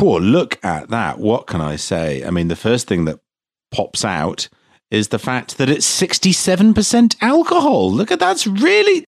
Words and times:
Cool. 0.00 0.20
Look 0.20 0.58
at 0.64 0.88
that. 0.88 1.18
What 1.18 1.46
can 1.46 1.60
I 1.60 1.76
say? 1.76 2.24
I 2.24 2.30
mean, 2.30 2.48
the 2.48 2.56
first 2.56 2.88
thing 2.88 3.04
that 3.04 3.20
pops 3.70 4.04
out 4.04 4.48
is 4.90 5.08
the 5.08 5.18
fact 5.18 5.58
that 5.58 5.68
it's 5.68 5.86
67% 5.86 7.16
alcohol. 7.20 7.92
Look 7.92 8.10
at 8.10 8.18
that's 8.18 8.46
really. 8.46 9.04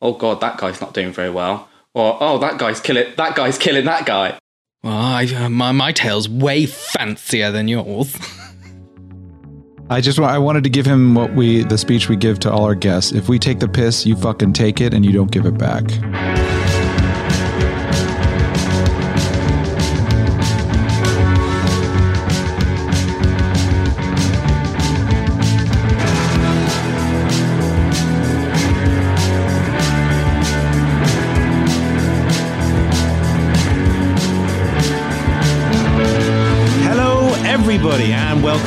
Oh 0.00 0.14
god, 0.14 0.40
that 0.40 0.58
guy's 0.58 0.80
not 0.80 0.94
doing 0.94 1.12
very 1.12 1.30
well. 1.30 1.68
Or 1.94 2.16
oh, 2.20 2.38
that 2.38 2.58
guy's 2.58 2.80
killing. 2.80 3.12
That 3.16 3.36
guy's 3.36 3.58
killing 3.58 3.84
that 3.84 4.06
guy. 4.06 4.38
Well, 4.82 4.96
I, 4.96 5.24
uh, 5.26 5.48
my 5.48 5.72
my 5.72 5.92
tale's 5.92 6.28
way 6.28 6.66
fancier 6.66 7.50
than 7.50 7.68
yours. 7.68 8.16
I 9.90 10.00
just 10.00 10.18
I 10.18 10.38
wanted 10.38 10.64
to 10.64 10.70
give 10.70 10.86
him 10.86 11.14
what 11.14 11.34
we 11.34 11.64
the 11.64 11.76
speech 11.76 12.08
we 12.08 12.16
give 12.16 12.38
to 12.40 12.50
all 12.50 12.64
our 12.64 12.76
guests. 12.76 13.12
If 13.12 13.28
we 13.28 13.38
take 13.38 13.58
the 13.58 13.68
piss, 13.68 14.06
you 14.06 14.16
fucking 14.16 14.54
take 14.54 14.80
it 14.80 14.94
and 14.94 15.04
you 15.04 15.12
don't 15.12 15.30
give 15.30 15.46
it 15.46 15.58
back. 15.58 15.84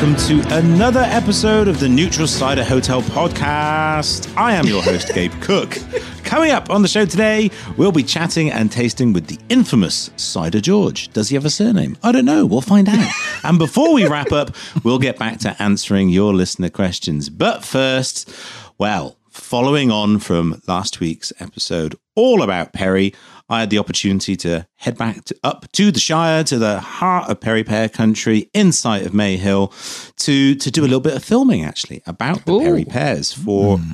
Welcome 0.03 0.27
to 0.27 0.55
another 0.57 0.99
episode 0.99 1.69
of 1.69 1.79
the 1.79 1.87
Neutral 1.87 2.27
Cider 2.27 2.65
Hotel 2.65 3.01
podcast. 3.01 4.35
I 4.35 4.51
am 4.51 4.65
your 4.65 4.83
host, 4.83 5.07
Gabe 5.13 5.31
Cook. 5.39 5.77
Coming 6.25 6.51
up 6.51 6.69
on 6.69 6.81
the 6.81 6.89
show 6.89 7.05
today, 7.05 7.49
we'll 7.77 7.93
be 7.93 8.03
chatting 8.03 8.51
and 8.51 8.69
tasting 8.69 9.13
with 9.13 9.27
the 9.27 9.39
infamous 9.47 10.09
Cider 10.17 10.59
George. 10.59 11.07
Does 11.13 11.29
he 11.29 11.35
have 11.35 11.45
a 11.45 11.49
surname? 11.49 11.97
I 12.03 12.11
don't 12.11 12.25
know. 12.25 12.45
We'll 12.45 12.59
find 12.59 12.89
out. 12.89 13.13
and 13.45 13.57
before 13.57 13.93
we 13.93 14.05
wrap 14.05 14.33
up, 14.33 14.53
we'll 14.83 14.99
get 14.99 15.17
back 15.17 15.39
to 15.39 15.55
answering 15.63 16.09
your 16.09 16.33
listener 16.33 16.69
questions. 16.69 17.29
But 17.29 17.63
first, 17.63 18.29
well, 18.77 19.17
following 19.29 19.89
on 19.89 20.19
from 20.19 20.61
last 20.67 20.99
week's 20.99 21.31
episode 21.39 21.95
all 22.15 22.41
about 22.41 22.73
Perry, 22.73 23.13
I 23.49 23.61
had 23.61 23.69
the 23.69 23.77
opportunity 23.77 24.35
to 24.37 24.67
head 24.75 24.97
back 24.97 25.25
to, 25.25 25.35
up 25.43 25.71
to 25.73 25.91
the 25.91 25.99
Shire, 25.99 26.43
to 26.45 26.57
the 26.57 26.79
heart 26.79 27.29
of 27.29 27.39
Perry 27.39 27.63
Pear 27.63 27.89
country, 27.89 28.49
in 28.53 28.71
sight 28.71 29.05
of 29.05 29.13
May 29.13 29.37
Hill, 29.37 29.73
to 30.17 30.55
to 30.55 30.71
do 30.71 30.81
a 30.81 30.87
little 30.87 30.99
bit 30.99 31.15
of 31.15 31.23
filming 31.23 31.63
actually 31.63 32.01
about 32.05 32.45
the 32.45 32.59
Perry 32.59 32.85
Pears 32.85 33.33
for 33.33 33.77
hmm. 33.77 33.91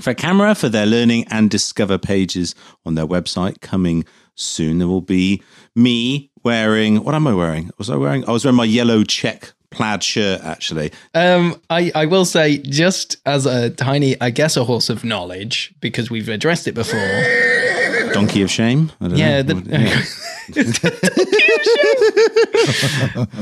for 0.00 0.14
CAMRA 0.14 0.56
for 0.56 0.68
their 0.68 0.86
learning 0.86 1.26
and 1.30 1.50
discover 1.50 1.98
pages 1.98 2.54
on 2.84 2.94
their 2.94 3.06
website 3.06 3.60
coming 3.60 4.04
soon. 4.34 4.78
There 4.78 4.88
will 4.88 5.00
be 5.00 5.42
me 5.74 6.30
wearing 6.42 7.02
what 7.04 7.14
am 7.14 7.26
I 7.26 7.34
wearing? 7.34 7.70
Was 7.78 7.90
I 7.90 7.96
wearing? 7.96 8.28
I 8.28 8.32
was 8.32 8.44
wearing 8.44 8.56
my 8.56 8.64
yellow 8.64 9.04
check 9.04 9.52
plaid 9.70 10.02
shirt 10.02 10.40
actually. 10.42 10.92
Um, 11.14 11.60
I, 11.70 11.92
I 11.94 12.06
will 12.06 12.24
say, 12.24 12.58
just 12.58 13.16
as 13.26 13.46
a 13.46 13.70
tiny, 13.70 14.20
I 14.20 14.30
guess, 14.30 14.56
a 14.56 14.64
horse 14.64 14.90
of 14.90 15.04
knowledge, 15.04 15.72
because 15.80 16.10
we've 16.10 16.28
addressed 16.28 16.66
it 16.68 16.72
before. 16.72 17.24
Donkey 18.12 18.42
of 18.42 18.50
shame. 18.50 18.90
I 19.00 19.08
don't 19.08 19.16
Yeah, 19.16 19.42
the, 19.42 19.54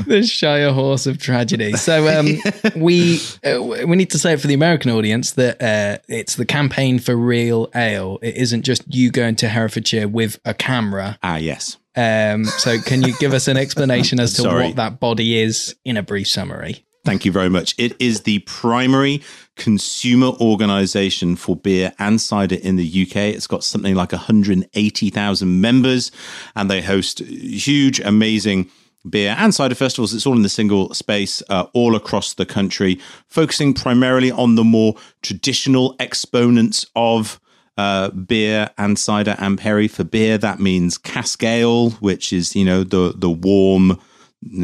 the 0.05 0.23
Shire 0.23 0.71
horse 0.71 1.07
of 1.07 1.17
tragedy. 1.17 1.73
So 1.73 2.07
um, 2.07 2.37
we 2.75 3.19
uh, 3.43 3.59
we 3.61 3.95
need 3.95 4.11
to 4.11 4.19
say 4.19 4.33
it 4.33 4.41
for 4.41 4.45
the 4.45 4.53
American 4.53 4.91
audience 4.91 5.31
that 5.31 5.59
uh, 5.61 5.97
it's 6.07 6.35
the 6.35 6.45
campaign 6.45 6.99
for 6.99 7.15
real 7.15 7.71
ale. 7.73 8.19
It 8.21 8.35
isn't 8.37 8.61
just 8.61 8.83
you 8.93 9.09
going 9.09 9.35
to 9.37 9.49
Herefordshire 9.49 10.07
with 10.07 10.39
a 10.45 10.53
camera. 10.53 11.17
Ah, 11.23 11.37
yes. 11.37 11.77
Um, 11.95 12.45
so 12.45 12.79
can 12.79 13.01
you 13.01 13.17
give 13.17 13.33
us 13.33 13.47
an 13.47 13.57
explanation 13.57 14.19
as 14.19 14.33
to 14.33 14.43
Sorry. 14.43 14.67
what 14.67 14.75
that 14.75 14.99
body 14.99 15.39
is 15.39 15.75
in 15.83 15.97
a 15.97 16.03
brief 16.03 16.27
summary? 16.27 16.85
Thank 17.05 17.25
you 17.25 17.31
very 17.31 17.49
much. 17.49 17.75
It 17.77 17.99
is 17.99 18.21
the 18.21 18.39
primary 18.39 19.23
consumer 19.55 20.27
organization 20.27 21.35
for 21.35 21.55
beer 21.55 21.93
and 21.97 22.19
cider 22.19 22.55
in 22.55 22.75
the 22.75 22.85
UK. 22.85 23.15
It's 23.15 23.47
got 23.47 23.63
something 23.63 23.95
like 23.95 24.11
180,000 24.11 25.61
members, 25.61 26.11
and 26.55 26.69
they 26.69 26.81
host 26.81 27.19
huge, 27.19 27.99
amazing 28.01 28.69
beer 29.09 29.35
and 29.37 29.55
cider 29.55 29.75
festivals. 29.75 30.13
It's 30.13 30.25
all 30.25 30.35
in 30.35 30.41
the 30.41 30.49
single 30.49 30.93
space, 30.93 31.41
uh, 31.49 31.67
all 31.73 31.95
across 31.95 32.33
the 32.33 32.45
country, 32.45 32.99
focusing 33.27 33.73
primarily 33.73 34.31
on 34.31 34.55
the 34.55 34.63
more 34.63 34.95
traditional 35.21 35.95
exponents 35.99 36.85
of. 36.95 37.39
Uh, 37.79 38.09
beer 38.09 38.69
and 38.77 38.99
cider 38.99 39.35
and 39.39 39.57
perry 39.57 39.87
for 39.87 40.03
beer. 40.03 40.37
That 40.37 40.59
means 40.59 40.97
cask 40.97 41.41
ale 41.43 41.91
which 42.01 42.33
is 42.33 42.53
you 42.55 42.65
know 42.65 42.83
the 42.83 43.13
the 43.15 43.29
warm 43.29 43.97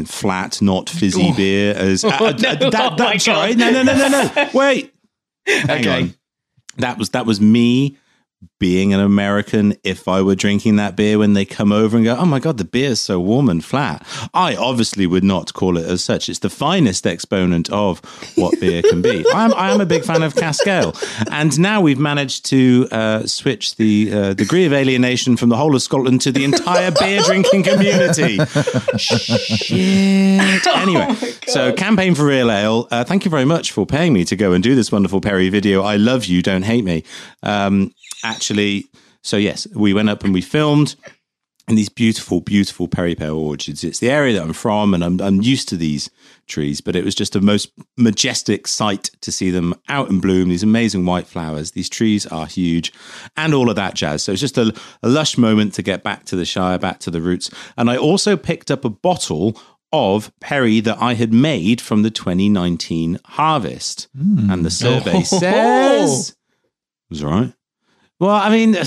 flat 0.04 0.60
not 0.60 0.90
fizzy 0.90 1.32
beer 1.32 1.74
as 1.74 2.04
uh, 2.04 2.16
Oh, 2.20 2.26
uh, 2.26 2.30
no. 2.32 2.54
that, 2.70 2.92
Oh, 2.92 2.96
that's 2.96 3.26
right. 3.28 3.56
No 3.56 3.70
no 3.70 3.82
no 3.82 3.94
no 3.96 4.08
no. 4.08 4.50
Wait. 4.54 4.92
Hang 5.46 5.80
Okay. 5.80 6.02
on. 6.02 6.14
That 6.78 6.98
was 6.98 7.08
that 7.10 7.24
was 7.24 7.40
me 7.40 7.96
being 8.58 8.94
an 8.94 9.00
American 9.00 9.76
if 9.82 10.08
I 10.08 10.22
were 10.22 10.34
drinking 10.34 10.76
that 10.76 10.96
beer 10.96 11.18
when 11.18 11.34
they 11.34 11.44
come 11.44 11.72
over 11.72 11.96
and 11.96 12.04
go, 12.04 12.16
oh 12.16 12.24
my 12.24 12.38
God, 12.38 12.58
the 12.58 12.64
beer's 12.64 13.00
so 13.00 13.20
warm 13.20 13.48
and 13.48 13.64
flat. 13.64 14.06
I 14.32 14.54
obviously 14.56 15.06
would 15.06 15.24
not 15.24 15.52
call 15.52 15.76
it 15.76 15.86
as 15.86 16.02
such. 16.02 16.28
It's 16.28 16.38
the 16.38 16.50
finest 16.50 17.06
exponent 17.06 17.70
of 17.70 18.00
what 18.36 18.58
beer 18.60 18.82
can 18.82 19.02
be. 19.02 19.24
I 19.34 19.44
am, 19.44 19.54
I 19.54 19.70
am 19.70 19.80
a 19.80 19.86
big 19.86 20.04
fan 20.04 20.22
of 20.22 20.34
cask 20.34 20.66
ale. 20.66 20.94
And 21.30 21.58
now 21.58 21.80
we've 21.80 21.98
managed 21.98 22.46
to 22.46 22.88
uh, 22.90 23.26
switch 23.26 23.76
the 23.76 24.12
uh, 24.12 24.34
degree 24.34 24.64
of 24.64 24.72
alienation 24.72 25.36
from 25.36 25.48
the 25.48 25.56
whole 25.56 25.74
of 25.74 25.82
Scotland 25.82 26.20
to 26.22 26.32
the 26.32 26.44
entire 26.44 26.90
beer 27.00 27.20
drinking 27.22 27.62
community. 27.64 28.38
Shit. 28.98 30.66
Anyway, 30.76 31.14
so 31.46 31.72
campaign 31.72 32.14
for 32.14 32.24
real 32.24 32.50
ale. 32.50 32.86
Uh, 32.90 33.02
thank 33.02 33.24
you 33.24 33.30
very 33.30 33.44
much 33.44 33.72
for 33.72 33.86
paying 33.86 34.12
me 34.12 34.24
to 34.24 34.36
go 34.36 34.52
and 34.52 34.62
do 34.62 34.74
this 34.74 34.92
wonderful 34.92 35.20
Perry 35.20 35.48
video. 35.48 35.82
I 35.82 35.96
love 35.96 36.26
you. 36.26 36.42
Don't 36.42 36.62
hate 36.62 36.84
me. 36.84 37.02
Um, 37.42 37.92
actually, 38.26 38.86
so 39.22 39.36
yes, 39.36 39.66
we 39.74 39.94
went 39.94 40.08
up 40.10 40.24
and 40.24 40.34
we 40.34 40.40
filmed 40.40 40.96
in 41.68 41.74
these 41.74 41.88
beautiful, 41.88 42.40
beautiful 42.40 42.86
Perry 42.86 43.16
Pear 43.16 43.32
orchards. 43.32 43.82
It's 43.82 43.98
the 43.98 44.10
area 44.10 44.34
that 44.34 44.42
I'm 44.42 44.52
from, 44.52 44.94
and 44.94 45.02
I'm 45.02 45.20
I'm 45.20 45.42
used 45.42 45.68
to 45.70 45.76
these 45.76 46.08
trees. 46.46 46.80
But 46.80 46.94
it 46.94 47.04
was 47.04 47.14
just 47.14 47.34
a 47.34 47.40
most 47.40 47.72
majestic 47.96 48.68
sight 48.68 49.10
to 49.22 49.32
see 49.32 49.50
them 49.50 49.74
out 49.88 50.08
in 50.08 50.20
bloom. 50.20 50.48
These 50.48 50.62
amazing 50.62 51.04
white 51.06 51.26
flowers. 51.26 51.72
These 51.72 51.88
trees 51.88 52.24
are 52.26 52.46
huge, 52.46 52.92
and 53.36 53.52
all 53.52 53.68
of 53.68 53.76
that 53.76 53.94
jazz. 53.94 54.22
So 54.22 54.32
it's 54.32 54.40
just 54.40 54.58
a, 54.58 54.72
a 55.02 55.08
lush 55.08 55.36
moment 55.36 55.74
to 55.74 55.82
get 55.82 56.04
back 56.04 56.24
to 56.26 56.36
the 56.36 56.44
Shire, 56.44 56.78
back 56.78 57.00
to 57.00 57.10
the 57.10 57.20
roots. 57.20 57.50
And 57.76 57.90
I 57.90 57.96
also 57.96 58.36
picked 58.36 58.70
up 58.70 58.84
a 58.84 58.90
bottle 58.90 59.58
of 59.92 60.32
Perry 60.40 60.78
that 60.80 60.98
I 61.00 61.14
had 61.14 61.32
made 61.32 61.80
from 61.80 62.02
the 62.02 62.10
2019 62.10 63.18
harvest, 63.24 64.06
mm. 64.16 64.52
and 64.52 64.64
the 64.64 64.70
survey 64.70 65.16
Oh. 65.16 65.22
says 65.22 66.30
it 66.30 67.10
was 67.10 67.24
right. 67.24 67.52
Well, 68.18 68.30
I 68.30 68.48
mean, 68.50 68.74
uh, 68.74 68.84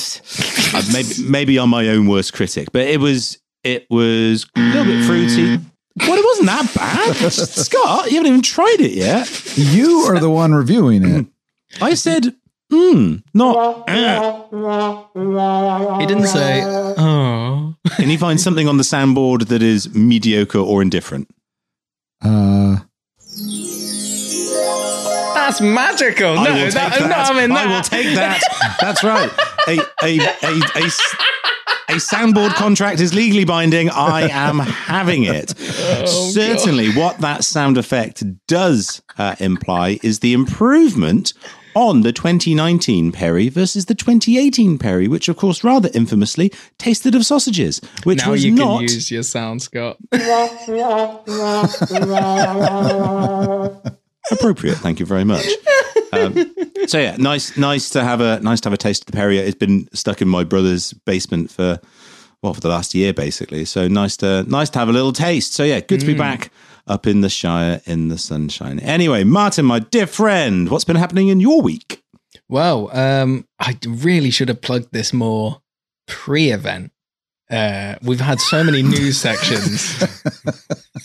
maybe 0.91 1.13
maybe 1.23 1.59
I'm 1.59 1.69
my 1.69 1.87
own 1.89 2.07
worst 2.07 2.33
critic, 2.33 2.69
but 2.71 2.87
it 2.87 2.99
was 2.99 3.37
it 3.63 3.85
was 3.89 4.45
a 4.55 4.59
little 4.59 4.85
bit 4.85 5.05
fruity. 5.05 5.59
Well, 5.99 6.17
it 6.17 6.25
wasn't 6.25 6.47
that 6.47 6.71
bad, 6.75 7.31
Scott. 7.31 8.09
You 8.09 8.17
haven't 8.17 8.27
even 8.29 8.41
tried 8.41 8.77
it 8.79 8.91
yet. 8.91 9.29
You 9.57 9.99
are 10.09 10.19
the 10.19 10.29
one 10.29 10.53
reviewing 10.53 11.03
it. 11.03 11.25
I 11.81 11.93
said, 11.93 12.35
hmm, 12.71 13.17
not. 13.33 13.89
He 15.99 16.05
didn't 16.05 16.27
say, 16.27 16.63
oh. 16.63 17.75
Can 17.97 18.09
you 18.09 18.17
find 18.17 18.39
something 18.39 18.67
on 18.67 18.77
the 18.77 18.83
soundboard 18.83 19.47
that 19.47 19.61
is 19.61 19.93
mediocre 19.93 20.59
or 20.59 20.81
indifferent? 20.81 21.29
Uh, 22.21 22.77
That's 25.49 25.61
magical. 25.61 26.35
No, 26.35 26.41
I 26.41 26.51
will 26.51 26.65
take 26.65 26.73
that, 26.73 26.99
that. 26.99 27.09
no, 27.09 27.15
I 27.15 27.41
mean, 27.41 27.51
I 27.51 27.65
will 27.65 27.81
take 27.81 28.13
that. 28.13 28.39
That's 28.79 29.03
right. 29.03 29.31
A 31.89 31.93
soundboard 31.93 32.53
contract 32.53 32.99
is 32.99 33.15
legally 33.15 33.45
binding. 33.45 33.89
I 33.89 34.29
am 34.29 34.59
having 34.59 35.23
it. 35.23 35.55
Oh, 36.01 36.05
Certainly, 36.05 36.93
what 36.93 37.17
that 37.19 37.43
sound 37.43 37.77
effect 37.77 38.23
does 38.47 39.01
uh, 39.17 39.35
imply 39.39 39.99
is 40.03 40.19
the 40.19 40.33
improvement 40.33 41.33
on 41.75 42.01
the 42.01 42.13
2019 42.13 43.11
Perry 43.11 43.49
versus 43.49 43.85
the 43.85 43.95
2018 43.95 44.77
Perry, 44.77 45.07
which, 45.07 45.27
of 45.27 45.35
course, 45.35 45.63
rather 45.63 45.89
infamously 45.93 46.51
tasted 46.77 47.15
of 47.15 47.25
sausages, 47.25 47.81
which 48.03 48.19
Now 48.19 48.31
was 48.31 48.45
you 48.45 48.51
not 48.51 48.79
can 48.79 48.83
use 48.83 49.11
your 49.11 49.23
sound, 49.23 49.61
Scott. 49.61 49.97
appropriate. 54.31 54.75
Thank 54.75 54.99
you 54.99 55.05
very 55.05 55.23
much. 55.23 55.45
Um, 56.11 56.53
so 56.87 56.97
yeah, 56.99 57.15
nice, 57.17 57.55
nice 57.57 57.89
to 57.91 58.03
have 58.03 58.21
a 58.21 58.39
nice 58.39 58.61
to 58.61 58.69
have 58.69 58.73
a 58.73 58.77
taste 58.77 59.03
of 59.03 59.05
the 59.07 59.11
Perrier. 59.13 59.43
It's 59.43 59.55
been 59.55 59.87
stuck 59.93 60.21
in 60.21 60.27
my 60.27 60.43
brother's 60.43 60.93
basement 60.93 61.51
for 61.51 61.79
well 62.41 62.53
for 62.53 62.61
the 62.61 62.69
last 62.69 62.95
year 62.95 63.13
basically. 63.13 63.65
So 63.65 63.87
nice 63.87 64.17
to 64.17 64.43
nice 64.43 64.69
to 64.71 64.79
have 64.79 64.89
a 64.89 64.93
little 64.93 65.13
taste. 65.13 65.53
So 65.53 65.63
yeah, 65.63 65.79
good 65.81 65.99
to 65.99 66.05
be 66.05 66.15
back 66.15 66.51
up 66.87 67.05
in 67.05 67.21
the 67.21 67.29
Shire 67.29 67.81
in 67.85 68.07
the 68.07 68.17
sunshine. 68.17 68.79
Anyway, 68.79 69.23
Martin, 69.23 69.65
my 69.65 69.79
dear 69.79 70.07
friend, 70.07 70.69
what's 70.69 70.85
been 70.85 70.95
happening 70.95 71.27
in 71.27 71.39
your 71.39 71.61
week? 71.61 72.03
Well, 72.47 72.89
um, 72.97 73.47
I 73.59 73.77
really 73.87 74.31
should 74.31 74.49
have 74.49 74.61
plugged 74.61 74.91
this 74.91 75.13
more 75.13 75.61
pre-event. 76.07 76.91
Uh, 77.49 77.95
we've 78.03 78.19
had 78.19 78.39
so 78.39 78.63
many 78.63 78.83
news 78.83 79.17
sections. 79.21 80.03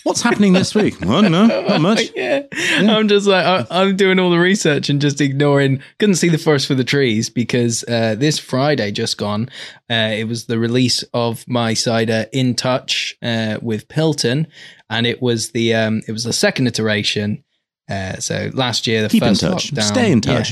What's 0.02 0.20
happening 0.20 0.52
this 0.52 0.74
week? 0.74 1.00
I 1.02 1.06
don't 1.06 1.32
know. 1.32 1.46
Not 1.46 1.80
much. 1.80 2.10
yeah. 2.14 2.42
I'm 2.52 3.08
just 3.08 3.26
like 3.26 3.44
I, 3.44 3.66
I'm 3.70 3.96
doing 3.96 4.18
all 4.18 4.30
the 4.30 4.38
research 4.38 4.90
and 4.90 5.00
just 5.00 5.20
ignoring. 5.20 5.82
Couldn't 5.98 6.16
see 6.16 6.28
the 6.28 6.38
forest 6.38 6.66
for 6.66 6.74
the 6.74 6.84
trees 6.84 7.30
because 7.30 7.82
uh, 7.84 8.14
this 8.16 8.38
Friday 8.38 8.92
just 8.92 9.16
gone, 9.16 9.48
uh, 9.90 10.12
it 10.12 10.28
was 10.28 10.44
the 10.44 10.58
release 10.58 11.02
of 11.14 11.48
my 11.48 11.72
cider 11.72 12.26
in 12.32 12.54
touch 12.54 13.16
uh, 13.22 13.58
with 13.62 13.88
Pilton, 13.88 14.46
and 14.90 15.06
it 15.06 15.22
was 15.22 15.52
the 15.52 15.74
um, 15.74 16.02
it 16.06 16.12
was 16.12 16.24
the 16.24 16.32
second 16.34 16.66
iteration. 16.66 17.42
Uh, 17.88 18.16
so 18.18 18.50
last 18.52 18.86
year, 18.86 19.02
the 19.02 19.08
Keep 19.08 19.22
in 19.22 19.28
first 19.30 19.40
touch. 19.40 19.72
lockdown, 19.72 19.82
Stay 19.82 20.12
in 20.12 20.20
yeah. 20.24 20.42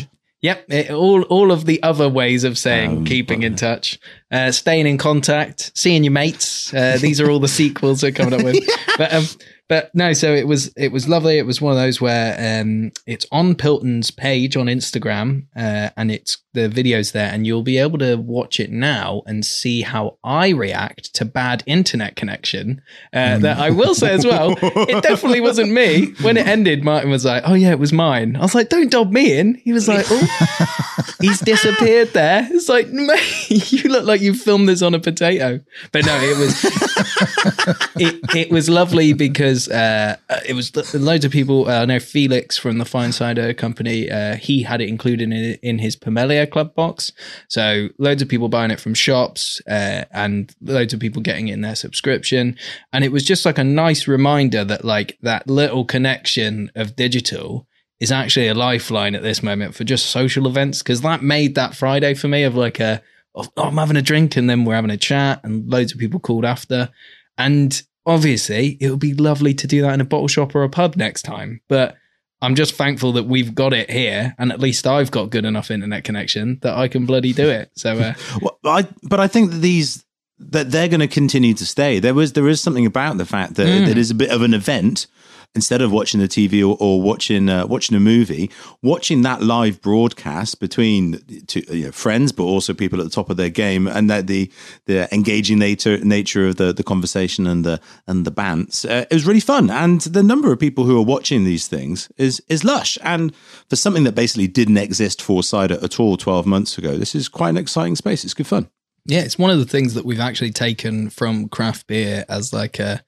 Yep, 0.42 0.64
it, 0.70 0.90
all 0.90 1.22
all 1.22 1.52
of 1.52 1.66
the 1.66 1.80
other 1.84 2.08
ways 2.08 2.42
of 2.42 2.58
saying 2.58 2.98
Um, 2.98 3.04
keeping 3.04 3.44
in 3.44 3.54
touch, 3.54 3.98
uh, 4.32 4.50
staying 4.50 4.88
in 4.88 4.98
contact, 4.98 5.70
seeing 5.74 6.02
your 6.02 6.12
mates. 6.12 6.74
Uh, 6.74 6.98
these 7.00 7.20
are 7.20 7.30
all 7.30 7.38
the 7.38 7.46
sequels 7.60 8.02
we're 8.02 8.10
coming 8.10 8.34
up 8.34 8.42
with. 8.42 8.58
But 8.98 9.14
um, 9.14 9.24
but 9.72 9.90
no, 9.94 10.12
so 10.12 10.34
it 10.34 10.46
was 10.46 10.70
it 10.76 10.92
was 10.92 11.08
lovely. 11.08 11.38
It 11.38 11.46
was 11.46 11.62
one 11.62 11.72
of 11.72 11.78
those 11.78 11.98
where 11.98 12.60
um, 12.60 12.92
it's 13.06 13.24
on 13.32 13.54
Pilton's 13.54 14.10
page 14.10 14.54
on 14.54 14.66
Instagram, 14.66 15.46
uh, 15.56 15.88
and 15.96 16.10
it's 16.10 16.36
the 16.52 16.69
videos 16.69 17.12
there, 17.12 17.32
and 17.32 17.46
you'll 17.46 17.62
be 17.62 17.78
able 17.78 17.96
to 18.00 18.16
watch 18.16 18.60
it 18.60 18.70
now 18.70 19.22
and 19.24 19.46
see 19.46 19.80
how 19.80 20.19
I 20.22 20.50
react 20.50 21.14
to 21.14 21.24
bad 21.24 21.62
internet 21.64 22.16
connection. 22.16 22.82
Uh, 23.14 23.38
that 23.38 23.56
I 23.56 23.70
will 23.70 23.94
say 23.94 24.12
as 24.12 24.26
well, 24.26 24.56
it 24.60 25.02
definitely 25.02 25.40
wasn't 25.40 25.72
me. 25.72 26.12
When 26.20 26.36
it 26.36 26.46
ended, 26.46 26.84
Martin 26.84 27.08
was 27.08 27.24
like, 27.24 27.42
"Oh 27.46 27.54
yeah, 27.54 27.70
it 27.70 27.78
was 27.78 27.94
mine." 27.94 28.36
I 28.36 28.40
was 28.40 28.54
like, 28.54 28.69
"Don't 28.69 28.90
dob 28.90 29.10
me 29.10 29.38
in." 29.38 29.54
He 29.54 29.72
was 29.72 29.88
like, 29.88 30.04
"Oh." 30.10 31.06
he's 31.22 31.40
disappeared 31.40 32.12
there. 32.12 32.46
It's 32.50 32.69
like, 32.69 32.88
mate, 32.88 33.72
you 33.72 33.88
look 33.88 34.04
like 34.04 34.20
you 34.20 34.34
filmed 34.34 34.69
this 34.69 34.82
on 34.82 34.94
a 34.94 35.00
potato. 35.00 35.60
But 35.92 36.04
no, 36.04 36.16
it 36.20 36.38
was 36.38 36.64
it, 37.96 38.36
it 38.36 38.50
was 38.50 38.69
lovely 38.69 39.12
because 39.12 39.69
uh, 39.69 40.16
it 40.46 40.54
was 40.54 40.74
loads 40.94 41.24
of 41.24 41.32
people. 41.32 41.69
Uh, 41.69 41.82
I 41.82 41.84
know 41.86 42.00
Felix 42.00 42.58
from 42.58 42.78
the 42.78 42.84
Fine 42.84 43.12
Cider 43.12 43.54
Company. 43.54 44.10
Uh, 44.10 44.36
he 44.36 44.62
had 44.62 44.80
it 44.80 44.88
included 44.88 45.32
in, 45.32 45.58
in 45.62 45.78
his 45.78 45.96
Pamelia 45.96 46.50
Club 46.50 46.74
box. 46.74 47.12
So 47.48 47.88
loads 47.98 48.22
of 48.22 48.28
people 48.28 48.48
buying 48.48 48.70
it 48.70 48.80
from 48.80 48.94
shops 48.94 49.62
uh, 49.69 50.04
and 50.10 50.54
loads 50.60 50.92
of 50.92 51.00
people 51.00 51.22
getting 51.22 51.48
it 51.48 51.54
in 51.54 51.60
their 51.62 51.76
subscription. 51.76 52.56
And 52.92 53.04
it 53.04 53.12
was 53.12 53.24
just 53.24 53.46
like 53.46 53.58
a 53.58 53.64
nice 53.64 54.08
reminder 54.08 54.64
that 54.64 54.84
like 54.84 55.19
that 55.22 55.46
little 55.46 55.84
connection 55.84 56.70
of 56.74 56.96
digital 56.96 57.66
is 58.02 58.10
actually 58.10 58.49
a 58.49 58.54
lifeline 58.54 59.14
at 59.14 59.22
this 59.22 59.43
moment 59.43 59.75
for 59.75 59.84
just 59.84 60.06
social 60.06 60.46
events 60.46 60.82
because 60.82 61.00
that 61.02 61.22
made 61.22 61.54
that 61.54 61.75
Friday 61.75 62.14
for 62.14 62.28
me 62.28 62.43
of 62.43 62.54
like 62.56 62.81
a 62.81 63.00
of, 63.34 63.49
oh, 63.56 63.62
I'm 63.69 63.76
having 63.78 63.96
a 63.96 64.02
drink 64.02 64.37
and 64.37 64.50
then 64.50 64.64
we're 64.64 64.75
having 64.75 64.90
a 64.90 64.96
chat 65.10 65.40
and 65.44 65.69
loads 65.70 65.93
of 65.93 65.99
people 65.99 66.20
called 66.20 66.44
after 66.44 66.90
and 67.38 67.82
obviously 68.04 68.76
it 68.81 68.90
would 68.90 68.99
be 68.99 69.14
lovely 69.14 69.54
to 69.54 69.66
do 69.66 69.82
that 69.82 69.94
in 69.94 70.00
a 70.00 70.04
bottle 70.04 70.28
shop 70.28 70.54
or 70.54 70.62
a 70.64 70.69
pub 70.69 70.96
next 70.96 71.22
time 71.22 71.60
but 71.69 71.96
I'm 72.43 72.56
just 72.56 72.75
thankful 72.75 73.12
that 73.12 73.26
we've 73.26 73.54
got 73.54 73.72
it 73.72 73.88
here 73.88 74.34
and 74.38 74.50
at 74.50 74.58
least 74.58 74.87
I've 74.87 75.12
got 75.12 75.31
good 75.31 75.44
enough 75.44 75.70
internet 75.70 76.02
connection 76.05 76.58
that 76.62 76.75
I 76.76 76.88
can 76.88 77.06
bloody 77.06 77.32
do 77.32 77.48
it 77.48 77.70
so 77.75 77.93
uh, 77.98 78.14
Well, 78.43 78.58
I, 78.64 78.88
but 79.05 79.20
I 79.20 79.28
think 79.28 79.52
that 79.52 79.58
these 79.58 80.05
that 80.38 80.72
they're 80.72 80.88
going 80.88 80.98
to 81.00 81.06
continue 81.06 81.55
to 81.55 81.64
stay. 81.64 82.00
There 82.00 82.14
was 82.14 82.32
there 82.32 82.48
is 82.48 82.60
something 82.60 82.84
about 82.84 83.16
the 83.16 83.25
fact 83.25 83.55
that 83.55 83.66
Mm. 83.69 83.88
it 83.88 83.96
is 83.96 84.10
a 84.10 84.14
bit 84.14 84.31
of 84.31 84.43
an 84.43 84.55
event. 84.55 85.06
Instead 85.54 85.82
of 85.82 85.93
watching 85.93 86.19
the 86.19 86.28
TV 86.28 86.62
or, 86.62 86.78
or 86.81 87.02
watching 87.02 87.50
uh, 87.50 87.66
watching 87.66 87.94
a 87.94 88.00
movie, 88.00 88.50
watching 88.82 89.20
that 89.20 89.43
live 89.43 89.82
broadcast 89.82 90.60
between 90.60 91.19
two, 91.46 91.62
you 91.69 91.87
know, 91.87 91.93
friends, 91.93 92.32
but 92.32 92.44
also 92.44 92.72
people 92.72 92.99
at 93.00 93.04
the 93.04 93.10
top 93.10 93.28
of 93.28 93.37
their 93.37 93.50
game, 93.50 93.87
and 93.87 94.08
that 94.08 94.26
the 94.28 94.50
the 94.87 95.12
engaging 95.12 95.58
nature 95.58 95.99
nature 95.99 96.46
of 96.46 96.56
the 96.56 96.72
the 96.72 96.82
conversation 96.82 97.46
and 97.46 97.64
the 97.64 97.81
and 98.06 98.25
the 98.25 98.32
bants, 98.32 98.88
uh, 98.88 99.04
it 99.10 99.14
was 99.14 99.26
really 99.26 99.40
fun. 99.40 99.69
And 99.69 100.00
the 100.00 100.22
number 100.22 100.52
of 100.52 100.58
people 100.58 100.84
who 100.84 100.99
are 100.99 101.04
watching 101.04 101.44
these 101.44 101.69
things 101.69 102.10
is 102.16 102.43
is 102.48 102.64
lush. 102.64 102.96
And 103.02 103.34
for 103.69 103.76
something 103.76 104.05
that 104.05 104.14
basically 104.14 104.48
didn't 104.48 104.78
exist 104.78 105.20
for 105.20 105.43
cider 105.43 105.78
at 105.82 106.00
all 106.00 106.16
twelve 106.16 106.46
months 106.46 106.78
ago, 106.78 106.96
this 106.96 107.14
is 107.14 107.28
quite 107.28 107.50
an 107.50 107.58
exciting 107.58 107.96
space. 107.96 108.25
It's 108.25 108.34
good 108.34 108.46
fun. 108.46 108.70
Yeah, 109.05 109.20
it's 109.20 109.38
one 109.38 109.50
of 109.50 109.58
the 109.58 109.64
things 109.64 109.94
that 109.94 110.05
we've 110.05 110.20
actually 110.20 110.52
taken 110.52 111.10
from 111.10 111.48
craft 111.48 111.88
beer 111.88 112.25
as 112.28 112.52
like 112.52 112.78
a 112.78 113.02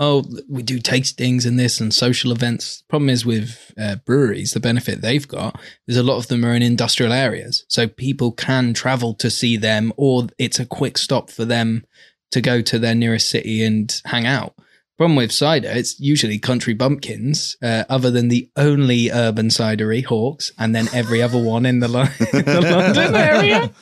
oh 0.00 0.24
we 0.48 0.62
do 0.62 0.80
tastings 0.80 1.46
and 1.46 1.58
this 1.58 1.78
and 1.78 1.94
social 1.94 2.32
events. 2.32 2.82
Problem 2.88 3.10
is 3.10 3.24
with 3.24 3.72
uh, 3.78 3.96
breweries, 4.06 4.52
the 4.52 4.60
benefit 4.60 5.02
they've 5.02 5.28
got 5.28 5.60
is 5.86 5.96
a 5.96 6.02
lot 6.02 6.16
of 6.16 6.26
them 6.26 6.44
are 6.44 6.54
in 6.54 6.62
industrial 6.62 7.12
areas, 7.12 7.64
so 7.68 7.86
people 7.86 8.32
can 8.32 8.74
travel 8.74 9.14
to 9.14 9.30
see 9.30 9.56
them, 9.56 9.92
or 9.96 10.26
it's 10.38 10.58
a 10.58 10.66
quick 10.66 10.98
stop 10.98 11.30
for 11.30 11.44
them 11.44 11.84
to 12.32 12.40
go 12.40 12.62
to 12.62 12.78
their 12.78 12.94
nearest 12.94 13.28
city 13.30 13.62
and 13.62 14.00
hang 14.06 14.26
out. 14.26 14.54
Problem 15.00 15.16
with 15.16 15.32
cider, 15.32 15.70
it's 15.72 15.98
usually 15.98 16.38
country 16.38 16.74
bumpkins, 16.74 17.56
uh, 17.62 17.84
other 17.88 18.10
than 18.10 18.28
the 18.28 18.50
only 18.54 19.10
urban 19.10 19.48
cidery, 19.48 20.04
Hawkes, 20.04 20.52
and 20.58 20.74
then 20.74 20.88
every 20.92 21.22
other 21.22 21.42
one 21.42 21.64
in 21.64 21.80
the, 21.80 21.88
Lo- 21.88 22.02
in 22.34 22.44
the 22.44 22.60
London 22.70 23.14
area. 23.14 23.72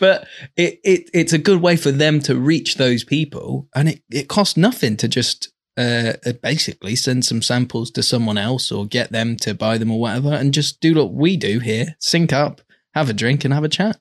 But 0.00 0.26
it, 0.56 0.80
it 0.82 1.10
it's 1.12 1.34
a 1.34 1.38
good 1.38 1.60
way 1.60 1.76
for 1.76 1.90
them 1.90 2.20
to 2.20 2.34
reach 2.34 2.76
those 2.76 3.04
people, 3.04 3.68
and 3.74 3.90
it, 3.90 4.02
it 4.08 4.28
costs 4.28 4.56
nothing 4.56 4.96
to 4.96 5.06
just 5.06 5.52
uh, 5.76 6.14
uh, 6.24 6.32
basically 6.42 6.96
send 6.96 7.26
some 7.26 7.42
samples 7.42 7.90
to 7.90 8.02
someone 8.02 8.38
else 8.38 8.72
or 8.72 8.86
get 8.86 9.12
them 9.12 9.36
to 9.42 9.52
buy 9.52 9.76
them 9.76 9.90
or 9.90 10.00
whatever, 10.00 10.32
and 10.32 10.54
just 10.54 10.80
do 10.80 10.94
what 10.94 11.12
we 11.12 11.36
do 11.36 11.58
here: 11.58 11.94
sync 12.00 12.32
up, 12.32 12.62
have 12.94 13.10
a 13.10 13.12
drink, 13.12 13.44
and 13.44 13.52
have 13.52 13.64
a 13.64 13.68
chat. 13.68 14.00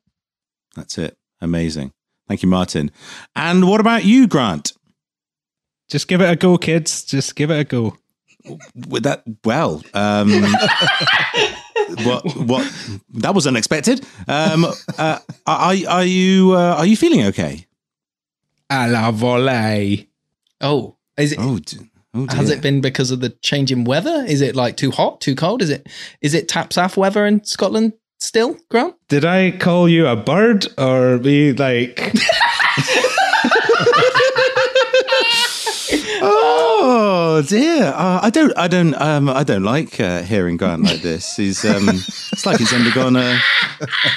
That's 0.78 0.98
it. 0.98 1.18
Amazing. 1.42 1.92
Thank 2.30 2.42
you, 2.42 2.48
Martin. 2.48 2.90
And 3.36 3.68
what 3.68 3.82
about 3.82 4.06
you, 4.06 4.28
Grant? 4.28 4.72
Just 5.90 6.08
give 6.08 6.22
it 6.22 6.30
a 6.30 6.36
go, 6.36 6.58
kids. 6.58 7.04
Just 7.04 7.36
give 7.36 7.50
it 7.52 7.60
a 7.60 7.64
go. 7.64 7.98
With 8.88 9.04
that, 9.04 9.24
well, 9.44 9.84
um, 9.94 10.30
what, 12.04 12.24
what? 12.36 13.00
That 13.16 13.34
was 13.36 13.46
unexpected. 13.48 14.06
Um, 14.28 14.66
uh, 14.98 15.20
are, 15.46 15.76
are 15.88 16.04
you 16.06 16.54
uh, 16.54 16.76
are 16.78 16.86
you 16.86 16.96
feeling 16.96 17.26
okay? 17.26 17.66
A 18.70 18.88
la 18.90 19.12
volée. 19.12 20.08
Oh, 20.62 20.96
is 21.18 21.34
it? 21.34 21.40
Oh, 21.42 21.60
d- 21.60 21.78
oh. 22.14 22.28
Has 22.30 22.50
it 22.50 22.62
been 22.62 22.80
because 22.80 23.12
of 23.12 23.20
the 23.20 23.30
change 23.30 23.72
in 23.72 23.84
weather? 23.84 24.24
Is 24.28 24.42
it 24.42 24.56
like 24.56 24.78
too 24.78 24.92
hot, 24.92 25.20
too 25.20 25.36
cold? 25.36 25.62
Is 25.62 25.70
it 25.70 25.88
is 26.22 26.34
it 26.34 26.48
tapsaf 26.48 26.96
weather 26.96 27.26
in 27.26 27.44
Scotland 27.44 27.94
still, 28.20 28.58
Grant? 28.70 28.96
Did 29.10 29.26
I 29.26 29.52
call 29.52 29.90
you 29.90 30.08
a 30.08 30.16
bird 30.16 30.68
or 30.78 31.18
be 31.18 31.54
like? 31.54 32.14
Oh 37.38 37.44
dear! 37.44 37.94
Uh, 37.96 38.20
I 38.24 38.32
don't, 38.32 38.52
I 38.58 38.68
don't, 38.68 38.96
um, 39.00 39.30
I 39.30 39.44
don't 39.44 39.62
like 39.62 40.00
uh, 40.00 40.24
hearing 40.24 40.58
Grant 40.58 40.82
like 40.84 41.02
this. 41.04 41.36
He's, 41.36 41.64
um, 41.66 41.88
it's 41.88 42.48
like 42.48 42.58
he's 42.58 42.74
undergone 42.74 43.16
a 43.16 43.40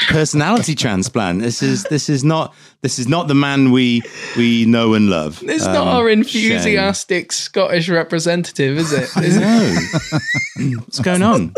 personality 0.08 0.74
transplant. 0.74 1.40
This 1.42 1.62
is, 1.62 1.84
this 1.84 2.08
is 2.08 2.24
not, 2.24 2.54
this 2.80 2.98
is 2.98 3.08
not 3.08 3.28
the 3.28 3.34
man 3.34 3.72
we 3.72 4.00
we 4.38 4.64
know 4.64 4.94
and 4.94 5.10
love. 5.10 5.42
It's 5.42 5.66
Um, 5.66 5.74
not 5.74 5.86
our 5.88 6.08
shame. 6.08 6.20
enthusiastic 6.20 7.30
Scottish 7.32 7.90
representative, 7.90 8.78
is 8.78 8.90
it? 8.94 9.10
Is 9.22 9.36
it? 9.36 9.40
No. 10.58 10.78
What's 10.78 11.00
going 11.00 11.22
on? 11.22 11.52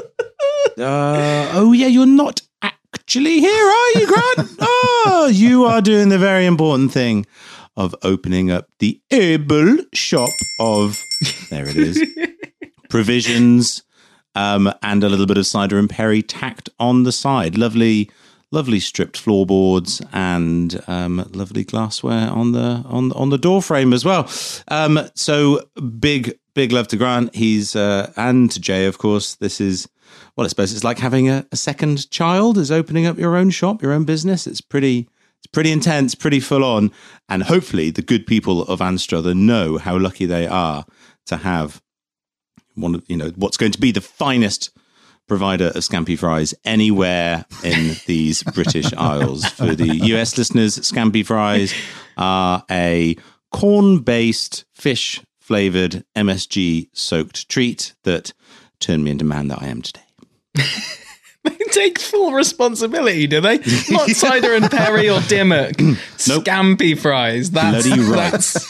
Uh, 0.77 1.49
oh 1.55 1.73
yeah, 1.73 1.87
you're 1.87 2.07
not 2.07 2.41
actually 2.63 3.39
here, 3.39 3.67
are 3.67 3.91
you, 4.01 4.07
Grant? 4.09 4.51
Oh, 4.59 5.31
you 5.33 5.65
are 5.67 5.81
doing 5.81 6.09
the 6.09 6.19
very 6.19 6.45
important 6.45 6.91
thing 6.91 7.25
of 7.77 7.95
opening 8.03 8.51
up 8.51 8.67
the 8.81 9.01
able 9.13 9.79
shop 9.95 10.29
of 10.59 10.99
there 11.51 11.69
it 11.69 11.77
is 11.77 12.03
provisions 12.93 13.83
um, 14.35 14.73
and 14.83 15.03
a 15.03 15.09
little 15.09 15.27
bit 15.27 15.39
of 15.39 15.47
cider 15.47 15.79
and 15.79 15.89
perry 15.89 16.23
tacked 16.23 16.69
on 16.79 17.03
the 17.05 17.11
side. 17.11 17.57
Lovely, 17.57 18.11
lovely 18.51 18.81
stripped 18.81 19.17
floorboards 19.17 20.03
and 20.13 20.83
um, 20.87 21.29
lovely 21.33 21.65
glassware 21.65 22.29
on 22.31 22.53
the 22.53 22.85
on 22.87 23.13
on 23.13 23.31
the 23.31 23.39
door 23.39 23.63
frame 23.63 23.93
as 23.93 24.05
well. 24.05 24.31
Um, 24.69 25.01
so 25.15 25.63
big, 25.99 26.39
big 26.55 26.71
love 26.71 26.87
to 26.89 26.97
Grant. 26.97 27.35
He's 27.35 27.75
uh, 27.75 28.13
and 28.17 28.51
to 28.51 28.61
Jay, 28.61 28.87
of 28.87 28.99
course. 28.99 29.37
This 29.37 29.61
is 29.61 29.89
well, 30.37 30.45
I 30.45 30.49
suppose 30.49 30.73
it's 30.73 30.85
like 30.85 30.99
having 30.99 31.29
a, 31.29 31.47
a 31.51 31.57
second 31.57 32.11
child. 32.11 32.59
Is 32.59 32.71
opening 32.71 33.07
up 33.07 33.19
your 33.19 33.37
own 33.37 33.51
shop, 33.51 33.83
your 33.83 33.93
own 33.93 34.05
business. 34.05 34.47
It's 34.47 34.61
pretty. 34.61 35.09
It's 35.39 35.51
pretty 35.51 35.73
intense, 35.73 36.15
pretty 36.15 36.39
full 36.39 36.63
on, 36.63 36.93
and 37.29 37.43
hopefully 37.43 37.91
the 37.91 38.01
good 38.01 38.29
people 38.29 38.63
of 38.63 38.81
Anstruther 38.81 39.35
know 39.35 39.77
how 39.77 39.99
lucky 39.99 40.25
they 40.25 40.47
are 40.47 40.87
to 41.27 41.37
have 41.37 41.83
one 42.75 42.95
of 42.95 43.05
you 43.09 43.17
know 43.17 43.31
what's 43.37 43.57
going 43.57 43.73
to 43.73 43.81
be 43.81 43.93
the 43.93 44.01
finest 44.01 44.71
provider 45.29 45.69
of 45.69 45.77
scampi 45.77 46.19
fries 46.19 46.55
anywhere 46.65 47.45
in 47.65 47.97
these 48.07 48.43
British 48.43 48.93
Isles. 48.95 49.45
For 49.47 49.75
the 49.75 49.97
US 49.97 50.37
listeners, 50.37 50.79
scampi 50.79 51.25
fries 51.25 51.73
are 52.17 52.65
a 52.71 53.17
corn-based 53.51 54.65
fish 54.73 55.21
flavored 55.41 56.05
MSG 56.17 56.89
soaked 56.93 57.49
treat 57.49 57.95
that 58.05 58.33
turned 58.81 59.05
me 59.05 59.11
into 59.11 59.25
man 59.25 59.49
that 59.49 59.63
I 59.63 59.67
am 59.67 59.83
today. 59.83 60.01
They 61.45 61.57
take 61.73 61.99
full 61.99 62.33
responsibility, 62.33 63.27
do 63.27 63.41
they? 63.41 63.59
Not 63.91 64.09
cider 64.11 64.55
and 64.55 64.71
Perry 64.71 65.11
or 65.11 65.21
Dimmock. 65.23 65.73
Scampi 66.17 66.97
fries. 66.97 67.51
That's, 67.51 67.85
Bloody 67.85 68.01
right. 68.01 68.31
that's 68.31 68.65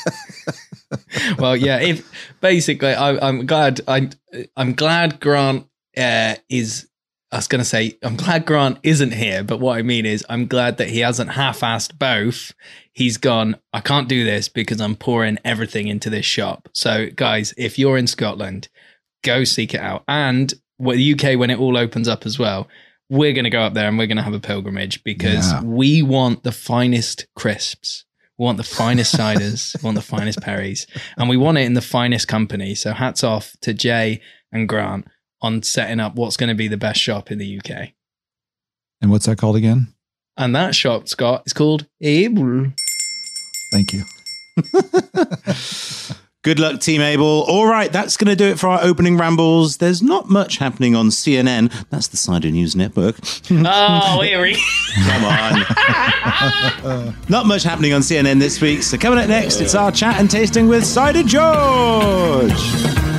well, 1.39 1.57
yeah. 1.57 1.79
If 1.81 2.11
basically, 2.41 2.95
I, 2.95 3.27
I'm 3.29 3.47
glad. 3.47 3.81
I, 3.89 4.11
I'm 4.57 4.75
glad 4.75 5.21
Grant 5.21 5.67
uh, 5.97 6.37
is. 6.49 6.89
I 7.31 7.37
was 7.37 7.49
going 7.49 7.61
to 7.61 7.65
say, 7.65 7.97
I'm 8.03 8.17
glad 8.17 8.45
Grant 8.45 8.79
isn't 8.83 9.13
here, 9.15 9.43
but 9.43 9.59
what 9.59 9.79
I 9.79 9.83
mean 9.83 10.05
is, 10.05 10.23
I'm 10.29 10.47
glad 10.47 10.77
that 10.77 10.91
he 10.91 10.99
hasn't 11.01 11.31
half-assed 11.31 11.99
both. 11.99 12.53
He's 12.93 13.17
gone. 13.17 13.57
I 13.73 13.81
can't 13.81 14.07
do 14.07 14.23
this 14.23 14.51
because 14.51 14.83
I'm 14.83 14.97
pouring 14.97 15.39
everything 15.43 15.89
into 15.89 16.11
this 16.11 16.27
shop. 16.27 16.69
So, 16.75 17.09
guys, 17.17 17.55
if 17.57 17.79
you're 17.79 17.97
in 17.97 18.07
Scotland, 18.07 18.69
go 19.25 19.45
seek 19.45 19.73
it 19.73 19.81
out. 19.81 20.05
And 20.09 20.53
what 20.77 20.97
the 20.97 21.15
UK 21.15 21.39
when 21.39 21.49
it 21.49 21.59
all 21.59 21.77
opens 21.79 22.07
up 22.09 22.27
as 22.27 22.39
well. 22.39 22.69
We're 23.09 23.33
going 23.35 23.45
to 23.45 23.51
go 23.51 23.61
up 23.61 23.75
there 23.75 23.89
and 23.89 23.99
we're 23.99 24.07
going 24.07 24.17
to 24.17 24.23
have 24.23 24.33
a 24.33 24.41
pilgrimage 24.41 25.05
because 25.05 25.53
Yeah. 25.53 25.63
we 25.63 26.01
want 26.03 26.45
the 26.45 26.53
finest 26.53 27.27
crisps. 27.37 28.05
We 28.39 28.45
want 28.45 28.59
the 28.59 28.65
finest 28.65 29.15
ciders. 29.15 29.81
we 29.83 29.87
want 29.87 29.97
the 29.97 30.03
finest 30.03 30.41
perries. 30.41 30.87
And 31.17 31.29
we 31.29 31.37
want 31.37 31.59
it 31.59 31.63
in 31.63 31.75
the 31.75 31.81
finest 31.81 32.29
company. 32.29 32.75
So 32.75 32.93
hats 32.93 33.23
off 33.23 33.55
to 33.63 33.75
Jay 33.75 34.21
and 34.51 34.69
Grant 34.69 35.07
on 35.41 35.63
setting 35.63 36.01
up 36.01 36.15
what's 36.15 36.37
going 36.37 36.49
to 36.49 36.55
be 36.55 36.69
the 36.69 36.77
best 36.77 37.01
shop 37.01 37.31
in 37.31 37.39
the 37.39 37.59
UK. 37.59 37.91
And 39.01 39.11
what's 39.11 39.27
that 39.27 39.39
called 39.39 39.57
again? 39.57 39.95
And 40.37 40.55
that 40.55 40.75
shop, 40.75 41.09
Scott, 41.09 41.43
is 41.47 41.53
called 41.53 41.87
Able. 42.01 42.73
Thank 43.73 43.93
you. 43.93 44.05
Good 46.43 46.59
luck, 46.59 46.81
Team 46.81 47.01
Able. 47.01 47.45
All 47.47 47.69
right, 47.69 47.93
that's 47.93 48.17
going 48.17 48.29
to 48.29 48.35
do 48.35 48.47
it 48.47 48.59
for 48.59 48.67
our 48.69 48.83
opening 48.83 49.17
rambles. 49.17 49.77
There's 49.77 50.03
not 50.03 50.29
much 50.29 50.57
happening 50.59 50.97
on 50.97 51.11
CNN. 51.11 51.71
That's 51.91 52.09
the 52.09 52.17
Cider 52.17 52.51
News 52.51 52.75
Network. 52.75 53.17
Oh, 53.65 54.21
here 54.23 54.41
we 54.43 54.55
Come 55.07 55.25
on. 55.25 57.15
not 57.29 57.47
much 57.47 57.63
happening 57.63 57.93
on 57.93 58.01
CNN 58.01 58.41
this 58.41 58.61
week. 58.61 58.83
So 58.83 58.99
coming 58.99 59.19
up 59.21 59.29
next, 59.29 59.61
it's 59.61 59.75
our 59.75 59.93
chat 59.93 60.19
and 60.19 60.29
tasting 60.31 60.69
with 60.69 60.85
Cider 60.85 61.23
George. 61.23 63.12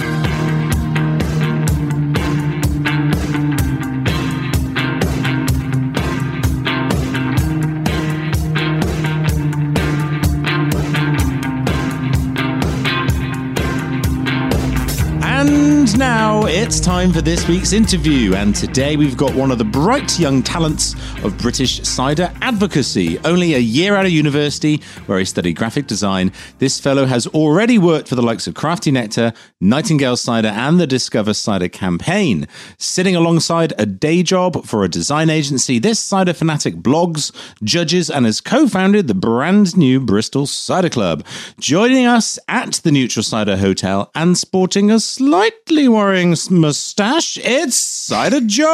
It's 16.55 16.79
time 16.79 17.12
for 17.12 17.19
this 17.19 17.48
week's 17.48 17.74
interview. 17.74 18.36
And 18.36 18.55
today 18.55 18.95
we've 18.95 19.17
got 19.17 19.33
one 19.33 19.50
of 19.50 19.57
the 19.57 19.63
bright 19.63 20.19
young 20.19 20.43
talents 20.43 20.93
of 21.24 21.36
British 21.39 21.81
cider 21.81 22.31
advocacy. 22.43 23.17
Only 23.25 23.55
a 23.55 23.60
year 23.60 23.95
out 23.95 24.05
of 24.05 24.12
university, 24.12 24.77
where 25.07 25.17
he 25.17 25.25
studied 25.25 25.53
graphic 25.53 25.88
design, 25.88 26.31
this 26.60 26.79
fellow 26.79 27.07
has 27.07 27.25
already 27.25 27.79
worked 27.79 28.07
for 28.07 28.13
the 28.13 28.22
likes 28.22 28.45
of 28.45 28.53
Crafty 28.53 28.91
Nectar, 28.91 29.33
Nightingale 29.62 30.15
Cider, 30.15 30.50
and 30.50 30.79
the 30.79 30.86
Discover 30.86 31.33
Cider 31.33 31.69
campaign. 31.69 32.48
Sitting 32.77 33.15
alongside 33.15 33.74
a 33.79 33.88
day 33.88 34.22
job 34.22 34.63
for 34.63 34.83
a 34.83 34.89
design 34.89 35.31
agency, 35.31 35.79
this 35.79 36.00
cider 36.00 36.36
fanatic 36.36 36.75
blogs, 36.75 37.31
judges, 37.63 38.12
and 38.12 38.27
has 38.27 38.41
co 38.41 38.67
founded 38.67 39.07
the 39.07 39.15
brand 39.15 39.75
new 39.75 40.00
Bristol 40.00 40.45
Cider 40.45 40.89
Club. 40.89 41.25
Joining 41.60 42.05
us 42.05 42.38
at 42.48 42.74
the 42.83 42.91
Neutral 42.91 43.24
Cider 43.24 43.57
Hotel 43.57 44.12
and 44.13 44.38
sporting 44.38 44.91
a 44.91 45.00
slightly 45.00 45.88
worrying 45.88 46.36
s- 46.43 46.50
moustache, 46.50 47.38
it's 47.38 47.75
Cider 47.77 48.41
George. 48.41 48.67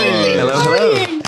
Hello, 0.00 0.60
hello. 0.60 1.20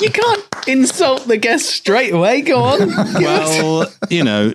You 0.00 0.10
can't 0.10 0.44
insult 0.68 1.26
the 1.26 1.36
guest 1.36 1.66
straight 1.66 2.12
away. 2.14 2.42
Go 2.42 2.62
on. 2.62 2.88
Well, 3.20 3.86
you 4.10 4.24
know. 4.24 4.54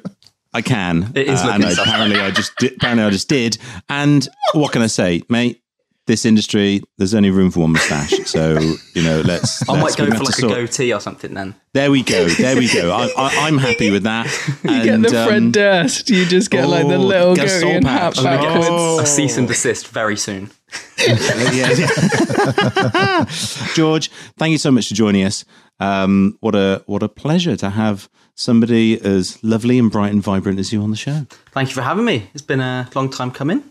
I 0.54 0.62
can, 0.62 1.12
It 1.16 1.28
is 1.28 1.42
uh, 1.42 1.50
and 1.52 1.64
looking 1.66 1.80
apparently 1.80 2.18
I 2.18 2.32
just 2.32 2.56
di- 2.56 2.74
apparently 2.74 3.04
I 3.04 3.10
just 3.10 3.28
did. 3.28 3.58
And 3.90 4.26
what 4.54 4.72
can 4.72 4.82
I 4.84 4.88
say, 4.88 5.22
mate? 5.28 5.62
This 6.08 6.24
industry, 6.24 6.82
there's 7.00 7.16
only 7.16 7.32
room 7.32 7.50
for 7.50 7.62
one 7.62 7.72
moustache, 7.72 8.14
so 8.26 8.60
you 8.94 9.02
know. 9.02 9.22
Let's. 9.22 9.68
I 9.70 9.74
let's- 9.74 9.98
might 9.98 10.06
go 10.06 10.16
for 10.16 10.24
like 10.24 10.30
a 10.30 10.34
sort- 10.34 10.54
goatee 10.54 10.94
or 10.94 11.00
something 11.00 11.34
then. 11.34 11.56
There 11.74 11.90
we 11.90 12.04
go. 12.04 12.28
There 12.38 12.56
we 12.56 12.72
go. 12.72 12.92
I, 12.92 13.08
I, 13.18 13.48
I'm 13.48 13.58
happy 13.58 13.90
with 13.90 14.04
that. 14.04 14.28
You 14.64 14.84
get 14.84 15.02
the 15.02 15.26
Fred 15.26 15.52
Durst. 15.52 16.10
You 16.10 16.26
just 16.26 16.52
get 16.52 16.68
like 16.68 16.88
the 16.88 16.96
oh, 16.96 17.00
little 17.00 17.36
get 17.36 17.46
a 17.46 17.50
soul 17.50 17.62
goatee 17.62 17.76
and 17.78 17.88
hat 17.88 18.14
patch. 18.16 18.24
backwards. 18.24 18.68
Oh. 18.70 19.00
A 19.00 19.06
cease 19.06 19.38
and 19.38 19.48
desist 19.48 19.88
very 19.88 20.16
soon. 20.16 20.52
yeah, 20.98 21.72
yeah. 21.74 23.26
George, 23.74 24.10
thank 24.38 24.52
you 24.52 24.58
so 24.58 24.72
much 24.72 24.90
for 24.90 24.94
joining 24.96 25.24
us. 25.24 25.44
Um, 25.80 26.38
what 26.42 26.56
a 26.56 26.84
what 26.86 27.04
a 27.04 27.10
pleasure 27.10 27.56
to 27.58 27.70
have 27.70 28.10
somebody 28.36 29.00
as 29.02 29.44
lovely 29.44 29.80
and 29.80 29.92
bright 29.92 30.12
and 30.12 30.22
vibrant 30.22 30.60
as 30.60 30.72
you 30.72 30.82
on 30.82 30.92
the 30.92 30.98
show. 30.98 31.26
Thank 31.52 31.70
you 31.70 31.76
for 31.76 31.82
having 31.82 32.06
me. 32.06 32.30
It's 32.34 32.42
been 32.44 32.62
a 32.62 32.90
long 32.94 33.10
time 33.10 33.32
coming. 33.32 33.64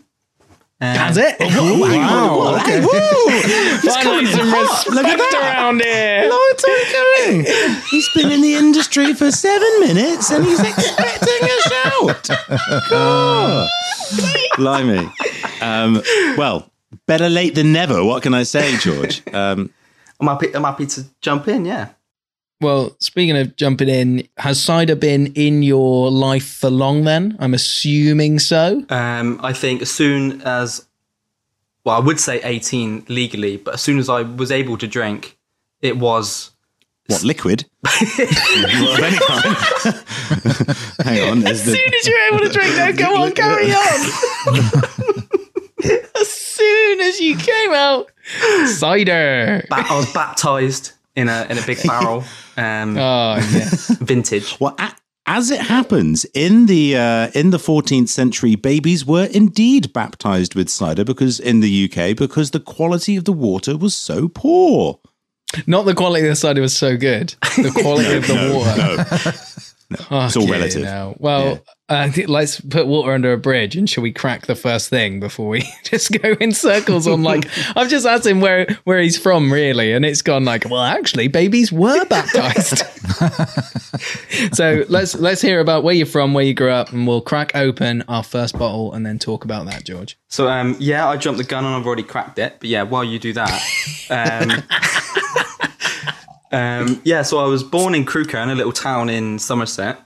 That's 0.79 1.17
it. 1.17 1.35
Wow. 1.39 2.57
Okay. 2.59 2.81
Finally, 3.81 4.25
some 4.27 4.51
respect 4.53 5.33
around 5.33 5.81
here. 5.81 6.27
Long 6.29 6.53
time 6.57 6.85
coming. 6.91 7.45
He's 7.89 8.09
been 8.13 8.31
in 8.31 8.41
the 8.41 8.55
industry 8.55 9.13
for 9.13 9.31
seven 9.31 9.79
minutes 9.79 10.31
and 10.31 10.43
he's 10.43 10.59
expecting 10.59 11.43
a 11.43 11.69
shout. 11.69 12.29
God. 12.89 13.69
Blimey. 14.57 15.09
Um, 15.61 16.01
well, 16.37 16.69
better 17.07 17.29
late 17.29 17.55
than 17.55 17.71
never. 17.71 18.03
What 18.03 18.23
can 18.23 18.33
I 18.33 18.43
say, 18.43 18.75
George? 18.77 19.21
Um, 19.33 19.71
I'm 20.19 20.27
happy. 20.27 20.53
I'm 20.53 20.63
happy 20.63 20.85
to 20.87 21.05
jump 21.21 21.47
in. 21.47 21.65
Yeah. 21.65 21.89
Well, 22.61 22.95
speaking 22.99 23.35
of 23.35 23.55
jumping 23.57 23.89
in, 23.89 24.27
has 24.37 24.61
cider 24.61 24.95
been 24.95 25.27
in 25.33 25.61
your 25.61 26.09
life 26.09 26.47
for 26.47 26.69
long 26.69 27.03
then? 27.03 27.35
I'm 27.39 27.53
assuming 27.53 28.39
so. 28.39 28.83
Um, 28.89 29.39
I 29.43 29.51
think 29.51 29.81
as 29.81 29.91
soon 29.91 30.41
as, 30.43 30.85
well, 31.83 31.97
I 31.97 31.99
would 31.99 32.19
say 32.19 32.41
18 32.43 33.05
legally, 33.09 33.57
but 33.57 33.73
as 33.75 33.81
soon 33.81 33.99
as 33.99 34.07
I 34.07 34.21
was 34.21 34.51
able 34.51 34.77
to 34.77 34.87
drink, 34.87 35.37
it 35.81 35.97
was. 35.97 36.51
what, 37.07 37.23
liquid? 37.23 37.65
of 37.83 38.19
any 38.99 39.17
kind. 39.17 39.55
Hang 41.03 41.29
on. 41.29 41.45
As 41.47 41.65
the, 41.65 41.73
soon 41.75 41.93
as 41.93 42.07
you're 42.07 42.27
able 42.33 42.39
to 42.39 42.49
drink, 42.49 42.77
no, 42.77 42.93
go 42.93 43.21
on, 43.21 43.31
carry 43.33 43.71
on. 43.73 45.23
as 46.21 46.31
soon 46.31 47.01
as 47.01 47.19
you 47.19 47.35
came 47.35 47.73
out, 47.73 48.09
cider. 48.65 49.65
Ba- 49.69 49.85
I 49.89 49.97
was 49.97 50.11
baptized 50.13 50.93
in 51.15 51.29
a 51.29 51.45
in 51.49 51.57
a 51.57 51.61
big 51.65 51.81
barrel, 51.83 52.23
um, 52.57 52.97
Oh, 52.97 53.35
yes. 53.53 53.87
vintage. 53.99 54.57
Well, 54.59 54.75
a- 54.79 54.93
as 55.27 55.49
it 55.49 55.61
happens 55.61 56.25
in 56.35 56.67
the 56.67 56.95
uh, 56.97 57.31
in 57.33 57.49
the 57.49 57.57
14th 57.57 58.09
century, 58.09 58.55
babies 58.55 59.05
were 59.05 59.25
indeed 59.25 59.91
baptized 59.91 60.53
with 60.55 60.69
cider 60.69 61.03
because 61.03 61.39
in 61.39 61.61
the 61.61 61.85
UK 61.91 62.15
because 62.15 62.51
the 62.51 62.59
quality 62.59 63.15
of 63.15 63.25
the 63.25 63.33
water 63.33 63.75
was 63.77 63.95
so 63.95 64.27
poor. 64.27 64.99
Not 65.67 65.85
the 65.85 65.95
quality 65.95 66.25
of 66.25 66.31
the 66.31 66.35
cider 66.35 66.61
was 66.61 66.75
so 66.77 66.95
good. 66.97 67.33
The 67.57 67.71
quality 67.81 68.13
of 68.15 68.27
the 68.27 68.51
water. 68.53 69.33
It's 69.91 70.35
all 70.37 70.47
relative. 70.47 70.83
now. 70.83 71.15
Well, 71.17 71.63
I 71.87 72.09
think 72.09 72.29
let's 72.29 72.59
put 72.59 72.87
water 72.87 73.11
under 73.11 73.31
a 73.31 73.37
bridge 73.37 73.75
and 73.75 73.87
shall 73.87 74.01
we 74.01 74.11
crack 74.11 74.47
the 74.47 74.55
first 74.55 74.89
thing 74.89 75.19
before 75.19 75.47
we 75.49 75.61
just 75.83 76.11
go 76.19 76.31
in 76.39 76.51
circles 76.51 77.07
on 77.07 77.21
like 77.21 77.47
I've 77.75 77.89
just 77.89 78.07
asked 78.07 78.25
him 78.25 78.41
where 78.41 78.65
where 78.85 78.99
he's 78.99 79.19
from 79.19 79.53
really 79.53 79.93
and 79.93 80.03
it's 80.03 80.23
gone 80.23 80.45
like 80.45 80.67
well 80.67 80.81
actually 80.81 81.27
babies 81.27 81.71
were 81.71 82.03
baptized. 82.09 82.83
so 84.55 84.83
let's 84.89 85.13
let's 85.15 85.41
hear 85.41 85.59
about 85.59 85.83
where 85.83 85.93
you're 85.93 86.07
from, 86.07 86.33
where 86.33 86.43
you 86.43 86.55
grew 86.55 86.71
up 86.71 86.91
and 86.91 87.05
we'll 87.05 87.21
crack 87.21 87.55
open 87.55 88.03
our 88.07 88.23
first 88.23 88.57
bottle 88.57 88.91
and 88.93 89.05
then 89.05 89.19
talk 89.19 89.43
about 89.43 89.67
that 89.67 89.83
George. 89.83 90.17
So 90.27 90.49
um, 90.49 90.75
yeah, 90.79 91.07
I 91.07 91.17
jumped 91.17 91.37
the 91.37 91.43
gun 91.43 91.65
and 91.65 91.75
I've 91.75 91.85
already 91.85 92.03
cracked 92.03 92.39
it. 92.39 92.55
But 92.59 92.69
yeah, 92.69 92.81
while 92.81 93.03
you 93.03 93.19
do 93.19 93.33
that, 93.33 93.61
um, 94.09 95.44
um, 96.51 97.01
yeah. 97.03 97.21
So 97.21 97.39
I 97.39 97.45
was 97.47 97.63
born 97.63 97.95
in 97.95 98.05
Crewkerne, 98.05 98.43
in 98.43 98.49
a 98.49 98.55
little 98.55 98.71
town 98.71 99.09
in 99.09 99.39
Somerset, 99.39 99.99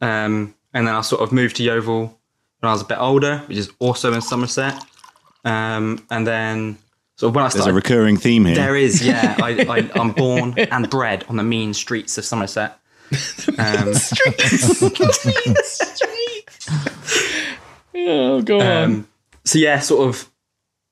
um, 0.00 0.54
and 0.74 0.86
then 0.86 0.94
I 0.94 1.00
sort 1.00 1.22
of 1.22 1.32
moved 1.32 1.56
to 1.56 1.62
Yeovil 1.62 2.18
when 2.60 2.68
I 2.68 2.72
was 2.72 2.82
a 2.82 2.86
bit 2.86 2.98
older, 2.98 3.38
which 3.46 3.58
is 3.58 3.70
also 3.78 4.12
in 4.12 4.20
Somerset. 4.20 4.82
Um, 5.44 6.04
and 6.10 6.26
then 6.26 6.78
so 7.16 7.28
when 7.28 7.44
I 7.44 7.48
started, 7.48 7.52
There's 7.52 7.54
a 7.54 7.62
started, 7.62 7.74
recurring 7.74 8.16
theme 8.16 8.44
here. 8.44 8.54
there 8.54 8.76
is 8.76 9.04
yeah, 9.04 9.36
I, 9.42 9.66
I, 9.68 9.90
I'm 10.00 10.12
born 10.12 10.54
and 10.58 10.88
bred 10.88 11.24
on 11.28 11.36
the 11.36 11.42
mean 11.42 11.74
streets 11.74 12.16
of 12.18 12.24
Somerset. 12.24 12.78
Um, 13.58 13.94
streets 13.94 14.78
streets. 15.94 16.68
Oh 17.94 18.42
go 18.42 18.60
on. 18.60 18.66
Um, 18.66 19.08
so 19.44 19.58
yeah, 19.58 19.80
sort 19.80 20.08
of 20.08 20.30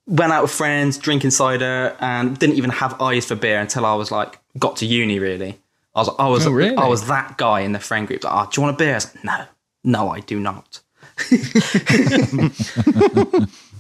went 0.07 0.33
out 0.33 0.43
with 0.43 0.51
friends, 0.53 0.99
drinking 0.99 1.31
cider, 1.31 1.97
and 2.01 2.39
didn't 2.39 2.57
even 2.57 2.71
have 2.71 3.01
eyes 3.01 3.27
for 3.27 3.35
beer 3.35 3.61
until 3.61 3.85
I 3.85 3.95
was 3.95 4.11
like 4.11 4.39
got 4.59 4.77
to 4.79 4.87
uni. 4.87 5.19
Really, 5.19 5.59
I 5.95 6.01
was 6.01 6.11
I 6.19 6.29
was 6.29 6.47
Oh, 6.47 6.51
really? 6.53 6.77
I 6.77 6.87
was 6.89 7.07
that 7.09 7.37
guy 7.39 7.61
in 7.61 7.73
the 7.73 7.81
friend 7.81 8.07
group. 8.07 8.25
Like, 8.25 8.33
oh, 8.33 8.49
do 8.51 8.61
you 8.61 8.65
want 8.67 8.77
a 8.77 8.79
beer? 8.79 8.93
I 8.93 8.95
was 8.95 9.15
like, 9.15 9.25
no, 9.25 9.45
no, 9.85 10.11
I 10.11 10.21
do 10.21 10.39
not. 10.41 10.81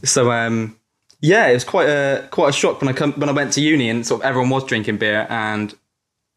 so 0.04 0.30
um, 0.30 0.76
Yeah, 1.20 1.46
it 1.48 1.54
was 1.54 1.64
quite 1.64 1.88
a 1.88 2.28
quite 2.30 2.50
a 2.50 2.52
shock 2.52 2.80
when 2.80 2.88
I 2.88 2.92
come 2.92 3.12
when 3.14 3.28
I 3.28 3.32
went 3.32 3.52
to 3.54 3.60
uni 3.60 3.88
and 3.88 4.06
sort 4.06 4.20
of 4.22 4.26
everyone 4.26 4.50
was 4.50 4.64
drinking 4.64 4.98
beer 4.98 5.26
and 5.28 5.74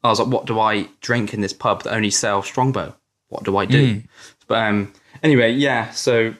I 0.04 0.10
was 0.10 0.20
like, 0.20 0.30
what 0.30 0.46
do 0.46 0.60
I 0.60 0.88
drink 1.02 1.34
in 1.34 1.42
this 1.42 1.54
pub 1.54 1.84
that 1.84 1.94
only 1.94 2.10
sells 2.12 2.46
Strongbow? 2.48 2.96
What 3.28 3.44
do 3.44 3.58
I 3.58 3.66
do? 3.66 4.02
But 4.48 4.64
um, 4.68 4.94
anyway, 5.22 5.52
yeah. 5.54 5.92
So 5.92 6.34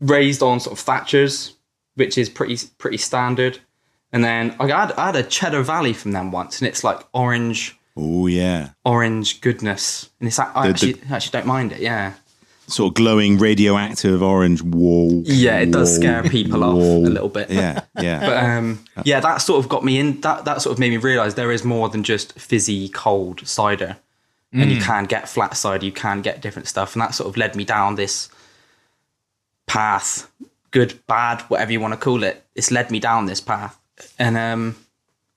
raised 0.00 0.42
on 0.42 0.60
sort 0.60 0.78
of 0.78 0.84
Thatchers, 0.84 1.52
which 1.94 2.16
is 2.18 2.28
pretty 2.28 2.58
pretty 2.78 2.98
standard. 2.98 3.58
And 4.12 4.24
then 4.24 4.54
I 4.60 4.66
had, 4.68 4.92
I 4.92 5.06
had 5.06 5.16
a 5.16 5.22
Cheddar 5.22 5.62
Valley 5.62 5.92
from 5.92 6.12
them 6.12 6.30
once, 6.32 6.60
and 6.60 6.68
it's 6.68 6.82
like 6.84 7.00
orange 7.12 7.76
Oh 7.98 8.26
yeah, 8.26 8.70
orange 8.84 9.40
goodness, 9.40 10.10
and 10.20 10.26
it's 10.28 10.36
like 10.38 10.54
I 10.54 10.68
The- 10.70 10.72
the- 10.72 10.90
actually 10.92 11.02
actually 11.14 11.30
don't 11.38 11.46
mind 11.46 11.72
it. 11.72 11.80
Yeah, 11.80 12.12
sort 12.66 12.90
of 12.90 12.94
glowing 12.94 13.38
radioactive 13.38 14.22
orange. 14.22 14.60
Whoa. 14.62 15.22
yeah, 15.24 15.58
it 15.60 15.70
does 15.72 15.94
scare 15.96 16.22
people 16.22 16.62
off 16.62 16.76
a 16.76 17.08
little 17.10 17.30
bit. 17.30 17.48
Yeah, 17.50 17.80
yeah. 17.98 18.20
But 18.26 18.44
um, 18.44 18.84
yeah, 19.04 19.20
that 19.20 19.38
sort 19.38 19.64
of 19.64 19.70
got 19.70 19.82
me 19.82 19.98
in. 19.98 20.20
That 20.20 20.44
that 20.44 20.60
sort 20.60 20.74
of 20.74 20.78
made 20.78 20.90
me 20.90 20.98
realize 20.98 21.36
there 21.36 21.50
is 21.52 21.64
more 21.64 21.88
than 21.88 22.02
just 22.04 22.38
fizzy 22.38 22.90
cold 22.90 23.46
cider, 23.48 23.96
and 24.52 24.70
you 24.70 24.80
can 24.80 25.04
get 25.06 25.26
flat 25.28 25.56
cider, 25.56 25.86
you 25.86 25.92
can 25.92 26.20
get 26.20 26.42
different 26.42 26.68
stuff, 26.68 26.94
and 26.94 27.00
that 27.02 27.14
sort 27.14 27.28
of 27.30 27.36
led 27.38 27.56
me 27.56 27.64
down 27.64 27.94
this 27.94 28.28
path, 29.66 30.30
good, 30.70 30.98
bad, 31.06 31.40
whatever 31.42 31.72
you 31.72 31.80
want 31.80 31.94
to 31.94 31.98
call 32.00 32.22
it. 32.22 32.44
It's 32.54 32.70
led 32.70 32.90
me 32.90 33.00
down 33.00 33.24
this 33.26 33.40
path, 33.40 33.78
and 34.18 34.36
um, 34.36 34.76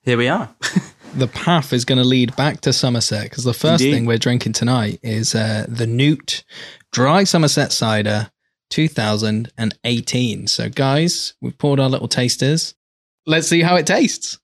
here 0.04 0.18
we 0.18 0.28
are. 0.28 0.50
the 1.14 1.28
path 1.28 1.74
is 1.74 1.86
going 1.86 1.98
to 1.98 2.04
lead 2.04 2.36
back 2.36 2.62
to 2.62 2.74
Somerset 2.74 3.24
because 3.24 3.44
the 3.44 3.54
first 3.54 3.82
Indeed. 3.82 3.94
thing 3.96 4.06
we're 4.06 4.18
drinking 4.18 4.54
tonight 4.54 5.00
is 5.04 5.36
uh, 5.36 5.66
the 5.68 5.88
Newt 5.88 6.44
Dry 6.92 7.24
Somerset 7.24 7.72
Cider 7.72 8.32
2018. 8.70 10.48
So, 10.48 10.70
guys, 10.70 11.34
we've 11.42 11.58
poured 11.58 11.80
our 11.80 11.90
little 11.90 12.08
tasters. 12.08 12.76
Let's 13.26 13.48
see 13.48 13.62
how 13.62 13.76
it 13.76 13.88
tastes. 13.88 14.40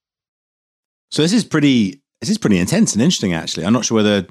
So 1.12 1.22
this 1.22 1.34
is 1.34 1.44
pretty. 1.44 2.02
This 2.22 2.30
is 2.30 2.38
pretty 2.38 2.58
intense 2.58 2.94
and 2.94 3.02
interesting. 3.02 3.34
Actually, 3.34 3.66
I'm 3.66 3.74
not 3.74 3.86
sure 3.86 3.96
whether 3.96 4.26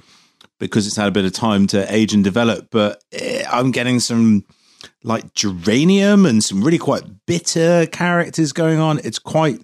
because 0.59 0.87
it's 0.87 0.97
had 0.97 1.09
a 1.09 1.13
bit 1.13 1.25
of 1.25 1.33
time 1.33 1.67
to 1.69 1.93
age 1.95 2.13
and 2.13 2.25
develop, 2.25 2.69
but 2.71 3.03
eh, 3.13 3.45
I'm 3.51 3.71
getting 3.71 4.01
some 4.01 4.45
like 5.03 5.35
geranium 5.35 6.27
and 6.27 6.43
some 6.43 6.63
really 6.63 6.79
quite 6.79 7.05
bitter 7.27 7.87
characters 7.87 8.53
going 8.53 8.79
on. 8.79 9.01
It's 9.05 9.19
quite. 9.19 9.61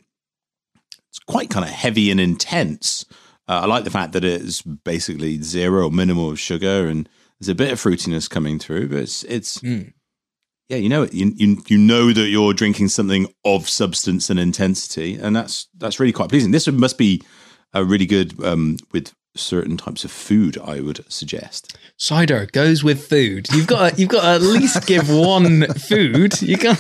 It's 1.11 1.19
quite 1.19 1.51
kind 1.51 1.65
of 1.65 1.71
heavy 1.71 2.11
and 2.11 2.21
intense. 2.21 3.05
Uh, 3.49 3.61
I 3.63 3.67
like 3.67 3.85
the 3.85 3.91
fact 3.91 4.13
that 4.13 4.25
it's 4.25 4.63
basically 4.63 5.43
zero 5.43 5.87
or 5.87 5.91
minimal 5.91 6.31
of 6.31 6.39
sugar 6.39 6.87
and 6.87 7.09
there's 7.41 7.49
a 7.49 7.55
bit 7.55 7.73
of 7.73 7.81
fruitiness 7.81 8.29
coming 8.29 8.59
through, 8.59 8.89
but 8.89 8.99
it's 8.99 9.25
it's 9.25 9.59
Mm. 9.59 9.93
yeah, 10.69 10.77
you 10.77 10.89
know, 10.89 11.09
you, 11.11 11.33
you 11.37 11.63
you 11.67 11.79
know 11.79 12.13
that 12.13 12.29
you're 12.29 12.53
drinking 12.53 12.89
something 12.89 13.27
of 13.45 13.69
substance 13.69 14.31
and 14.31 14.39
intensity, 14.39 15.15
and 15.17 15.35
that's 15.35 15.69
that's 15.77 15.99
really 15.99 16.13
quite 16.13 16.29
pleasing. 16.29 16.51
This 16.53 16.69
must 16.69 16.99
be 16.99 17.23
a 17.73 17.85
really 17.85 18.07
good 18.07 18.43
um, 18.45 18.77
with 18.93 19.13
certain 19.37 19.77
types 19.77 20.05
of 20.05 20.11
food. 20.11 20.59
I 20.59 20.81
would 20.81 21.05
suggest. 21.11 21.77
Cider 21.97 22.47
goes 22.53 22.83
with 22.83 23.07
food. 23.07 23.49
You've 23.53 23.67
got 23.67 23.93
to, 23.95 24.01
you've 24.01 24.09
got 24.09 24.23
to 24.23 24.29
at 24.29 24.43
least 24.43 24.87
give 24.87 25.09
one 25.11 25.67
food. 25.75 26.41
You 26.43 26.57
can't. 26.57 26.79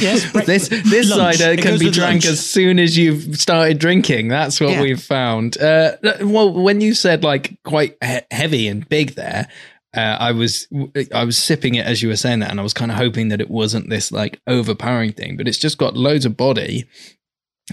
Yes, 0.00 0.30
this 0.46 0.68
this 0.68 1.10
Lunch. 1.10 1.36
cider 1.36 1.52
It 1.52 1.62
can 1.62 1.78
be 1.78 1.90
drank 1.90 2.24
lunch. 2.24 2.26
as 2.26 2.44
soon 2.44 2.78
as 2.78 2.96
you've 2.96 3.36
started 3.38 3.78
drinking. 3.78 4.28
That's 4.28 4.60
what 4.60 4.70
Yeah. 4.70 4.82
we've 4.82 5.02
found. 5.02 5.56
Uh, 5.60 5.96
well, 6.22 6.52
when 6.52 6.80
you 6.80 6.94
said 6.94 7.22
like 7.24 7.56
quite 7.64 7.96
he- 8.02 8.20
heavy 8.30 8.68
and 8.68 8.88
big 8.88 9.14
there, 9.14 9.48
uh, 9.96 10.00
I 10.18 10.32
was 10.32 10.66
I 11.14 11.24
was 11.24 11.38
sipping 11.38 11.76
it 11.76 11.86
as 11.86 12.02
you 12.02 12.08
were 12.08 12.16
saying 12.16 12.40
that, 12.40 12.50
and 12.50 12.58
I 12.58 12.62
was 12.64 12.74
kind 12.74 12.90
of 12.90 12.96
hoping 12.96 13.28
that 13.28 13.40
it 13.40 13.50
wasn't 13.50 13.90
this 13.90 14.10
like 14.10 14.40
overpowering 14.46 15.12
thing, 15.12 15.36
but 15.36 15.46
it's 15.46 15.58
just 15.58 15.78
got 15.78 15.96
loads 15.96 16.24
of 16.26 16.36
body, 16.36 16.86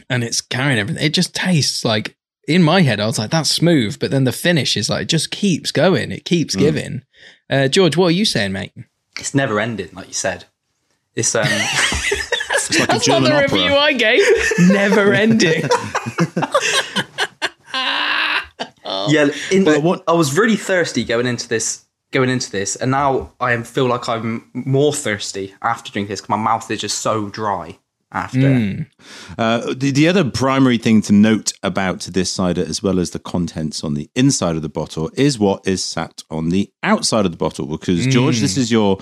and 0.09 0.23
it's 0.23 0.41
carrying 0.41 0.77
everything. 0.79 1.03
It 1.03 1.13
just 1.15 1.33
tastes 1.33 1.83
like. 1.83 2.15
In 2.47 2.63
my 2.63 2.81
head, 2.81 2.99
I 2.99 3.05
was 3.05 3.19
like, 3.19 3.29
"That's 3.31 3.49
smooth," 3.51 3.99
but 3.99 4.09
then 4.11 4.23
the 4.23 4.31
finish 4.31 4.75
is 4.75 4.89
like, 4.89 5.03
it 5.03 5.09
just 5.09 5.29
keeps 5.31 5.71
going. 5.71 6.11
It 6.11 6.25
keeps 6.25 6.55
Mm. 6.55 6.59
giving. 6.59 7.01
Uh, 7.49 7.67
George, 7.67 7.95
what 7.97 8.07
are 8.07 8.11
you 8.11 8.25
saying, 8.25 8.51
mate? 8.51 8.71
it's 9.19 9.35
never 9.35 9.59
ending, 9.59 9.89
like 9.93 10.07
you 10.07 10.13
said. 10.13 10.45
It's 11.15 11.35
um, 11.35 11.45
It's 11.47 12.79
like 12.79 12.89
That's 12.89 13.07
a 13.07 13.11
German 13.11 13.29
not 13.29 13.37
the 13.37 13.45
opera. 13.45 13.57
review 13.57 13.75
I 13.75 13.93
gave. 13.93 14.23
Never 14.71 15.13
ending. 15.13 15.63
yeah. 19.09 19.29
In, 19.51 19.63
But 19.65 19.83
what- 19.83 20.03
I 20.07 20.13
was 20.13 20.37
really 20.37 20.55
thirsty 20.55 21.03
going 21.03 21.27
into 21.27 21.47
this, 21.47 21.85
going 22.11 22.29
into 22.29 22.51
this, 22.51 22.75
and 22.75 22.91
now 22.91 23.31
I 23.39 23.61
feel 23.63 23.87
like 23.87 24.07
I'm 24.07 24.49
more 24.53 24.93
thirsty 24.93 25.53
after 25.61 25.91
drinking 25.91 26.09
this 26.11 26.21
because 26.21 26.29
my 26.29 26.37
mouth 26.37 26.69
is 26.71 26.81
just 26.81 26.99
so 26.99 27.29
dry 27.29 27.77
after. 28.11 28.87
Uh, 29.37 29.73
the, 29.73 29.91
the 29.91 30.07
other 30.07 30.29
primary 30.29 30.77
thing 30.77 31.01
to 31.03 31.13
note 31.13 31.53
about 31.63 32.01
this 32.01 32.31
cider, 32.31 32.61
as 32.61 32.83
well 32.83 32.99
as 32.99 33.11
the 33.11 33.19
contents 33.19 33.83
on 33.83 33.93
the 33.93 34.09
inside 34.15 34.55
of 34.55 34.61
the 34.61 34.69
bottle, 34.69 35.09
is 35.15 35.39
what 35.39 35.65
is 35.67 35.83
sat 35.83 36.23
on 36.29 36.49
the 36.49 36.71
outside 36.83 37.25
of 37.25 37.31
the 37.31 37.37
bottle. 37.37 37.65
Because 37.65 38.05
George, 38.07 38.39
this 38.39 38.57
is 38.57 38.71
your 38.71 38.97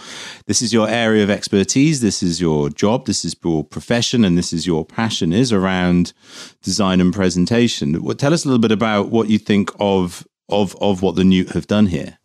this 0.45 0.61
is 0.61 0.71
your 0.71 0.87
area 0.87 1.23
of 1.23 1.29
expertise. 1.29 2.01
This 2.01 2.21
is 2.21 2.39
your 2.39 2.69
job. 2.69 3.05
This 3.05 3.25
is 3.25 3.35
your 3.43 3.63
profession, 3.63 4.23
and 4.23 4.37
this 4.37 4.53
is 4.53 4.67
your 4.67 4.85
passion 4.85 5.33
is 5.33 5.51
around 5.51 6.13
design 6.61 7.01
and 7.01 7.13
presentation. 7.13 8.01
Well, 8.01 8.15
tell 8.15 8.33
us 8.33 8.45
a 8.45 8.47
little 8.47 8.61
bit 8.61 8.71
about 8.71 9.09
what 9.09 9.29
you 9.29 9.39
think 9.39 9.71
of 9.79 10.27
of 10.49 10.75
of 10.81 11.01
what 11.01 11.15
the 11.15 11.23
Newt 11.23 11.49
have 11.51 11.67
done 11.67 11.87
here. 11.87 12.19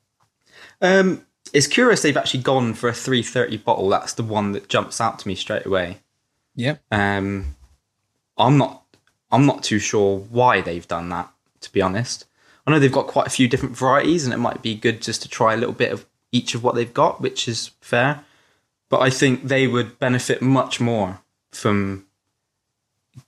Um, 0.80 1.24
it's 1.52 1.66
curious 1.66 2.02
they've 2.02 2.16
actually 2.16 2.42
gone 2.42 2.74
for 2.74 2.88
a 2.88 2.92
330 2.92 3.58
bottle. 3.58 3.88
That's 3.88 4.14
the 4.14 4.22
one 4.22 4.52
that 4.52 4.68
jumps 4.68 5.00
out 5.00 5.18
to 5.20 5.28
me 5.28 5.34
straight 5.34 5.64
away. 5.64 6.00
Yep. 6.54 6.82
Um, 6.90 7.56
I'm 8.36 8.58
not. 8.58 8.82
I'm 9.30 9.46
not 9.46 9.62
too 9.62 9.78
sure 9.78 10.18
why 10.18 10.60
they've 10.60 10.86
done 10.86 11.08
that. 11.10 11.30
To 11.60 11.72
be 11.72 11.80
honest, 11.80 12.26
I 12.66 12.70
know 12.70 12.78
they've 12.78 12.92
got 12.92 13.06
quite 13.06 13.26
a 13.26 13.30
few 13.30 13.48
different 13.48 13.76
varieties, 13.76 14.24
and 14.24 14.34
it 14.34 14.38
might 14.38 14.62
be 14.62 14.74
good 14.74 15.02
just 15.02 15.22
to 15.22 15.28
try 15.28 15.54
a 15.54 15.56
little 15.56 15.74
bit 15.74 15.92
of 15.92 16.06
each 16.32 16.54
of 16.54 16.62
what 16.62 16.74
they've 16.74 16.92
got, 16.92 17.20
which 17.20 17.48
is 17.48 17.70
fair. 17.80 18.24
But 18.88 19.00
I 19.00 19.10
think 19.10 19.44
they 19.44 19.66
would 19.66 19.98
benefit 19.98 20.42
much 20.42 20.80
more 20.80 21.20
from 21.52 22.06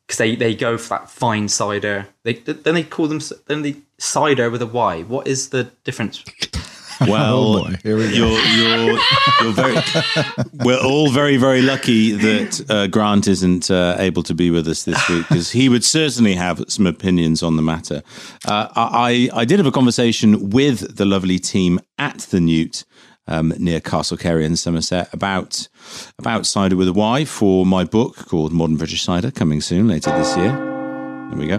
because 0.07 0.19
they, 0.19 0.37
they 0.37 0.55
go 0.55 0.77
for 0.77 0.91
that 0.91 1.11
fine 1.11 1.49
cider. 1.49 2.09
They 2.25 2.35
then 2.35 2.75
they 2.75 2.83
call 2.83 3.09
them 3.09 3.21
then 3.47 3.63
they 3.63 3.77
cider 3.99 4.51
with 4.51 4.63
a 4.63 4.67
Y. 4.67 5.03
What 5.03 5.27
is 5.27 5.51
the 5.51 5.65
difference? 5.85 6.23
Well, 7.09 7.57
Oh. 7.59 7.65
Here 7.83 7.97
we 7.97 8.05
go. 8.05 8.09
You're, 8.09 8.39
you're, 8.39 8.99
you're 9.43 9.53
very. 9.53 9.77
we're 10.65 10.81
all 10.83 11.11
very, 11.11 11.37
very 11.37 11.61
lucky 11.63 12.13
that 12.13 12.65
uh, 12.71 12.87
Grant 12.87 13.29
isn't 13.29 13.71
uh, 13.71 13.97
able 13.99 14.23
to 14.23 14.35
be 14.35 14.51
with 14.51 14.67
us 14.69 14.85
this 14.85 15.09
week 15.09 15.29
because 15.29 15.51
he 15.51 15.69
would 15.69 15.85
certainly 15.85 16.35
have 16.35 16.65
some 16.69 16.87
opinions 16.87 17.43
on 17.43 17.57
the 17.57 17.63
matter. 17.63 18.03
Uh, 18.47 18.69
I, 18.75 19.29
I 19.35 19.45
did 19.45 19.59
have 19.59 19.67
a 19.67 19.73
conversation 19.73 20.51
with 20.51 20.97
the 20.97 21.05
lovely 21.05 21.39
team 21.39 21.81
at 21.99 22.19
the 22.31 22.41
Newt. 22.41 22.85
Um, 23.29 23.53
near 23.59 23.81
Castle 23.81 24.17
Cary 24.17 24.45
in 24.45 24.55
Somerset, 24.55 25.13
about 25.13 25.67
about 26.17 26.47
cider 26.47 26.77
with 26.77 26.87
a 26.87 26.93
Y 26.93 27.25
for 27.25 27.67
my 27.67 27.83
book 27.83 28.15
called 28.29 28.53
Modern 28.53 28.77
British 28.77 29.03
Cider, 29.03 29.33
coming 29.33 29.61
soon 29.61 29.89
later 29.89 30.17
this 30.17 30.37
year. 30.37 30.53
There 31.31 31.37
we 31.37 31.49
go. 31.49 31.59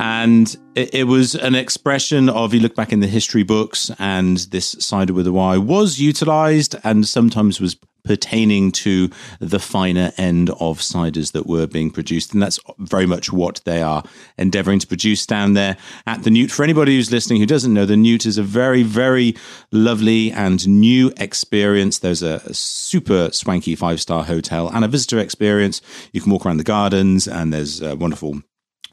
And 0.00 0.56
it, 0.74 0.94
it 0.94 1.04
was 1.04 1.34
an 1.34 1.54
expression 1.54 2.30
of 2.30 2.54
you 2.54 2.60
look 2.60 2.74
back 2.74 2.90
in 2.90 3.00
the 3.00 3.06
history 3.06 3.42
books, 3.42 3.90
and 3.98 4.38
this 4.38 4.74
cider 4.80 5.12
with 5.12 5.26
a 5.26 5.32
Y 5.32 5.58
was 5.58 6.00
utilized 6.00 6.74
and 6.82 7.06
sometimes 7.06 7.60
was 7.60 7.76
pertaining 8.02 8.72
to 8.72 9.10
the 9.40 9.58
finer 9.58 10.10
end 10.16 10.48
of 10.48 10.78
ciders 10.78 11.32
that 11.32 11.46
were 11.46 11.66
being 11.66 11.90
produced. 11.90 12.32
And 12.32 12.42
that's 12.42 12.58
very 12.78 13.04
much 13.04 13.30
what 13.30 13.60
they 13.66 13.82
are 13.82 14.02
endeavoring 14.38 14.78
to 14.78 14.86
produce 14.86 15.26
down 15.26 15.52
there 15.52 15.76
at 16.06 16.22
the 16.22 16.30
Newt. 16.30 16.50
For 16.50 16.64
anybody 16.64 16.96
who's 16.96 17.12
listening 17.12 17.40
who 17.40 17.46
doesn't 17.46 17.74
know, 17.74 17.84
the 17.84 17.98
Newt 17.98 18.24
is 18.24 18.38
a 18.38 18.42
very, 18.42 18.82
very 18.82 19.36
lovely 19.70 20.32
and 20.32 20.66
new 20.66 21.12
experience. 21.18 21.98
There's 21.98 22.22
a, 22.22 22.40
a 22.46 22.54
super 22.54 23.30
swanky 23.32 23.74
five 23.74 24.00
star 24.00 24.24
hotel 24.24 24.70
and 24.70 24.82
a 24.82 24.88
visitor 24.88 25.18
experience. 25.18 25.82
You 26.12 26.22
can 26.22 26.32
walk 26.32 26.46
around 26.46 26.56
the 26.56 26.64
gardens, 26.64 27.28
and 27.28 27.52
there's 27.52 27.82
a 27.82 27.96
wonderful 27.96 28.40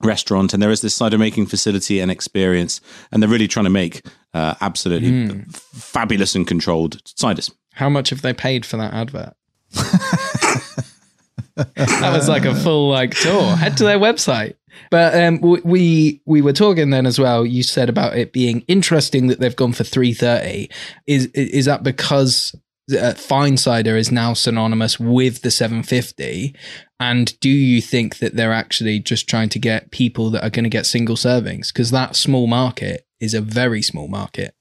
restaurant 0.03 0.53
and 0.53 0.61
there 0.61 0.71
is 0.71 0.81
this 0.81 0.95
cider 0.95 1.17
making 1.17 1.45
facility 1.45 1.99
and 1.99 2.11
experience 2.11 2.81
and 3.11 3.21
they're 3.21 3.29
really 3.29 3.47
trying 3.47 3.63
to 3.65 3.69
make 3.69 4.05
uh, 4.33 4.53
absolutely 4.61 5.43
f- 5.49 5.55
fabulous 5.73 6.35
and 6.35 6.45
controlled 6.47 7.03
ciders 7.05 7.51
How 7.73 7.89
much 7.89 8.09
have 8.11 8.21
they 8.21 8.33
paid 8.33 8.65
for 8.65 8.77
that 8.77 8.93
advert? 8.93 9.33
that 11.55 12.13
was 12.13 12.29
like 12.29 12.45
a 12.45 12.55
full 12.55 12.89
like 12.89 13.15
tour. 13.15 13.55
Head 13.55 13.77
to 13.77 13.83
their 13.83 13.99
website. 13.99 14.55
But 14.91 15.15
um, 15.15 15.41
we 15.41 16.21
we 16.25 16.41
were 16.41 16.53
talking 16.53 16.91
then 16.91 17.05
as 17.07 17.17
well. 17.19 17.45
You 17.45 17.63
said 17.63 17.89
about 17.89 18.15
it 18.15 18.31
being 18.31 18.61
interesting 18.67 19.27
that 19.27 19.39
they've 19.39 19.55
gone 19.55 19.73
for 19.73 19.83
three 19.83 20.13
thirty. 20.13 20.69
Is 21.07 21.25
is 21.33 21.65
that 21.65 21.83
because 21.83 22.55
uh, 22.95 23.13
fine 23.13 23.57
cider 23.57 23.97
is 23.97 24.11
now 24.11 24.33
synonymous 24.33 24.99
with 24.99 25.41
the 25.41 25.51
seven 25.51 25.83
fifty? 25.83 26.55
And 26.99 27.39
do 27.39 27.49
you 27.49 27.81
think 27.81 28.17
that 28.19 28.35
they're 28.35 28.53
actually 28.53 28.99
just 28.99 29.27
trying 29.27 29.49
to 29.49 29.59
get 29.59 29.91
people 29.91 30.29
that 30.31 30.43
are 30.43 30.49
going 30.49 30.63
to 30.63 30.69
get 30.69 30.85
single 30.85 31.15
servings? 31.15 31.71
Because 31.71 31.91
that 31.91 32.15
small 32.15 32.47
market 32.47 33.05
is 33.19 33.33
a 33.33 33.41
very 33.41 33.81
small 33.81 34.07
market. 34.07 34.55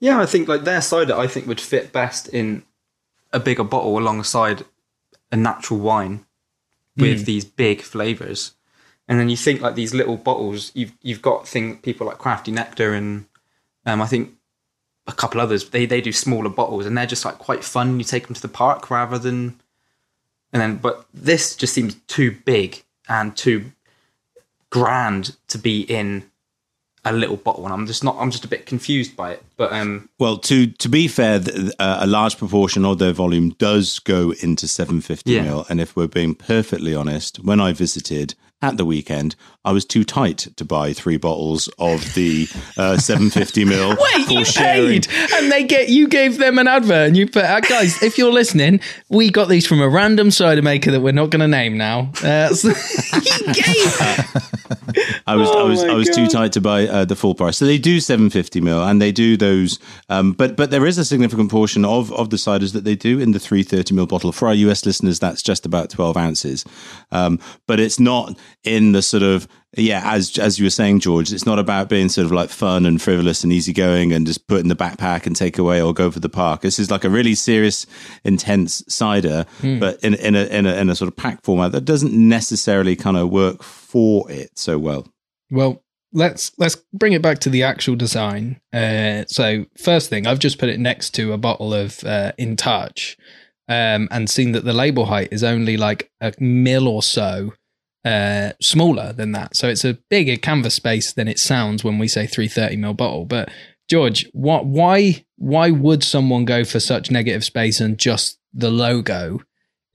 Yeah, 0.00 0.20
I 0.20 0.26
think 0.26 0.48
like 0.48 0.64
their 0.64 0.82
cider, 0.82 1.14
I 1.14 1.26
think 1.26 1.46
would 1.46 1.60
fit 1.60 1.92
best 1.92 2.28
in 2.28 2.64
a 3.32 3.40
bigger 3.40 3.64
bottle 3.64 3.98
alongside 3.98 4.64
a 5.32 5.36
natural 5.36 5.80
wine. 5.80 6.24
with 6.96 7.26
these 7.26 7.44
big 7.44 7.82
flavors. 7.82 8.52
And 9.08 9.20
then 9.20 9.28
you 9.28 9.36
think 9.36 9.60
like 9.60 9.74
these 9.74 9.94
little 9.94 10.16
bottles, 10.16 10.72
you've 10.74 10.92
you've 11.02 11.22
got 11.22 11.46
thing 11.46 11.78
people 11.78 12.06
like 12.06 12.18
Crafty 12.18 12.50
Nectar 12.50 12.92
and 12.92 13.26
um, 13.84 14.02
I 14.02 14.06
think 14.06 14.32
a 15.06 15.12
couple 15.12 15.40
others. 15.40 15.70
They 15.70 15.86
they 15.86 16.00
do 16.00 16.12
smaller 16.12 16.48
bottles 16.50 16.86
and 16.86 16.96
they're 16.96 17.06
just 17.06 17.24
like 17.24 17.38
quite 17.38 17.62
fun. 17.64 17.98
You 17.98 18.04
take 18.04 18.26
them 18.26 18.34
to 18.34 18.42
the 18.42 18.48
park 18.48 18.90
rather 18.90 19.18
than, 19.18 19.60
and 20.52 20.60
then 20.62 20.76
but 20.76 21.06
this 21.14 21.54
just 21.56 21.72
seems 21.74 21.94
too 22.06 22.36
big 22.44 22.82
and 23.08 23.36
too 23.36 23.66
grand 24.70 25.36
to 25.48 25.58
be 25.58 25.80
in 25.82 26.24
a 27.04 27.12
little 27.12 27.36
bottle, 27.36 27.64
and 27.64 27.72
I'm 27.72 27.86
just 27.86 28.02
not. 28.02 28.16
I'm 28.18 28.32
just 28.32 28.44
a 28.44 28.48
bit 28.48 28.66
confused 28.66 29.16
by 29.16 29.30
it. 29.32 29.42
But 29.56 29.72
um, 29.72 30.08
Well, 30.18 30.38
to 30.38 30.66
to 30.66 30.88
be 30.88 31.06
fair, 31.06 31.38
th- 31.38 31.70
uh, 31.78 31.98
a 32.00 32.06
large 32.06 32.36
proportion 32.36 32.84
of 32.84 32.98
their 32.98 33.12
volume 33.12 33.50
does 33.58 34.00
go 34.00 34.32
into 34.42 34.66
750 34.66 35.30
Yeah. 35.30 35.42
mil. 35.42 35.66
And 35.70 35.80
if 35.80 35.94
we're 35.94 36.08
being 36.08 36.34
perfectly 36.34 36.96
honest, 36.96 37.38
when 37.38 37.60
I 37.60 37.72
visited 37.72 38.34
at 38.60 38.76
the 38.76 38.84
weekend, 38.84 39.36
I 39.66 39.72
was 39.72 39.84
too 39.84 40.04
tight 40.04 40.38
to 40.56 40.64
buy 40.64 40.92
three 40.92 41.16
bottles 41.16 41.68
of 41.78 42.14
the 42.14 42.48
uh, 42.78 42.96
750 42.96 43.64
mil. 43.64 43.90
Wait, 44.14 44.30
you 44.30 44.44
sharing. 44.44 45.02
paid, 45.02 45.08
and 45.34 45.50
they 45.50 45.64
get 45.64 45.88
you 45.88 46.06
gave 46.08 46.38
them 46.38 46.58
an 46.58 46.68
advert, 46.68 47.08
and 47.08 47.16
you 47.16 47.26
put, 47.26 47.44
uh, 47.44 47.60
guys, 47.60 48.02
if 48.02 48.16
you're 48.16 48.32
listening, 48.32 48.80
we 49.08 49.28
got 49.28 49.48
these 49.48 49.66
from 49.66 49.82
a 49.82 49.88
random 49.88 50.30
cider 50.30 50.62
maker 50.62 50.92
that 50.92 51.00
we're 51.00 51.12
not 51.12 51.30
going 51.30 51.40
to 51.40 51.48
name 51.48 51.76
now. 51.76 52.12
Uh, 52.22 52.48
so 52.54 52.72
he 52.72 53.52
gave, 53.52 54.00
I 55.26 55.34
was 55.34 55.50
I 55.50 55.66
Oh 55.66 55.68
was 55.68 55.82
I 55.82 55.94
was 55.94 56.08
too 56.10 56.28
tight 56.28 56.52
to 56.52 56.60
buy 56.60 56.86
uh, 56.86 57.04
the 57.04 57.16
full 57.16 57.34
price. 57.34 57.56
So 57.58 57.64
they 57.64 57.78
do 57.78 57.98
750 57.98 58.60
mil, 58.60 58.82
and 58.84 59.02
they 59.02 59.10
do 59.10 59.36
those. 59.36 59.80
Um, 60.08 60.32
but 60.32 60.56
but 60.56 60.70
there 60.70 60.86
is 60.86 60.96
a 60.96 61.04
significant 61.04 61.50
portion 61.50 61.84
of 61.84 62.12
of 62.12 62.30
the 62.30 62.36
ciders 62.36 62.72
that 62.72 62.84
they 62.84 62.94
do 62.94 63.18
in 63.18 63.32
the 63.32 63.40
330 63.40 63.94
mil 63.94 64.06
bottle. 64.06 64.30
For 64.30 64.46
our 64.46 64.54
US 64.54 64.86
listeners, 64.86 65.18
that's 65.18 65.42
just 65.42 65.66
about 65.66 65.90
12 65.90 66.16
ounces. 66.16 66.64
Um, 67.10 67.40
but 67.66 67.80
it's 67.80 67.98
not 67.98 68.38
in 68.62 68.92
the 68.92 69.02
sort 69.02 69.24
of 69.24 69.48
yeah, 69.76 70.02
as 70.04 70.38
as 70.38 70.58
you 70.58 70.66
were 70.66 70.70
saying, 70.70 71.00
George, 71.00 71.32
it's 71.32 71.46
not 71.46 71.58
about 71.58 71.88
being 71.88 72.08
sort 72.08 72.24
of 72.24 72.32
like 72.32 72.50
fun 72.50 72.86
and 72.86 73.00
frivolous 73.00 73.44
and 73.44 73.52
easygoing 73.52 74.12
and 74.12 74.26
just 74.26 74.46
put 74.46 74.60
in 74.60 74.68
the 74.68 74.76
backpack 74.76 75.26
and 75.26 75.36
take 75.36 75.58
away 75.58 75.80
or 75.82 75.92
go 75.92 76.10
for 76.10 76.20
the 76.20 76.28
park. 76.28 76.62
This 76.62 76.78
is 76.78 76.90
like 76.90 77.04
a 77.04 77.10
really 77.10 77.34
serious, 77.34 77.86
intense 78.24 78.82
cider, 78.88 79.46
but 79.60 80.02
in 80.02 80.14
in 80.14 80.34
a, 80.34 80.44
in 80.44 80.66
a 80.66 80.74
in 80.76 80.90
a 80.90 80.94
sort 80.96 81.08
of 81.08 81.16
pack 81.16 81.42
format 81.42 81.72
that 81.72 81.84
doesn't 81.84 82.12
necessarily 82.12 82.96
kind 82.96 83.16
of 83.16 83.30
work 83.30 83.62
for 83.62 84.30
it 84.30 84.58
so 84.58 84.78
well. 84.78 85.06
well, 85.50 85.82
let's 86.12 86.52
let's 86.58 86.76
bring 86.92 87.12
it 87.12 87.22
back 87.22 87.38
to 87.40 87.50
the 87.50 87.62
actual 87.62 87.96
design. 87.96 88.60
Uh, 88.72 89.24
so 89.26 89.66
first 89.76 90.08
thing, 90.10 90.26
I've 90.26 90.38
just 90.38 90.58
put 90.58 90.68
it 90.68 90.80
next 90.80 91.10
to 91.14 91.32
a 91.32 91.38
bottle 91.38 91.74
of 91.74 92.02
uh, 92.04 92.32
In 92.38 92.56
Touch, 92.56 93.16
um, 93.68 94.08
and 94.10 94.28
seen 94.30 94.52
that 94.52 94.64
the 94.64 94.72
label 94.72 95.06
height 95.06 95.28
is 95.30 95.44
only 95.44 95.76
like 95.76 96.10
a 96.20 96.32
mil 96.40 96.88
or 96.88 97.02
so 97.02 97.52
uh, 98.06 98.52
smaller 98.62 99.12
than 99.12 99.32
that. 99.32 99.56
So 99.56 99.68
it's 99.68 99.84
a 99.84 99.98
bigger 100.08 100.36
canvas 100.36 100.74
space 100.74 101.12
than 101.12 101.26
it 101.26 101.40
sounds 101.40 101.82
when 101.82 101.98
we 101.98 102.06
say 102.06 102.26
330 102.28 102.76
ml 102.76 102.96
bottle. 102.96 103.24
But 103.24 103.50
George, 103.90 104.28
what, 104.32 104.64
why, 104.64 105.24
why 105.36 105.72
would 105.72 106.04
someone 106.04 106.44
go 106.44 106.64
for 106.64 106.78
such 106.78 107.10
negative 107.10 107.44
space 107.44 107.80
and 107.80 107.98
just 107.98 108.38
the 108.54 108.70
logo 108.70 109.40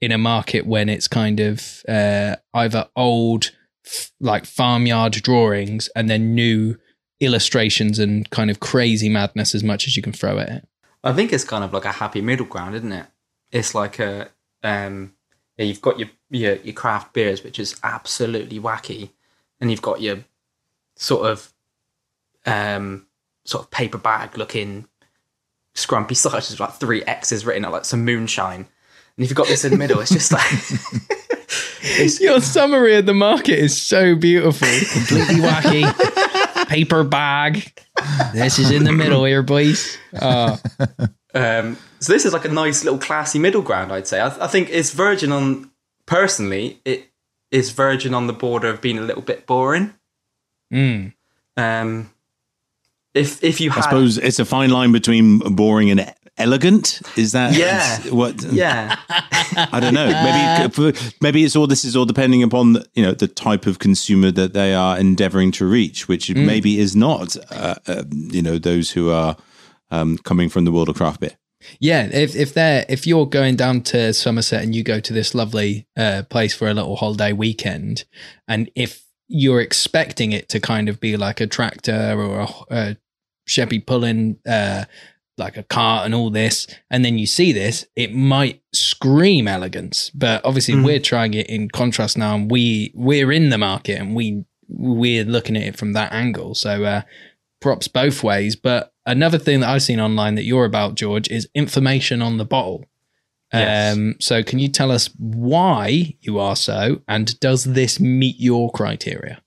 in 0.02 0.12
a 0.12 0.18
market 0.18 0.66
when 0.66 0.90
it's 0.90 1.08
kind 1.08 1.40
of 1.40 1.82
uh, 1.88 2.36
either 2.52 2.86
old, 2.96 3.50
f- 3.86 4.12
like 4.20 4.44
farmyard 4.44 5.12
drawings 5.12 5.88
and 5.96 6.10
then 6.10 6.34
new 6.34 6.76
illustrations 7.18 7.98
and 7.98 8.28
kind 8.28 8.50
of 8.50 8.60
crazy 8.60 9.08
madness 9.08 9.54
as 9.54 9.64
much 9.64 9.86
as 9.86 9.96
you 9.96 10.02
can 10.02 10.12
throw 10.12 10.38
at 10.38 10.50
it? 10.50 10.68
I 11.02 11.14
think 11.14 11.32
it's 11.32 11.44
kind 11.44 11.64
of 11.64 11.72
like 11.72 11.86
a 11.86 11.92
happy 11.92 12.20
middle 12.20 12.46
ground, 12.46 12.74
isn't 12.74 12.92
it? 12.92 13.06
It's 13.50 13.74
like 13.74 13.98
a 13.98 14.28
um, 14.62 15.14
you've 15.56 15.80
got 15.80 15.98
your, 15.98 16.08
your 16.32 16.56
your 16.56 16.74
craft 16.74 17.12
beers, 17.12 17.44
which 17.44 17.58
is 17.58 17.78
absolutely 17.84 18.58
wacky, 18.58 19.10
and 19.60 19.70
you've 19.70 19.82
got 19.82 20.00
your 20.00 20.24
sort 20.96 21.30
of 21.30 21.52
um, 22.46 23.06
sort 23.44 23.64
of 23.64 23.70
paper 23.70 23.98
bag 23.98 24.36
looking 24.36 24.86
scrumpy 25.74 26.08
ciders 26.12 26.50
with 26.50 26.60
like 26.60 26.72
three 26.74 27.04
X's 27.04 27.46
written 27.46 27.64
out 27.64 27.72
like 27.72 27.84
some 27.84 28.04
moonshine, 28.04 28.66
and 29.16 29.24
if 29.24 29.30
you've 29.30 29.36
got 29.36 29.46
this 29.46 29.64
in 29.64 29.72
the 29.72 29.78
middle, 29.78 30.00
it's 30.00 30.10
just 30.10 30.32
like 30.32 30.42
it's, 31.82 32.20
Your 32.20 32.40
summary 32.40 32.96
of 32.96 33.06
the 33.06 33.14
market 33.14 33.58
is 33.58 33.80
so 33.80 34.14
beautiful. 34.16 34.68
Completely 34.92 35.36
wacky. 35.36 36.66
Paper 36.68 37.04
bag. 37.04 37.72
This 38.32 38.58
is 38.58 38.70
in 38.70 38.84
the 38.84 38.92
middle 38.92 39.24
here, 39.24 39.42
boys. 39.42 39.98
Oh, 40.20 40.58
Um, 41.34 41.78
so 41.98 42.12
this 42.12 42.24
is 42.26 42.32
like 42.32 42.44
a 42.44 42.48
nice 42.48 42.84
little 42.84 42.98
classy 42.98 43.38
middle 43.38 43.62
ground, 43.62 43.92
I'd 43.92 44.06
say. 44.06 44.20
I, 44.20 44.44
I 44.44 44.46
think 44.48 44.68
it's 44.70 44.92
Virgin 44.92 45.32
on 45.32 45.70
personally. 46.06 46.80
It 46.84 47.10
is 47.50 47.70
Virgin 47.70 48.14
on 48.14 48.26
the 48.26 48.32
border 48.32 48.68
of 48.68 48.80
being 48.80 48.98
a 48.98 49.02
little 49.02 49.22
bit 49.22 49.46
boring. 49.46 49.94
mm. 50.72 51.12
Um, 51.56 52.10
if 53.14 53.44
if 53.44 53.60
you 53.60 53.70
I 53.72 53.80
suppose 53.82 54.16
it's 54.16 54.38
a 54.38 54.44
fine 54.46 54.70
line 54.70 54.90
between 54.90 55.38
boring 55.38 55.90
and 55.90 56.14
elegant. 56.38 57.02
Is 57.14 57.32
that 57.32 57.54
Yeah. 57.54 57.98
what? 58.10 58.42
yeah, 58.52 58.96
I 59.70 59.80
don't 59.80 59.92
know. 59.92 60.06
Maybe 60.08 60.98
maybe 61.20 61.44
it's 61.44 61.54
all 61.54 61.66
this 61.66 61.84
is 61.84 61.94
all 61.94 62.06
depending 62.06 62.42
upon 62.42 62.72
the, 62.72 62.86
you 62.94 63.02
know 63.02 63.12
the 63.12 63.28
type 63.28 63.66
of 63.66 63.78
consumer 63.78 64.30
that 64.30 64.54
they 64.54 64.72
are 64.72 64.98
endeavoring 64.98 65.52
to 65.52 65.66
reach, 65.66 66.08
which 66.08 66.34
maybe 66.34 66.78
is 66.78 66.96
not 66.96 67.36
uh, 67.50 67.74
uh, 67.86 68.04
you 68.10 68.40
know 68.40 68.58
those 68.58 68.90
who 68.92 69.10
are 69.10 69.36
um, 69.90 70.16
coming 70.18 70.48
from 70.48 70.64
the 70.64 70.72
world 70.72 70.88
of 70.88 70.96
craft 70.96 71.20
beer. 71.20 71.36
Yeah, 71.80 72.08
if 72.12 72.34
if 72.36 72.54
they're 72.54 72.84
if 72.88 73.06
you're 73.06 73.26
going 73.26 73.56
down 73.56 73.82
to 73.82 74.12
Somerset 74.12 74.62
and 74.62 74.74
you 74.74 74.82
go 74.82 75.00
to 75.00 75.12
this 75.12 75.34
lovely 75.34 75.86
uh, 75.96 76.22
place 76.30 76.54
for 76.54 76.68
a 76.68 76.74
little 76.74 76.96
holiday 76.96 77.32
weekend, 77.32 78.04
and 78.48 78.70
if 78.74 79.04
you're 79.28 79.60
expecting 79.60 80.32
it 80.32 80.48
to 80.50 80.60
kind 80.60 80.88
of 80.88 81.00
be 81.00 81.16
like 81.16 81.40
a 81.40 81.46
tractor 81.46 82.14
or 82.20 82.40
a, 82.40 82.48
a 82.70 82.96
Chevy 83.46 83.78
pulling 83.78 84.38
uh, 84.46 84.84
like 85.38 85.56
a 85.56 85.62
cart 85.62 86.04
and 86.04 86.14
all 86.14 86.30
this, 86.30 86.66
and 86.90 87.04
then 87.04 87.16
you 87.18 87.26
see 87.26 87.50
this, 87.52 87.86
it 87.96 88.12
might 88.14 88.60
scream 88.74 89.48
elegance. 89.48 90.10
But 90.10 90.44
obviously, 90.44 90.74
Mhm. 90.74 90.84
we're 90.84 91.00
trying 91.00 91.34
it 91.34 91.48
in 91.48 91.68
contrast 91.68 92.18
now, 92.18 92.34
and 92.36 92.50
we 92.50 92.92
we're 92.94 93.32
in 93.32 93.48
the 93.48 93.58
market 93.58 93.98
and 93.98 94.14
we 94.14 94.44
we're 94.68 95.24
looking 95.24 95.56
at 95.56 95.62
it 95.64 95.76
from 95.76 95.92
that 95.94 96.12
angle. 96.12 96.54
So 96.54 96.84
uh, 96.84 97.02
props 97.60 97.88
both 97.88 98.22
ways. 98.22 98.56
But 98.56 98.91
another 99.06 99.38
thing 99.38 99.60
that 99.60 99.68
I've 99.68 99.82
seen 99.82 100.00
online 100.00 100.34
that 100.36 100.44
you're 100.44 100.64
about, 100.64 100.94
George, 100.94 101.28
is 101.28 101.48
information 101.54 102.22
on 102.22 102.38
the 102.38 102.44
bottle. 102.44 102.84
Yes. 103.52 103.96
Um, 103.96 104.14
so 104.18 104.42
can 104.42 104.58
you 104.58 104.68
tell 104.68 104.90
us 104.90 105.10
why 105.18 106.16
you 106.20 106.38
are 106.38 106.56
so, 106.56 107.02
and 107.06 107.38
does 107.40 107.64
this 107.64 108.00
meet 108.00 108.36
your 108.38 108.70
criteria? 108.70 109.42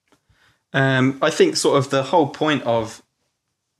um, 0.75 1.17
I 1.21 1.29
think 1.29 1.55
sort 1.55 1.77
of 1.77 1.89
the 1.89 2.03
whole 2.03 2.27
point 2.27 2.61
of 2.63 3.01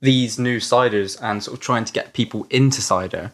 these 0.00 0.38
new 0.38 0.58
ciders 0.58 1.22
and 1.22 1.44
sort 1.44 1.58
of 1.58 1.60
trying 1.62 1.84
to 1.84 1.92
get 1.92 2.14
people 2.14 2.46
into 2.48 2.80
cider 2.80 3.32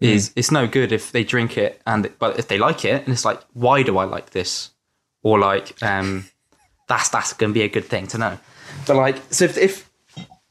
is 0.00 0.32
it's 0.36 0.50
no 0.50 0.66
good 0.66 0.92
if 0.92 1.12
they 1.12 1.24
drink 1.24 1.56
it 1.56 1.80
and 1.86 2.10
but 2.18 2.38
if 2.38 2.48
they 2.48 2.58
like 2.58 2.84
it 2.84 3.02
and 3.04 3.12
it's 3.14 3.24
like 3.24 3.40
why 3.54 3.82
do 3.82 3.96
I 3.96 4.04
like 4.04 4.30
this 4.30 4.70
or 5.22 5.38
like 5.38 5.82
um, 5.82 6.26
that's 6.86 7.08
that's 7.10 7.32
going 7.32 7.50
to 7.50 7.54
be 7.54 7.62
a 7.62 7.68
good 7.68 7.84
thing 7.84 8.06
to 8.08 8.18
know. 8.18 8.38
But 8.86 8.96
like 8.96 9.22
so 9.30 9.44
if 9.44 9.58
if, 9.58 9.90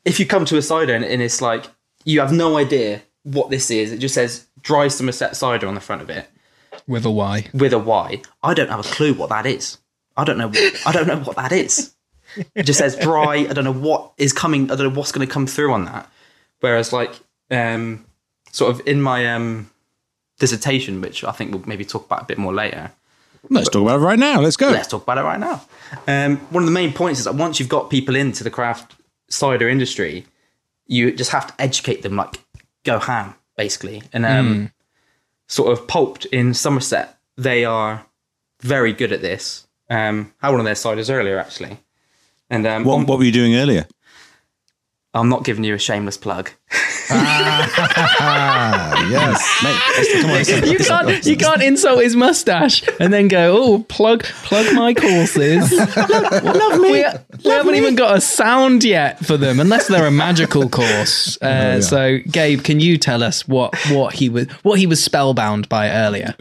if 0.06 0.20
you 0.20 0.26
come 0.26 0.46
to 0.46 0.58
a 0.58 0.62
cider 0.62 0.94
and, 0.94 1.04
and 1.04 1.22
it's 1.22 1.42
like 1.42 1.66
you 2.04 2.20
have 2.22 2.32
no 2.32 2.58
idea 2.58 3.02
what 3.24 3.50
this 3.50 3.70
is, 3.72 3.92
it 3.92 3.98
just 3.98 4.16
says 4.16 4.48
dry 4.62 4.88
Somerset 4.88 5.36
cider 5.36 5.68
on 5.68 5.74
the 5.76 5.82
front 5.82 6.02
of 6.02 6.10
it 6.10 6.28
With 6.88 7.06
a 7.06 7.12
Y. 7.12 7.48
with 7.54 7.74
a 7.74 7.80
Y. 7.80 8.22
I 8.44 8.54
don't 8.54 8.70
have 8.70 8.80
a 8.80 8.84
clue 8.84 9.14
what 9.14 9.30
that 9.30 9.46
is. 9.46 9.78
I 10.18 10.24
don't 10.24 10.38
know. 10.38 10.52
I 10.86 10.92
don't 10.92 11.08
know 11.08 11.20
what 11.20 11.36
that 11.36 11.52
is. 11.52 11.94
It 12.54 12.64
just 12.64 12.80
says 12.80 12.96
dry. 12.98 13.36
I 13.50 13.54
don't 13.54 13.64
know 13.66 13.74
what 13.74 14.14
is 14.18 14.32
coming. 14.34 14.72
I 14.72 14.76
don't 14.76 14.94
know 14.94 14.98
what's 14.98 15.12
going 15.12 15.28
to 15.28 15.34
come 15.34 15.48
through 15.48 15.74
on 15.74 15.86
that. 15.86 16.10
Whereas, 16.62 16.92
like, 16.94 17.12
um, 17.52 18.06
sort 18.52 18.72
of 18.74 18.86
in 18.88 19.02
my 19.02 19.34
um, 19.34 19.70
dissertation, 20.40 21.02
which 21.02 21.24
I 21.24 21.32
think 21.32 21.52
we'll 21.54 21.64
maybe 21.66 21.86
talk 21.86 22.06
about 22.06 22.22
a 22.24 22.26
bit 22.26 22.38
more 22.38 22.54
later. 22.54 22.92
Let's 23.50 23.70
talk 23.70 23.84
about 23.84 23.98
it 24.00 24.04
right 24.04 24.18
now. 24.20 24.42
Let's 24.42 24.58
go. 24.58 24.70
Let's 24.70 24.88
talk 24.88 25.04
about 25.04 25.18
it 25.18 25.22
right 25.22 25.40
now. 25.40 25.62
Um, 26.08 26.38
one 26.50 26.64
of 26.64 26.68
the 26.68 26.74
main 26.74 26.94
points 26.94 27.20
is 27.20 27.26
that 27.26 27.36
once 27.36 27.60
you've 27.60 27.70
got 27.70 27.90
people 27.90 28.16
into 28.16 28.44
the 28.44 28.50
craft 28.50 28.96
cider 29.30 29.68
industry, 29.70 30.26
you 30.88 31.12
just 31.12 31.32
have 31.32 31.48
to 31.48 31.62
educate 31.62 32.02
them, 32.02 32.16
like 32.16 32.40
go 32.84 33.00
ham, 33.00 33.36
basically. 33.58 34.04
And 34.14 34.26
um, 34.26 34.72
sort 35.48 35.72
of 35.72 35.88
pulped 35.88 36.26
in 36.26 36.54
Somerset, 36.54 37.18
they 37.38 37.66
are 37.66 38.06
very 38.62 38.94
good 38.94 39.12
at 39.12 39.22
this. 39.22 39.68
Um, 39.90 40.34
had 40.42 40.50
one 40.50 40.60
of 40.60 40.66
their 40.66 40.74
ciders 40.76 41.14
earlier, 41.14 41.38
actually. 41.40 41.78
And 42.50 42.66
um, 42.68 42.84
What, 42.84 42.96
on- 42.96 43.06
what 43.06 43.18
were 43.18 43.24
you 43.26 43.32
doing 43.32 43.56
earlier? 43.56 43.88
I'm 45.14 45.30
not 45.30 45.44
giving 45.46 45.64
you 45.64 45.74
a 45.74 45.80
shameless 45.80 46.18
plug. 46.18 46.52
Ah, 47.10 49.08
yes. 49.10 49.64
Mate. 49.64 50.66
You 50.72 50.78
can't 50.78 51.26
you 51.26 51.38
can't 51.38 51.62
insult 51.62 52.04
his 52.04 52.16
mustache 52.16 52.84
and 53.00 53.14
then 53.14 53.28
go, 53.28 53.56
oh, 53.58 53.84
plug 53.90 54.24
plug 54.24 54.74
my 54.74 54.94
courses. 54.94 55.72
love, 55.98 56.80
me. 56.82 56.92
We, 56.92 57.06
we 57.44 57.52
haven't 57.52 57.76
even 57.76 57.96
got 57.96 58.18
a 58.18 58.22
sound 58.22 58.84
yet 58.84 59.24
for 59.26 59.38
them, 59.38 59.60
unless 59.60 59.88
they're 59.88 60.08
a 60.08 60.12
magical 60.12 60.70
course. 60.70 61.38
Uh, 61.46 61.82
So, 61.82 62.18
Gabe, 62.32 62.64
can 62.64 62.80
you 62.80 62.98
tell 62.98 63.22
us 63.22 63.48
what 63.48 63.76
what 63.90 64.14
he 64.14 64.30
was 64.30 64.48
what 64.64 64.80
he 64.80 64.88
was 64.88 65.04
spellbound 65.04 65.70
by 65.70 65.90
earlier? 65.92 66.36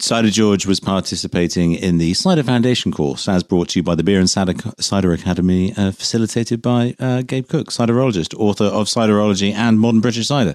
Cider 0.00 0.30
George 0.30 0.64
was 0.64 0.78
participating 0.78 1.74
in 1.74 1.98
the 1.98 2.14
Cider 2.14 2.44
Foundation 2.44 2.92
course, 2.92 3.28
as 3.28 3.42
brought 3.42 3.70
to 3.70 3.80
you 3.80 3.82
by 3.82 3.96
the 3.96 4.04
Beer 4.04 4.20
and 4.20 4.30
Cider, 4.30 4.54
Cider 4.78 5.12
Academy, 5.12 5.74
uh, 5.76 5.90
facilitated 5.90 6.62
by 6.62 6.94
uh, 7.00 7.22
Gabe 7.22 7.48
Cook, 7.48 7.70
ciderologist, 7.72 8.32
author 8.38 8.66
of 8.66 8.86
Ciderology 8.86 9.52
and 9.52 9.67
Modern 9.76 10.00
British 10.00 10.28
Cider. 10.28 10.54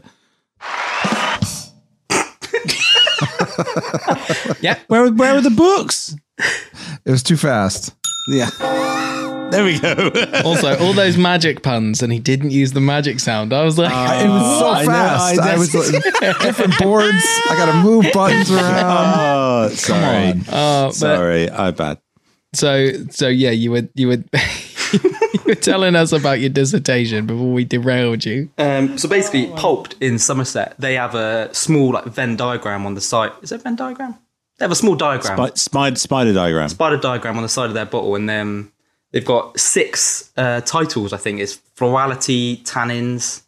Yeah. 4.62 4.80
Where, 4.88 5.12
where 5.12 5.36
are 5.36 5.42
the 5.42 5.50
books? 5.50 6.16
It 7.06 7.12
was 7.12 7.22
too 7.22 7.38
fast. 7.38 7.94
Yeah. 8.30 8.50
There 9.52 9.64
we 9.64 9.78
go. 9.78 10.12
Also, 10.44 10.78
all 10.80 10.94
those 10.94 11.18
magic 11.18 11.64
puns, 11.64 12.02
and 12.02 12.12
he 12.12 12.20
didn't 12.20 12.52
use 12.52 12.72
the 12.72 12.82
magic 12.82 13.20
sound. 13.20 13.54
I 13.54 13.64
was 13.64 13.78
like, 13.78 13.92
it 13.92 14.28
was 14.28 14.60
so 14.60 14.66
oh, 14.66 14.72
I 14.72 14.82
know, 14.84 14.88
fast. 14.88 15.40
I- 15.40 15.54
I, 15.54 15.58
was 15.58 15.74
like, 15.76 16.04
different 16.42 16.78
boards. 16.80 17.24
I 17.50 17.56
got 17.58 17.72
to 17.72 17.84
move 17.84 18.06
buttons 18.14 18.48
oh, 18.52 18.56
around. 18.56 19.14
oh, 19.16 19.70
sorry. 19.74 20.42
oh, 20.52 20.86
but 20.88 20.94
Sorry, 20.94 21.50
I 21.50 21.72
bad. 21.72 22.00
So 22.54 22.92
so 23.10 23.28
yeah, 23.28 23.52
you 23.52 23.72
were 23.72 23.88
you 23.96 24.08
were 24.10 24.24
you 25.34 25.40
were 25.46 25.56
telling 25.56 25.96
us 25.96 26.12
about 26.12 26.40
your 26.40 26.50
dissertation 26.50 27.26
before 27.26 27.52
we 27.52 27.66
derailed 27.66 28.26
you. 28.26 28.50
Um, 28.58 28.98
so 28.98 29.08
basically, 29.10 29.48
Pulped 29.56 29.96
in 30.02 30.20
Somerset, 30.20 30.76
they 30.80 30.96
have 30.96 31.16
a 31.16 31.54
small 31.54 31.92
like 31.94 32.06
Venn 32.06 32.36
diagram 32.36 32.86
on 32.86 32.94
the 32.96 33.02
site. 33.02 33.32
Is 33.42 33.52
it 33.52 33.56
a 33.56 33.58
Venn 33.64 33.76
diagram? 33.76 34.16
They 34.60 34.66
have 34.66 34.72
a 34.72 34.76
small 34.76 34.96
diagram, 34.96 35.36
Spi- 35.38 35.56
spider, 35.56 35.96
spider 35.96 36.34
diagram. 36.34 36.70
spider 36.70 36.98
diagram 36.98 37.38
on 37.38 37.44
the 37.44 37.50
side 37.50 37.68
of 37.68 37.74
their 37.74 37.86
bottle, 37.86 38.16
and 38.16 38.30
then 38.30 38.72
they've 39.12 39.26
got 39.26 39.60
six 39.60 40.32
uh, 40.38 40.62
titles. 40.62 41.12
I 41.12 41.18
think 41.18 41.40
it's 41.40 41.56
florality, 41.76 42.58
tannins. 42.64 43.42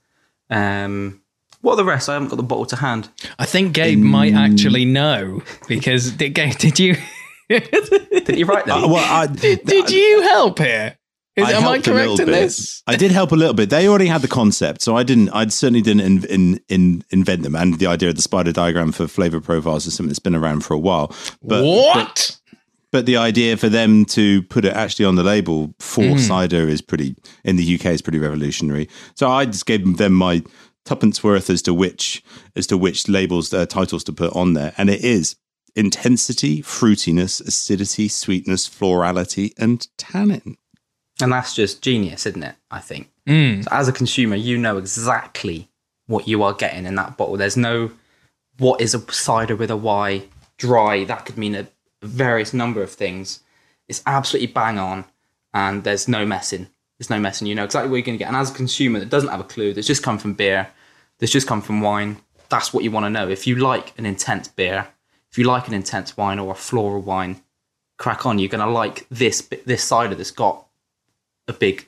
Um, 0.50 1.22
what 1.62 1.74
are 1.74 1.78
the 1.78 1.86
rest? 1.86 2.10
I 2.10 2.14
haven't 2.14 2.30
got 2.30 2.38
the 2.38 2.44
bottle 2.44 2.66
to 2.68 2.76
hand. 2.78 3.10
I 3.40 3.46
think 3.46 3.74
Gabe 3.74 4.00
might 4.00 4.34
actually 4.34 4.86
know 4.86 5.42
because 5.68 6.12
did, 6.12 6.34
Gabe, 6.36 6.56
did 6.58 6.80
you 6.80 6.96
Did 7.48 8.40
you 8.40 8.46
write 8.46 8.66
them? 8.66 8.84
Uh, 8.86 8.88
well, 8.88 8.98
I, 9.22 9.28
did 9.28 9.92
you 9.92 10.22
help 10.24 10.60
here? 10.60 10.98
Is, 11.36 11.50
am 11.50 11.68
I 11.68 11.80
correct 11.80 12.12
in 12.12 12.18
bit. 12.18 12.28
this? 12.28 12.82
I 12.88 12.96
did 12.96 13.12
help 13.12 13.34
a 13.34 13.36
little 13.36 13.54
bit. 13.54 13.70
They 13.70 13.90
already 13.90 14.06
had 14.06 14.22
the 14.22 14.28
concept, 14.28 14.82
so 14.82 14.96
I 14.96 15.04
didn't. 15.04 15.30
I 15.30 15.46
certainly 15.48 15.82
didn't 15.82 16.02
in, 16.02 16.26
in, 16.26 16.60
in, 16.70 17.04
invent 17.10 17.44
them. 17.44 17.56
And 17.56 17.78
the 17.78 17.88
idea 17.88 18.10
of 18.10 18.16
the 18.16 18.22
spider 18.22 18.54
diagram 18.54 18.94
for 18.94 19.06
flavor 19.08 19.42
profiles 19.42 19.86
is 19.86 19.96
something 19.96 20.10
that's 20.10 20.20
been 20.20 20.36
around 20.36 20.64
for 20.64 20.74
a 20.74 20.80
while. 20.80 21.14
But 21.42 21.66
what? 21.66 22.40
but 22.96 23.06
the 23.06 23.18
idea 23.18 23.58
for 23.58 23.68
them 23.68 24.06
to 24.06 24.44
put 24.44 24.64
it 24.64 24.74
actually 24.74 25.04
on 25.04 25.16
the 25.16 25.24
label 25.24 25.76
for 25.80 26.18
cider 26.18 26.70
is 26.70 26.82
pretty 26.82 27.18
in 27.44 27.58
the 27.58 27.76
UK 27.76 27.88
is 27.88 28.02
pretty 28.02 28.20
revolutionary. 28.20 28.88
So 29.16 29.30
I 29.30 29.46
just 29.46 29.66
gave 29.66 29.98
them 29.98 30.14
my 30.14 30.42
tuppence 30.86 31.22
worth 31.22 31.50
as 31.50 31.62
to 31.64 31.74
which 31.74 32.24
as 32.56 32.68
to 32.68 32.78
which 32.78 33.10
labels 33.10 33.54
uh, 33.54 33.66
titles 33.66 34.06
to 34.06 34.14
put 34.14 34.34
on 34.34 34.54
there, 34.54 34.74
and 34.78 34.90
it 34.90 35.04
is 35.04 35.36
intensity, 35.76 36.62
fruitiness, 36.62 37.46
acidity, 37.46 38.08
sweetness, 38.08 38.66
florality, 38.66 39.54
and 39.58 39.90
tannin. 39.98 40.56
And 41.22 41.32
that's 41.32 41.56
just 41.56 41.82
genius, 41.82 42.26
isn't 42.26 42.44
it? 42.44 42.56
I 42.70 42.80
think. 42.80 43.10
Mm. 43.28 43.64
So 43.64 43.70
as 43.72 43.88
a 43.88 43.94
consumer, 43.94 44.36
you 44.36 44.58
know 44.58 44.78
exactly 44.78 45.70
what 46.08 46.28
you 46.28 46.44
are 46.44 46.54
getting 46.54 46.86
in 46.86 46.96
that 46.96 47.18
bottle. 47.18 47.38
There's 47.38 47.58
no 47.58 47.92
what 48.58 48.82
is 48.82 48.94
a 48.94 49.12
cider 49.12 49.56
with 49.56 49.72
a 49.72 49.78
Y 49.78 50.24
dry. 50.58 51.04
That 51.04 51.26
could 51.26 51.38
mean 51.38 51.56
a 51.56 51.68
various 52.02 52.54
number 52.54 52.82
of 52.82 52.92
things. 52.92 53.42
It's 53.88 54.02
absolutely 54.06 54.48
bang 54.48 54.80
on, 54.80 55.06
and 55.54 55.84
there's 55.84 56.08
no 56.08 56.26
messing. 56.26 56.68
There's 56.98 57.10
no 57.10 57.20
messing. 57.20 57.48
You 57.48 57.56
know 57.56 57.66
exactly 57.66 57.90
what 57.90 57.98
you're 57.98 58.06
going 58.06 58.18
to 58.18 58.24
get. 58.24 58.30
And 58.30 58.38
as 58.38 58.52
a 58.52 58.56
consumer 58.56 59.00
that 59.00 59.10
doesn't 59.10 59.30
have 59.30 59.40
a 59.40 59.46
clue, 59.46 59.74
that's 59.74 59.88
just 59.88 60.04
come 60.04 60.18
from 60.18 60.34
beer, 60.34 60.70
that's 61.20 61.32
just 61.32 61.48
come 61.48 61.62
from 61.62 61.82
wine. 61.82 62.18
That's 62.50 62.74
what 62.74 62.84
you 62.84 62.92
want 62.92 63.06
to 63.06 63.10
know. 63.10 63.28
If 63.28 63.48
you 63.48 63.56
like 63.56 63.98
an 63.98 64.06
intense 64.06 64.48
beer, 64.48 64.88
if 65.32 65.38
you 65.38 65.46
like 65.46 65.68
an 65.68 65.74
intense 65.74 66.16
wine 66.16 66.40
or 66.40 66.52
a 66.52 66.56
floral 66.56 67.02
wine, 67.02 67.42
crack 67.98 68.26
on. 68.26 68.40
You're 68.40 68.50
going 68.50 68.66
to 68.66 68.72
like 68.72 69.08
this 69.10 69.42
this 69.66 69.84
cider 69.84 70.16
that's 70.16 70.32
got 70.32 70.66
a 71.48 71.54
big, 71.54 71.88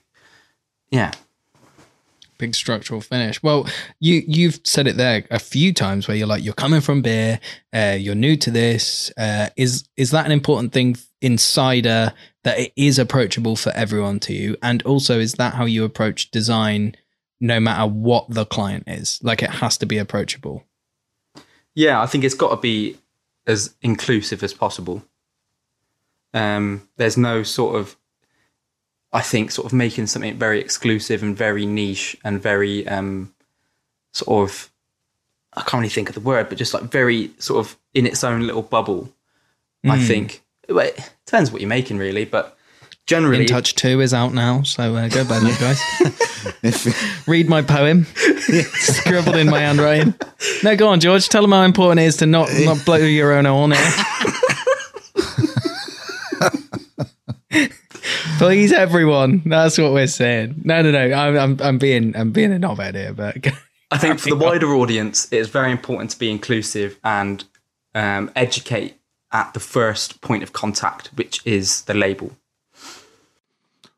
yeah, 0.91 1.11
Big 2.37 2.53
structural 2.53 3.01
finish. 3.01 3.41
Well, 3.41 3.67
you 3.99 4.21
you've 4.27 4.59
said 4.63 4.85
it 4.85 4.95
there 4.95 5.25
a 5.31 5.39
few 5.39 5.73
times 5.73 6.07
where 6.07 6.15
you're 6.15 6.27
like 6.27 6.43
you're 6.43 6.53
coming 6.53 6.81
from 6.81 7.01
beer, 7.01 7.39
uh, 7.73 7.97
you're 7.99 8.13
new 8.13 8.35
to 8.37 8.51
this. 8.51 9.11
Uh, 9.17 9.49
is 9.55 9.89
is 9.97 10.11
that 10.11 10.27
an 10.27 10.31
important 10.31 10.71
thing 10.71 10.97
in 11.19 11.39
cider 11.39 12.13
that 12.43 12.59
it 12.59 12.73
is 12.75 12.99
approachable 12.99 13.55
for 13.55 13.71
everyone 13.71 14.19
to 14.19 14.33
you, 14.33 14.55
and 14.61 14.83
also 14.83 15.19
is 15.19 15.33
that 15.33 15.55
how 15.55 15.65
you 15.65 15.83
approach 15.83 16.29
design, 16.29 16.95
no 17.39 17.59
matter 17.59 17.89
what 17.89 18.29
the 18.29 18.45
client 18.45 18.83
is? 18.85 19.19
Like 19.23 19.41
it 19.41 19.49
has 19.49 19.75
to 19.79 19.87
be 19.87 19.97
approachable. 19.97 20.63
Yeah, 21.73 21.99
I 21.99 22.05
think 22.05 22.23
it's 22.23 22.35
got 22.35 22.51
to 22.51 22.57
be 22.57 22.97
as 23.47 23.73
inclusive 23.81 24.43
as 24.43 24.53
possible. 24.53 25.03
Um, 26.35 26.87
there's 26.97 27.17
no 27.17 27.41
sort 27.41 27.77
of, 27.77 27.97
I 29.13 29.21
think, 29.21 29.51
sort 29.51 29.65
of 29.65 29.73
making 29.73 30.07
something 30.07 30.37
very 30.37 30.59
exclusive 30.59 31.23
and 31.23 31.35
very 31.35 31.65
niche 31.65 32.17
and 32.23 32.41
very 32.41 32.87
um, 32.87 33.33
sort 34.13 34.49
of, 34.49 34.69
I 35.53 35.61
can't 35.61 35.81
really 35.81 35.89
think 35.89 36.09
of 36.09 36.15
the 36.15 36.21
word, 36.21 36.49
but 36.49 36.57
just 36.57 36.73
like 36.73 36.83
very 36.83 37.31
sort 37.37 37.65
of 37.65 37.77
in 37.93 38.05
its 38.05 38.23
own 38.23 38.45
little 38.45 38.61
bubble. 38.63 39.13
I 39.89 39.99
think 39.99 40.43
well, 40.67 40.85
it 40.85 41.11
depends 41.25 41.51
what 41.51 41.61
you're 41.61 41.69
making, 41.69 41.97
really, 41.97 42.25
but 42.25 42.57
generally, 43.05 43.41
In 43.41 43.47
Touch 43.47 43.73
Two 43.75 44.01
is 44.01 44.13
out 44.13 44.33
now, 44.33 44.63
so 44.63 44.95
uh, 44.95 45.07
go 45.07 45.23
buy 45.23 45.39
that, 45.39 45.57
guys. 46.63 47.23
Read 47.27 47.47
my 47.47 47.61
poem, 47.61 48.05
scribbled 48.73 49.37
in 49.37 49.49
my 49.49 49.59
handwriting. 49.61 50.13
No, 50.63 50.75
go 50.75 50.89
on, 50.89 50.99
George. 50.99 51.29
Tell 51.29 51.41
them 51.41 51.51
how 51.51 51.63
important 51.63 52.01
it 52.01 52.05
is 52.05 52.17
to 52.17 52.25
not 52.25 52.49
not 52.59 52.83
blow 52.85 52.97
your 52.97 53.33
own 53.33 53.45
horn 53.45 53.71
here. 53.71 53.91
Please, 58.37 58.71
everyone. 58.71 59.41
That's 59.47 59.79
what 59.79 59.93
we're 59.93 60.05
saying. 60.05 60.61
No, 60.63 60.83
no, 60.83 60.91
no. 60.91 61.11
I'm, 61.11 61.37
I'm, 61.37 61.59
I'm 61.59 61.77
being, 61.79 62.15
I'm 62.15 62.31
being 62.31 62.53
a 62.53 62.57
knobhead 62.59 62.93
here, 62.93 63.11
but 63.11 63.35
I 63.89 63.97
think 63.97 64.19
for 64.19 64.29
the 64.29 64.35
wider 64.35 64.75
audience, 64.75 65.27
it 65.31 65.37
is 65.37 65.49
very 65.49 65.71
important 65.71 66.11
to 66.11 66.19
be 66.19 66.29
inclusive 66.29 66.99
and 67.03 67.43
um, 67.95 68.29
educate 68.35 68.99
at 69.31 69.55
the 69.55 69.59
first 69.59 70.21
point 70.21 70.43
of 70.43 70.53
contact, 70.53 71.07
which 71.15 71.41
is 71.45 71.81
the 71.83 71.95
label. 71.95 72.37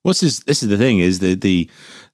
What's 0.03 0.21
this? 0.21 0.39
This 0.39 0.63
is 0.63 0.69
the 0.69 0.77
thing: 0.77 0.99
is 0.99 1.19
the 1.19 1.35
the 1.35 1.69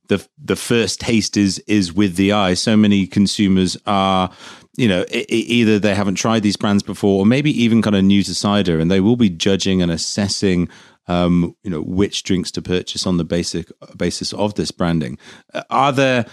the 0.08 0.28
the 0.44 0.56
first 0.56 1.00
taste 1.00 1.38
is 1.38 1.60
is 1.68 1.94
with 1.94 2.16
the 2.16 2.32
eye. 2.32 2.56
So 2.56 2.76
many 2.76 3.06
consumers 3.06 3.78
are, 3.86 4.32
you 4.76 4.88
know, 4.88 5.06
e- 5.14 5.26
either 5.30 5.78
they 5.78 5.94
haven't 5.94 6.16
tried 6.16 6.42
these 6.42 6.58
brands 6.58 6.82
before, 6.82 7.20
or 7.20 7.26
maybe 7.28 7.52
even 7.52 7.84
kind 7.84 7.96
of 7.96 8.04
new 8.04 8.24
to 8.24 8.34
cider, 8.34 8.80
and 8.80 8.90
they 8.90 9.00
will 9.00 9.16
be 9.16 9.30
judging 9.30 9.84
and 9.84 9.92
assessing. 9.92 10.70
Um, 11.08 11.56
you 11.64 11.70
know 11.70 11.82
which 11.82 12.24
drinks 12.24 12.50
to 12.52 12.64
purchase 12.64 13.06
on 13.06 13.18
the 13.18 13.24
basic 13.24 13.72
basis 13.96 14.34
of 14.34 14.56
this 14.56 14.72
branding. 14.72 15.20
Uh, 15.54 15.62
Are 15.70 15.92
there? 15.92 16.26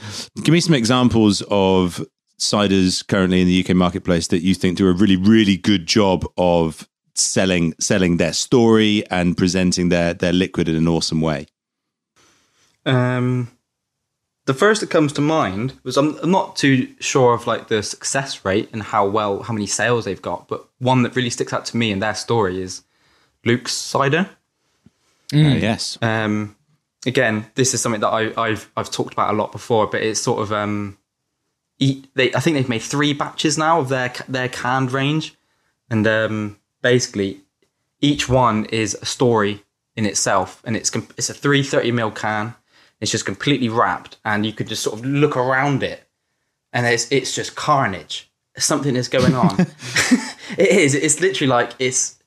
Give 0.43 0.53
me 0.53 0.61
some 0.61 0.75
examples 0.75 1.43
of 1.51 2.05
ciders 2.39 3.07
currently 3.07 3.41
in 3.41 3.47
the 3.47 3.65
UK 3.65 3.77
marketplace 3.77 4.29
that 4.29 4.43
you 4.43 4.55
think 4.55 4.77
do 4.77 4.89
a 4.89 4.93
really 4.93 5.17
really 5.17 5.57
good 5.57 5.87
job 5.87 6.27
of 6.37 6.89
selling 7.15 7.75
selling 7.79 8.17
their 8.17 8.33
story 8.33 9.05
and 9.11 9.37
presenting 9.37 9.89
their 9.91 10.15
their 10.15 10.33
liquid 10.33 10.69
in 10.69 10.77
an 10.77 10.89
awesome 10.89 11.21
way. 11.21 11.47
Um, 12.85 13.51
the 14.47 14.55
first 14.55 14.81
that 14.81 14.91
comes 14.91 15.13
to 15.15 15.21
mind 15.21 15.75
was 15.85 15.97
I'm 15.97 16.17
I'm 16.19 16.31
not 16.31 16.57
too 16.57 16.93
sure 17.01 17.35
of 17.35 17.47
like 17.47 17.69
the 17.69 17.83
success 17.83 18.45
rate 18.45 18.69
and 18.73 18.83
how 18.83 19.07
well 19.07 19.43
how 19.43 19.53
many 19.53 19.67
sales 19.67 20.05
they've 20.05 20.21
got, 20.21 20.49
but 20.49 20.69
one 20.79 21.03
that 21.03 21.15
really 21.15 21.31
sticks 21.31 21.53
out 21.53 21.65
to 21.67 21.77
me 21.77 21.91
in 21.91 22.01
their 22.01 22.15
story 22.15 22.61
is 22.61 22.83
Luke's 23.45 23.73
cider. 23.73 24.31
Uh, 25.33 25.57
yes. 25.57 25.99
Um, 26.03 26.57
again, 27.07 27.47
this 27.55 27.75
is 27.75 27.81
something 27.81 28.01
that 28.01 28.09
I, 28.09 28.33
I've 28.41 28.71
I've 28.77 28.91
talked 28.91 29.13
about 29.13 29.33
a 29.33 29.37
lot 29.37 29.53
before, 29.53 29.87
but 29.87 30.03
it's 30.03 30.21
sort 30.21 30.43
of 30.43 30.53
um, 30.53 30.99
eat. 31.79 32.09
They 32.15 32.35
I 32.35 32.41
think 32.41 32.57
they've 32.57 32.69
made 32.69 32.83
three 32.83 33.13
batches 33.13 33.59
now 33.59 33.81
of 33.81 33.89
their 33.89 34.13
their 34.29 34.49
canned 34.49 34.93
range, 34.93 35.35
and 35.91 36.07
um, 36.07 36.59
basically 36.83 37.41
each 38.01 38.29
one 38.29 38.67
is 38.67 38.97
a 39.01 39.07
story 39.07 39.65
in 39.97 40.07
itself, 40.07 40.63
and 40.65 40.77
it's 40.77 40.95
it's 41.17 41.31
a 41.31 41.35
three 41.35 41.63
thirty 41.63 41.91
ml 41.93 42.15
can. 42.15 42.55
It's 43.01 43.11
just 43.11 43.27
completely 43.27 43.69
wrapped, 43.69 44.19
and 44.25 44.47
you 44.47 44.53
could 44.53 44.69
just 44.69 44.83
sort 44.83 44.99
of 44.99 45.05
look 45.05 45.37
around 45.37 45.83
it, 45.83 46.07
and 46.73 46.87
it's 46.87 47.11
it's 47.11 47.35
just 47.35 47.57
carnage. 47.57 48.31
Something 48.59 48.97
is 48.97 49.09
going 49.09 49.35
on. 49.35 49.61
it 50.59 50.69
is. 50.69 50.95
It's 50.95 51.21
literally 51.21 51.49
like 51.49 51.73
it's 51.79 52.19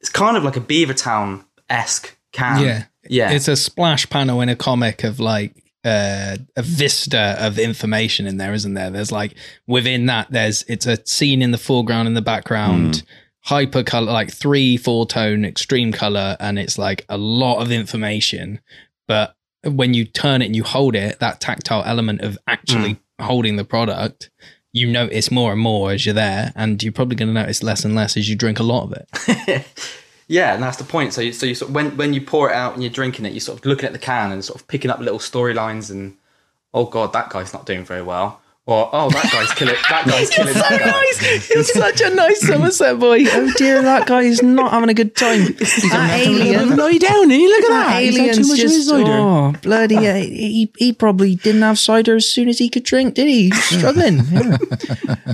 it's 0.00 0.10
kind 0.10 0.36
of 0.36 0.44
like 0.44 0.56
a 0.56 0.60
Beavertown 0.60 1.44
esque 1.68 2.16
can. 2.32 2.62
yeah, 2.62 2.84
yeah. 3.08 3.30
It's 3.30 3.48
a 3.48 3.56
splash 3.56 4.08
panel 4.10 4.40
in 4.40 4.48
a 4.48 4.56
comic 4.56 5.04
of 5.04 5.20
like 5.20 5.62
uh, 5.84 6.36
a 6.56 6.62
vista 6.62 7.36
of 7.38 7.58
information 7.58 8.26
in 8.26 8.36
there, 8.36 8.52
isn't 8.52 8.74
there? 8.74 8.90
There's 8.90 9.12
like 9.12 9.34
within 9.66 10.06
that, 10.06 10.30
there's 10.30 10.64
it's 10.68 10.86
a 10.86 11.04
scene 11.06 11.42
in 11.42 11.50
the 11.50 11.58
foreground 11.58 12.08
and 12.08 12.16
the 12.16 12.22
background, 12.22 13.02
hyper 13.40 13.82
color, 13.82 14.12
like 14.12 14.32
three, 14.32 14.76
four 14.76 15.06
tone, 15.06 15.44
extreme 15.44 15.92
color, 15.92 16.36
and 16.40 16.58
it's 16.58 16.78
like 16.78 17.04
a 17.08 17.18
lot 17.18 17.60
of 17.60 17.70
information. 17.70 18.60
But 19.08 19.34
when 19.64 19.94
you 19.94 20.04
turn 20.04 20.42
it 20.42 20.46
and 20.46 20.56
you 20.56 20.64
hold 20.64 20.94
it, 20.94 21.18
that 21.20 21.40
tactile 21.40 21.82
element 21.84 22.20
of 22.20 22.38
actually 22.46 23.00
holding 23.20 23.56
the 23.56 23.64
product, 23.64 24.30
you 24.72 24.86
notice 24.86 25.30
more 25.30 25.52
and 25.52 25.60
more 25.60 25.90
as 25.92 26.06
you're 26.06 26.14
there, 26.14 26.52
and 26.54 26.82
you're 26.82 26.92
probably 26.92 27.16
going 27.16 27.28
to 27.28 27.34
notice 27.34 27.62
less 27.62 27.84
and 27.84 27.94
less 27.94 28.16
as 28.16 28.28
you 28.28 28.36
drink 28.36 28.58
a 28.58 28.64
lot 28.64 28.84
of 28.84 28.92
it. 28.92 29.66
Yeah, 30.32 30.54
and 30.54 30.62
that's 30.62 30.78
the 30.78 30.84
point. 30.84 31.12
So, 31.12 31.20
you, 31.20 31.30
so 31.30 31.44
you 31.44 31.54
sort 31.54 31.68
of, 31.68 31.74
when 31.74 31.94
when 31.98 32.14
you 32.14 32.22
pour 32.22 32.50
it 32.50 32.54
out 32.54 32.72
and 32.72 32.82
you're 32.82 32.90
drinking 32.90 33.26
it, 33.26 33.34
you're 33.34 33.40
sort 33.40 33.58
of 33.58 33.66
looking 33.66 33.84
at 33.84 33.92
the 33.92 33.98
can 33.98 34.32
and 34.32 34.42
sort 34.42 34.58
of 34.58 34.66
picking 34.66 34.90
up 34.90 34.98
little 34.98 35.18
storylines 35.18 35.90
and 35.90 36.16
oh 36.72 36.86
god, 36.86 37.12
that 37.12 37.28
guy's 37.28 37.52
not 37.52 37.66
doing 37.66 37.84
very 37.84 38.00
well, 38.00 38.40
or 38.64 38.88
oh 38.92 39.10
that 39.10 39.30
guy's 39.32 39.50
killing 39.54 39.74
it! 39.74 39.80
that 39.88 40.06
guy's 40.06 40.30
killing 40.36 40.54
that 40.54 40.80
guy. 40.80 41.54
You're 41.54 41.64
such 41.64 42.00
a 42.00 42.14
nice 42.14 42.46
Somerset 42.46 42.98
boy. 42.98 43.24
Oh 43.34 43.52
dear, 43.56 43.82
that 43.82 44.06
guy 44.06 44.22
is 44.22 44.42
not 44.42 44.70
having 44.70 44.88
a 44.88 44.94
good 44.94 45.16
time. 45.16 45.40
He's 45.58 45.90
That 45.90 46.20
alien. 46.24 46.76
Lie 46.76 46.98
down, 46.98 47.22
and 47.24 47.32
you 47.32 47.48
look 47.48 47.64
at 47.64 47.68
that. 47.70 48.02
He's 48.02 48.16
had 48.16 48.24
too 48.24 48.30
alien's 48.30 48.48
much 48.48 48.58
of 48.58 48.62
his 48.64 48.72
just 48.76 48.88
cider. 48.88 49.10
oh 49.12 49.52
bloody. 49.62 49.96
uh, 49.96 50.14
he 50.14 50.72
he 50.78 50.92
probably 50.92 51.34
didn't 51.34 51.62
have 51.62 51.78
cider 51.78 52.14
as 52.16 52.30
soon 52.30 52.48
as 52.48 52.58
he 52.58 52.68
could 52.68 52.84
drink, 52.84 53.14
did 53.14 53.26
he? 53.28 53.44
He 53.44 53.48
was 53.50 53.64
struggling. 53.64 54.20
Yeah. 54.32 54.56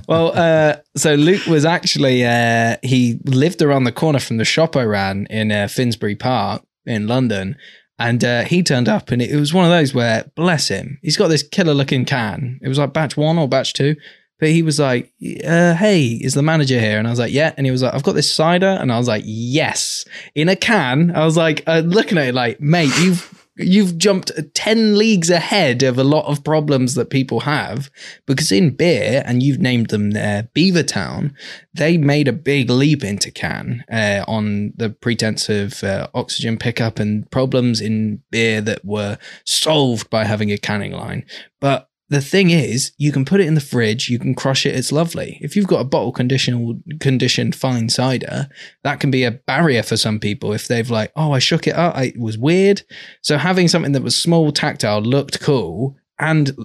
well, 0.08 0.32
uh, 0.34 0.76
so 0.96 1.14
Luke 1.14 1.46
was 1.46 1.64
actually 1.64 2.24
uh, 2.24 2.76
he 2.82 3.18
lived 3.24 3.60
around 3.62 3.84
the 3.84 3.92
corner 3.92 4.18
from 4.20 4.38
the 4.38 4.44
shop 4.44 4.74
I 4.76 4.84
ran 4.84 5.26
in 5.28 5.52
uh, 5.52 5.68
Finsbury 5.68 6.16
Park 6.16 6.62
in 6.86 7.06
London. 7.06 7.56
And 7.98 8.22
uh, 8.22 8.44
he 8.44 8.62
turned 8.62 8.88
up, 8.88 9.10
and 9.10 9.20
it, 9.20 9.34
was 9.34 9.52
one 9.52 9.64
of 9.64 9.70
those 9.70 9.92
where, 9.92 10.30
bless 10.36 10.68
him, 10.68 10.98
he's 11.02 11.16
got 11.16 11.28
this 11.28 11.42
killer 11.42 11.74
looking 11.74 12.04
can. 12.04 12.60
It 12.62 12.68
was 12.68 12.78
like 12.78 12.92
batch 12.92 13.16
one 13.16 13.38
or 13.38 13.48
batch 13.48 13.72
two, 13.72 13.96
but 14.38 14.50
he 14.50 14.62
was 14.62 14.78
like, 14.78 15.12
uh, 15.44 15.74
"Hey, 15.74 16.06
is 16.22 16.34
the 16.34 16.42
manager 16.42 16.78
here?" 16.78 16.98
And 16.98 17.08
I 17.08 17.10
was 17.10 17.18
like, 17.18 17.32
"Yeah." 17.32 17.54
And 17.56 17.66
he 17.66 17.72
was 17.72 17.82
like, 17.82 17.92
"I've 17.92 18.04
got 18.04 18.14
this 18.14 18.32
cider," 18.32 18.78
and 18.80 18.92
I 18.92 18.98
was 18.98 19.08
like, 19.08 19.24
"Yes," 19.26 20.04
in 20.36 20.48
a 20.48 20.54
can. 20.54 21.10
I 21.10 21.24
was 21.24 21.36
like, 21.36 21.64
uh, 21.66 21.82
looking 21.84 22.18
at 22.18 22.28
it 22.28 22.34
like, 22.34 22.60
"Mate, 22.60 22.96
you've 23.00 23.37
you've 23.58 23.98
jumped 23.98 24.32
ten 24.54 24.96
leagues 24.96 25.30
ahead 25.30 25.82
of 25.82 25.98
a 25.98 26.04
lot 26.04 26.26
of 26.26 26.44
problems 26.44 26.94
that 26.94 27.10
people 27.10 27.40
have 27.40 27.90
because 28.26 28.52
in 28.52 28.70
beer, 28.70 29.22
and 29.26 29.42
you've 29.42 29.60
named 29.60 29.88
them 29.88 30.12
there, 30.12 30.48
Beavertown, 30.54 31.32
they 31.74 31.96
made 31.96 32.28
a 32.28 32.32
big 32.32 32.70
leap 32.70 33.04
into 33.04 33.30
can 33.30 33.84
uh, 33.90 34.24
on 34.26 34.72
the 34.76 34.90
pretense 34.90 35.48
of 35.48 35.82
uh, 35.84 36.08
oxygen 36.14 36.56
pickup 36.56 36.98
and 36.98 37.30
problems 37.30 37.80
in 37.80 38.22
beer 38.30 38.60
that 38.60 38.84
were 38.84 39.18
solved 39.44 40.08
by 40.10 40.24
having 40.24 40.50
a 40.52 40.58
canning 40.58 40.92
line, 40.92 41.24
but." 41.60 41.87
The 42.10 42.20
thing 42.20 42.50
is, 42.50 42.92
you 42.96 43.12
can 43.12 43.24
put 43.24 43.40
it 43.40 43.46
in 43.46 43.54
the 43.54 43.60
fridge, 43.60 44.08
you 44.08 44.18
can 44.18 44.34
crush 44.34 44.64
it, 44.64 44.74
it's 44.74 44.92
lovely. 44.92 45.38
If 45.42 45.54
you've 45.54 45.66
got 45.66 45.80
a 45.80 45.84
bottle 45.84 46.12
conditioned, 46.12 46.82
conditioned 47.00 47.54
fine 47.54 47.90
cider, 47.90 48.48
that 48.82 49.00
can 49.00 49.10
be 49.10 49.24
a 49.24 49.32
barrier 49.32 49.82
for 49.82 49.96
some 49.96 50.18
people 50.18 50.52
if 50.52 50.68
they've 50.68 50.90
like, 50.90 51.12
oh, 51.16 51.32
I 51.32 51.38
shook 51.38 51.66
it 51.66 51.74
up, 51.74 51.94
I, 51.94 52.04
it 52.04 52.18
was 52.18 52.38
weird. 52.38 52.82
So 53.22 53.36
having 53.36 53.68
something 53.68 53.92
that 53.92 54.02
was 54.02 54.16
small, 54.16 54.52
tactile, 54.52 55.00
looked 55.00 55.40
cool, 55.40 55.96
and 56.18 56.56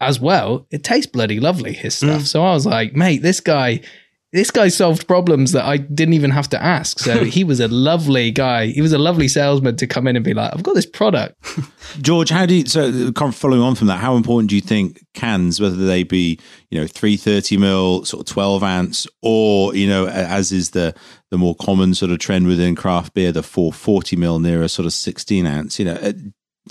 as 0.00 0.18
well, 0.18 0.66
it 0.70 0.84
tastes 0.84 1.10
bloody 1.10 1.40
lovely, 1.40 1.72
his 1.72 1.96
stuff. 1.96 2.22
Mm. 2.22 2.26
So 2.26 2.42
I 2.42 2.52
was 2.52 2.66
like, 2.66 2.94
mate, 2.94 3.22
this 3.22 3.40
guy, 3.40 3.80
this 4.36 4.50
guy 4.50 4.68
solved 4.68 5.08
problems 5.08 5.52
that 5.52 5.64
I 5.64 5.78
didn't 5.78 6.12
even 6.12 6.30
have 6.30 6.48
to 6.50 6.62
ask. 6.62 6.98
So 6.98 7.24
he 7.24 7.42
was 7.42 7.58
a 7.58 7.68
lovely 7.68 8.30
guy. 8.30 8.66
He 8.66 8.82
was 8.82 8.92
a 8.92 8.98
lovely 8.98 9.28
salesman 9.28 9.76
to 9.76 9.86
come 9.86 10.06
in 10.06 10.14
and 10.14 10.24
be 10.24 10.34
like, 10.34 10.52
I've 10.52 10.62
got 10.62 10.74
this 10.74 10.84
product. 10.84 11.34
George, 12.02 12.28
how 12.28 12.44
do 12.44 12.54
you 12.54 12.66
so 12.66 13.12
following 13.32 13.62
on 13.62 13.74
from 13.74 13.86
that? 13.86 13.98
How 13.98 14.14
important 14.14 14.50
do 14.50 14.54
you 14.54 14.60
think 14.60 15.02
cans, 15.14 15.58
whether 15.58 15.86
they 15.86 16.02
be 16.02 16.38
you 16.70 16.78
know 16.78 16.86
three 16.86 17.16
thirty 17.16 17.56
mil, 17.56 18.04
sort 18.04 18.28
of 18.28 18.32
twelve 18.32 18.62
ounce, 18.62 19.06
or 19.22 19.74
you 19.74 19.88
know 19.88 20.06
as 20.06 20.52
is 20.52 20.70
the 20.70 20.94
the 21.30 21.38
more 21.38 21.54
common 21.56 21.94
sort 21.94 22.12
of 22.12 22.18
trend 22.18 22.46
within 22.46 22.74
craft 22.74 23.14
beer, 23.14 23.32
the 23.32 23.42
four 23.42 23.72
forty 23.72 24.16
mil 24.16 24.38
near 24.38 24.62
a 24.62 24.68
sort 24.68 24.84
of 24.84 24.92
sixteen 24.92 25.46
ounce. 25.46 25.78
You 25.78 25.86
know, 25.86 25.94
uh, 25.94 26.12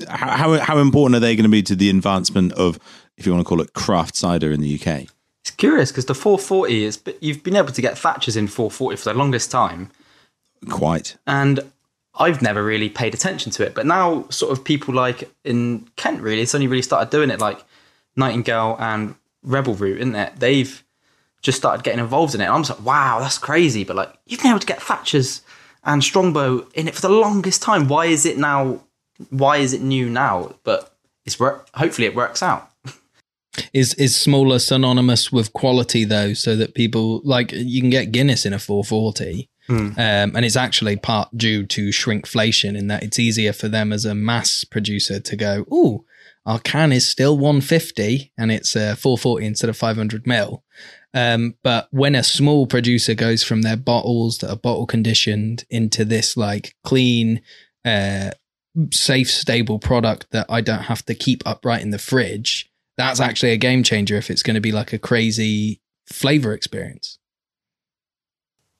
how, 0.08 0.60
how 0.60 0.78
important 0.78 1.16
are 1.16 1.20
they 1.20 1.36
going 1.36 1.44
to 1.44 1.50
be 1.50 1.64
to 1.64 1.76
the 1.76 1.90
advancement 1.90 2.54
of, 2.54 2.78
if 3.18 3.26
you 3.26 3.34
want 3.34 3.44
to 3.44 3.50
call 3.50 3.62
it, 3.62 3.74
craft 3.74 4.16
cider 4.16 4.52
in 4.52 4.62
the 4.62 4.80
UK? 4.80 5.08
It's 5.46 5.52
curious 5.52 5.92
because 5.92 6.06
the 6.06 6.16
440 6.16 6.84
is 6.86 6.98
but 6.98 7.22
you've 7.22 7.44
been 7.44 7.56
able 7.56 7.72
to 7.72 7.82
get 7.82 7.94
Thatchers 7.94 8.36
in 8.36 8.48
440 8.48 8.98
for 8.98 9.14
the 9.14 9.14
longest 9.14 9.52
time, 9.52 9.92
Quite. 10.72 11.18
and 11.28 11.60
I've 12.16 12.42
never 12.42 12.64
really 12.64 12.90
paid 12.90 13.14
attention 13.14 13.52
to 13.52 13.64
it. 13.64 13.76
But 13.76 13.86
now, 13.86 14.26
sort 14.30 14.52
of 14.52 14.64
people 14.64 14.96
like 14.96 15.30
in 15.44 15.88
Kent, 15.98 16.22
really, 16.22 16.42
it's 16.42 16.56
only 16.56 16.66
really 16.66 16.82
started 16.82 17.12
doing 17.12 17.30
it, 17.30 17.40
like 17.40 17.64
Nightingale 18.16 18.76
and 18.80 19.14
Rebel 19.44 19.76
Root, 19.76 20.00
isn't 20.00 20.16
it? 20.16 20.34
They've 20.38 20.84
just 21.44 21.60
started 21.60 21.84
getting 21.84 22.00
involved 22.00 22.34
in 22.34 22.42
it. 22.42 22.46
And 22.46 22.54
I'm 22.54 22.64
just 22.64 22.80
like, 22.80 22.88
wow, 22.88 23.20
that's 23.20 23.38
crazy. 23.38 23.84
But 23.84 23.98
like, 23.98 24.14
you've 24.26 24.42
been 24.42 24.50
able 24.50 24.62
to 24.62 24.66
get 24.66 24.80
Thatchers 24.80 25.42
and 25.84 26.04
Strongbow 26.04 26.68
in 26.74 26.88
it 26.88 26.96
for 26.96 27.02
the 27.02 27.10
longest 27.10 27.62
time. 27.62 27.88
Why 27.88 28.08
is 28.08 28.26
it 28.26 28.40
now? 28.40 28.82
Why 29.30 29.58
is 29.58 29.74
it 29.74 29.82
new 29.82 30.10
now? 30.10 30.56
But 30.64 30.92
it's. 31.24 31.36
Hopefully, 31.36 32.08
it 32.08 32.16
works 32.16 32.42
out. 32.42 32.72
Is 33.74 33.94
is 33.96 34.16
smaller 34.16 34.60
synonymous 34.60 35.32
with 35.32 35.54
quality 35.54 36.04
though, 36.04 36.34
so 36.34 36.56
that 36.56 36.76
people 36.76 37.22
like 37.24 37.52
you 37.52 37.82
can 37.82 37.90
get 37.90 38.12
Guinness 38.12 38.46
in 38.46 38.54
a 38.54 38.60
440, 38.60 39.50
um, 39.98 40.36
and 40.36 40.46
it's 40.46 40.56
actually 40.56 40.96
part 40.96 41.30
due 41.36 41.66
to 41.68 41.90
shrinkflation 41.90 42.78
in 42.78 42.88
that 42.88 43.04
it's 43.04 43.20
easier 43.20 43.54
for 43.54 43.68
them 43.68 43.92
as 43.92 44.06
a 44.06 44.16
mass 44.16 44.64
producer 44.64 45.20
to 45.20 45.36
go, 45.36 45.66
oh, 45.72 46.06
our 46.46 46.60
can 46.60 46.92
is 46.92 47.10
still 47.10 47.38
150 47.38 48.32
and 48.38 48.52
it's 48.52 48.76
uh, 48.76 48.96
440 48.96 49.46
instead 49.46 49.70
of 49.70 49.78
500 49.78 50.28
mil. 50.28 50.64
Um, 51.14 51.56
but 51.64 51.88
when 51.92 52.14
a 52.14 52.24
small 52.24 52.68
producer 52.68 53.16
goes 53.16 53.42
from 53.44 53.62
their 53.62 53.78
bottles 53.78 54.40
that 54.40 54.52
are 54.52 54.58
bottle 54.58 54.86
conditioned 54.86 55.64
into 55.70 56.06
this 56.06 56.38
like 56.38 56.76
clean, 56.84 57.42
uh, 57.84 58.32
safe, 58.92 59.32
stable 59.32 59.80
product 59.80 60.28
that 60.32 60.46
I 60.50 60.62
don't 60.62 60.84
have 60.84 61.06
to 61.06 61.16
keep 61.16 61.42
upright 61.46 61.82
in 61.82 61.92
the 61.92 61.98
fridge, 61.98 62.70
that's 62.98 63.20
actually 63.20 63.52
a 63.52 63.58
game 63.58 63.84
changer 63.84 64.16
if 64.16 64.30
it's 64.30 64.44
going 64.44 64.56
to 64.56 64.62
be 64.62 64.72
like 64.72 64.94
a 64.94 65.00
crazy 65.00 65.82
flavor 66.08 66.54
experience. 66.54 67.20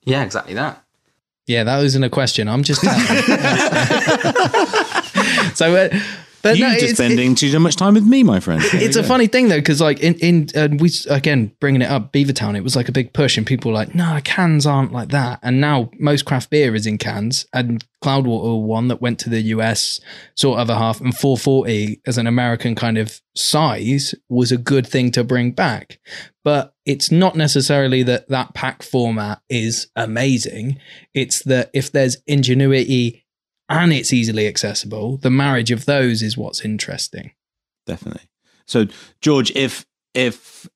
Yeah, 0.04 0.22
exactly 0.22 0.54
that. 0.54 0.82
Yeah, 1.46 1.64
that 1.64 1.78
wasn't 1.78 2.04
a 2.04 2.10
question. 2.10 2.48
I'm 2.48 2.62
just 2.62 2.80
so, 5.56 5.76
uh, 5.76 5.88
but 6.46 6.58
You're 6.58 6.68
no, 6.68 6.78
just 6.78 6.94
spending 6.94 7.34
too 7.34 7.58
much 7.58 7.76
time 7.76 7.94
with 7.94 8.04
me, 8.04 8.22
my 8.22 8.40
friend. 8.40 8.62
it's 8.64 8.96
a 8.96 9.02
funny 9.02 9.26
thing 9.26 9.48
though 9.48 9.58
because 9.58 9.80
like 9.80 10.00
in 10.00 10.14
in 10.14 10.48
uh, 10.54 10.68
we 10.78 10.90
again 11.10 11.52
bringing 11.60 11.82
it 11.82 11.90
up 11.90 12.12
beavertown 12.12 12.56
it 12.56 12.62
was 12.62 12.76
like 12.76 12.88
a 12.88 12.92
big 12.92 13.12
push 13.12 13.36
and 13.36 13.46
people 13.46 13.70
were 13.70 13.76
like 13.76 13.94
no 13.94 14.20
cans 14.24 14.66
aren't 14.66 14.92
like 14.92 15.08
that. 15.08 15.40
And 15.42 15.60
now 15.60 15.90
most 15.98 16.24
craft 16.24 16.50
beer 16.50 16.74
is 16.74 16.86
in 16.86 16.98
cans 16.98 17.46
and 17.52 17.84
cloudwater 18.02 18.62
one 18.62 18.88
that 18.88 19.00
went 19.00 19.18
to 19.20 19.30
the 19.30 19.40
us 19.42 20.00
sort 20.34 20.60
of 20.60 20.70
a 20.70 20.76
half 20.76 21.00
and 21.00 21.16
440 21.16 22.02
as 22.06 22.18
an 22.18 22.26
american 22.26 22.74
kind 22.74 22.98
of 22.98 23.20
size 23.34 24.14
was 24.28 24.52
a 24.52 24.56
good 24.56 24.86
thing 24.86 25.10
to 25.12 25.24
bring 25.24 25.52
back. 25.52 25.98
But 26.44 26.74
it's 26.84 27.10
not 27.10 27.36
necessarily 27.36 28.02
that 28.04 28.28
that 28.28 28.54
pack 28.54 28.82
format 28.82 29.40
is 29.48 29.88
amazing. 29.96 30.78
It's 31.14 31.42
that 31.44 31.70
if 31.74 31.90
there's 31.92 32.18
ingenuity 32.26 33.25
and 33.68 33.92
it's 33.92 34.12
easily 34.12 34.46
accessible 34.46 35.16
the 35.18 35.30
marriage 35.30 35.70
of 35.70 35.84
those 35.84 36.22
is 36.22 36.36
what's 36.36 36.64
interesting 36.64 37.32
definitely. 37.86 38.22
So, 38.66 38.86
George, 39.20 39.52
if 39.54 39.86
if 40.12 40.68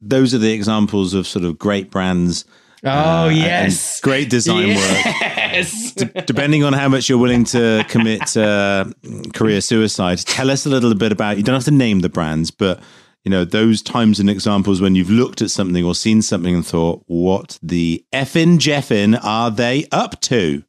those 0.00 0.34
are 0.34 0.38
the 0.38 0.52
examples 0.52 1.14
of 1.14 1.26
sort 1.26 1.44
of 1.44 1.58
great 1.58 1.90
brands, 1.90 2.44
Oh 2.82 3.26
uh, 3.26 3.28
yes, 3.28 4.00
great 4.00 4.30
design 4.30 4.68
work. 4.70 4.76
yes. 5.04 5.92
D- 5.92 6.06
depending 6.26 6.64
on 6.64 6.72
how 6.72 6.88
much 6.88 7.08
you're 7.08 7.18
willing 7.18 7.44
to 7.44 7.84
commit 7.88 8.36
uh, 8.36 8.86
career 9.34 9.60
suicide, 9.60 10.18
tell 10.18 10.50
us 10.50 10.66
a 10.66 10.70
little 10.70 10.94
bit 10.94 11.12
about. 11.12 11.36
You 11.36 11.42
don't 11.42 11.54
have 11.54 11.64
to 11.64 11.70
name 11.70 12.00
the 12.00 12.08
brands, 12.08 12.50
but 12.50 12.82
you 13.22 13.30
know 13.30 13.44
those 13.44 13.80
times 13.82 14.18
and 14.18 14.28
examples 14.28 14.80
when 14.80 14.94
you've 14.96 15.10
looked 15.10 15.40
at 15.42 15.50
something 15.50 15.84
or 15.84 15.94
seen 15.94 16.22
something 16.22 16.54
and 16.54 16.66
thought, 16.66 17.04
"What 17.06 17.58
the 17.62 18.04
effin' 18.12 18.58
jeffin' 18.58 19.14
are 19.14 19.50
they 19.50 19.86
up 19.92 20.20
to?" 20.22 20.64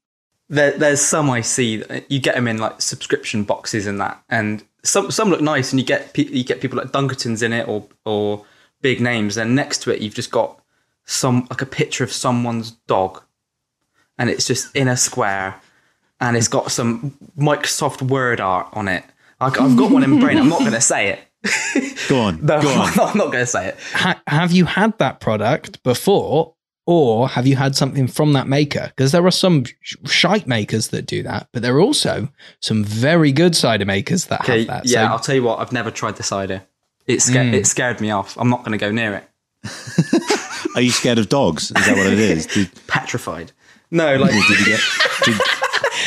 There, 0.52 0.78
there's 0.78 1.02
some 1.02 1.30
I 1.30 1.42
see 1.42 1.84
you 2.10 2.20
get 2.20 2.36
them 2.36 2.48
in 2.48 2.58
like 2.58 2.82
subscription 2.82 3.44
boxes 3.46 3.88
and 3.88 4.00
that, 4.02 4.22
and 4.30 4.64
some 4.84 5.10
some 5.10 5.30
look 5.30 5.42
nice, 5.42 5.72
and 5.72 5.80
you 5.80 5.86
get 5.86 6.14
pe- 6.14 6.26
you 6.26 6.44
get 6.44 6.60
people 6.62 6.78
like 6.78 6.92
Dunkertons 6.92 7.42
in 7.42 7.54
it 7.54 7.68
or 7.68 7.88
or 8.06 8.46
big 8.82 9.00
names. 9.02 9.38
And 9.38 9.56
next 9.56 9.82
to 9.84 9.92
it, 9.92 10.02
you've 10.02 10.14
just 10.14 10.30
got 10.32 10.60
some 11.06 11.48
like 11.50 11.62
a 11.62 11.66
picture 11.66 12.04
of 12.04 12.12
someone's 12.12 12.72
dog, 12.88 13.24
and 14.18 14.30
it's 14.30 14.46
just 14.46 14.76
in 14.76 14.88
a 14.88 14.98
square, 14.98 15.56
and 16.20 16.36
it's 16.36 16.50
got 16.50 16.70
some 16.72 17.18
Microsoft 17.38 18.02
Word 18.02 18.42
art 18.42 18.68
on 18.74 18.88
it. 18.88 19.06
Like, 19.40 19.60
I've 19.60 19.76
got 19.76 19.90
one 19.92 20.04
in 20.04 20.20
brain. 20.20 20.38
I'm 20.38 20.50
not 20.50 20.60
going 20.60 20.72
to 20.82 20.82
say 20.82 21.10
it. 21.10 22.08
Go 22.08 22.20
on, 22.20 22.42
No, 22.46 22.62
go 22.62 22.70
on. 22.70 22.90
I'm 23.00 23.18
not 23.18 23.32
going 23.32 23.44
to 23.44 23.48
say 23.48 23.70
it. 23.70 23.78
Ha- 23.94 24.22
have 24.28 24.52
you 24.52 24.66
had 24.66 24.96
that 25.00 25.20
product 25.20 25.82
before? 25.82 26.54
Or 26.88 27.30
have 27.30 27.46
you 27.46 27.56
had 27.56 27.76
something 27.76 28.08
from 28.08 28.34
that 28.34 28.48
maker? 28.48 28.88
Because 28.96 29.12
there 29.12 29.26
are 29.26 29.32
some 29.32 29.66
shite 30.06 30.48
makers 30.48 30.88
that 30.90 31.06
do 31.06 31.22
that, 31.24 31.48
but 31.54 31.62
there 31.62 31.76
are 31.76 31.82
also 31.82 32.30
some 32.60 32.84
very 32.84 33.32
good 33.32 33.56
cider 33.56 33.86
makers 33.86 34.26
that 34.26 34.42
Okay, 34.42 34.60
have 34.60 34.68
that. 34.68 34.86
yeah, 34.88 35.06
So 35.08 35.12
I'll 35.14 35.20
tell 35.20 35.36
you 35.36 35.44
what. 35.44 35.60
I've 35.60 35.72
never 35.72 35.92
tried 35.92 36.16
the 36.16 36.24
cider. 36.24 36.64
It 37.08 37.22
scared 37.22 37.48
Mm. 37.48 37.54
it 37.54 37.68
scared 37.68 38.02
me 38.02 38.10
off. 38.12 38.36
I'm 38.38 38.50
not 38.50 38.60
going 38.66 38.72
to 38.72 38.78
go 38.78 38.92
near 38.92 39.14
it. 39.16 39.28
Are 40.76 40.82
you 40.82 40.92
scared 40.92 41.18
of 41.20 41.30
dogs? 41.30 41.66
Is 41.66 41.86
that 41.86 41.96
what 41.98 42.08
it 42.08 42.20
is? 42.20 42.46
Did, 42.54 42.70
Petrified. 42.88 43.52
No, 43.92 44.16
like 44.16 44.32
did 44.32 44.50
you 44.60 44.66
get? 44.66 44.80
Did, 45.26 45.36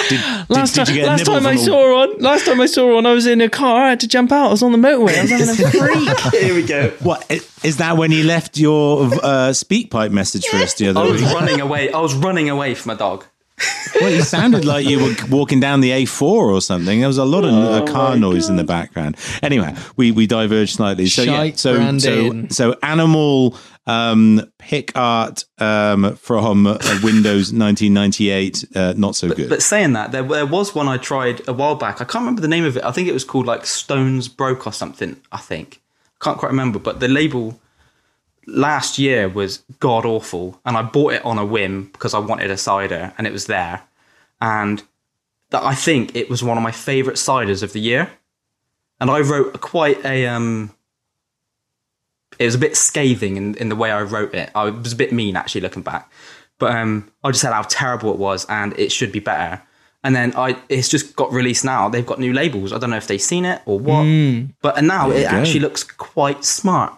did, 0.09 0.21
last 0.51 0.75
did, 0.75 0.87
did 0.87 0.95
you 0.95 0.95
time, 0.95 0.95
get 0.95 1.07
last 1.07 1.19
nibble 1.21 1.33
time 1.35 1.47
I 1.47 1.51
from 1.55 1.63
a- 1.63 1.65
saw 1.65 1.99
one, 1.99 2.19
last 2.19 2.45
time 2.47 2.61
I 2.61 2.67
saw 2.67 2.95
one, 2.95 3.07
I 3.07 3.13
was 3.13 3.27
in 3.27 3.41
a 3.41 3.49
car. 3.49 3.85
I 3.85 3.91
had 3.91 4.01
to 4.01 4.09
jump 4.09 4.33
out. 4.33 4.49
I 4.49 4.51
was 4.51 4.63
on 4.63 4.73
the 4.73 4.79
motorway. 4.79 5.17
I 5.19 5.23
was 5.23 5.31
having 5.31 5.49
a 5.49 5.71
freak. 6.31 6.41
here 6.43 6.55
we 6.55 6.63
go. 6.63 6.91
What 7.01 7.31
is 7.65 7.77
that? 7.79 7.97
When 7.97 8.11
you 8.13 8.25
left 8.25 8.59
your 8.59 9.05
uh, 9.05 9.51
SpeakPipe 9.53 10.11
message 10.11 10.47
for 10.47 10.57
us 10.57 10.75
the 10.75 10.89
other 10.89 11.03
day? 11.03 11.09
I 11.09 11.11
was 11.13 11.23
week? 11.23 11.33
running 11.33 11.61
away. 11.61 11.93
I 11.93 12.01
was 12.01 12.15
running 12.15 12.51
away 12.51 12.75
from 12.75 12.91
a 12.93 12.97
dog. 12.97 13.25
Well, 14.01 14.11
you 14.11 14.23
sounded 14.23 14.65
like 14.65 14.85
you 14.85 14.99
were 14.99 15.15
walking 15.31 15.61
down 15.61 15.81
the 15.81 15.91
A4 15.91 16.23
or 16.23 16.61
something. 16.61 16.99
There 16.99 17.07
was 17.09 17.19
a 17.19 17.25
lot 17.25 17.45
of 17.45 17.53
uh, 17.55 17.85
car 17.93 18.17
noise 18.17 18.49
in 18.49 18.57
the 18.57 18.65
background. 18.65 19.17
Anyway, 19.45 19.75
we 19.97 20.11
we 20.11 20.27
diverged 20.27 20.75
slightly. 20.75 21.07
So 21.07 21.23
yeah, 21.23 21.53
so 21.55 21.99
so 21.99 22.47
so 22.49 22.75
animal 22.83 23.57
um, 23.87 24.51
pick 24.59 24.93
art 24.97 25.45
um, 25.59 26.17
from 26.17 26.67
uh, 26.67 26.79
Windows 27.03 27.53
1998. 27.53 28.65
Uh, 28.75 28.95
not 28.97 29.17
so 29.17 29.29
good. 29.29 29.49
But 29.49 29.63
saying 29.63 29.93
that, 29.93 30.13
there, 30.13 30.23
there 30.23 30.47
was 30.47 30.75
one 30.75 30.89
I 30.89 30.97
tried 30.97 31.47
a 31.49 31.53
while 31.53 31.75
back. 31.75 31.97
I 32.01 32.05
can't 32.05 32.23
remember 32.23 32.41
the 32.41 32.49
name 32.49 32.65
of 32.65 32.77
it. 32.77 32.85
I 32.85 32.93
think 32.93 33.09
it 33.09 33.13
was 33.13 33.25
called 33.25 33.47
like 33.47 33.67
Stones 33.67 34.29
Broke 34.29 34.67
or 34.67 34.73
something. 34.73 35.21
I 35.33 35.39
think 35.39 35.83
I 36.21 36.25
can't 36.25 36.39
quite 36.39 36.51
remember. 36.51 36.79
But 36.79 37.01
the 37.01 37.09
label 37.09 37.61
last 38.47 38.99
year 38.99 39.29
was 39.29 39.63
god 39.81 40.05
awful, 40.07 40.61
and 40.65 40.77
I 40.77 40.83
bought 40.83 41.15
it 41.15 41.25
on 41.25 41.39
a 41.39 41.45
whim 41.45 41.91
because 41.93 42.15
I 42.15 42.19
wanted 42.19 42.51
a 42.51 42.57
cider, 42.57 43.13
and 43.19 43.27
it 43.27 43.33
was 43.33 43.47
there, 43.47 43.83
and 44.41 44.83
that 45.51 45.63
I 45.63 45.75
think 45.75 46.17
it 46.17 46.31
was 46.31 46.43
one 46.43 46.57
of 46.57 46.63
my 46.63 46.73
favourite 46.73 47.17
ciders 47.17 47.63
of 47.63 47.73
the 47.73 47.81
year. 47.81 48.11
And 49.01 49.11
I 49.11 49.21
wrote 49.21 49.61
quite 49.61 50.05
a 50.05 50.27
um. 50.27 50.75
It 52.39 52.45
was 52.47 52.55
a 52.55 52.59
bit 52.59 52.77
scathing 52.77 53.37
in, 53.37 53.55
in 53.57 53.69
the 53.69 53.77
way 53.77 53.91
I 53.91 54.03
wrote 54.03 54.35
it. 54.35 54.51
I 54.55 54.71
was 54.71 54.93
a 54.93 54.97
bit 54.97 55.13
mean 55.13 55.37
actually 55.37 55.61
looking 55.61 55.83
back, 55.83 56.11
but 56.59 56.75
um, 56.75 57.11
I 57.23 57.31
just 57.31 57.41
said 57.43 57.53
how 57.53 57.63
terrible 57.63 58.13
it 58.13 58.19
was 58.19 58.45
and 58.49 58.79
it 58.79 58.91
should 58.93 59.13
be 59.13 59.21
better. 59.21 59.63
And 60.03 60.15
then 60.15 60.35
I, 60.37 60.59
it's 60.69 60.91
just 60.91 61.17
got 61.17 61.33
released 61.33 61.65
now. 61.65 61.89
They've 61.89 62.05
got 62.05 62.19
new 62.19 62.35
labels. 62.35 62.73
I 62.75 62.79
don't 62.79 62.91
know 62.91 62.97
if 62.99 63.07
they've 63.07 63.21
seen 63.23 63.47
it 63.47 63.63
or 63.65 63.79
what, 63.79 64.05
but 64.61 64.77
and 64.77 64.87
now 64.87 65.11
it 65.11 65.17
you 65.19 65.23
go. 65.23 65.29
actually 65.31 65.61
looks 65.61 65.83
quite 65.83 66.45
smart. 66.45 66.93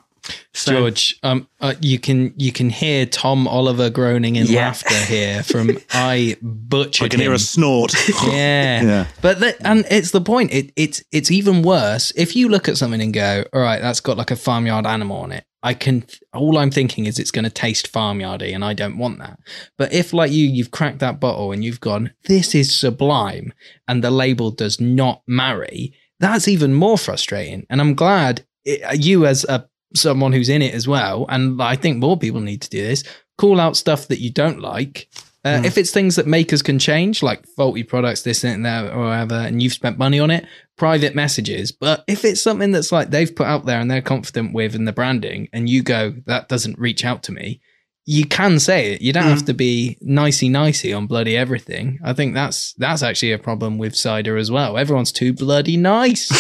So, 0.55 0.73
George, 0.73 1.19
um, 1.23 1.47
uh, 1.61 1.75
you 1.81 1.99
can 1.99 2.33
you 2.37 2.51
can 2.53 2.71
hear 2.71 3.07
Tom 3.07 3.47
Oliver 3.47 3.91
groaning 3.91 4.37
in 4.37 4.47
Yeah. 4.47 4.67
laughter 4.67 4.95
here 4.95 5.43
from 5.43 5.79
I 5.91 6.37
butchered 6.43 7.07
I 7.07 7.09
can 7.09 7.21
hear 7.21 7.33
a 7.33 7.39
snort. 7.39 7.95
yeah. 8.25 8.83
Yeah. 8.83 9.07
But 9.21 9.41
the, 9.41 9.67
and 9.67 9.85
it's 9.91 10.11
the 10.11 10.21
point. 10.21 10.53
It, 10.53 10.73
it's 10.77 11.05
it's 11.13 11.31
even 11.31 11.63
worse 11.63 12.13
if 12.17 12.35
you 12.35 12.49
look 12.49 12.69
at 12.69 12.77
something 12.77 13.01
and 13.01 13.13
go, 13.13 13.45
all 13.53 13.61
right, 13.61 13.81
that's 13.81 14.01
got 14.01 14.17
like 14.17 14.31
a 14.31 14.37
farmyard 14.37 14.87
animal 14.87 15.19
on 15.19 15.33
it. 15.33 15.45
I 15.63 15.75
can. 15.75 16.05
All 16.33 16.59
I'm 16.59 16.71
thinking 16.71 17.07
is 17.07 17.19
it's 17.19 17.33
going 17.33 17.45
to 17.45 17.51
taste 17.51 17.93
farmyardy, 17.93 18.55
and 18.55 18.65
I 18.65 18.73
don't 18.73 18.99
want 18.99 19.19
that. 19.19 19.39
But 19.77 19.93
if, 19.93 20.13
like 20.13 20.31
you, 20.31 20.47
you've 20.47 20.71
cracked 20.71 21.01
that 21.01 21.19
bottle 21.19 21.51
and 21.51 21.65
you've 21.65 21.81
gone, 21.81 22.13
this 22.27 22.55
is 22.55 22.79
sublime, 22.79 23.53
and 23.89 24.05
the 24.05 24.11
label 24.13 24.51
does 24.53 24.81
not 24.81 25.23
marry, 25.27 25.93
that's 26.21 26.47
even 26.47 26.73
more 26.75 26.97
frustrating. 26.97 27.67
And 27.69 27.81
I'm 27.81 27.95
glad 27.95 28.47
it, 28.65 29.05
you, 29.05 29.27
as 29.27 29.45
a 29.49 29.69
someone 29.97 30.33
who's 30.33 30.49
in 30.49 30.63
it 30.63 30.75
as 30.75 30.87
well, 30.87 31.27
and 31.29 31.61
I 31.61 31.77
think 31.77 31.99
more 31.99 32.19
people 32.19 32.41
need 32.41 32.63
to 32.63 32.71
do 32.71 32.83
this. 32.83 33.05
Call 33.39 33.61
out 33.61 33.77
stuff 33.77 34.09
that 34.09 34.21
you 34.21 34.31
don't 34.31 34.61
like. 34.61 35.09
Uh, 35.45 35.63
If 35.65 35.79
it's 35.79 35.93
things 35.93 36.17
that 36.17 36.27
makers 36.27 36.61
can 36.63 36.79
change, 36.79 37.23
like 37.23 37.47
faulty 37.57 37.85
products, 37.85 38.23
this 38.23 38.43
and 38.43 38.65
that, 38.65 38.93
or 38.93 39.05
whatever, 39.05 39.35
and 39.35 39.63
you've 39.63 39.73
spent 39.73 39.97
money 39.99 40.19
on 40.19 40.31
it, 40.31 40.45
private 40.77 41.15
messages. 41.15 41.71
But 41.71 42.03
if 42.09 42.25
it's 42.25 42.43
something 42.43 42.73
that's 42.73 42.91
like 42.91 43.11
they've 43.11 43.35
put 43.35 43.47
out 43.47 43.65
there 43.65 43.79
and 43.79 43.91
they're 43.91 44.03
confident 44.03 44.55
with 44.55 44.75
in 44.75 44.87
the 44.87 44.93
branding, 44.93 45.49
and 45.53 45.69
you 45.69 45.83
go, 45.83 46.15
that 46.27 46.49
doesn't 46.49 46.79
reach 46.79 47.05
out 47.05 47.23
to 47.25 47.33
me, 47.33 47.61
you 48.09 48.25
can 48.25 48.61
say 48.61 48.93
it. 48.93 49.03
You 49.03 49.13
don't 49.13 49.25
have 49.25 49.45
to 49.47 49.55
be 49.55 49.99
nicey 50.01 50.49
nicey 50.49 50.93
on 50.93 51.07
bloody 51.09 51.37
everything. 51.37 51.99
I 52.05 52.13
think 52.13 52.35
that's 52.35 52.73
that's 52.75 53.03
actually 53.03 53.33
a 53.33 53.39
problem 53.39 53.79
with 53.79 53.97
cider 53.97 54.37
as 54.37 54.49
well. 54.51 54.79
Everyone's 54.79 55.11
too 55.13 55.33
bloody 55.33 55.77
nice. 55.77 56.31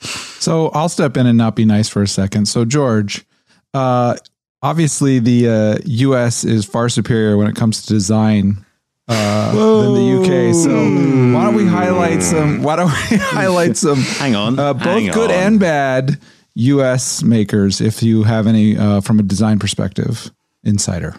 So 0.44 0.68
I'll 0.74 0.90
step 0.90 1.16
in 1.16 1.26
and 1.26 1.38
not 1.38 1.56
be 1.56 1.64
nice 1.64 1.88
for 1.88 2.02
a 2.02 2.06
second. 2.06 2.48
So 2.48 2.66
George, 2.66 3.24
uh, 3.72 4.14
obviously 4.62 5.18
the 5.18 5.48
uh, 5.48 5.78
U.S. 5.86 6.44
is 6.44 6.66
far 6.66 6.90
superior 6.90 7.38
when 7.38 7.46
it 7.46 7.56
comes 7.56 7.80
to 7.80 7.88
design 7.88 8.62
uh, 9.08 9.52
than 9.54 9.94
the 9.94 10.20
UK. 10.20 10.54
So 10.54 10.68
why 11.34 11.44
don't 11.46 11.54
we 11.54 11.66
highlight 11.66 12.22
some? 12.22 12.62
Why 12.62 12.76
don't 12.76 12.92
we 13.10 13.16
highlight 13.20 13.78
some? 13.78 14.02
Hang 14.02 14.34
on. 14.34 14.58
Uh, 14.58 14.74
both 14.74 14.84
hang 14.84 15.10
good 15.12 15.30
on. 15.30 15.36
and 15.36 15.60
bad 15.60 16.20
U.S. 16.56 17.22
makers, 17.22 17.80
if 17.80 18.02
you 18.02 18.24
have 18.24 18.46
any 18.46 18.76
uh, 18.76 19.00
from 19.00 19.18
a 19.18 19.22
design 19.22 19.58
perspective. 19.58 20.30
Insider. 20.64 21.14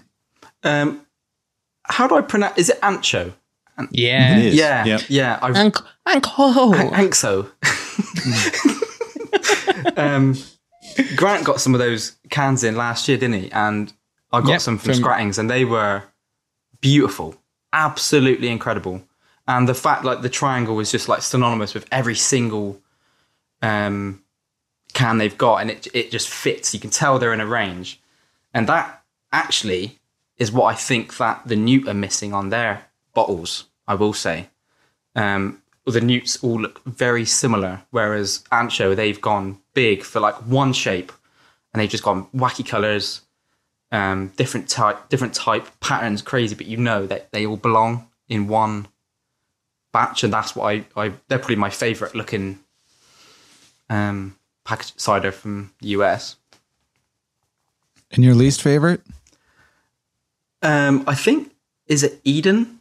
um, 0.64 1.06
how 1.84 2.08
do 2.08 2.16
I 2.16 2.22
pronounce? 2.22 2.58
Is 2.58 2.70
it 2.70 2.82
Anxo? 2.82 3.34
yeah. 3.91 4.38
It 4.38 4.46
is. 4.46 4.56
Yeah, 4.56 4.86
Yep. 4.86 5.02
yeah. 5.10 5.39
I 5.41 5.50
Uncle, 5.52 5.86
Uncle. 6.06 6.89
think 6.96 7.14
so. 7.16 7.50
um, 9.98 10.36
Grant 11.16 11.46
got 11.46 11.60
some 11.62 11.74
of 11.74 11.80
those 11.80 12.14
cans 12.30 12.64
in 12.64 12.76
last 12.76 13.08
year, 13.08 13.18
didn't 13.18 13.39
he? 13.41 13.52
And 13.52 13.91
I 14.32 14.41
got 14.41 14.50
Yep, 14.50 14.62
some 14.62 14.78
from, 14.78 14.86
from- 14.93 14.96
Scrattings, 15.02 15.38
and 15.38 15.50
they 15.50 15.66
were 15.66 16.04
beautiful, 16.82 17.36
absolutely 17.74 18.48
incredible. 18.50 19.02
And 19.48 19.70
the 19.70 19.74
fact, 19.76 20.04
like, 20.04 20.22
the 20.22 20.30
triangle 20.30 20.76
was 20.76 20.91
just 20.91 21.08
like 21.08 21.22
synonymous 21.22 21.74
with 21.74 21.86
every 21.91 22.16
single 22.16 22.82
um, 23.62 24.24
can 24.93 25.18
they've 25.18 25.38
got, 25.38 25.58
and 25.62 25.70
it 25.70 25.88
it 25.93 26.10
just 26.12 26.30
fits. 26.30 26.74
You 26.74 26.80
can 26.80 26.89
tell 26.89 27.20
they're 27.20 27.34
in 27.34 27.41
a 27.41 27.46
range, 27.46 28.00
and 28.54 28.68
that 28.68 29.04
actually 29.36 29.99
is 30.38 30.51
what 30.51 30.65
I 30.65 30.73
think 30.73 31.17
that 31.17 31.47
the 31.47 31.55
Newt 31.55 31.88
are 31.88 31.93
missing 31.93 32.33
on 32.33 32.49
their 32.49 32.86
bottles. 33.13 33.65
I 33.88 33.95
will 33.95 34.13
say. 34.13 34.49
Um, 35.15 35.61
the 35.86 36.01
newts 36.01 36.43
all 36.43 36.59
look 36.59 36.83
very 36.86 37.25
similar, 37.25 37.83
whereas 37.91 38.43
Anxo 38.51 38.95
they've 38.95 39.21
gone 39.21 39.59
big 39.73 40.03
for 40.03 40.19
like 40.19 40.36
one 40.36 40.73
shape, 40.73 41.11
and 41.73 41.81
they've 41.81 41.89
just 41.89 42.03
gone 42.03 42.27
wacky 42.36 42.67
colors, 42.67 43.21
um, 43.91 44.29
different 44.36 44.67
type, 44.67 45.09
different 45.09 45.33
type 45.33 45.67
patterns, 45.79 46.21
crazy. 46.21 46.55
But 46.55 46.65
you 46.65 46.77
know 46.77 47.05
that 47.05 47.31
they 47.31 47.45
all 47.45 47.57
belong 47.57 48.07
in 48.27 48.47
one 48.47 48.88
batch, 49.91 50.23
and 50.23 50.33
that's 50.33 50.55
what 50.55 50.73
I, 50.73 50.86
I 50.95 51.13
they're 51.27 51.38
probably 51.38 51.57
my 51.57 51.69
favorite 51.69 52.15
looking 52.15 52.59
um, 53.89 54.36
cider 54.97 55.31
from 55.31 55.71
the 55.81 55.89
US. 55.89 56.38
And 58.11 58.23
your 58.23 58.33
least 58.33 58.61
favorite? 58.61 59.01
Um, 60.66 61.03
I 61.07 61.16
think 61.16 61.51
is 61.88 62.03
it 62.03 62.20
Eden. 62.24 62.80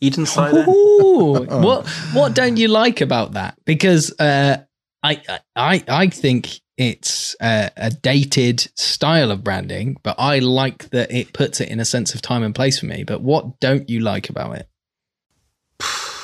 Eden 0.00 0.26
cider. 0.26 0.64
Ooh, 0.68 1.44
what 1.48 1.88
what 2.12 2.34
don't 2.34 2.56
you 2.56 2.68
like 2.68 3.00
about 3.00 3.32
that? 3.32 3.58
Because 3.64 4.18
uh, 4.20 4.58
I 5.02 5.20
I 5.56 5.82
I 5.88 6.06
think 6.08 6.60
it's 6.76 7.34
uh, 7.40 7.70
a 7.76 7.90
dated 7.90 8.60
style 8.76 9.32
of 9.32 9.42
branding, 9.42 9.96
but 10.04 10.14
I 10.18 10.38
like 10.38 10.90
that 10.90 11.10
it 11.10 11.32
puts 11.32 11.60
it 11.60 11.68
in 11.68 11.80
a 11.80 11.84
sense 11.84 12.14
of 12.14 12.22
time 12.22 12.44
and 12.44 12.54
place 12.54 12.78
for 12.78 12.86
me. 12.86 13.02
But 13.02 13.22
what 13.22 13.58
don't 13.58 13.90
you 13.90 14.00
like 14.00 14.30
about 14.30 14.56
it? 14.56 14.68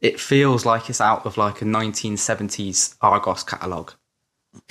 It 0.00 0.18
feels 0.18 0.64
like 0.64 0.88
it's 0.88 1.02
out 1.02 1.26
of 1.26 1.36
like 1.36 1.60
a 1.60 1.66
1970s 1.66 2.94
Argos 3.02 3.42
catalogue. 3.42 3.92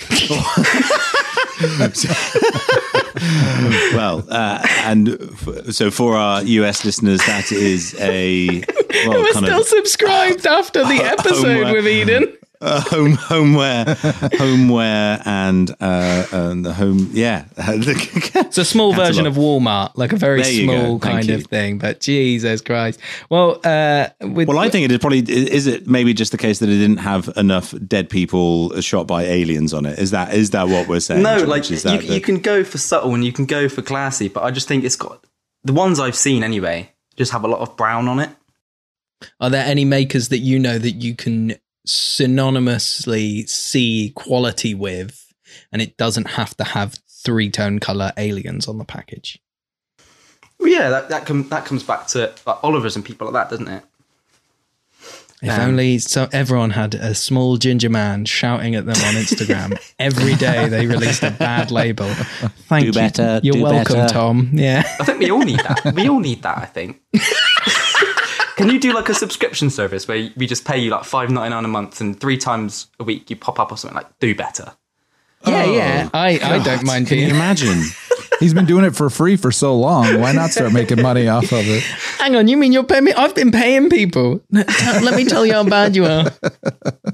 well, 3.94 4.24
uh, 4.28 4.66
and 4.84 5.08
f- 5.20 5.72
so 5.74 5.90
for 5.90 6.16
our 6.16 6.42
US 6.42 6.84
listeners, 6.84 7.18
that 7.26 7.52
is 7.52 7.94
a 8.00 8.62
well, 9.06 9.22
We're 9.22 9.32
kind 9.32 9.46
still 9.46 9.60
of 9.60 9.66
subscribed 9.66 10.46
after 10.46 10.82
the 10.84 11.02
episode 11.18 11.64
Homework. 11.64 11.72
with 11.74 11.86
Eden. 11.86 12.36
Uh, 12.60 12.80
home 12.82 13.12
homeware, 13.12 13.84
homeware, 14.38 15.22
and 15.24 15.70
uh, 15.80 16.26
and 16.32 16.64
the 16.64 16.74
home. 16.74 17.08
Yeah, 17.12 17.44
It's 17.56 18.58
a 18.58 18.64
small 18.64 18.92
version 18.92 19.26
of 19.26 19.34
Walmart, 19.36 19.92
like 19.94 20.12
a 20.12 20.16
very 20.16 20.42
There 20.42 20.52
you 20.52 20.66
go. 20.66 20.72
small 20.82 20.98
kind 20.98 21.26
you. 21.26 21.36
of 21.36 21.46
thing. 21.46 21.78
But 21.78 22.00
Jesus 22.00 22.60
Christ! 22.60 23.00
Well, 23.30 23.60
uh, 23.64 24.08
with, 24.20 24.48
Well, 24.48 24.58
I 24.58 24.68
think 24.68 24.84
it 24.84 24.92
is 24.92 24.98
probably 24.98 25.20
is 25.20 25.66
it 25.66 25.86
maybe 25.86 26.12
just 26.14 26.32
the 26.32 26.38
case 26.38 26.58
that 26.58 26.68
it 26.68 26.76
didn't 26.78 26.98
have 26.98 27.30
enough 27.36 27.74
dead 27.86 28.10
people 28.10 28.78
shot 28.80 29.06
by 29.06 29.22
aliens 29.24 29.72
on 29.72 29.86
it. 29.86 29.98
Is 29.98 30.10
that 30.10 30.34
is 30.34 30.50
that 30.50 30.68
what 30.68 30.88
we're 30.88 31.00
saying? 31.00 31.22
No, 31.22 31.38
George? 31.38 31.48
like 31.48 31.70
is 31.70 31.84
you, 31.84 31.98
the- 31.98 32.04
you 32.14 32.20
can 32.20 32.38
go 32.40 32.64
for 32.64 32.78
subtle 32.78 33.14
and 33.14 33.24
you 33.24 33.32
can 33.32 33.46
go 33.46 33.68
for 33.68 33.82
classy, 33.82 34.28
but 34.28 34.42
I 34.42 34.50
just 34.50 34.68
think 34.68 34.84
it's 34.84 34.96
got 34.96 35.24
the 35.64 35.72
ones 35.72 36.00
I've 36.00 36.16
seen 36.16 36.42
anyway 36.42 36.90
just 37.16 37.32
have 37.32 37.44
a 37.44 37.48
lot 37.48 37.60
of 37.60 37.76
brown 37.76 38.08
on 38.08 38.18
it. 38.18 38.30
Are 39.40 39.50
there 39.50 39.66
any 39.66 39.84
makers 39.84 40.28
that 40.30 40.38
you 40.38 40.58
know 40.58 40.78
that 40.78 40.92
you 40.92 41.14
can 41.14 41.54
synonymously 41.86 43.48
see 43.48 44.12
quality 44.14 44.74
with, 44.74 45.32
and 45.72 45.80
it 45.82 45.96
doesn't 45.96 46.28
have 46.30 46.56
to 46.58 46.64
have 46.64 46.98
three 47.08 47.50
tone 47.50 47.78
color 47.78 48.12
aliens 48.16 48.66
on 48.68 48.78
the 48.78 48.84
package? 48.84 49.38
Well, 50.58 50.68
yeah, 50.68 50.90
that 50.90 51.08
that, 51.08 51.26
com- 51.26 51.48
that 51.48 51.64
comes 51.64 51.82
back 51.82 52.06
to 52.08 52.32
like 52.46 52.62
Oliver's 52.62 52.96
and 52.96 53.04
people 53.04 53.26
like 53.30 53.34
that, 53.34 53.50
doesn't 53.50 53.68
it? 53.68 53.84
If 55.42 55.48
Um, 55.50 55.70
only 55.70 55.98
so 55.98 56.28
everyone 56.32 56.68
had 56.68 56.94
a 56.94 57.14
small 57.14 57.56
ginger 57.56 57.88
man 57.88 58.26
shouting 58.26 58.74
at 58.74 58.84
them 58.84 58.96
on 58.96 59.14
Instagram 59.14 59.72
every 59.98 60.34
day 60.34 60.68
they 60.68 60.86
released 60.86 61.22
a 61.22 61.30
bad 61.30 61.70
label. 61.70 62.04
Thank 62.68 62.82
Do 62.82 62.86
you. 62.88 62.92
better, 62.92 63.40
You're 63.42 63.54
do 63.54 63.62
welcome, 63.62 63.96
better. 63.96 64.12
Tom. 64.12 64.50
Yeah. 64.52 64.82
I 65.00 65.04
think 65.04 65.18
we 65.20 65.30
all 65.30 65.40
need 65.40 65.60
that. 65.60 65.94
we 65.94 66.08
all 66.10 66.20
need 66.20 66.42
that. 66.42 66.58
I 66.58 66.66
think. 66.66 67.00
Can 68.60 68.70
you 68.70 68.80
do 68.80 68.92
like 68.92 69.08
a 69.08 69.14
subscription 69.14 69.70
service 69.70 70.06
where 70.06 70.30
we 70.36 70.46
just 70.46 70.64
pay 70.64 70.78
you 70.78 70.90
like 70.90 71.04
five 71.04 71.30
ninety 71.30 71.50
nine 71.50 71.64
a 71.64 71.68
month 71.68 72.00
and 72.00 72.18
three 72.20 72.36
times 72.36 72.88
a 72.98 73.04
week 73.04 73.30
you 73.30 73.36
pop 73.36 73.58
up 73.58 73.72
or 73.72 73.76
something 73.78 73.96
like 73.96 74.18
do 74.18 74.34
better? 74.34 74.72
Yeah, 75.46 75.64
yeah. 75.64 76.10
Oh, 76.12 76.18
I, 76.18 76.38
I 76.42 76.58
don't 76.62 76.84
mind 76.84 77.06
Can 77.06 77.18
you 77.18 77.28
imagine? 77.28 77.82
He's 78.40 78.52
been 78.54 78.64
doing 78.66 78.84
it 78.86 78.94
for 78.96 79.08
free 79.10 79.36
for 79.36 79.50
so 79.52 79.74
long. 79.76 80.18
Why 80.20 80.32
not 80.32 80.50
start 80.50 80.72
making 80.72 81.00
money 81.02 81.28
off 81.28 81.44
of 81.52 81.66
it? 81.66 81.82
Hang 82.18 82.36
on, 82.36 82.48
you 82.48 82.56
mean 82.56 82.72
you're 82.72 82.84
paying 82.84 83.04
me? 83.04 83.12
I've 83.14 83.34
been 83.34 83.50
paying 83.50 83.90
people. 83.90 84.40
Let 84.50 85.14
me 85.14 85.24
tell 85.26 85.44
you 85.44 85.52
how 85.54 85.64
bad 85.64 85.96
you 85.96 86.04
are. 86.06 86.26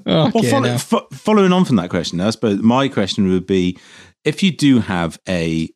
Oh, 0.08 0.30
Well, 0.32 0.44
follow, 0.44 0.68
no. 0.68 0.78
fo- 0.78 1.08
following 1.12 1.52
on 1.52 1.64
from 1.64 1.74
that 1.76 1.90
question, 1.90 2.20
I 2.20 2.30
suppose 2.30 2.62
my 2.62 2.86
question 2.86 3.28
would 3.32 3.44
be: 3.44 3.76
if 4.24 4.40
you 4.40 4.52
do 4.52 4.78
have 4.78 5.18
a 5.28 5.68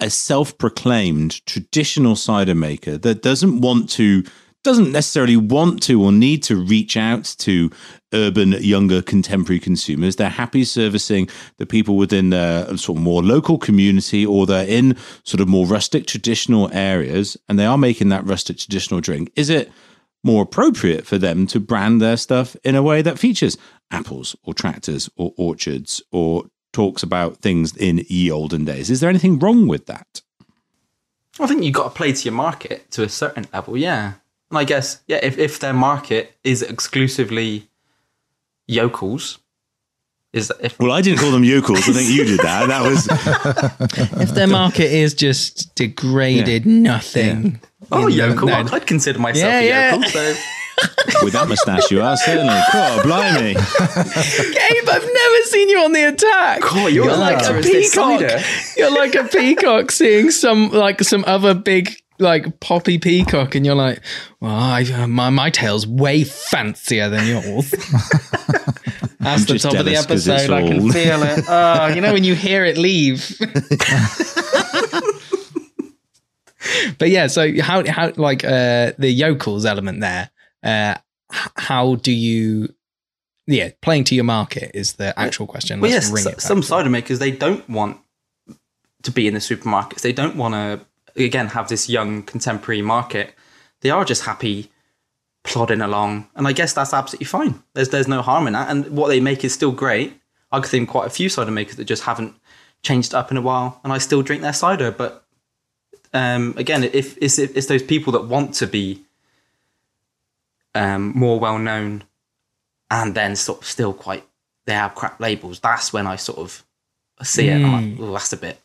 a 0.00 0.10
self-proclaimed 0.10 1.46
traditional 1.46 2.16
cider 2.16 2.56
maker 2.56 2.98
that 2.98 3.22
doesn't 3.22 3.60
want 3.60 3.88
to, 3.90 4.24
doesn't 4.62 4.92
necessarily 4.92 5.36
want 5.36 5.82
to 5.84 6.02
or 6.02 6.12
need 6.12 6.42
to 6.44 6.56
reach 6.56 6.96
out 6.96 7.24
to 7.38 7.70
urban, 8.12 8.52
younger, 8.52 9.02
contemporary 9.02 9.58
consumers, 9.58 10.16
they're 10.16 10.28
happy 10.28 10.64
servicing 10.64 11.28
the 11.58 11.66
people 11.66 11.96
within 11.96 12.30
their 12.30 12.76
sort 12.76 12.98
of 12.98 13.02
more 13.02 13.22
local 13.22 13.58
community, 13.58 14.24
or 14.24 14.46
they're 14.46 14.66
in 14.66 14.96
sort 15.24 15.40
of 15.40 15.48
more 15.48 15.66
rustic, 15.66 16.06
traditional 16.06 16.70
areas, 16.72 17.36
and 17.48 17.58
they 17.58 17.66
are 17.66 17.78
making 17.78 18.08
that 18.10 18.24
rustic, 18.24 18.58
traditional 18.58 19.00
drink. 19.00 19.30
Is 19.36 19.50
it? 19.50 19.70
more 20.24 20.42
appropriate 20.42 21.06
for 21.06 21.18
them 21.18 21.46
to 21.48 21.58
brand 21.58 22.00
their 22.00 22.16
stuff 22.16 22.56
in 22.64 22.74
a 22.74 22.82
way 22.82 23.02
that 23.02 23.18
features 23.18 23.58
apples 23.90 24.36
or 24.44 24.54
tractors 24.54 25.10
or 25.16 25.32
orchards 25.36 26.02
or 26.12 26.44
talks 26.72 27.02
about 27.02 27.38
things 27.38 27.76
in 27.76 28.04
ye 28.08 28.30
olden 28.30 28.64
days. 28.64 28.90
Is 28.90 29.00
there 29.00 29.10
anything 29.10 29.38
wrong 29.38 29.66
with 29.66 29.86
that? 29.86 30.22
I 31.40 31.46
think 31.46 31.62
you've 31.62 31.74
got 31.74 31.84
to 31.84 31.90
play 31.90 32.12
to 32.12 32.24
your 32.24 32.34
market 32.34 32.90
to 32.92 33.02
a 33.02 33.08
certain 33.08 33.46
level, 33.52 33.76
yeah. 33.76 34.14
And 34.52 34.58
I 34.58 34.64
guess 34.64 35.00
yeah, 35.08 35.18
if 35.22 35.38
if 35.38 35.58
their 35.60 35.72
market 35.72 36.36
is 36.44 36.60
exclusively 36.60 37.68
yokels, 38.66 39.38
is 40.34 40.48
that 40.48 40.58
if 40.60 40.78
Well, 40.78 40.92
I 40.92 41.00
didn't 41.00 41.20
call 41.20 41.30
them 41.30 41.42
yokels. 41.42 41.88
I 41.88 41.92
think 41.92 42.10
you 42.10 42.24
did 42.24 42.40
that. 42.40 42.68
That 42.68 42.82
was 42.82 43.08
If 44.20 44.34
their 44.34 44.46
market 44.46 44.92
is 44.92 45.14
just 45.14 45.74
degraded 45.74 46.66
nothing. 46.66 47.60
oh 47.90 48.08
yokel, 48.08 48.48
no. 48.48 48.66
I'd 48.72 48.86
consider 48.86 49.18
myself 49.18 49.50
Yeah, 49.52 49.60
a 49.60 49.66
yeah. 49.66 49.94
yokel. 49.94 50.10
So 50.10 50.34
with 51.22 51.32
that 51.32 51.48
moustache 51.48 51.90
you 51.90 52.02
are 52.02 52.16
certainly. 52.18 52.60
God, 52.72 53.02
blimey. 53.04 53.54
Gabe, 53.54 54.88
I've 54.88 55.08
never 55.14 55.42
seen 55.44 55.68
you 55.70 55.78
on 55.80 55.92
the 55.92 56.04
attack. 56.08 56.60
Oh, 56.64 56.88
you're 56.88 57.06
like 57.16 57.42
a 57.46 57.62
peacock. 57.62 58.20
You're 58.76 58.90
like 58.90 59.14
a 59.14 59.24
peacock 59.24 59.90
seeing 59.90 60.30
some 60.30 60.70
like 60.70 61.00
some 61.02 61.24
other 61.26 61.54
big 61.54 61.96
like 62.22 62.60
poppy 62.60 62.98
peacock, 62.98 63.54
and 63.54 63.66
you're 63.66 63.74
like, 63.74 64.00
well, 64.40 64.54
I, 64.54 64.82
uh, 64.84 65.06
my 65.06 65.28
my 65.30 65.50
tail's 65.50 65.86
way 65.86 66.24
fancier 66.24 67.08
than 67.10 67.26
yours. 67.26 67.70
That's 69.20 69.44
the 69.44 69.58
top 69.58 69.74
of 69.74 69.84
the 69.84 69.92
jealous 69.92 70.06
'cause 70.06 70.26
it's 70.26 70.48
episode. 70.48 70.52
I 70.52 70.62
can 70.68 70.90
feel 70.90 71.22
it. 71.22 71.44
Oh, 71.48 71.86
you 71.88 72.00
know 72.00 72.12
when 72.12 72.24
you 72.24 72.34
hear 72.34 72.64
it 72.64 72.76
leave. 72.78 73.36
but 76.98 77.10
yeah, 77.10 77.26
so 77.26 77.60
how 77.60 77.86
how 77.88 78.12
like 78.16 78.44
uh 78.44 78.92
the 78.98 79.10
yokels 79.10 79.64
element 79.64 80.00
there? 80.00 80.30
Uh, 80.62 80.94
how 81.56 81.96
do 81.96 82.12
you? 82.12 82.72
Yeah, 83.46 83.70
playing 83.80 84.04
to 84.04 84.14
your 84.14 84.24
market 84.24 84.70
is 84.74 84.94
the 84.94 85.18
actual 85.18 85.46
question. 85.46 85.80
Well, 85.80 85.90
Let's 85.90 86.06
yes, 86.06 86.12
ring 86.12 86.24
so- 86.24 86.30
it 86.30 86.40
some 86.40 86.62
cider 86.62 86.90
makers 86.90 87.18
they 87.18 87.32
don't 87.32 87.68
want 87.68 87.98
to 89.02 89.10
be 89.10 89.26
in 89.26 89.34
the 89.34 89.40
supermarkets. 89.40 90.02
They 90.02 90.12
don't 90.12 90.36
want 90.36 90.54
to 90.54 90.80
again 91.16 91.48
have 91.48 91.68
this 91.68 91.88
young 91.88 92.22
contemporary 92.22 92.82
market. 92.82 93.34
They 93.80 93.90
are 93.90 94.04
just 94.04 94.24
happy 94.24 94.70
plodding 95.44 95.80
along, 95.80 96.28
and 96.34 96.46
I 96.46 96.52
guess 96.52 96.72
that's 96.72 96.94
absolutely 96.94 97.26
fine. 97.26 97.62
There's 97.74 97.88
there's 97.88 98.08
no 98.08 98.22
harm 98.22 98.46
in 98.46 98.52
that, 98.52 98.70
and 98.70 98.88
what 98.96 99.08
they 99.08 99.20
make 99.20 99.44
is 99.44 99.52
still 99.52 99.72
great. 99.72 100.18
I 100.50 100.60
could 100.60 100.70
think 100.70 100.88
quite 100.88 101.06
a 101.06 101.10
few 101.10 101.28
cider 101.28 101.50
makers 101.50 101.76
that 101.76 101.84
just 101.84 102.04
haven't 102.04 102.34
changed 102.82 103.14
up 103.14 103.30
in 103.30 103.36
a 103.36 103.42
while, 103.42 103.80
and 103.84 103.92
I 103.92 103.98
still 103.98 104.22
drink 104.22 104.42
their 104.42 104.52
cider. 104.52 104.90
But 104.90 105.24
um, 106.12 106.54
again, 106.56 106.84
if 106.84 107.16
it's, 107.18 107.38
it's 107.38 107.66
those 107.66 107.82
people 107.82 108.12
that 108.12 108.24
want 108.24 108.54
to 108.56 108.66
be 108.66 109.02
um, 110.74 111.12
more 111.16 111.40
well 111.40 111.58
known 111.58 112.04
and 112.90 113.14
then 113.14 113.36
sort 113.36 113.62
of 113.62 113.66
still 113.66 113.92
quite 113.92 114.24
they 114.66 114.74
have 114.74 114.94
crap 114.94 115.20
labels. 115.20 115.60
That's 115.60 115.92
when 115.92 116.06
I 116.06 116.16
sort 116.16 116.38
of 116.38 116.64
see 117.22 117.48
it. 117.48 117.52
and 117.52 117.66
I'm 117.66 117.98
like, 117.98 118.00
oh, 118.00 118.12
that's 118.12 118.32
a 118.32 118.36
bit 118.36 118.58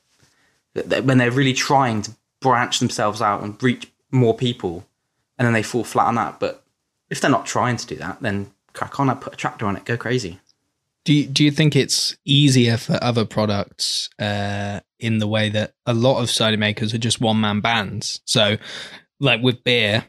when 0.85 1.17
they're 1.17 1.31
really 1.31 1.53
trying 1.53 2.01
to 2.03 2.11
branch 2.39 2.79
themselves 2.79 3.21
out 3.21 3.43
and 3.43 3.61
reach 3.61 3.91
more 4.11 4.35
people, 4.35 4.85
and 5.37 5.45
then 5.45 5.53
they 5.53 5.63
fall 5.63 5.83
flat 5.83 6.07
on 6.07 6.15
that. 6.15 6.39
But 6.39 6.63
if 7.09 7.21
they're 7.21 7.31
not 7.31 7.45
trying 7.45 7.77
to 7.77 7.87
do 7.87 7.95
that, 7.95 8.21
then 8.21 8.51
crack 8.73 8.99
on. 8.99 9.15
Put 9.17 9.33
a 9.33 9.37
tractor 9.37 9.65
on 9.65 9.75
it, 9.75 9.85
go 9.85 9.97
crazy. 9.97 10.39
Do 11.05 11.13
you, 11.13 11.25
do 11.25 11.45
you 11.45 11.51
think 11.51 11.75
it's 11.75 12.17
easier 12.25 12.75
for 12.75 12.99
other 13.01 13.23
products 13.23 14.09
uh, 14.19 14.81
in 14.99 15.19
the 15.19 15.27
way 15.27 15.47
that 15.49 15.73
a 15.85 15.93
lot 15.93 16.21
of 16.21 16.29
cider 16.29 16.57
makers 16.57 16.93
are 16.93 16.97
just 16.97 17.21
one 17.21 17.39
man 17.39 17.61
bands? 17.61 18.19
So, 18.25 18.57
like 19.19 19.41
with 19.41 19.63
beer, 19.63 20.05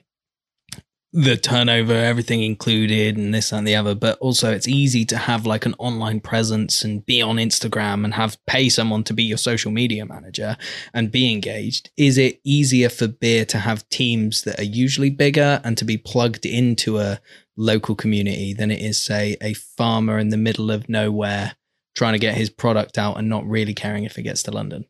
the 1.13 1.37
turnover, 1.37 1.95
everything 1.95 2.43
included, 2.43 3.17
and 3.17 3.33
this 3.33 3.53
and 3.53 3.67
the 3.67 3.75
other. 3.75 3.95
But 3.95 4.19
also, 4.19 4.53
it's 4.53 4.69
easy 4.69 5.05
to 5.07 5.17
have 5.17 5.47
like 5.47 5.65
an 5.65 5.75
online 5.79 6.21
presence 6.21 6.85
and 6.85 7.05
be 7.05 7.23
on 7.23 7.37
Instagram 7.37 8.05
and 8.05 8.15
have 8.15 8.45
pay 8.47 8.69
someone 8.69 9.05
to 9.05 9.15
be 9.15 9.23
your 9.23 9.39
social 9.39 9.71
media 9.71 10.05
manager 10.05 10.57
and 10.93 11.11
be 11.11 11.33
engaged. 11.33 11.91
Is 11.97 12.19
it 12.19 12.41
easier 12.45 12.89
for 12.89 13.09
beer 13.09 13.45
to 13.47 13.59
have 13.59 13.89
teams 13.89 14.43
that 14.43 14.59
are 14.59 14.65
usually 14.65 15.11
bigger 15.11 15.61
and 15.65 15.79
to 15.79 15.85
be 15.85 15.97
plugged 15.97 16.45
into 16.45 16.99
a 16.99 17.21
local 17.57 17.95
community 17.95 18.53
than 18.53 18.71
it 18.71 18.81
is, 18.81 19.03
say, 19.03 19.37
a 19.41 19.55
farmer 19.55 20.19
in 20.19 20.29
the 20.29 20.37
middle 20.37 20.71
of 20.71 20.89
nowhere 20.89 21.57
trying 21.95 22.13
to 22.13 22.19
get 22.19 22.37
his 22.37 22.51
product 22.51 22.97
out 22.97 23.19
and 23.19 23.29
not 23.29 23.47
really 23.47 23.75
caring 23.75 24.05
if 24.05 24.19
it 24.19 24.23
gets 24.23 24.43
to 24.45 24.53
London? 24.53 24.85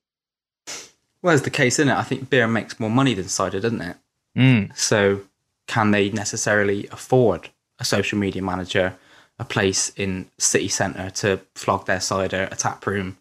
Well, 1.23 1.35
as 1.35 1.43
the 1.43 1.51
case 1.51 1.79
in 1.79 1.89
it, 1.89 1.97
I 1.97 2.03
think 2.03 2.29
beer 2.29 2.47
makes 2.47 2.79
more 2.79 2.91
money 2.91 3.15
than 3.15 3.29
cider, 3.29 3.61
doesn't 3.61 3.81
it? 3.81 3.97
Mm. 4.37 4.77
So, 4.77 5.23
can 5.69 5.93
they 5.93 6.11
necessarily 6.11 6.89
afford 6.91 7.51
a 7.79 7.85
social 7.85 8.19
media 8.19 8.43
manager, 8.43 8.97
a 9.39 9.45
place 9.45 9.93
in 9.97 10.29
city 10.39 10.67
centre 10.69 11.11
to 11.11 11.41
flog 11.55 11.87
their 11.87 12.01
cider, 12.01 12.49
a 12.51 12.57
tap 12.57 12.85
room? 12.87 13.19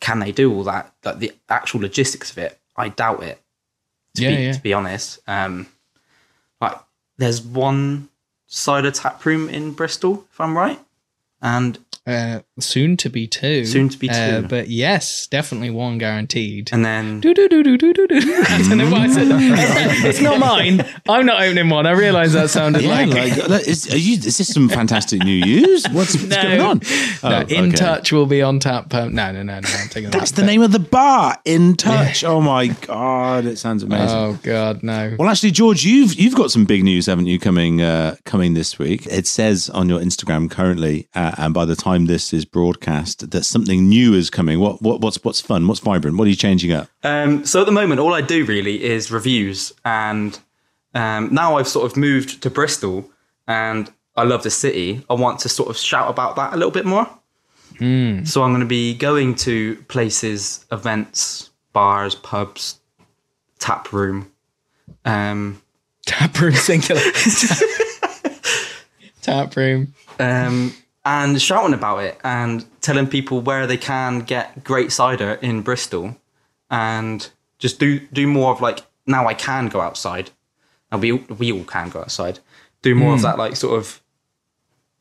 Can 0.00 0.18
they 0.18 0.32
do 0.32 0.52
all 0.52 0.64
that? 0.64 0.92
Like 1.04 1.20
the 1.20 1.32
actual 1.48 1.80
logistics 1.82 2.32
of 2.32 2.38
it, 2.38 2.58
I 2.76 2.88
doubt 2.88 3.22
it. 3.22 3.40
To 4.16 4.22
Yeah, 4.22 4.30
be, 4.30 4.34
yeah. 4.46 4.52
To 4.52 4.62
be 4.62 4.72
honest, 4.72 5.20
um, 5.28 5.68
like 6.60 6.76
there's 7.18 7.40
one 7.42 8.08
cider 8.46 8.90
tap 8.90 9.24
room 9.24 9.48
in 9.48 9.72
Bristol, 9.72 10.26
if 10.32 10.40
I'm 10.40 10.56
right, 10.56 10.80
and 11.40 11.78
Uh, 12.06 12.40
soon 12.60 12.96
to 12.98 13.08
be 13.08 13.26
two. 13.26 13.64
Soon 13.64 13.88
to 13.88 13.98
be 13.98 14.08
Uh, 14.10 14.42
two. 14.42 14.48
but 14.48 14.68
yes, 14.68 15.26
definitely 15.26 15.70
one 15.70 15.98
guaranteed. 15.98 16.70
and 16.72 16.84
then 16.84 17.20
Do, 17.20 17.34
do, 17.34 17.48
do, 17.48 17.62
do, 17.62 17.76
do, 17.76 17.92
do, 17.92 18.06
do. 18.06 18.16
I 18.48 18.64
don't 18.68 18.78
know 18.78 18.90
why 18.90 19.04
I 19.04 19.08
said. 19.08 19.28
It's 20.08 20.20
not 20.20 20.38
mine. 20.38 20.84
I'm 21.08 21.26
not 21.26 21.42
opening 21.42 21.68
one. 21.68 21.86
I 21.86 21.92
realise 21.92 22.32
that 22.32 22.50
sounded 22.50 22.82
Yeah, 22.82 22.88
like. 22.90 23.08
like, 23.10 23.34
that- 23.48 23.66
is, 23.66 23.92
are 23.92 23.96
you, 23.96 24.14
is 24.14 24.38
this 24.38 24.48
some 24.48 24.68
fantastic 24.68 25.22
new 25.22 25.40
news? 25.44 25.84
What's, 25.90 26.14
what's 26.14 26.24
no, 26.28 26.42
going 26.42 26.60
on? 26.60 26.78
no, 27.22 27.38
Oh, 27.38 27.40
in 27.48 27.68
okay. 27.68 27.76
touch 27.76 28.12
will 28.12 28.26
be 28.26 28.42
on 28.42 28.58
tap. 28.60 28.92
Um, 28.94 29.14
no, 29.14 29.32
no, 29.32 29.42
no, 29.42 29.60
no. 29.60 29.68
I'm 29.68 29.88
taking 29.88 30.10
That's 30.10 30.30
that 30.30 30.36
the 30.36 30.42
back. 30.42 30.46
name 30.48 30.62
of 30.62 30.72
the 30.72 30.78
bar. 30.78 31.36
In 31.44 31.76
touch. 31.76 32.24
Oh 32.24 32.40
my 32.40 32.68
god, 32.68 33.44
it 33.44 33.58
sounds 33.58 33.82
amazing. 33.82 34.16
Oh 34.16 34.38
God, 34.42 34.82
no. 34.82 35.16
Well, 35.18 35.28
actually, 35.28 35.50
George, 35.52 35.84
you've 35.84 36.14
you've 36.14 36.34
got 36.34 36.50
some 36.50 36.64
big 36.64 36.84
news, 36.84 37.06
haven't 37.06 37.26
you? 37.26 37.38
Coming 37.38 37.80
uh, 37.82 38.16
coming 38.24 38.54
this 38.54 38.78
week. 38.78 39.06
It 39.06 39.26
says 39.26 39.68
on 39.70 39.88
your 39.88 40.00
Instagram 40.00 40.50
currently, 40.50 41.08
uh, 41.14 41.32
and 41.38 41.52
by 41.54 41.64
the 41.64 41.76
time 41.76 42.06
this 42.06 42.32
is 42.32 42.44
broadcast, 42.50 43.30
that 43.30 43.44
something 43.44 43.88
new 43.88 44.14
is 44.14 44.30
coming. 44.30 44.58
What 44.60 44.80
what 44.82 45.00
what's 45.00 45.22
what's 45.24 45.40
fun? 45.40 45.66
What's 45.68 45.80
vibrant? 45.80 46.16
What 46.16 46.26
are 46.26 46.30
you 46.30 46.36
changing 46.36 46.72
up? 46.72 46.88
Um, 47.02 47.44
so 47.44 47.60
at 47.60 47.66
the 47.66 47.72
moment, 47.72 48.00
all 48.00 48.14
I 48.14 48.20
do 48.20 48.44
really 48.44 48.84
is 48.84 49.10
reviews, 49.10 49.72
and 49.84 50.38
um, 50.94 51.32
now 51.32 51.56
I've 51.56 51.68
sort 51.68 51.90
of 51.90 51.96
moved 51.96 52.42
to 52.42 52.50
Bristol, 52.50 53.10
and 53.46 53.92
I 54.16 54.24
love 54.24 54.42
the 54.42 54.50
city. 54.50 55.04
I 55.08 55.14
want 55.14 55.38
to 55.40 55.48
sort 55.48 55.68
of 55.70 55.76
shout 55.76 56.10
about 56.10 56.36
that 56.36 56.52
a 56.52 56.56
little 56.56 56.72
bit 56.72 56.86
more. 56.86 57.08
So 57.80 58.42
I'm 58.42 58.50
going 58.50 58.58
to 58.60 58.66
be 58.66 58.92
going 58.94 59.36
to 59.36 59.76
places, 59.86 60.66
events, 60.72 61.50
bars, 61.72 62.16
pubs, 62.16 62.80
tap 63.60 63.92
room. 63.92 64.32
Um, 65.04 65.62
Tap 66.04 66.40
room 66.40 66.54
singular. 66.54 67.02
Tap 69.22 69.54
room. 69.56 69.94
um, 70.18 70.72
and 71.08 71.40
shouting 71.40 71.72
about 71.72 72.04
it 72.04 72.20
and 72.22 72.66
telling 72.82 73.06
people 73.06 73.40
where 73.40 73.66
they 73.66 73.78
can 73.78 74.20
get 74.20 74.62
great 74.62 74.92
cider 74.92 75.38
in 75.40 75.62
Bristol 75.62 76.14
and 76.70 77.30
just 77.58 77.80
do 77.80 78.00
do 78.12 78.26
more 78.26 78.52
of 78.52 78.60
like 78.60 78.80
now 79.06 79.26
I 79.26 79.32
can 79.32 79.68
go 79.68 79.80
outside. 79.80 80.30
And 80.92 81.00
we 81.00 81.12
we 81.12 81.50
all 81.50 81.64
can 81.64 81.88
go 81.88 82.00
outside. 82.00 82.40
Do 82.82 82.94
more 82.94 83.14
of 83.14 83.22
that 83.22 83.38
like 83.38 83.56
sort 83.56 83.78
of. 83.78 84.02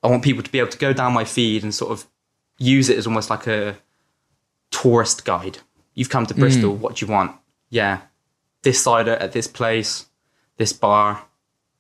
I 0.01 0.08
want 0.08 0.24
people 0.24 0.43
to 0.43 0.51
be 0.51 0.60
able 0.60 0.72
to 0.72 0.78
go 0.78 0.93
down 0.93 1.12
my 1.12 1.26
feed 1.26 1.64
and 1.64 1.76
sort 1.76 1.91
of 1.91 2.08
use 2.58 2.88
it 2.88 2.97
as 2.97 3.05
almost 3.05 3.30
like 3.30 3.45
a 3.45 3.78
tourist 4.72 5.26
guide. 5.26 5.58
You've 5.93 6.10
come 6.10 6.26
to 6.26 6.34
Bristol. 6.34 6.74
What 6.76 6.95
do 6.95 7.05
you 7.05 7.12
want? 7.12 7.36
Yeah, 7.70 8.01
this 8.62 8.82
cider 8.82 9.16
at 9.16 9.34
this 9.34 9.47
place, 9.47 10.05
this 10.55 10.72
bar. 10.72 11.26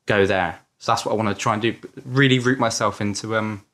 Go 0.05 0.25
there. 0.25 0.59
So 0.79 0.91
that's 0.91 1.05
what 1.05 1.13
I 1.13 1.15
want 1.15 1.29
to 1.29 1.35
try 1.35 1.53
and 1.53 1.61
do. 1.61 1.75
Really 2.05 2.39
root 2.39 2.59
myself 2.59 3.01
into 3.01 3.35
um, 3.35 3.65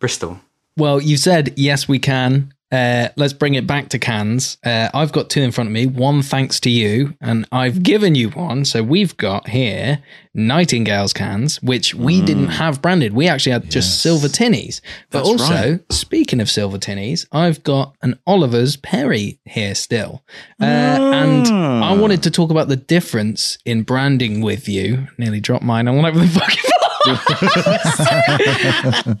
Bristol. 0.00 0.40
Well, 0.76 1.00
you 1.00 1.16
said 1.16 1.54
yes, 1.56 1.86
we 1.86 1.98
can. 2.00 2.52
Uh, 2.72 3.08
let's 3.16 3.32
bring 3.32 3.54
it 3.54 3.66
back 3.66 3.88
to 3.88 3.98
cans. 3.98 4.56
Uh, 4.64 4.88
I've 4.94 5.10
got 5.10 5.28
two 5.28 5.42
in 5.42 5.50
front 5.50 5.66
of 5.68 5.72
me. 5.74 5.86
One 5.86 6.22
thanks 6.22 6.60
to 6.60 6.70
you, 6.70 7.14
and 7.20 7.44
I've 7.50 7.82
given 7.82 8.14
you 8.14 8.30
one. 8.30 8.64
So 8.64 8.80
we've 8.84 9.16
got 9.16 9.48
here 9.48 9.98
Nightingale's 10.34 11.12
cans, 11.12 11.60
which 11.64 11.96
we 11.96 12.22
didn't 12.22 12.46
have 12.46 12.80
branded. 12.80 13.12
We 13.12 13.26
actually 13.26 13.52
had 13.52 13.68
just 13.68 14.00
silver 14.00 14.28
tinnies. 14.28 14.80
But 15.10 15.24
That's 15.24 15.28
also, 15.42 15.70
right. 15.72 15.92
speaking 15.92 16.40
of 16.40 16.48
silver 16.48 16.78
tinnies, 16.78 17.26
I've 17.32 17.64
got 17.64 17.96
an 18.02 18.20
Oliver's 18.24 18.76
Perry 18.76 19.40
here 19.44 19.74
still. 19.74 20.22
Uh, 20.62 20.64
And 20.64 21.48
I 21.48 21.92
wanted 21.94 22.22
to 22.22 22.30
talk 22.30 22.52
about 22.52 22.68
the 22.68 22.76
difference 22.76 23.58
in 23.64 23.82
branding 23.82 24.42
with 24.42 24.68
you. 24.68 25.08
Nearly 25.18 25.40
dropped 25.40 25.64
mine. 25.64 25.88
I 25.88 25.90
want 25.90 26.06
over 26.06 26.20
the 26.20 26.28
fucking 26.40 26.70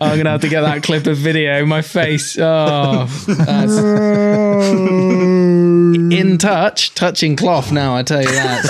I'm 0.00 0.16
gonna 0.18 0.30
have 0.30 0.40
to 0.42 0.48
get 0.48 0.60
that 0.62 0.82
clip 0.82 1.06
of 1.06 1.16
video. 1.16 1.64
My 1.64 1.82
face. 1.82 2.36
Oh, 2.38 3.06
that's 3.26 3.76
in 6.12 6.38
touch, 6.38 6.94
touching 6.94 7.36
cloth. 7.36 7.72
Now 7.72 7.96
I 7.96 8.02
tell 8.02 8.20
you 8.22 8.28
that. 8.28 8.64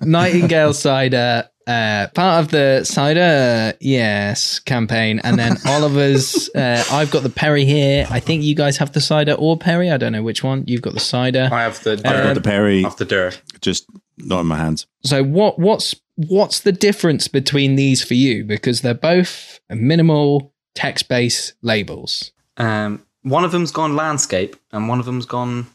So, 0.00 0.06
Nightingale 0.06 0.72
cider, 0.72 1.48
uh, 1.66 2.06
part 2.14 2.44
of 2.44 2.50
the 2.50 2.84
cider, 2.84 3.74
yes, 3.80 4.58
campaign, 4.60 5.20
and 5.24 5.38
then 5.38 5.56
Oliver's. 5.66 6.48
Uh, 6.54 6.84
I've 6.90 7.10
got 7.10 7.22
the 7.22 7.30
Perry 7.30 7.64
here. 7.64 8.06
I 8.10 8.20
think 8.20 8.42
you 8.44 8.54
guys 8.54 8.76
have 8.78 8.92
the 8.92 9.00
cider 9.00 9.32
or 9.32 9.58
Perry. 9.58 9.90
I 9.90 9.96
don't 9.96 10.12
know 10.12 10.22
which 10.22 10.42
one. 10.44 10.64
You've 10.66 10.82
got 10.82 10.94
the 10.94 11.00
cider. 11.00 11.48
I 11.52 11.62
have 11.62 11.82
the 11.82 11.92
I've 11.92 12.02
got 12.02 12.34
the 12.34 12.40
Perry, 12.40 12.84
off 12.84 12.96
the 12.96 13.04
dirt. 13.04 13.40
just 13.60 13.86
not 14.18 14.40
in 14.40 14.46
my 14.46 14.56
hands. 14.56 14.86
So 15.04 15.22
what 15.24 15.58
what's 15.58 15.94
what's 16.16 16.60
the 16.60 16.72
difference 16.72 17.28
between 17.28 17.76
these 17.76 18.04
for 18.04 18.14
you? 18.14 18.44
Because 18.44 18.80
they're 18.80 18.94
both 18.94 19.60
minimal 19.68 20.52
text 20.74 21.08
based 21.08 21.54
labels. 21.62 22.32
Um, 22.56 23.04
one 23.22 23.44
of 23.44 23.52
them's 23.52 23.72
gone 23.72 23.96
landscape 23.96 24.56
and 24.72 24.88
one 24.88 25.00
of 25.00 25.06
them's 25.06 25.26
gone 25.26 25.66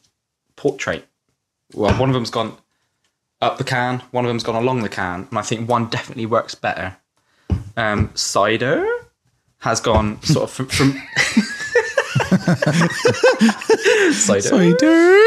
portrait. 0.56 1.06
Well, 1.74 1.98
one 2.00 2.10
of 2.10 2.14
them's 2.14 2.30
gone 2.30 2.58
up 3.42 3.58
the 3.58 3.64
can, 3.64 4.00
one 4.12 4.26
of 4.26 4.30
them's 4.30 4.44
gone 4.44 4.56
along 4.56 4.82
the 4.82 4.90
can, 4.90 5.28
and 5.30 5.40
I 5.40 5.42
think 5.42 5.70
one 5.70 5.88
definitely 5.88 6.26
works 6.26 6.56
better. 6.56 6.98
Um, 7.78 8.12
cider 8.14 8.86
has 9.60 9.80
gone 9.80 10.22
sort 10.24 10.44
of 10.44 10.52
from. 10.52 10.68
from 10.68 10.92
cider. 14.12 15.20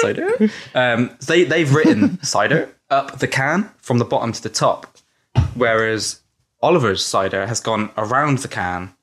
Cider. 0.00 0.50
Um, 0.74 1.16
they 1.26 1.44
they've 1.44 1.72
written 1.72 2.20
cider 2.22 2.68
up 2.92 3.18
the 3.18 3.28
can 3.28 3.70
from 3.78 3.98
the 3.98 4.04
bottom 4.04 4.32
to 4.32 4.42
the 4.42 4.48
top, 4.48 4.86
whereas 5.54 6.20
Oliver's 6.60 7.04
cider 7.04 7.46
has 7.46 7.60
gone 7.60 7.90
around 7.96 8.38
the 8.38 8.48
can 8.48 8.94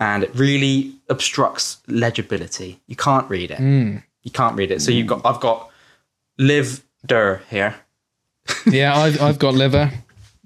and 0.00 0.22
it 0.24 0.34
really 0.34 0.94
obstructs 1.08 1.78
legibility. 1.88 2.80
You 2.86 2.96
can't 2.96 3.28
read 3.28 3.50
it. 3.50 3.60
You 3.60 4.30
can't 4.32 4.56
read 4.56 4.70
it. 4.70 4.80
So 4.80 4.90
you've 4.90 5.06
got 5.06 5.24
I've 5.24 5.40
got 5.40 5.70
live 6.38 6.82
der 7.04 7.42
here. 7.50 7.74
Yeah, 8.66 8.96
I've 8.96 9.20
I've 9.20 9.38
got 9.38 9.54
liver. 9.54 9.90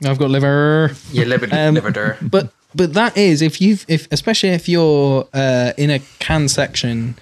I've 0.04 0.18
got 0.18 0.30
liver. 0.30 0.92
Yeah, 1.10 1.24
liver, 1.24 1.48
Um, 1.52 1.74
liver. 1.74 2.16
But 2.22 2.52
but 2.74 2.94
that 2.94 3.16
is 3.16 3.42
if 3.42 3.60
you've 3.60 3.84
if 3.88 4.06
especially 4.12 4.50
if 4.50 4.68
you're 4.68 5.26
uh, 5.34 5.72
in 5.76 5.90
a 5.90 6.00
can 6.18 6.48
section 6.48 7.16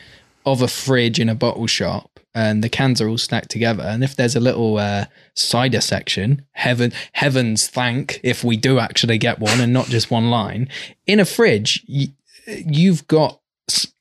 of 0.45 0.62
a 0.62 0.68
fridge 0.68 1.18
in 1.18 1.29
a 1.29 1.35
bottle 1.35 1.66
shop 1.66 2.15
and 2.37 2.62
the 2.62 2.68
cans 2.68 3.01
are 3.01 3.09
all 3.09 3.16
stacked 3.18 3.51
together. 3.51 3.82
And 3.82 4.05
if 4.05 4.14
there's 4.14 4.37
a 4.37 4.41
little 4.41 4.76
uh, 4.76 5.07
cider 5.34 5.80
section 5.80 6.45
heaven 6.53 6.93
heavens 7.12 7.66
thank 7.66 8.20
if 8.22 8.45
we 8.45 8.57
do 8.59 8.78
actually 8.78 9.16
get 9.18 9.39
one 9.41 9.61
and 9.61 9.72
not 9.72 9.87
just 9.87 10.11
one 10.11 10.30
line. 10.30 10.68
In 11.07 11.18
a 11.18 11.24
fridge 11.24 11.82
y- 11.89 12.12
you've 12.47 13.09
got 13.09 13.41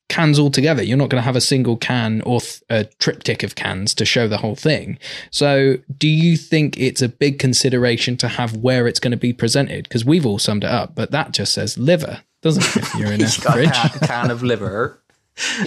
cans 0.10 0.38
all 0.38 0.52
together. 0.52 0.84
You're 0.84 0.98
not 0.98 1.10
going 1.10 1.22
to 1.22 1.26
have 1.26 1.36
a 1.36 1.42
single 1.42 1.78
can 1.78 2.22
or 2.22 2.42
th- 2.42 2.62
a 2.70 2.84
triptych 3.00 3.42
of 3.42 3.56
cans 3.56 3.94
to 3.96 4.06
show 4.06 4.28
the 4.28 4.38
whole 4.38 4.56
thing. 4.56 5.00
So 5.32 5.78
do 5.98 6.08
you 6.08 6.38
think 6.38 6.78
it's 6.78 7.02
a 7.02 7.10
big 7.10 7.40
consideration 7.40 8.16
to 8.18 8.28
have 8.28 8.58
where 8.58 8.88
it's 8.88 9.00
going 9.00 9.12
to 9.12 9.18
be 9.18 9.34
presented? 9.34 9.86
Because 9.86 10.06
we've 10.06 10.26
all 10.26 10.40
summed 10.40 10.64
it 10.66 10.70
up 10.70 10.94
but 10.94 11.12
that 11.12 11.32
just 11.32 11.54
says 11.54 11.78
liver 11.78 12.22
doesn't 12.42 12.64
it 12.64 12.84
if 12.84 12.96
you're 12.96 13.12
in 13.12 13.22
a 13.24 13.28
fridge? 13.28 13.70
a 13.70 14.00
can 14.06 14.30
of 14.30 14.44
liver. 14.44 15.02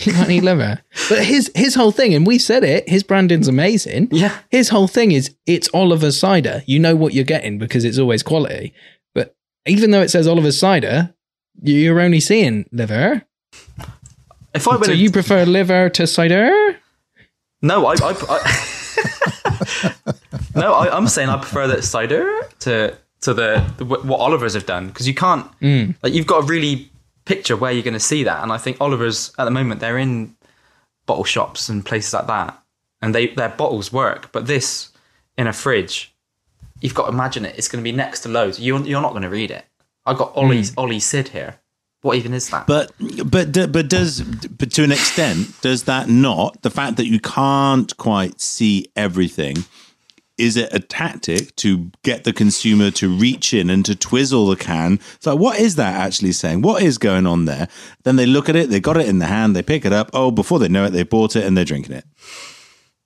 You 0.00 0.12
can't 0.12 0.30
eat 0.30 0.42
liver. 0.42 0.80
But 1.08 1.24
his 1.24 1.50
his 1.54 1.74
whole 1.74 1.92
thing, 1.92 2.14
and 2.14 2.26
we 2.26 2.38
said 2.38 2.64
it, 2.64 2.88
his 2.88 3.02
branding's 3.02 3.48
amazing. 3.48 4.08
Yeah. 4.10 4.38
His 4.50 4.70
whole 4.70 4.88
thing 4.88 5.12
is 5.12 5.34
it's 5.46 5.68
Oliver's 5.74 6.18
cider. 6.18 6.62
You 6.66 6.78
know 6.78 6.96
what 6.96 7.14
you're 7.14 7.24
getting 7.24 7.58
because 7.58 7.84
it's 7.84 7.98
always 7.98 8.22
quality. 8.22 8.72
But 9.14 9.36
even 9.66 9.90
though 9.90 10.02
it 10.02 10.10
says 10.10 10.26
Oliver's 10.26 10.58
cider, 10.58 11.14
you're 11.62 12.00
only 12.00 12.20
seeing 12.20 12.66
liver. 12.72 13.22
If 14.54 14.66
I 14.66 14.72
went, 14.72 14.86
So 14.86 14.92
you 14.92 15.10
prefer 15.10 15.44
liver 15.44 15.90
to 15.90 16.06
cider? 16.06 16.50
no, 17.60 17.86
I, 17.86 17.94
I, 17.94 18.14
I 18.28 18.74
no, 20.54 20.74
I, 20.74 20.96
I'm 20.96 21.08
saying 21.08 21.28
I 21.28 21.36
prefer 21.36 21.66
that 21.68 21.84
cider 21.84 22.40
to 22.60 22.96
to 23.20 23.34
the, 23.34 23.64
the 23.76 23.84
what 23.84 24.20
Oliver's 24.20 24.54
have 24.54 24.66
done 24.66 24.88
because 24.88 25.08
you 25.08 25.14
can't 25.14 25.46
mm. 25.60 25.94
like 26.02 26.12
you've 26.12 26.26
got 26.26 26.42
to 26.42 26.46
really 26.46 26.90
picture 27.28 27.56
where 27.56 27.70
you're 27.70 27.82
going 27.82 27.94
to 27.94 28.00
see 28.00 28.24
that, 28.24 28.42
and 28.42 28.50
I 28.50 28.58
think 28.58 28.80
Oliver's 28.80 29.32
at 29.38 29.44
the 29.44 29.50
moment 29.50 29.80
they're 29.80 29.98
in 29.98 30.34
bottle 31.06 31.24
shops 31.24 31.68
and 31.68 31.84
places 31.84 32.14
like 32.14 32.26
that, 32.26 32.60
and 33.02 33.14
they 33.14 33.28
their 33.28 33.50
bottles 33.50 33.92
work, 33.92 34.32
but 34.32 34.46
this 34.46 34.90
in 35.36 35.46
a 35.46 35.52
fridge, 35.52 36.14
you've 36.80 36.94
got 36.94 37.06
to 37.06 37.12
imagine 37.12 37.44
it. 37.44 37.56
It's 37.56 37.68
going 37.68 37.82
to 37.82 37.88
be 37.90 37.96
next 37.96 38.20
to 38.20 38.28
loads. 38.28 38.58
You're 38.58 38.80
you're 38.80 39.02
not 39.02 39.10
going 39.10 39.22
to 39.22 39.30
read 39.30 39.50
it. 39.50 39.64
I 40.06 40.14
got 40.14 40.34
Ollie 40.34 40.64
hmm. 40.64 40.78
Ollie 40.78 41.00
Sid 41.00 41.28
here. 41.28 41.60
What 42.02 42.16
even 42.16 42.32
is 42.32 42.48
that? 42.50 42.66
But 42.66 42.92
but 43.24 43.52
but 43.72 43.88
does 43.88 44.22
but 44.22 44.70
to 44.72 44.84
an 44.84 44.92
extent 44.92 45.60
does 45.60 45.84
that 45.84 46.08
not 46.08 46.62
the 46.62 46.70
fact 46.70 46.96
that 46.96 47.06
you 47.06 47.20
can't 47.20 47.94
quite 47.96 48.40
see 48.40 48.86
everything 48.96 49.64
is 50.38 50.56
it 50.56 50.72
a 50.72 50.78
tactic 50.78 51.54
to 51.56 51.90
get 52.02 52.24
the 52.24 52.32
consumer 52.32 52.90
to 52.92 53.08
reach 53.08 53.52
in 53.52 53.68
and 53.68 53.84
to 53.84 53.94
twizzle 53.94 54.46
the 54.46 54.56
can? 54.56 54.94
It's 55.14 55.26
like, 55.26 55.38
what 55.38 55.58
is 55.58 55.76
that 55.76 55.94
actually 55.94 56.32
saying? 56.32 56.62
What 56.62 56.82
is 56.82 56.96
going 56.96 57.26
on 57.26 57.44
there? 57.44 57.68
Then 58.04 58.16
they 58.16 58.26
look 58.26 58.48
at 58.48 58.56
it, 58.56 58.70
they 58.70 58.80
got 58.80 58.96
it 58.96 59.08
in 59.08 59.18
the 59.18 59.26
hand, 59.26 59.54
they 59.54 59.62
pick 59.62 59.84
it 59.84 59.92
up. 59.92 60.10
Oh, 60.12 60.30
before 60.30 60.58
they 60.58 60.68
know 60.68 60.84
it, 60.84 60.90
they 60.90 61.02
bought 61.02 61.36
it 61.36 61.44
and 61.44 61.56
they're 61.56 61.64
drinking 61.64 61.96
it. 61.96 62.04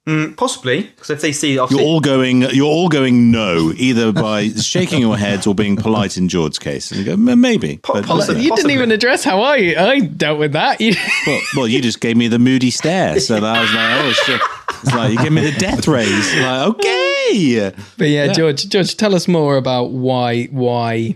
Mm, 0.07 0.37
possibly 0.37 0.83
because 0.83 1.11
if 1.11 1.21
they 1.21 1.31
see, 1.31 1.53
You're 1.53 1.81
all 1.81 2.01
going. 2.01 2.43
You're 2.43 2.67
all 2.67 2.89
going 2.89 3.31
no, 3.31 3.73
either 3.77 4.11
by 4.11 4.49
shaking 4.61 5.01
your 5.01 5.17
heads 5.17 5.47
or 5.47 5.55
being 5.55 5.77
polite 5.77 6.17
in 6.19 6.29
George's 6.29 6.59
case. 6.59 6.91
And 6.91 6.99
you 6.99 7.07
go 7.07 7.13
"M- 7.13 7.41
maybe. 7.41 7.79
But, 7.87 8.05
possibly. 8.07 8.43
You 8.43 8.55
didn't 8.57 8.73
even 8.73 8.91
address 8.91 9.23
how 9.23 9.43
I 9.43 9.75
I 9.79 10.01
dealt 10.01 10.41
with 10.41 10.53
that. 10.55 10.81
You, 10.81 10.95
well, 11.27 11.41
well, 11.57 11.69
you 11.69 11.81
just 11.81 12.01
gave 12.01 12.17
me 12.17 12.27
the 12.27 12.41
moody 12.41 12.73
stare, 12.73 13.21
so 13.21 13.39
that 13.39 13.45
I 13.45 13.61
was 13.61 13.73
like, 13.73 14.05
oh 14.05 14.13
shit. 14.13 14.41
It's 14.83 14.95
like 14.95 15.13
you 15.13 15.19
give 15.19 15.33
me 15.33 15.49
the 15.49 15.57
death 15.59 15.87
rays. 15.87 16.35
Like, 16.37 16.69
okay. 16.71 17.73
but 17.97 18.09
yeah, 18.09 18.33
George, 18.33 18.69
George, 18.69 18.97
tell 18.97 19.15
us 19.15 19.29
more 19.29 19.57
about 19.57 19.91
why 19.93 20.47
why 20.47 21.15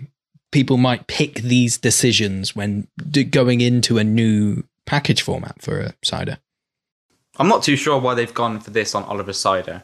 people 0.53 0.77
might 0.77 1.09
pick 1.09 1.41
these 1.41 1.77
decisions 1.77 2.55
when 2.55 2.87
d- 3.11 3.25
going 3.25 3.61
into 3.61 3.99
a 3.99 4.05
new 4.05 4.63
package 4.85 5.23
format 5.23 5.61
for 5.61 5.81
a 5.81 5.95
cider. 6.05 6.39
I'm 7.39 7.49
not 7.49 7.63
too 7.63 7.77
sure 7.77 7.99
why 7.99 8.15
they've 8.15 8.33
gone 8.33 8.61
for 8.61 8.71
this 8.71 8.95
on 8.95 9.05
Oliver's 9.05 9.39
cider. 9.39 9.83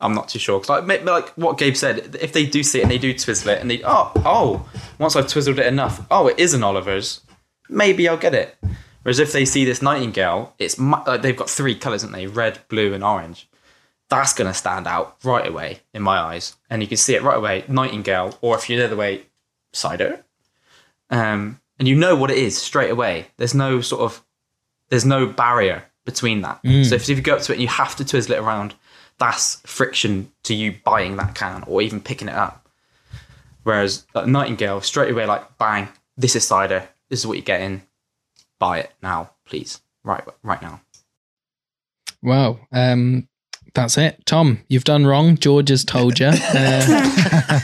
I'm 0.00 0.14
not 0.14 0.28
too 0.28 0.38
sure 0.38 0.60
because 0.60 0.86
like, 0.86 1.04
like 1.04 1.28
what 1.30 1.58
Gabe 1.58 1.76
said, 1.76 2.16
if 2.20 2.32
they 2.32 2.46
do 2.46 2.62
see 2.62 2.80
it 2.80 2.82
and 2.82 2.90
they 2.90 2.98
do 2.98 3.16
twizzle 3.16 3.50
it 3.50 3.60
and 3.60 3.70
they 3.70 3.82
oh 3.84 4.12
oh 4.16 4.68
once 4.98 5.16
I've 5.16 5.28
twizzled 5.28 5.58
it 5.58 5.66
enough, 5.66 6.04
oh 6.10 6.28
it 6.28 6.38
is 6.38 6.52
an 6.52 6.64
Oliver's, 6.64 7.20
maybe 7.68 8.08
I'll 8.08 8.16
get 8.16 8.34
it. 8.34 8.56
Whereas 9.02 9.18
if 9.18 9.32
they 9.32 9.44
see 9.44 9.64
this 9.64 9.82
Nightingale, 9.82 10.54
it's 10.58 10.78
like 10.78 11.22
they've 11.22 11.36
got 11.36 11.50
three 11.50 11.74
colours, 11.74 12.02
haven't 12.02 12.18
they? 12.18 12.26
Red, 12.26 12.60
blue, 12.68 12.94
and 12.94 13.04
orange. 13.04 13.48
That's 14.08 14.32
gonna 14.32 14.54
stand 14.54 14.86
out 14.86 15.16
right 15.22 15.46
away 15.46 15.80
in 15.92 16.02
my 16.02 16.18
eyes, 16.18 16.56
and 16.68 16.82
you 16.82 16.88
can 16.88 16.96
see 16.96 17.14
it 17.14 17.22
right 17.22 17.36
away. 17.36 17.64
Nightingale, 17.68 18.38
or 18.40 18.56
if 18.56 18.68
you're 18.68 18.78
the 18.78 18.86
other 18.86 18.96
way, 18.96 19.26
cider. 19.72 20.24
Um, 21.10 21.60
and 21.78 21.86
you 21.86 21.96
know 21.96 22.16
what 22.16 22.30
it 22.30 22.38
is 22.38 22.56
straight 22.56 22.90
away. 22.90 23.28
There's 23.36 23.54
no 23.54 23.80
sort 23.80 24.02
of 24.02 24.24
there's 24.88 25.04
no 25.04 25.26
barrier 25.26 25.84
between 26.04 26.42
that. 26.42 26.60
So 26.84 26.94
if, 26.94 27.08
if 27.08 27.16
you 27.16 27.22
go 27.22 27.36
up 27.36 27.42
to 27.42 27.52
it 27.52 27.56
and 27.56 27.62
you 27.62 27.68
have 27.68 27.96
to 27.96 28.04
twizzle 28.04 28.34
it 28.34 28.38
around, 28.38 28.74
that's 29.18 29.60
friction 29.64 30.32
to 30.42 30.54
you 30.54 30.76
buying 30.84 31.16
that 31.16 31.34
can 31.34 31.64
or 31.66 31.82
even 31.82 32.00
picking 32.00 32.28
it 32.28 32.34
up. 32.34 32.68
Whereas 33.62 34.06
like 34.14 34.26
Nightingale, 34.26 34.80
straight 34.82 35.10
away, 35.10 35.26
like 35.26 35.56
bang, 35.58 35.88
this 36.16 36.36
is 36.36 36.46
cider. 36.46 36.88
This 37.08 37.20
is 37.20 37.26
what 37.26 37.36
you're 37.38 37.44
getting. 37.44 37.82
Buy 38.58 38.80
it 38.80 38.92
now, 39.02 39.30
please. 39.46 39.80
Right, 40.02 40.22
right 40.42 40.60
now. 40.60 40.80
Wow. 42.22 42.58
Um, 42.72 43.28
That's 43.74 43.98
it. 43.98 44.24
Tom, 44.24 44.60
you've 44.68 44.84
done 44.84 45.04
wrong. 45.04 45.36
George 45.36 45.68
has 45.68 45.84
told 45.84 46.20
you. 46.20 46.30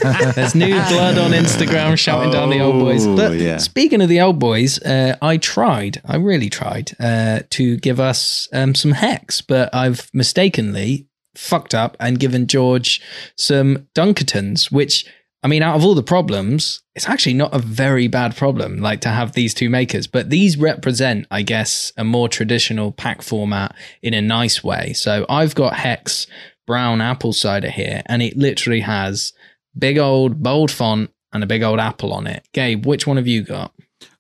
Uh, 0.03 0.33
there's 0.33 0.55
new 0.55 0.75
blood 0.89 1.19
on 1.19 1.31
Instagram 1.33 1.97
shouting 1.99 2.31
down 2.31 2.51
the 2.51 2.61
old 2.61 2.79
boys. 2.81 3.07
Oh, 3.07 3.17
But 3.17 3.35
yeah. 3.35 3.59
speaking 3.59 4.01
of 4.03 4.09
the 4.09 4.21
old 4.21 4.39
boys, 4.39 4.81
uh, 4.83 5.17
I 5.23 5.37
tried, 5.37 6.01
I 6.05 6.17
really 6.17 6.49
tried 6.51 6.93
uh, 7.01 7.41
to 7.51 7.77
give 7.79 8.01
us 8.01 8.49
um, 8.53 8.75
some 8.75 8.93
Hecks, 8.93 9.41
but 9.41 9.73
I've 9.75 10.11
mistakenly 10.13 11.07
fucked 11.35 11.75
up 11.75 11.97
and 12.01 12.19
given 12.19 12.47
George 12.47 13.01
some 13.37 13.89
Dunkertons, 13.95 14.71
which, 14.73 15.07
I 15.43 15.49
mean, 15.49 15.63
out 15.63 15.77
of 15.77 15.85
all 15.85 15.95
the 15.95 16.03
problems, 16.03 16.83
it's 16.95 17.09
actually 17.09 17.35
not 17.35 17.55
a 17.55 17.59
very 17.59 18.09
bad 18.09 18.37
problem, 18.37 18.79
like 18.79 19.01
to 19.03 19.09
have 19.09 19.33
these 19.33 19.55
two 19.55 19.71
makers. 19.71 20.07
But 20.07 20.29
these 20.29 20.59
represent, 20.59 21.27
I 21.31 21.43
guess, 21.43 21.93
a 21.97 22.05
more 22.05 22.29
traditional 22.29 22.93
pack 22.93 23.23
format 23.23 23.75
in 24.03 24.13
a 24.13 24.21
nice 24.21 24.63
way. 24.63 24.93
So 24.93 25.25
I've 25.31 25.55
got 25.55 25.75
Hecks 25.75 26.27
brown 26.67 27.01
apple 27.01 27.33
cider 27.33 27.71
here, 27.71 28.03
and 28.07 28.23
it 28.23 28.37
literally 28.37 28.81
has 28.81 29.33
big 29.77 29.99
old 29.99 30.43
bold 30.43 30.71
font 30.71 31.11
and 31.33 31.43
a 31.43 31.47
big 31.47 31.63
old 31.63 31.81
apple 31.81 32.13
on 32.13 32.27
it. 32.27 32.47
Gabe, 32.53 32.85
which 32.85 33.07
one 33.07 33.17
have 33.17 33.27
you 33.27 33.43
got? 33.43 33.73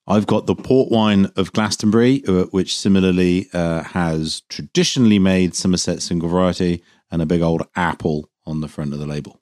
I've 0.06 0.26
got 0.26 0.46
the 0.46 0.54
port 0.54 0.90
wine 0.90 1.30
of 1.36 1.52
Glastonbury, 1.52 2.24
uh, 2.26 2.44
which 2.46 2.76
similarly 2.76 3.48
uh, 3.52 3.84
has 3.84 4.42
traditionally 4.48 5.18
made 5.18 5.54
Somerset 5.54 6.02
single 6.02 6.28
variety 6.28 6.82
and 7.10 7.20
a 7.20 7.26
big 7.26 7.42
old 7.42 7.62
apple 7.76 8.28
on 8.46 8.60
the 8.60 8.68
front 8.68 8.92
of 8.92 8.98
the 8.98 9.06
label. 9.06 9.39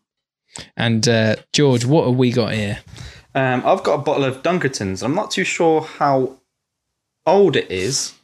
And 0.76 1.06
uh, 1.08 1.36
George, 1.52 1.84
what 1.84 2.06
have 2.06 2.16
we 2.16 2.32
got 2.32 2.52
here? 2.52 2.78
Um, 3.34 3.62
I've 3.64 3.82
got 3.82 3.94
a 3.94 3.98
bottle 3.98 4.24
of 4.24 4.42
Dunkertons. 4.42 5.02
I'm 5.02 5.14
not 5.14 5.30
too 5.30 5.44
sure 5.44 5.82
how 5.82 6.36
old 7.26 7.56
it 7.56 7.70
is. 7.70 8.14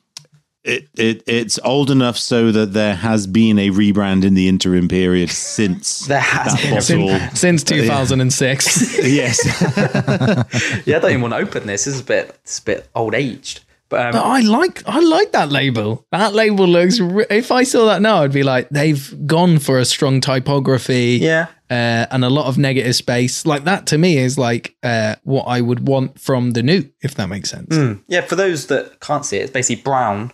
It, 0.64 0.89
it 0.97 1.22
it's 1.26 1.59
old 1.62 1.91
enough 1.91 2.16
so 2.16 2.51
that 2.51 2.72
there 2.72 2.95
has 2.95 3.26
been 3.26 3.59
a 3.59 3.68
rebrand 3.68 4.24
in 4.24 4.32
the 4.32 4.49
interim 4.49 4.89
period 4.89 5.28
since 5.28 6.01
There 6.07 6.18
has 6.18 6.55
that 6.55 6.89
been 6.89 7.03
a 7.03 7.18
bottle. 7.18 7.37
Since 7.37 7.64
2006. 7.64 8.99
yes, 9.07 9.45
Yeah, 10.87 10.97
I 10.97 11.01
don't 11.01 11.11
even 11.11 11.20
want 11.20 11.35
to 11.35 11.39
open 11.39 11.66
this. 11.66 11.85
This 11.85 11.95
is 11.97 12.01
a 12.01 12.05
bit, 12.05 12.39
it's 12.43 12.61
a 12.61 12.62
bit 12.62 12.89
old 12.95 13.14
aged. 13.14 13.61
But, 13.91 14.07
um, 14.07 14.12
But 14.12 14.22
I 14.24 14.41
like 14.41 14.82
I 14.89 15.01
like 15.01 15.32
that 15.32 15.51
label. 15.51 16.07
That 16.11 16.32
label 16.32 16.66
looks. 16.66 16.99
Re- 16.99 17.26
if 17.28 17.53
I 17.53 17.64
saw 17.64 17.85
that 17.85 18.01
now, 18.01 18.22
I'd 18.22 18.32
be 18.32 18.43
like, 18.43 18.70
they've 18.70 19.26
gone 19.26 19.59
for 19.59 19.78
a 19.78 19.85
strong 19.85 20.22
typography. 20.22 21.18
yeah, 21.20 21.49
Uh, 21.75 22.07
and 22.12 22.25
a 22.25 22.31
lot 22.31 22.47
of 22.47 22.57
negative 22.57 22.95
space. 22.95 23.45
Like 23.45 23.64
that 23.64 23.87
to 23.87 23.99
me 23.99 24.16
is 24.16 24.39
like 24.39 24.77
uh, 24.85 25.16
what 25.25 25.43
I 25.45 25.61
would 25.61 25.89
want 25.89 26.20
from 26.20 26.53
the 26.53 26.62
new, 26.62 26.89
if 27.03 27.16
that 27.16 27.29
makes 27.29 27.51
sense. 27.51 27.75
Hmm. 27.75 27.95
yeah. 28.07 28.20
For 28.20 28.37
those 28.37 28.68
that 28.68 29.01
can't 29.01 29.27
see 29.27 29.39
it, 29.39 29.43
it's 29.43 29.51
basically 29.51 29.83
brown 29.83 30.31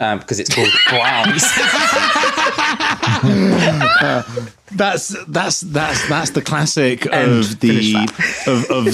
um, 0.00 0.18
because 0.18 0.40
it's 0.40 0.52
called 0.52 0.72
browns. 0.88 1.42
that's 4.72 5.14
that's 5.28 5.60
that's 5.60 6.08
that's 6.08 6.30
the 6.30 6.42
classic 6.42 7.06
And 7.06 7.30
of 7.30 7.60
the 7.60 7.94
of, 8.48 8.68
of 8.68 8.86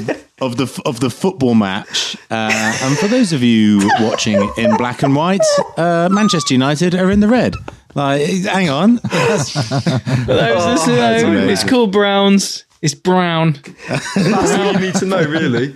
of 0.43 0.59
the 0.59 0.83
of 0.85 1.01
the 1.01 1.09
football 1.09 1.55
match. 1.55 2.15
Uh, 2.31 2.77
and 2.83 2.99
for 2.99 3.09
those 3.09 3.33
of 3.33 3.43
you 3.43 3.91
watching 4.01 4.53
in 4.59 4.77
black 4.77 5.03
and 5.03 5.17
white, 5.17 5.41
uh, 5.79 6.11
Manchester 6.11 6.53
United 6.53 6.95
are 6.95 7.11
in 7.11 7.21
the 7.21 7.29
red. 7.29 7.55
Like, 7.95 8.23
hang 8.27 8.71
on, 8.71 8.97
That's- 8.97 9.53
But 9.75 10.27
that 10.27 10.55
was 10.55 10.65
just, 10.65 10.89
uh, 10.89 10.95
that's 10.97 11.23
amazing. 11.23 11.51
it's 11.51 11.65
called 11.65 11.93
Browns. 11.93 12.65
It's 12.83 12.95
brown. 12.95 13.57
That's 13.89 14.53
all 14.59 14.73
you 14.75 14.79
need 14.87 14.95
to 14.97 15.07
know, 15.07 15.23
really. 15.25 15.73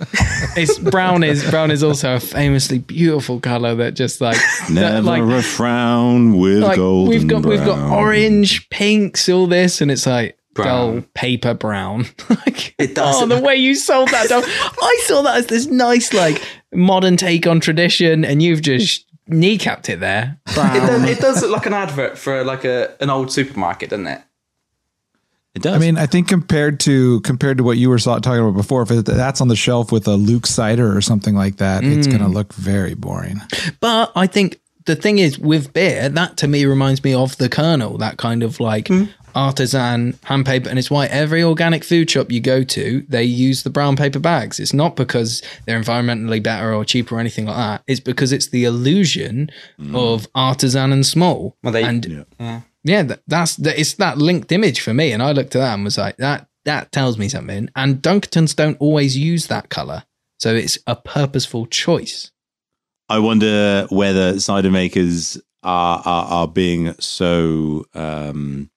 It's 0.55 0.77
brown 0.77 1.23
is 1.23 1.49
brown 1.49 1.71
is 1.71 1.81
also 1.83 2.15
a 2.17 2.19
famously 2.19 2.77
beautiful 2.77 3.39
color 3.39 3.73
that 3.75 3.95
just 3.95 4.21
like 4.21 4.35
that, 4.37 4.69
never 4.69 5.01
like 5.01 5.23
a 5.23 5.41
frown 5.41 6.37
with 6.37 6.61
like 6.61 6.77
golden 6.77 7.09
we've 7.09 7.27
got 7.27 7.43
we've 7.45 7.65
got 7.65 7.79
orange, 7.91 8.69
pinks, 8.69 9.27
all 9.27 9.47
this, 9.47 9.81
and 9.81 9.89
it's 9.89 10.05
like 10.05 10.37
Brown. 10.53 10.67
dull 10.67 11.03
paper 11.15 11.55
brown. 11.55 12.05
like 12.29 12.75
It 12.77 12.93
does. 12.93 13.23
Oh, 13.23 13.25
the 13.25 13.39
way 13.41 13.55
you 13.55 13.73
sold 13.73 14.09
that, 14.09 14.29
down, 14.29 14.43
I 14.45 15.01
saw 15.05 15.23
that 15.23 15.37
as 15.37 15.47
this 15.47 15.65
nice 15.65 16.13
like 16.13 16.43
modern 16.73 17.17
take 17.17 17.47
on 17.47 17.59
tradition, 17.59 18.23
and 18.23 18.43
you've 18.43 18.61
just 18.61 19.07
kneecapped 19.29 19.89
it 19.89 19.99
there. 19.99 20.37
It 20.47 20.55
does, 20.55 21.03
it 21.03 21.19
does 21.19 21.41
look 21.41 21.51
like 21.51 21.65
an 21.65 21.73
advert 21.73 22.17
for 22.17 22.43
like 22.43 22.65
a 22.65 22.95
an 23.01 23.09
old 23.09 23.31
supermarket, 23.31 23.91
doesn't 23.91 24.07
it? 24.07 24.21
It 25.55 25.63
does. 25.63 25.75
I 25.75 25.79
mean, 25.79 25.97
I 25.97 26.05
think 26.05 26.27
compared 26.27 26.79
to 26.81 27.21
compared 27.21 27.57
to 27.57 27.63
what 27.63 27.77
you 27.77 27.89
were 27.89 27.97
talking 27.97 28.39
about 28.39 28.55
before, 28.55 28.83
if 28.83 28.89
that's 28.89 29.41
on 29.41 29.47
the 29.47 29.55
shelf 29.55 29.91
with 29.91 30.07
a 30.07 30.15
Luke 30.15 30.45
cider 30.45 30.95
or 30.95 31.01
something 31.01 31.35
like 31.35 31.57
that, 31.57 31.83
it's 31.83 32.07
mm. 32.07 32.11
going 32.11 32.23
to 32.23 32.29
look 32.29 32.53
very 32.53 32.93
boring. 32.93 33.41
But 33.79 34.11
I 34.15 34.27
think 34.27 34.59
the 34.85 34.95
thing 34.95 35.19
is 35.19 35.37
with 35.37 35.73
beer, 35.73 36.09
that 36.09 36.37
to 36.37 36.47
me 36.47 36.65
reminds 36.65 37.03
me 37.03 37.13
of 37.13 37.37
the 37.37 37.49
kernel, 37.49 37.97
that 37.97 38.17
kind 38.17 38.43
of 38.43 38.59
like 38.59 38.87
hmm. 38.87 39.05
Artisan 39.39 40.17
hand 40.23 40.45
paper. 40.45 40.69
And 40.69 40.77
it's 40.79 40.91
why 40.91 41.05
every 41.07 41.41
organic 41.43 41.83
food 41.83 42.09
shop 42.11 42.31
you 42.31 42.39
go 42.41 42.63
to, 42.63 43.05
they 43.07 43.23
use 43.23 43.63
the 43.63 43.69
brown 43.69 43.95
paper 43.95 44.19
bags. 44.19 44.59
It's 44.59 44.73
not 44.73 44.95
because 44.95 45.41
they're 45.65 45.79
environmentally 45.81 46.41
better 46.43 46.73
or 46.73 46.83
cheaper 46.85 47.15
or 47.15 47.19
anything 47.19 47.45
like 47.45 47.55
that. 47.55 47.83
It's 47.87 47.99
because 47.99 48.31
it's 48.31 48.49
the 48.49 48.65
illusion 48.65 49.49
of 49.93 50.27
artisan 50.35 50.91
and 50.91 51.05
small. 51.05 51.55
Well, 51.63 51.73
they- 51.73 51.83
and 51.83 52.05
Yeah. 52.39 52.61
yeah, 52.83 53.03
that, 53.03 53.21
that's 53.27 53.55
that. 53.57 53.79
It's 53.79 53.93
that 53.95 54.17
linked 54.17 54.51
image 54.51 54.79
for 54.81 54.93
me, 54.93 55.11
and 55.13 55.21
I 55.23 55.31
looked 55.31 55.55
at 55.55 55.59
that 55.59 55.73
and 55.75 55.83
was 55.83 55.97
like, 55.97 56.17
that 56.17 56.47
that 56.65 56.91
tells 56.91 57.17
me 57.17 57.29
something. 57.29 57.69
And 57.75 58.01
Dunkertons 58.01 58.55
don't 58.55 58.77
always 58.79 59.17
use 59.17 59.47
that 59.47 59.69
color, 59.69 60.03
so 60.39 60.53
it's 60.55 60.77
a 60.85 60.95
purposeful 60.95 61.65
choice. 61.67 62.31
I 63.07 63.19
wonder 63.19 63.87
whether 63.89 64.39
cider 64.39 64.69
makers 64.71 65.37
are 65.63 66.01
are, 66.05 66.25
are 66.25 66.47
being 66.47 66.93
so 66.99 67.85
um, 67.95 68.69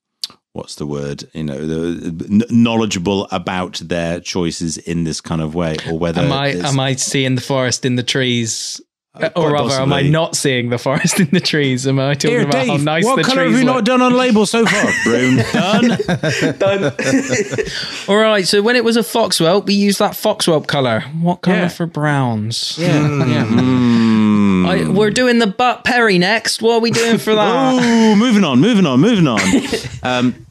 what's 0.53 0.75
the 0.77 0.87
word? 0.87 1.25
You 1.33 1.45
know, 1.45 1.67
the, 1.67 2.47
knowledgeable 2.51 3.29
about 3.31 3.81
their 3.85 4.21
choices 4.21 4.79
in 4.79 5.05
this 5.05 5.21
kind 5.21 5.41
of 5.41 5.55
way, 5.55 5.77
or 5.91 5.99
whether 5.99 6.21
Am 6.23 6.33
I 6.33 6.49
am 6.49 6.79
I 6.81 6.95
seeing 6.95 7.35
the 7.35 7.41
forest 7.41 7.85
in 7.85 7.97
the 7.97 8.03
trees? 8.03 8.81
Uh, 9.15 9.27
or 9.37 9.51
quite 9.51 9.53
rather, 9.53 9.75
am 9.83 9.93
I 9.93 10.01
not 10.01 10.35
seeing 10.37 10.71
the 10.71 10.79
forest 10.79 11.21
in 11.21 11.29
the 11.33 11.41
trees? 11.41 11.87
Am 11.87 11.99
I 11.99 12.15
talking 12.15 12.31
Here, 12.31 12.49
about 12.49 12.67
how 12.67 12.77
Dave, 12.79 12.83
nice 12.85 13.05
what 13.05 13.17
the 13.17 13.23
colour 13.25 13.43
trees 13.45 13.53
have 13.53 13.61
you 13.61 13.67
look? 13.67 13.75
not 13.77 13.85
done 13.85 14.01
on 14.01 14.15
label 14.15 14.47
so 14.47 14.65
far? 14.65 14.91
Brown 15.05 15.37
done. 15.53 16.59
Done. 16.59 16.93
All 18.09 18.17
right, 18.17 18.49
so 18.49 18.63
when 18.63 18.75
it 18.75 18.85
was 18.85 18.97
a 18.97 19.01
Foxwhelp, 19.03 19.67
we 19.67 19.75
used 19.75 19.99
that 19.99 20.13
Foxwhelp 20.13 20.67
color. 20.67 21.01
What 21.21 21.43
color 21.43 21.57
Yeah. 21.57 21.69
for 21.69 21.85
browns? 21.85 22.79
Yeah, 22.79 23.03
yeah. 23.27 23.45
Mm. 23.45 24.22
I, 24.67 24.89
we're 24.89 25.11
doing 25.11 25.39
the 25.39 25.47
butt 25.47 25.85
Perry 25.85 26.19
next. 26.19 26.63
What 26.63 26.75
are 26.75 26.81
we 26.81 26.91
doing 26.91 27.19
for 27.19 27.35
that? 27.35 27.53
Oh, 27.83 28.17
moving 28.17 28.45
on, 28.45 28.61
moving 28.61 28.87
on, 28.87 29.01
moving 29.01 29.27
on. 29.27 29.41
um, 30.03 30.47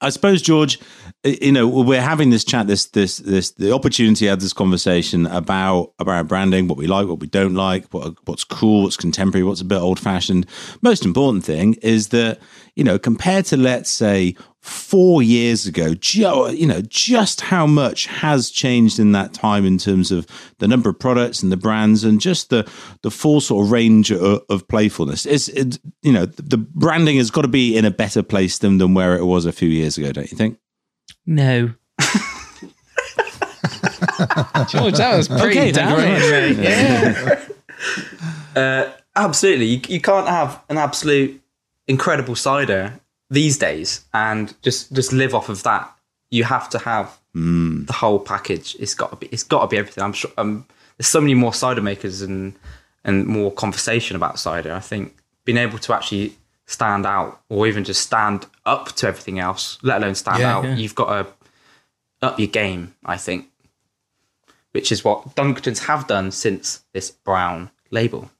I 0.00 0.10
suppose, 0.10 0.42
George, 0.42 0.78
you 1.24 1.52
know, 1.52 1.68
we're 1.68 2.00
having 2.00 2.30
this 2.30 2.44
chat, 2.44 2.66
this, 2.66 2.86
this, 2.86 3.18
this, 3.18 3.52
the 3.52 3.72
opportunity 3.72 4.24
to 4.24 4.30
have 4.30 4.40
this 4.40 4.52
conversation 4.52 5.26
about 5.26 5.92
about 6.00 6.26
branding, 6.26 6.66
what 6.66 6.76
we 6.76 6.88
like, 6.88 7.06
what 7.06 7.20
we 7.20 7.28
don't 7.28 7.54
like, 7.54 7.86
what 7.94 8.16
what's 8.26 8.42
cool, 8.42 8.82
what's 8.82 8.96
contemporary, 8.96 9.44
what's 9.44 9.60
a 9.60 9.64
bit 9.64 9.78
old 9.78 10.00
fashioned. 10.00 10.46
Most 10.80 11.04
important 11.04 11.44
thing 11.44 11.74
is 11.74 12.08
that 12.08 12.40
you 12.74 12.82
know, 12.82 12.98
compared 12.98 13.44
to 13.46 13.56
let's 13.56 13.90
say 13.90 14.34
four 14.58 15.22
years 15.22 15.66
ago, 15.66 15.94
you 16.50 16.66
know, 16.66 16.80
just 16.82 17.40
how 17.40 17.66
much 17.66 18.06
has 18.06 18.50
changed 18.50 18.98
in 18.98 19.12
that 19.12 19.32
time 19.32 19.64
in 19.64 19.78
terms 19.78 20.10
of 20.10 20.26
the 20.58 20.66
number 20.66 20.88
of 20.88 20.98
products 20.98 21.42
and 21.42 21.52
the 21.52 21.56
brands 21.56 22.02
and 22.02 22.20
just 22.20 22.50
the 22.50 22.68
the 23.02 23.10
full 23.12 23.40
sort 23.40 23.64
of 23.64 23.70
range 23.70 24.10
of, 24.10 24.42
of 24.48 24.66
playfulness. 24.66 25.24
It's 25.24 25.46
it, 25.48 25.78
you 26.02 26.12
know, 26.12 26.26
the 26.26 26.58
branding 26.58 27.18
has 27.18 27.30
got 27.30 27.42
to 27.42 27.48
be 27.48 27.76
in 27.76 27.84
a 27.84 27.92
better 27.92 28.24
place 28.24 28.58
than 28.58 28.78
than 28.78 28.94
where 28.94 29.16
it 29.16 29.24
was 29.24 29.46
a 29.46 29.52
few 29.52 29.68
years 29.68 29.96
ago, 29.96 30.10
don't 30.10 30.32
you 30.32 30.36
think? 30.36 30.58
No. 31.26 31.72
George, 34.68 34.96
that 34.96 35.14
was 35.16 35.28
pretty 35.28 35.58
Okay, 35.58 35.72
thank 35.72 35.98
you 35.98 36.28
very 36.28 36.54
damning. 36.54 36.62
Yeah. 36.62 37.44
Uh, 38.54 38.92
absolutely. 39.16 39.66
You, 39.66 39.80
you 39.88 40.00
can't 40.00 40.28
have 40.28 40.62
an 40.68 40.78
absolute 40.78 41.40
incredible 41.88 42.36
cider 42.36 43.00
these 43.30 43.56
days 43.58 44.04
and 44.12 44.54
just 44.62 44.92
just 44.92 45.12
live 45.12 45.34
off 45.34 45.48
of 45.48 45.62
that. 45.62 45.90
You 46.30 46.44
have 46.44 46.68
to 46.70 46.78
have 46.78 47.18
the 47.86 47.92
whole 47.92 48.18
package. 48.18 48.76
It's 48.78 48.94
got 48.94 49.10
to 49.10 49.16
be. 49.16 49.26
It's 49.28 49.42
got 49.42 49.62
to 49.62 49.66
be 49.68 49.78
everything. 49.78 50.04
I'm 50.04 50.12
sure. 50.12 50.30
Um, 50.36 50.66
there's 50.98 51.08
so 51.08 51.20
many 51.20 51.34
more 51.34 51.54
cider 51.54 51.80
makers 51.80 52.22
and 52.22 52.54
and 53.04 53.26
more 53.26 53.50
conversation 53.50 54.16
about 54.16 54.38
cider. 54.38 54.72
I 54.72 54.80
think 54.80 55.16
being 55.44 55.58
able 55.58 55.78
to 55.78 55.94
actually 55.94 56.36
stand 56.72 57.04
out 57.06 57.40
or 57.48 57.66
even 57.66 57.84
just 57.84 58.00
stand 58.02 58.46
up 58.66 58.92
to 58.96 59.06
everything 59.08 59.38
else, 59.38 59.78
let 59.82 59.98
alone 60.02 60.14
stand 60.14 60.40
Yeah, 60.40 60.56
out, 60.56 60.64
yeah. 60.64 60.76
you've 60.76 60.94
got 60.94 61.06
to 61.06 62.26
up 62.26 62.38
your 62.38 62.48
game. 62.48 62.94
I 63.04 63.16
think, 63.16 63.46
which 64.72 64.90
is 64.92 65.04
what 65.04 65.34
Dunkertons 65.36 65.86
have 65.86 66.06
done 66.06 66.30
since 66.30 66.84
this 66.92 67.10
brown 67.10 67.70
label. 67.90 68.30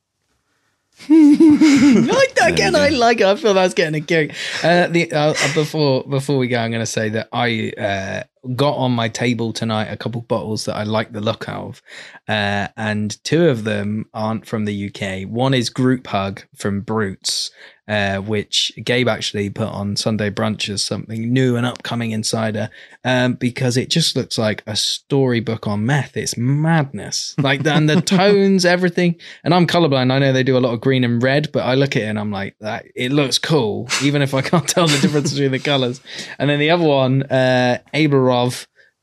like 1.08 2.34
that 2.34 2.50
again. 2.52 2.76
I 2.76 2.90
like 2.90 3.20
it. 3.20 3.26
I 3.26 3.34
feel 3.34 3.54
that's 3.54 3.74
getting 3.74 4.00
a 4.00 4.04
kick. 4.04 4.34
Uh, 4.62 4.86
the 4.88 5.10
uh, 5.12 5.34
uh, 5.36 5.54
before 5.54 6.04
before 6.04 6.38
we 6.38 6.48
go, 6.48 6.58
I'm 6.58 6.70
going 6.70 6.82
to 6.82 6.86
say 6.86 7.08
that 7.10 7.28
I 7.32 7.72
uh, 7.76 8.22
got 8.56 8.76
on 8.76 8.92
my 8.92 9.08
table 9.08 9.52
tonight 9.52 9.86
a 9.86 9.96
couple 9.96 10.20
bottles 10.22 10.64
that 10.64 10.76
I 10.76 10.82
like 10.82 11.12
the 11.12 11.20
look 11.20 11.48
of, 11.48 11.80
uh, 12.28 12.68
and 12.76 13.22
two 13.24 13.48
of 13.48 13.64
them 13.64 14.06
aren't 14.12 14.46
from 14.46 14.64
the 14.64 14.88
UK. 14.88 15.28
One 15.28 15.54
is 15.54 15.70
Group 15.70 16.06
Hug 16.08 16.42
from 16.54 16.80
Brutes, 16.80 17.50
uh, 17.88 18.18
which 18.18 18.72
Gabe 18.82 19.08
actually 19.08 19.50
put 19.50 19.68
on 19.68 19.96
Sunday 19.96 20.30
brunch 20.30 20.68
as 20.68 20.84
something 20.84 21.32
new 21.32 21.56
and 21.56 21.66
upcoming 21.66 22.12
in 22.12 22.22
cider, 22.22 22.70
um, 23.04 23.34
because 23.34 23.76
it 23.76 23.90
just 23.90 24.14
looks 24.16 24.38
like 24.38 24.62
a 24.66 24.76
storybook 24.76 25.66
on 25.66 25.84
meth. 25.84 26.16
It's 26.16 26.36
madness, 26.36 27.34
like 27.38 27.66
and 27.66 27.90
the 27.90 28.00
tones, 28.00 28.64
everything. 28.64 29.16
And 29.42 29.52
I'm 29.52 29.66
colorblind. 29.66 30.12
I 30.12 30.18
know 30.20 30.32
they 30.32 30.44
do 30.44 30.56
a 30.56 30.60
lot 30.60 30.72
of 30.72 30.80
green 30.80 31.04
and 31.04 31.22
red, 31.22 31.50
but 31.52 31.64
I 31.64 31.74
look 31.74 31.96
at 31.96 32.02
it 32.02 32.06
and 32.06 32.18
I'm 32.18 32.30
like, 32.30 32.56
that 32.60 32.86
it 32.94 33.10
looks 33.10 33.38
cool, 33.38 33.88
even 34.02 34.22
if 34.22 34.32
I 34.32 34.42
can't 34.42 34.68
tell 34.68 34.86
the 34.86 34.98
difference 34.98 35.32
between 35.32 35.52
the 35.52 35.58
colors. 35.58 36.00
And 36.38 36.48
then 36.48 36.60
the 36.60 36.70
other 36.70 36.84
one, 36.84 37.24
uh, 37.24 37.78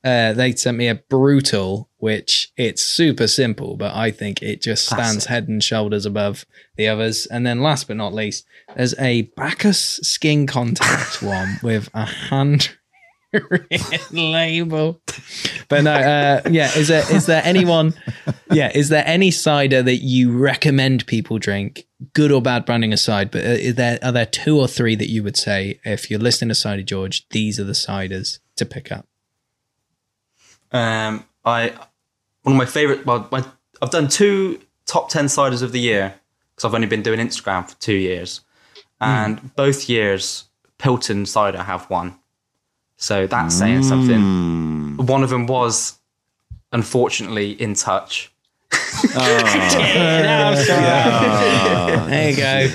Uh, 0.02 0.32
they 0.32 0.52
sent 0.52 0.78
me 0.78 0.88
a 0.88 0.94
brutal, 0.94 1.90
which 1.98 2.50
it's 2.56 2.82
super 2.82 3.26
simple, 3.26 3.76
but 3.76 3.94
I 3.94 4.10
think 4.10 4.42
it 4.42 4.62
just 4.62 4.86
stands 4.86 5.26
head 5.26 5.46
and 5.46 5.62
shoulders 5.62 6.06
above 6.06 6.46
the 6.76 6.88
others. 6.88 7.26
And 7.26 7.46
then 7.46 7.60
last 7.60 7.86
but 7.86 7.98
not 7.98 8.14
least, 8.14 8.46
there's 8.74 8.98
a 8.98 9.22
Bacchus 9.36 10.00
skin 10.02 10.46
contact 10.46 11.22
one 11.22 11.60
with 11.62 11.90
a 11.92 12.06
hand 12.06 12.70
label. 14.10 15.00
But 15.68 15.84
no, 15.84 15.92
uh, 15.92 16.42
yeah, 16.50 16.76
is 16.76 16.88
there 16.88 17.04
is 17.14 17.26
there 17.26 17.42
anyone? 17.44 17.94
Yeah, 18.50 18.72
is 18.74 18.88
there 18.88 19.04
any 19.06 19.30
cider 19.30 19.82
that 19.82 19.98
you 19.98 20.36
recommend 20.36 21.06
people 21.06 21.38
drink, 21.38 21.86
good 22.14 22.32
or 22.32 22.42
bad 22.42 22.64
branding 22.64 22.92
aside? 22.92 23.30
But 23.30 23.44
uh, 23.44 23.50
is 23.50 23.74
there 23.74 23.98
are 24.02 24.12
there 24.12 24.26
two 24.26 24.58
or 24.58 24.66
three 24.66 24.96
that 24.96 25.10
you 25.10 25.22
would 25.22 25.36
say 25.36 25.78
if 25.84 26.10
you're 26.10 26.18
listening 26.18 26.48
to 26.48 26.54
Cider 26.54 26.82
George, 26.82 27.28
these 27.28 27.60
are 27.60 27.64
the 27.64 27.72
ciders 27.72 28.38
to 28.56 28.66
pick 28.66 28.90
up? 28.90 29.06
Um, 30.72 31.24
I 31.44 31.70
one 32.42 32.54
of 32.54 32.58
my 32.58 32.66
favorite. 32.66 33.04
Well, 33.06 33.28
my, 33.30 33.44
I've 33.82 33.90
done 33.90 34.08
two 34.08 34.60
top 34.86 35.10
ten 35.10 35.26
ciders 35.26 35.62
of 35.62 35.72
the 35.72 35.80
year 35.80 36.14
because 36.54 36.68
I've 36.68 36.74
only 36.74 36.86
been 36.86 37.02
doing 37.02 37.20
Instagram 37.20 37.68
for 37.68 37.78
two 37.80 37.94
years, 37.94 38.40
and 39.00 39.54
both 39.56 39.88
years 39.88 40.44
Pilton 40.78 41.26
cider 41.26 41.62
have 41.62 41.88
won. 41.90 42.16
So 42.96 43.26
that's 43.26 43.54
saying 43.54 43.84
something. 43.84 44.96
One 45.06 45.22
of 45.22 45.30
them 45.30 45.46
was 45.46 45.98
unfortunately 46.72 47.52
in 47.52 47.74
touch. 47.74 48.30
There 52.10 52.30
you 52.30 52.36
go. 52.36 52.68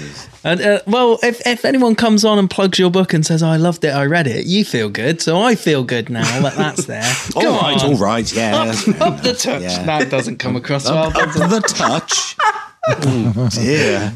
And, 0.45 0.61
uh, 0.61 0.79
well, 0.85 1.17
if, 1.23 1.45
if 1.47 1.65
anyone 1.65 1.95
comes 1.95 2.23
on 2.23 2.37
and 2.37 2.47
plugs 2.47 2.77
your 2.77 2.91
book 2.91 3.13
and 3.15 3.25
says, 3.25 3.41
I 3.41 3.57
loved 3.57 3.83
it, 3.83 3.89
I 3.89 4.05
read 4.05 4.27
it, 4.27 4.45
you 4.45 4.63
feel 4.63 4.89
good. 4.89 5.19
So 5.19 5.41
I 5.41 5.55
feel 5.55 5.83
good 5.83 6.11
now 6.11 6.41
that 6.41 6.53
that's 6.55 6.85
there. 6.85 7.11
All 7.35 7.59
right, 7.59 7.83
on. 7.83 7.93
all 7.93 7.97
right, 7.97 8.31
yeah. 8.31 8.71
fair 8.71 9.01
Up 9.01 9.21
the 9.23 9.33
touch. 9.33 9.63
yeah. 9.63 9.83
That 9.83 10.11
doesn't 10.11 10.37
come 10.37 10.55
across 10.55 10.85
well. 10.85 11.07
Up 11.07 11.13
the 11.13 11.61
touch. 11.67 12.35
oh 12.87 13.49
dear. 13.51 14.13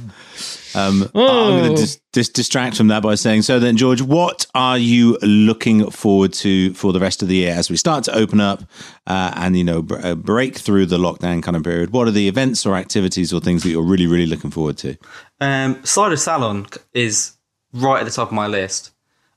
Um, 0.76 1.10
but 1.14 1.20
I'm 1.20 1.60
going 1.60 1.72
Oh. 1.72 1.76
to 1.76 1.82
dis- 1.82 2.00
dis- 2.14 2.30
distract 2.30 2.78
from 2.78 2.88
that 2.90 3.02
by 3.02 3.16
saying, 3.16 3.42
so 3.44 3.60
then, 3.60 3.76
George, 3.78 4.02
what 4.02 4.46
are 4.54 4.78
you 4.78 5.18
looking 5.22 5.90
forward 5.90 6.32
to 6.34 6.74
for 6.74 6.94
the 6.94 7.00
rest 7.00 7.22
of 7.22 7.28
the 7.28 7.36
year 7.38 7.54
as 7.56 7.70
we 7.70 7.78
start 7.78 8.04
to 8.06 8.16
open 8.16 8.40
up 8.40 8.64
uh, 9.08 9.32
and 9.36 9.58
you 9.58 9.64
know 9.64 9.82
br- 9.82 9.98
uh, 10.06 10.16
break 10.16 10.58
through 10.58 10.86
the 10.86 10.98
lockdown 10.98 11.42
kind 11.42 11.58
of 11.58 11.64
period? 11.64 11.92
What 11.92 12.08
are 12.08 12.12
the 12.12 12.28
events 12.28 12.66
or 12.66 12.76
activities 12.76 13.34
or 13.34 13.40
things 13.42 13.64
that 13.64 13.70
you're 13.70 13.82
really, 13.84 14.06
really 14.08 14.28
looking 14.28 14.52
forward 14.52 14.78
to? 14.80 14.96
Um, 15.42 15.80
cider 15.84 16.18
salon 16.18 16.68
is 16.94 17.34
right 17.74 18.00
at 18.00 18.06
the 18.06 18.12
top 18.12 18.28
of 18.30 18.34
my 18.34 18.48
list. 18.48 18.92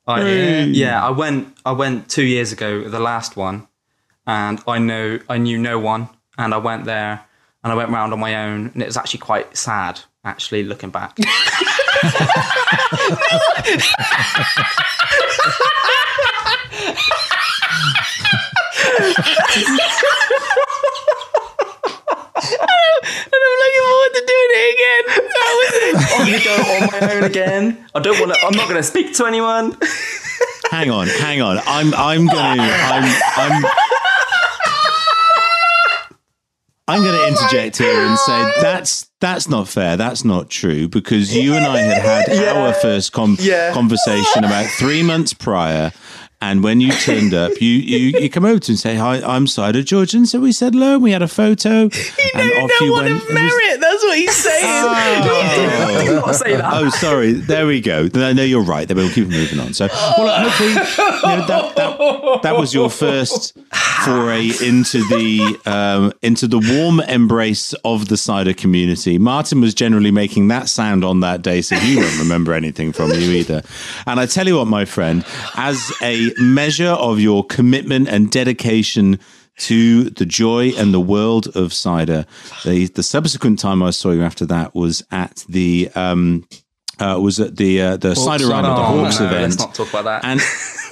I, 0.07 0.23
yeah, 0.65 1.03
I 1.03 1.11
went. 1.11 1.57
I 1.65 1.71
went 1.73 2.09
two 2.09 2.25
years 2.25 2.51
ago, 2.53 2.89
the 2.89 2.99
last 2.99 3.37
one, 3.37 3.69
and 4.27 4.61
I 4.67 4.79
know 4.79 5.21
I 5.29 5.39
knew 5.39 5.57
no 5.59 5.79
one, 5.79 6.09
and 6.37 6.53
I 6.53 6.57
went 6.59 6.87
there, 6.87 7.25
and 7.63 7.73
I 7.73 7.77
went 7.77 7.91
round 7.91 8.13
on 8.13 8.19
my 8.19 8.35
own, 8.35 8.71
and 8.75 8.83
it 8.83 8.87
was 8.87 8.97
actually 8.97 9.21
quite 9.21 9.57
sad. 9.57 10.01
Actually, 10.25 10.63
looking 10.63 10.91
back, 10.91 11.19
And 22.35 23.41
I'm 23.45 23.57
looking 23.63 23.85
forward 23.87 24.13
to 24.15 24.23
doing 24.27 24.51
it 24.53 24.67
again. 24.75 25.05
That 25.33 25.53
was 25.59 25.73
it. 25.83 25.95
I'm 26.13 26.27
gonna 26.27 26.45
go 26.45 26.55
on 26.75 26.83
my 26.91 27.15
own 27.15 27.23
again. 27.25 27.87
I 27.95 28.01
don't 28.01 28.19
want 28.21 28.35
to. 28.35 28.41
I'm 28.45 28.55
not 28.55 28.69
gonna 28.69 28.83
speak 28.83 29.15
to 29.17 29.27
anyone. 29.27 29.77
Hang 30.71 30.91
on, 30.91 31.07
hang 31.07 31.43
on. 31.43 31.59
I'm 31.67 31.95
I'm 31.95 32.27
going 32.27 32.59
to 32.59 32.65
I'm 32.65 33.05
I'm 33.37 33.65
I'm 36.93 37.03
going 37.03 37.15
to 37.15 37.25
oh 37.25 37.29
interject 37.29 37.79
here 37.79 38.01
and 38.01 38.19
say 38.19 38.53
that's 38.61 39.11
that's 39.21 39.49
not 39.49 39.69
fair. 39.69 39.97
That's 39.97 40.25
not 40.25 40.51
true 40.51 40.89
because 40.89 41.35
you 41.35 41.55
and 41.55 41.65
I 41.65 41.79
had 41.79 42.29
had 42.29 42.49
our 42.57 42.73
first 42.75 43.13
com- 43.13 43.37
Yeah. 43.41 43.73
conversation 43.73 44.45
about 44.45 44.67
three 44.79 45.03
months 45.03 45.33
prior. 45.33 45.93
And 46.43 46.63
when 46.65 46.81
you 46.81 46.91
turned 46.93 47.35
up, 47.35 47.53
you, 47.61 47.69
you, 47.69 48.19
you 48.19 48.29
come 48.29 48.45
over 48.45 48.59
to 48.59 48.73
and 48.73 48.79
say, 48.79 48.97
Hi, 48.97 49.23
I'm 49.23 49.47
Cider 49.47 49.83
George. 49.85 50.13
And 50.13 50.29
so 50.29 50.41
we 50.41 50.51
said 50.51 50.75
hello, 50.75 50.95
and 50.95 51.03
we 51.03 51.13
had 51.13 51.23
a 51.23 51.29
photo. 51.29 51.83
and 51.85 51.95
You 51.95 52.69
don't 52.79 52.91
want 52.91 53.07
to 53.07 53.15
It 53.15 53.23
was- 53.23 53.33
merit. 53.33 53.81
That's 53.81 54.03
what 54.05 54.19
he's 54.19 54.35
saying. 54.35 54.83
Did 56.05 56.15
not 56.17 56.35
say 56.35 56.57
that. 56.57 56.71
Oh, 56.73 56.89
sorry. 56.91 57.33
There 57.33 57.67
we 57.67 57.81
go. 57.81 58.09
No, 58.13 58.33
no, 58.33 58.43
you're 58.43 58.63
right. 58.63 58.89
Then 58.89 58.97
we'll 58.97 59.11
keep 59.11 59.29
moving 59.29 59.61
on. 59.61 59.73
So, 59.73 59.87
well, 60.19 60.27
look, 60.27 60.51
hopefully, 60.53 60.71
you 60.71 61.37
know, 61.39 61.47
that, 61.47 61.77
that 61.77 62.43
that 62.43 62.57
was 62.57 62.75
your 62.75 62.91
first 62.91 63.57
foray 64.05 64.47
into 64.65 64.99
the 65.09 65.59
um, 65.67 66.13
into 66.23 66.47
the 66.49 66.59
warm 66.59 67.01
embrace 67.01 67.73
of 67.85 68.09
the 68.09 68.17
cider 68.17 68.53
community. 68.53 69.19
Martin 69.19 69.61
was 69.61 69.75
generally 69.75 70.11
making 70.11 70.49
that 70.49 70.69
sound 70.69 71.05
on 71.05 71.21
that 71.21 71.43
day, 71.43 71.63
so 71.63 71.77
he 71.77 71.97
won't 71.97 72.19
remember 72.19 72.53
anything 72.53 72.93
from 72.93 73.11
you 73.11 73.31
either. 73.33 73.63
And 74.07 74.19
I 74.19 74.27
tell 74.27 74.47
you 74.47 74.57
what, 74.57 74.67
my 74.67 74.85
friend, 74.85 75.25
as 75.57 75.93
a 76.03 76.32
measure 76.39 76.89
of 76.91 77.21
your 77.21 77.45
commitment 77.45 78.09
and 78.09 78.31
dedication 78.31 79.19
to 79.59 80.05
the 80.11 80.25
joy 80.25 80.71
and 80.79 80.95
the 80.95 81.01
world 81.01 81.49
of 81.55 81.73
cider. 81.73 82.25
The 82.65 82.87
the 82.87 83.03
subsequent 83.03 83.59
time 83.59 83.83
I 83.83 83.91
saw 83.91 84.11
you 84.13 84.23
after 84.23 84.47
that 84.47 84.75
was 84.75 85.05
at 85.11 85.45
the 85.49 85.91
um 85.95 86.47
uh, 86.99 87.19
was 87.21 87.41
at 87.41 87.57
the 87.57 87.81
uh, 87.83 87.97
the 87.97 88.15
cider 88.15 88.47
run 88.47 88.65
at 88.65 88.75
the 88.75 88.81
Oh, 88.81 88.85
Hawkes 89.03 89.19
no, 89.21 89.27
event. 89.27 89.43
Let's 89.43 89.59
not 89.59 89.75
talk 89.75 89.89
about 89.91 90.05
that. 90.05 90.25
And 90.25 90.41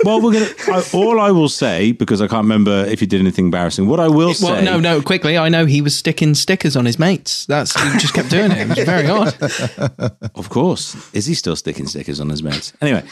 well, 0.04 0.20
we're 0.20 0.32
gonna. 0.32 0.48
I, 0.68 0.82
all 0.94 1.20
I 1.20 1.30
will 1.30 1.48
say 1.48 1.92
because 1.92 2.20
I 2.20 2.26
can't 2.26 2.42
remember 2.44 2.84
if 2.86 3.00
you 3.00 3.06
did 3.06 3.20
anything 3.20 3.46
embarrassing. 3.46 3.86
What 3.86 4.00
I 4.00 4.08
will 4.08 4.34
say, 4.34 4.46
Well, 4.50 4.62
no, 4.62 4.80
no, 4.80 5.02
quickly. 5.02 5.36
I 5.38 5.48
know 5.50 5.66
he 5.66 5.82
was 5.82 5.94
sticking 5.96 6.34
stickers 6.34 6.74
on 6.74 6.84
his 6.86 6.98
mates. 6.98 7.46
That's 7.46 7.78
he 7.80 7.98
just 7.98 8.14
kept 8.14 8.30
doing 8.30 8.50
it. 8.50 8.58
It 8.58 8.68
was 8.68 8.84
very 8.86 9.08
odd. 9.08 9.34
Of 10.34 10.48
course. 10.48 10.96
Is 11.14 11.26
he 11.26 11.34
still 11.34 11.54
sticking 11.56 11.86
stickers 11.86 12.18
on 12.18 12.28
his 12.30 12.42
mates? 12.42 12.72
Anyway, 12.80 13.02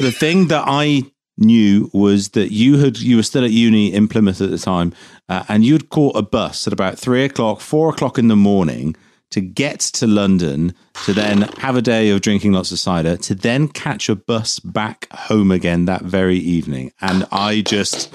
the 0.00 0.12
thing 0.12 0.46
that 0.48 0.64
I 0.66 1.02
knew 1.38 1.90
was 1.92 2.30
that 2.30 2.52
you 2.52 2.78
had 2.78 2.98
you 2.98 3.16
were 3.16 3.22
still 3.22 3.44
at 3.44 3.50
uni 3.50 3.92
in 3.92 4.08
Plymouth 4.08 4.40
at 4.40 4.50
the 4.50 4.58
time, 4.58 4.92
uh, 5.28 5.44
and 5.48 5.64
you'd 5.64 5.88
caught 5.88 6.16
a 6.16 6.22
bus 6.22 6.66
at 6.66 6.72
about 6.72 6.98
three 6.98 7.24
o'clock, 7.24 7.60
four 7.60 7.90
o'clock 7.90 8.18
in 8.18 8.28
the 8.28 8.36
morning 8.36 8.94
to 9.30 9.40
get 9.40 9.80
to 9.80 10.06
London 10.06 10.74
to 11.04 11.12
then 11.14 11.42
have 11.58 11.74
a 11.74 11.82
day 11.82 12.10
of 12.10 12.20
drinking 12.20 12.52
lots 12.52 12.70
of 12.70 12.78
cider 12.78 13.16
to 13.16 13.34
then 13.34 13.66
catch 13.66 14.08
a 14.08 14.14
bus 14.14 14.58
back 14.58 15.08
home 15.10 15.50
again 15.50 15.86
that 15.86 16.02
very 16.02 16.36
evening. 16.36 16.92
And 17.00 17.26
I 17.32 17.62
just 17.62 18.14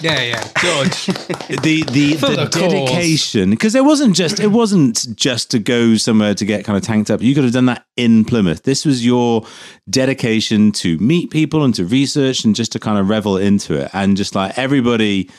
Yeah, 0.00 0.20
yeah, 0.22 0.42
George. 0.60 1.06
the 1.62 1.84
the, 1.90 2.14
For 2.14 2.30
the, 2.30 2.44
the 2.44 2.48
dedication. 2.48 3.50
Because 3.50 3.74
it 3.74 3.84
wasn't 3.84 4.14
just 4.14 4.40
it 4.40 4.48
wasn't 4.48 5.16
just 5.16 5.50
to 5.52 5.58
go 5.58 5.96
somewhere 5.96 6.34
to 6.34 6.44
get 6.44 6.64
kind 6.64 6.76
of 6.76 6.82
tanked 6.82 7.10
up. 7.10 7.22
You 7.22 7.34
could 7.34 7.44
have 7.44 7.52
done 7.52 7.66
that 7.66 7.86
in 7.96 8.24
plymouth. 8.24 8.62
This 8.62 8.84
was 8.84 9.04
your 9.04 9.46
dedication 9.88 10.72
to 10.72 10.98
meet 10.98 11.30
people 11.30 11.64
and 11.64 11.74
to 11.74 11.84
research 11.84 12.44
and 12.44 12.54
just 12.54 12.72
to 12.72 12.80
kind 12.80 12.98
of 12.98 13.08
revel 13.08 13.36
into 13.36 13.74
it. 13.74 13.90
And 13.92 14.16
just 14.16 14.34
like 14.34 14.58
everybody 14.58 15.30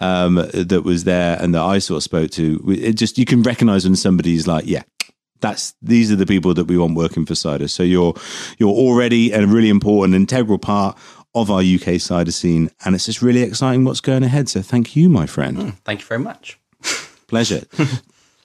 um 0.00 0.34
that 0.34 0.82
was 0.84 1.04
there 1.04 1.38
and 1.40 1.54
that 1.54 1.62
i 1.62 1.78
sort 1.78 1.98
of 1.98 2.02
spoke 2.02 2.28
to 2.28 2.60
it 2.66 2.94
just 2.94 3.18
you 3.18 3.24
can 3.24 3.40
recognize 3.42 3.84
when 3.84 3.94
somebody's 3.94 4.48
like 4.48 4.66
yeah 4.66 4.82
that's 5.42 5.74
these 5.82 6.10
are 6.10 6.16
the 6.16 6.24
people 6.24 6.54
that 6.54 6.64
we 6.64 6.78
want 6.78 6.94
working 6.94 7.26
for 7.26 7.34
cider. 7.34 7.68
So 7.68 7.82
you're 7.82 8.14
you're 8.58 8.70
already 8.70 9.32
a 9.32 9.46
really 9.46 9.68
important 9.68 10.14
integral 10.14 10.58
part 10.58 10.96
of 11.34 11.50
our 11.50 11.62
UK 11.62 12.00
cider 12.00 12.32
scene, 12.32 12.70
and 12.84 12.94
it's 12.94 13.06
just 13.06 13.22
really 13.22 13.42
exciting 13.42 13.84
what's 13.84 14.00
going 14.00 14.22
ahead. 14.22 14.48
So 14.48 14.62
thank 14.62 14.94
you, 14.96 15.08
my 15.08 15.26
friend. 15.26 15.76
Thank 15.84 16.00
you 16.00 16.06
very 16.06 16.20
much. 16.20 16.58
Pleasure. 17.28 17.62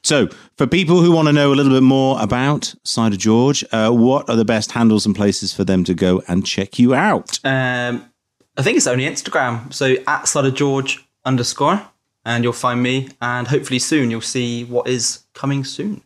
so 0.03 0.27
for 0.55 0.67
people 0.67 1.01
who 1.01 1.11
want 1.11 1.27
to 1.27 1.33
know 1.33 1.51
a 1.51 1.55
little 1.55 1.71
bit 1.73 1.83
more 1.83 2.21
about 2.21 2.73
Cider 2.83 3.17
George, 3.17 3.63
uh, 3.71 3.91
what 3.91 4.29
are 4.29 4.35
the 4.35 4.45
best 4.45 4.71
handles 4.71 5.05
and 5.05 5.15
places 5.15 5.53
for 5.53 5.63
them 5.63 5.83
to 5.83 5.93
go 5.93 6.21
and 6.27 6.45
check 6.45 6.79
you 6.79 6.93
out? 6.93 7.39
Um, 7.43 8.09
I 8.57 8.61
think 8.61 8.77
it's 8.77 8.87
only 8.87 9.05
Instagram. 9.05 9.73
So 9.73 9.95
at 10.07 10.27
Cider 10.27 10.51
George 10.51 11.05
underscore, 11.25 11.85
and 12.25 12.43
you'll 12.43 12.53
find 12.53 12.83
me. 12.83 13.09
And 13.21 13.47
hopefully 13.47 13.79
soon 13.79 14.11
you'll 14.11 14.21
see 14.21 14.63
what 14.65 14.87
is 14.87 15.23
coming 15.33 15.63
soon. 15.63 16.01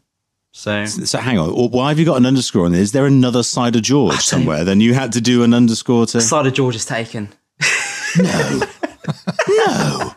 So 0.54 0.86
So 0.86 1.18
hang 1.20 1.40
on, 1.40 1.50
why 1.72 1.90
have 1.90 2.00
you 2.00 2.06
got 2.06 2.18
an 2.18 2.26
underscore 2.26 2.66
on 2.66 2.72
there? 2.74 2.82
Is 2.82 2.92
there 2.92 3.06
another 3.06 3.44
side 3.44 3.76
of 3.76 3.82
George 3.84 4.20
somewhere? 4.20 4.64
Then 4.64 4.82
you 4.82 4.94
had 4.94 5.12
to 5.14 5.22
do 5.22 5.44
an 5.44 5.54
underscore 5.54 6.06
to. 6.08 6.22
Cider 6.22 6.52
George 6.52 6.76
is 6.76 6.86
taken. 6.86 7.30
no. 8.18 8.62
No. 9.50 10.14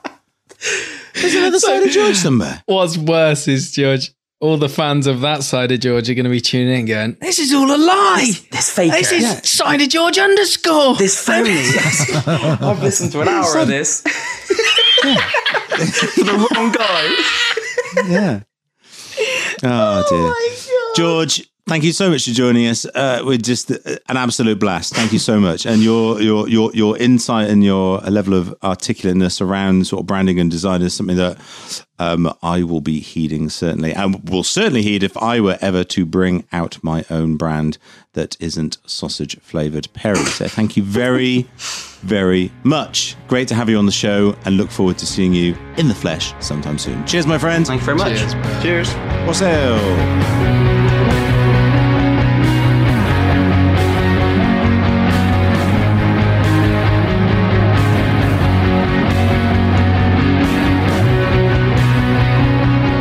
There's 1.15 1.35
another 1.35 1.59
side 1.59 1.83
of 1.83 1.91
George 1.91 2.17
somewhere. 2.17 2.63
What's 2.67 2.99
worse 2.99 3.49
is 3.49 3.73
George. 3.73 4.13
All 4.41 4.59
the 4.59 4.69
fans 4.69 5.07
of 5.07 5.23
that 5.23 5.43
side 5.43 5.73
of 5.73 5.81
George 5.81 6.11
are 6.11 6.15
going 6.15 6.25
to 6.25 6.31
be 6.31 6.41
tuning 6.41 6.81
in, 6.81 6.87
going, 6.87 7.17
"This 7.21 7.39
is 7.39 7.55
all 7.55 7.71
a 7.75 7.79
lie. 7.79 8.31
This 8.51 8.69
faker. 8.71 8.95
This 8.95 9.13
is 9.13 9.51
side 9.51 9.81
of 9.81 9.89
George 9.89 10.19
underscore." 10.19 10.97
this 10.97 11.19
phony. 11.25 11.51
I've 12.27 12.83
listened 12.83 13.13
to 13.13 13.23
an 13.23 13.29
hour 13.29 13.57
of 13.59 13.69
this. 13.69 14.01
For 14.03 14.11
the 16.25 16.49
wrong 16.55 16.73
guy. 16.73 18.11
Yeah. 18.11 18.41
Oh, 19.63 20.05
dear. 20.09 20.35
George, 20.97 21.49
thank 21.67 21.85
you 21.85 21.93
so 21.93 22.11
much 22.11 22.25
for 22.27 22.33
joining 22.33 22.67
us. 22.67 22.85
Uh, 22.87 23.23
we're 23.25 23.39
just 23.39 23.71
uh, 23.71 23.77
an 24.09 24.17
absolute 24.17 24.59
blast. 24.61 24.95
Thank 24.95 25.13
you 25.13 25.19
so 25.19 25.41
much, 25.41 25.67
and 25.67 25.83
your 25.83 26.21
your 26.21 26.49
your 26.49 26.71
your 26.73 26.97
insight 26.99 27.49
and 27.51 27.65
your 27.65 27.99
level 27.99 28.35
of 28.35 28.55
articulateness 28.63 29.41
around 29.41 29.87
sort 29.87 30.01
of 30.01 30.07
branding 30.07 30.39
and 30.39 30.51
design 30.51 30.83
is 30.83 30.95
something 30.95 31.17
that 31.17 31.39
um, 31.99 32.33
I 32.43 32.63
will 32.63 32.81
be 32.81 33.01
heeding 33.01 33.49
certainly, 33.49 33.93
and 33.93 34.29
will 34.29 34.45
certainly 34.45 34.83
heed 34.83 35.03
if 35.03 35.17
I 35.17 35.41
were 35.41 35.59
ever 35.61 35.85
to 35.85 36.07
bring 36.07 36.45
out 36.53 36.83
my 36.83 37.05
own 37.11 37.37
brand 37.37 37.79
that 38.13 38.37
isn't 38.41 38.79
sausage 38.87 39.39
flavored 39.41 39.89
Perry. 39.95 40.17
So 40.17 40.47
thank 40.49 40.77
you 40.77 40.83
very, 40.83 41.49
very 42.05 42.53
much. 42.63 43.17
Great 43.27 43.49
to 43.49 43.55
have 43.55 43.69
you 43.69 43.79
on 43.79 43.87
the 43.87 43.93
show, 43.93 44.37
and 44.45 44.57
look 44.57 44.71
forward 44.71 44.99
to 44.99 45.07
seeing 45.07 45.35
you 45.35 45.57
in 45.77 45.89
the 45.89 45.95
flesh 45.95 46.33
sometime 46.41 46.79
soon. 46.79 47.05
Cheers, 47.07 47.27
my 47.27 47.39
friends. 47.39 47.69
Thank 47.69 47.81
you 47.81 47.87
very 47.87 47.99
much. 47.99 48.19
Cheers, 48.19 48.35
bro. 48.35 48.63
Cheers. 48.63 48.95
What's 49.27 49.43
up? 49.43 49.81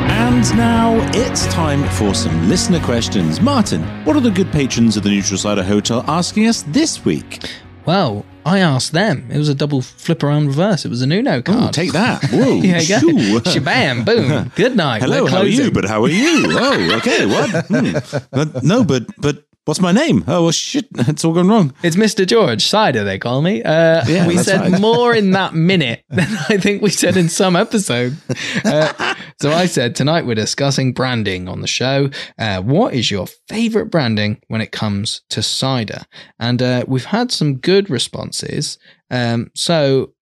And 0.10 0.58
now 0.58 0.99
it's 1.14 1.45
time 1.47 1.84
for 1.91 2.14
some 2.14 2.49
listener 2.49 2.80
questions. 2.82 3.39
Martin, 3.39 3.82
what 4.04 4.16
are 4.18 4.22
the 4.22 4.32
good 4.32 4.51
patrons 4.51 4.97
of 4.97 5.04
the 5.04 5.10
Neutral 5.10 5.38
Cider 5.38 5.64
Hotel 5.64 6.04
asking 6.08 6.47
us 6.47 6.64
this 6.64 7.06
week? 7.06 7.45
Well, 7.86 8.26
I 8.45 8.59
asked 8.59 8.91
them. 8.91 9.29
It 9.31 9.37
was 9.37 9.49
a 9.49 9.55
double 9.55 9.81
flip 9.81 10.23
around 10.23 10.47
reverse. 10.47 10.85
It 10.85 10.89
was 10.89 11.01
a 11.01 11.07
Nuno 11.07 11.41
card. 11.41 11.69
Oh, 11.69 11.71
take 11.71 11.93
that. 11.93 12.23
Whoa. 12.31 12.59
Here 12.61 12.77
you 12.79 12.87
go. 12.87 13.39
Shabam, 13.49 14.05
boom. 14.05 14.51
Good 14.55 14.75
night. 14.75 15.01
Hello, 15.01 15.25
how 15.27 15.39
are 15.39 15.45
you? 15.47 15.71
But 15.71 15.85
how 15.85 16.03
are 16.03 16.09
you? 16.09 16.43
Oh, 16.65 16.97
okay. 16.97 17.25
What? 17.25 17.49
Hmm. 17.67 18.19
But, 18.31 18.63
no, 18.63 18.83
but 18.83 19.07
but 19.17 19.43
what's 19.66 19.80
my 19.80 19.91
name? 19.91 20.24
Oh, 20.28 20.43
well, 20.43 20.51
shit. 20.51 20.88
It's 21.07 21.24
all 21.26 21.34
gone 21.34 21.47
wrong. 21.47 21.74
It's 21.84 21.95
Mr. 21.95 22.26
George 22.26 22.64
Cider, 22.66 23.03
they 23.03 23.18
call 23.20 23.41
me. 23.41 23.61
Uh, 23.64 24.03
Yeah, 24.07 24.28
we 24.28 24.38
said 24.38 24.59
right. 24.72 24.82
more 24.89 25.14
in 25.14 25.32
that 25.32 25.53
minute 25.53 26.03
than 26.09 26.28
I 26.49 26.57
think 26.57 26.82
we 26.82 26.89
said 26.89 27.18
in 27.18 27.30
some 27.30 27.55
episode. 27.55 28.18
Uh, 28.66 29.16
so 29.41 29.51
I 29.51 29.66
said, 29.66 29.95
tonight 29.95 30.26
we're 30.26 30.36
discussing 30.36 30.93
branding 30.93 31.47
on 31.47 31.61
the 31.61 31.68
show. 31.68 32.09
Uh, 32.38 32.61
what 32.61 32.93
is 32.93 33.11
your 33.11 33.28
favorite 33.47 33.88
branding 33.88 34.39
when 34.47 34.61
it 34.61 34.72
comes 34.72 35.22
to 35.30 35.41
cider? 35.41 36.01
And 36.39 36.61
uh, 36.61 36.86
we've 36.88 37.05
had 37.05 37.32
some 37.32 37.57
good 37.57 37.89
responses. 37.89 38.78
Um, 39.11 39.51
so 39.55 40.14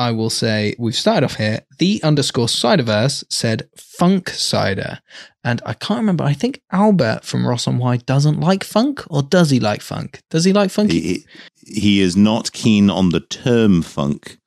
I 0.00 0.12
will 0.12 0.30
say 0.30 0.74
we've 0.78 0.94
started 0.94 1.26
off 1.26 1.36
here. 1.36 1.60
The 1.76 2.02
underscore 2.02 2.46
ciderverse 2.46 3.22
said 3.28 3.68
funk 3.76 4.30
cider. 4.30 5.00
And 5.44 5.60
I 5.66 5.74
can't 5.74 6.00
remember. 6.00 6.24
I 6.24 6.32
think 6.32 6.62
Albert 6.72 7.26
from 7.26 7.46
Ross 7.46 7.68
on 7.68 7.76
Wye 7.76 7.98
doesn't 7.98 8.40
like 8.40 8.64
funk, 8.64 9.04
or 9.10 9.22
does 9.22 9.50
he 9.50 9.60
like 9.60 9.82
funk? 9.82 10.22
Does 10.30 10.46
he 10.46 10.54
like 10.54 10.70
funk? 10.70 10.92
He, 10.92 11.26
he 11.66 12.00
is 12.00 12.16
not 12.16 12.50
keen 12.52 12.88
on 12.88 13.10
the 13.10 13.20
term 13.20 13.82
funk. 13.82 14.38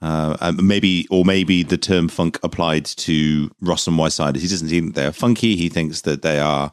Uh, 0.00 0.52
maybe, 0.62 1.06
or 1.10 1.26
maybe 1.26 1.62
the 1.62 1.76
term 1.76 2.08
funk 2.08 2.40
applied 2.42 2.86
to 2.86 3.50
Ross 3.60 3.86
and 3.86 3.98
Wye 3.98 4.08
ciders. 4.08 4.40
He 4.40 4.48
doesn't 4.48 4.68
think 4.68 4.94
they're 4.94 5.12
funky. 5.12 5.56
He 5.56 5.68
thinks 5.68 6.00
that 6.00 6.22
they 6.22 6.40
are 6.40 6.70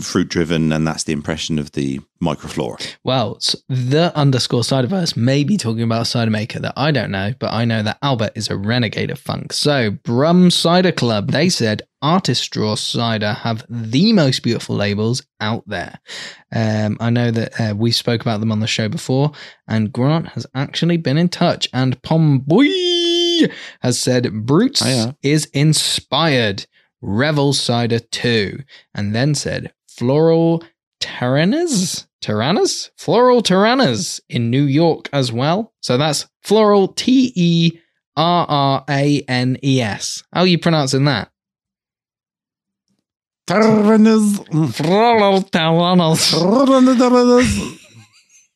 fruit 0.00 0.28
driven, 0.28 0.72
and 0.72 0.88
that's 0.88 1.04
the 1.04 1.12
impression 1.12 1.58
of 1.58 1.72
the 1.72 2.00
microflora. 2.22 2.96
Well, 3.04 3.38
the 3.68 4.12
underscore 4.14 4.62
ciderverse 4.62 5.16
may 5.16 5.44
be 5.44 5.56
talking 5.56 5.82
about 5.82 6.02
a 6.02 6.06
cider 6.06 6.30
maker 6.30 6.58
that 6.60 6.74
I 6.76 6.90
don't 6.90 7.10
know, 7.10 7.34
but 7.38 7.52
I 7.52 7.64
know 7.64 7.82
that 7.82 7.98
Albert 8.02 8.32
is 8.34 8.48
a 8.48 8.56
renegade 8.56 9.10
of 9.10 9.18
funk. 9.18 9.52
So, 9.52 9.90
Brum 9.90 10.50
Cider 10.50 10.92
Club, 10.92 11.30
they 11.30 11.48
said 11.48 11.82
Artistraw 12.02 12.76
Cider 12.76 13.32
have 13.32 13.64
the 13.68 14.12
most 14.12 14.42
beautiful 14.42 14.76
labels 14.76 15.24
out 15.40 15.64
there. 15.66 16.00
Um, 16.52 16.96
I 17.00 17.10
know 17.10 17.30
that 17.30 17.60
uh, 17.60 17.74
we 17.74 17.90
spoke 17.90 18.20
about 18.20 18.40
them 18.40 18.52
on 18.52 18.60
the 18.60 18.66
show 18.66 18.88
before, 18.88 19.32
and 19.68 19.92
Grant 19.92 20.28
has 20.28 20.46
actually 20.54 20.96
been 20.96 21.18
in 21.18 21.28
touch, 21.28 21.68
and 21.72 22.00
Pomboy 22.02 23.50
has 23.80 24.00
said 24.00 24.46
Brutes 24.46 24.82
Hiya. 24.82 25.16
is 25.22 25.46
inspired. 25.46 26.66
Revel 27.06 27.52
Cider 27.52 27.98
2, 27.98 28.62
and 28.94 29.14
then 29.14 29.34
said 29.34 29.74
Floral 29.86 30.64
Tyrannas, 31.04 32.06
Tyrannas, 32.22 32.90
Floral 32.96 33.42
Tyrannas 33.42 34.20
in 34.30 34.48
New 34.48 34.62
York 34.64 35.10
as 35.12 35.30
well. 35.30 35.74
So 35.80 35.98
that's 35.98 36.26
Floral 36.42 36.88
T 36.88 37.32
E 37.36 37.78
R 38.16 38.46
R 38.48 38.84
A 38.88 39.22
N 39.28 39.58
E 39.62 39.82
S. 39.82 40.22
How 40.32 40.40
are 40.40 40.46
you 40.46 40.58
pronouncing 40.58 41.04
that? 41.04 41.30
Terranas. 43.46 44.38
Floral 44.74 45.42
Tyrannas. 45.42 46.32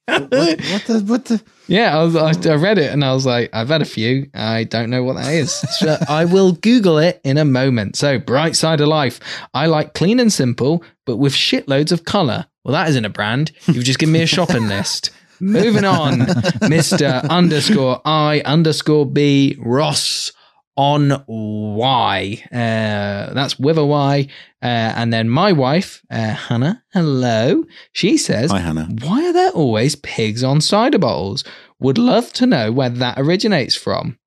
what, 0.07 0.31
what 0.31 0.85
the 0.87 1.05
what 1.07 1.25
the 1.27 1.43
Yeah, 1.69 1.97
I, 1.99 2.03
was, 2.03 2.17
I, 2.17 2.51
I 2.51 2.55
read 2.57 2.79
it 2.79 2.93
and 2.93 3.05
I 3.05 3.13
was 3.13 3.27
like, 3.27 3.51
I've 3.53 3.69
had 3.69 3.83
a 3.83 3.87
few. 3.87 4.29
I 4.35 4.65
don't 4.65 4.91
know 4.91 5.05
what 5.05 5.17
that 5.17 5.33
is. 5.33 5.65
So 5.79 5.97
I 6.09 6.25
will 6.25 6.53
Google 6.53 6.99
it 6.99 7.21
in 7.23 7.39
a 7.39 7.45
moment. 7.45 7.95
So, 7.95 8.19
Bright 8.19 8.57
Side 8.57 8.81
of 8.81 8.89
Life. 8.89 9.21
I 9.55 9.67
like 9.67 9.95
clean 9.95 10.19
and 10.19 10.33
simple, 10.33 10.83
but 11.05 11.19
with 11.19 11.33
shitloads 11.35 11.93
of 11.93 12.05
colour. 12.05 12.47
Well, 12.65 12.73
that 12.73 12.89
isn't 12.89 13.05
a 13.05 13.11
brand. 13.11 13.53
You've 13.67 13.85
just 13.85 13.99
given 13.99 14.13
me 14.13 14.23
a 14.23 14.27
shopping 14.39 14.67
list. 14.67 15.11
Moving 15.41 15.85
on, 15.85 16.21
Mr. 16.67 17.29
underscore 17.31 18.01
I 18.05 18.41
underscore 18.45 19.07
B 19.07 19.57
Ross 19.61 20.33
on 20.79 21.25
Y. 21.27 22.43
Uh, 22.53 23.35
that's 23.35 23.59
with 23.59 23.77
a 23.79 23.85
Y. 23.85 24.29
Uh, 24.63 24.65
and 24.65 25.13
then 25.13 25.29
my 25.29 25.51
wife, 25.51 26.01
uh, 26.09 26.35
Hannah, 26.35 26.85
hello. 26.93 27.65
She 27.93 28.17
says, 28.17 28.53
Hi, 28.53 28.61
Hannah. 28.61 28.89
why 29.03 29.27
are 29.27 29.33
there 29.33 29.51
always 29.51 29.97
pigs 29.97 30.45
on 30.45 30.61
cider 30.61 30.99
bottles? 30.99 31.43
Would 31.81 31.99
love 31.99 32.33
to 32.35 32.47
know 32.47 32.71
where 32.71 32.91
that 32.91 33.19
originates 33.19 33.75
from. 33.75 34.19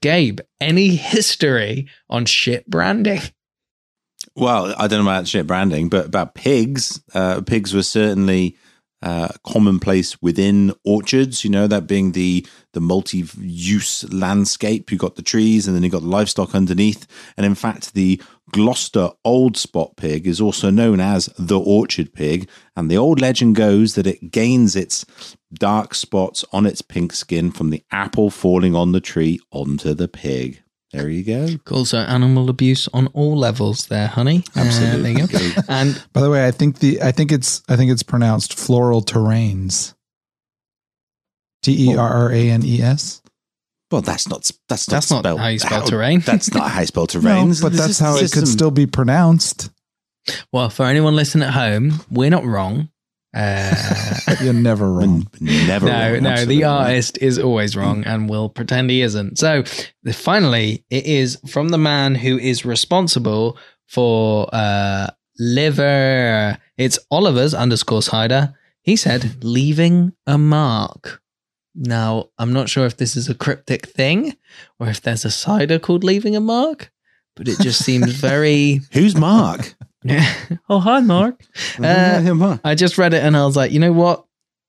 Gabe, 0.00 0.40
any 0.60 0.94
history 0.94 1.88
on 2.08 2.24
shit 2.24 2.70
branding? 2.70 3.20
Well, 4.36 4.72
I 4.78 4.86
don't 4.86 5.04
know 5.04 5.10
about 5.10 5.26
shit 5.26 5.46
branding, 5.48 5.88
but 5.88 6.06
about 6.06 6.34
pigs. 6.34 7.02
Uh, 7.12 7.40
pigs 7.40 7.74
were 7.74 7.82
certainly 7.82 8.56
uh, 9.02 9.28
commonplace 9.44 10.20
within 10.20 10.72
orchards. 10.84 11.44
You 11.44 11.50
know 11.50 11.66
that 11.66 11.86
being 11.86 12.12
the 12.12 12.46
the 12.72 12.80
multi-use 12.80 14.10
landscape. 14.12 14.92
You 14.92 14.98
got 14.98 15.16
the 15.16 15.22
trees, 15.22 15.66
and 15.66 15.74
then 15.74 15.82
you 15.82 15.90
got 15.90 16.02
the 16.02 16.08
livestock 16.08 16.54
underneath. 16.54 17.06
And 17.36 17.44
in 17.46 17.54
fact, 17.54 17.94
the 17.94 18.20
Gloucester 18.52 19.10
Old 19.24 19.56
Spot 19.56 19.96
pig 19.96 20.26
is 20.26 20.40
also 20.40 20.70
known 20.70 21.00
as 21.00 21.26
the 21.38 21.58
orchard 21.58 22.12
pig. 22.12 22.48
And 22.76 22.90
the 22.90 22.98
old 22.98 23.20
legend 23.20 23.56
goes 23.56 23.94
that 23.94 24.06
it 24.06 24.30
gains 24.30 24.76
its 24.76 25.04
dark 25.52 25.94
spots 25.94 26.44
on 26.52 26.66
its 26.66 26.82
pink 26.82 27.12
skin 27.12 27.50
from 27.50 27.70
the 27.70 27.84
apple 27.90 28.30
falling 28.30 28.74
on 28.74 28.92
the 28.92 29.00
tree 29.00 29.40
onto 29.50 29.94
the 29.94 30.08
pig. 30.08 30.62
There 30.92 31.08
you 31.08 31.22
go. 31.22 31.56
Cool. 31.64 31.84
So 31.84 31.98
animal 31.98 32.50
abuse 32.50 32.88
on 32.92 33.06
all 33.08 33.36
levels 33.36 33.86
there, 33.86 34.08
honey. 34.08 34.42
Uh, 34.56 34.60
Absolutely. 34.60 35.14
there 35.14 35.22
you 35.42 35.54
go. 35.54 35.62
And 35.68 36.02
By 36.12 36.20
the 36.20 36.30
way, 36.30 36.46
I 36.46 36.50
think 36.50 36.80
the 36.80 37.00
I 37.02 37.12
think 37.12 37.30
it's 37.30 37.62
I 37.68 37.76
think 37.76 37.92
it's 37.92 38.02
pronounced 38.02 38.58
floral 38.58 39.00
terrains. 39.02 39.94
T 41.62 41.90
E 41.92 41.96
R 41.96 42.08
R 42.08 42.32
A 42.32 42.50
N 42.50 42.62
E 42.64 42.80
S. 42.82 43.22
Well, 43.90 44.02
that's 44.02 44.28
not 44.28 44.50
that's 44.68 44.88
not 44.88 44.94
That's 44.96 45.10
not 45.10 45.20
spelled, 45.20 45.40
how 45.40 45.48
you 45.48 45.58
spell 45.58 45.82
terrain. 45.82 46.20
That's 46.24 46.52
not 46.54 46.70
how 46.70 46.80
you 46.80 46.86
spell 46.86 47.02
No, 47.02 47.20
terrain. 47.20 47.54
but 47.60 47.72
that's 47.72 47.98
how 47.98 48.12
this 48.12 48.22
it 48.22 48.24
is 48.26 48.34
could 48.34 48.48
still 48.48 48.70
be 48.70 48.86
pronounced. 48.86 49.68
well, 50.52 50.70
for 50.70 50.86
anyone 50.86 51.16
listening 51.16 51.48
at 51.48 51.54
home, 51.54 52.00
we're 52.10 52.30
not 52.30 52.44
wrong. 52.44 52.88
Uh, 53.32 54.14
You're 54.42 54.52
never 54.52 54.92
wrong. 54.92 55.28
Never. 55.40 55.86
no, 55.86 56.12
wrong, 56.12 56.22
no, 56.22 56.30
absolutely 56.30 56.56
the 56.56 56.64
artist 56.64 57.18
is 57.18 57.38
always 57.38 57.76
wrong 57.76 58.04
and 58.04 58.28
will 58.28 58.48
pretend 58.48 58.90
he 58.90 59.02
isn't. 59.02 59.38
So 59.38 59.62
finally, 60.12 60.84
it 60.90 61.06
is 61.06 61.38
from 61.48 61.68
the 61.68 61.78
man 61.78 62.14
who 62.14 62.38
is 62.38 62.64
responsible 62.64 63.56
for 63.86 64.48
uh, 64.52 65.10
liver. 65.38 66.58
It's 66.76 66.98
Oliver's 67.10 67.54
underscore 67.54 68.02
cider. 68.02 68.54
He 68.82 68.96
said, 68.96 69.44
leaving 69.44 70.12
a 70.26 70.38
mark. 70.38 71.22
Now, 71.74 72.30
I'm 72.38 72.52
not 72.52 72.68
sure 72.68 72.86
if 72.86 72.96
this 72.96 73.16
is 73.16 73.28
a 73.28 73.34
cryptic 73.34 73.86
thing 73.86 74.36
or 74.78 74.88
if 74.88 75.00
there's 75.00 75.24
a 75.24 75.30
cider 75.30 75.78
called 75.78 76.02
leaving 76.02 76.34
a 76.34 76.40
mark, 76.40 76.90
but 77.36 77.46
it 77.46 77.60
just 77.60 77.84
seems 77.84 78.12
very. 78.20 78.80
Who's 78.92 79.14
Mark? 79.14 79.76
oh, 80.68 80.80
hi, 80.80 81.00
Mark. 81.00 81.42
Uh. 81.82 82.58
I 82.64 82.74
just 82.74 82.98
read 82.98 83.14
it 83.14 83.22
and 83.22 83.36
I 83.36 83.44
was 83.44 83.56
like, 83.56 83.72
you 83.72 83.80
know 83.80 83.92
what? 83.92 84.24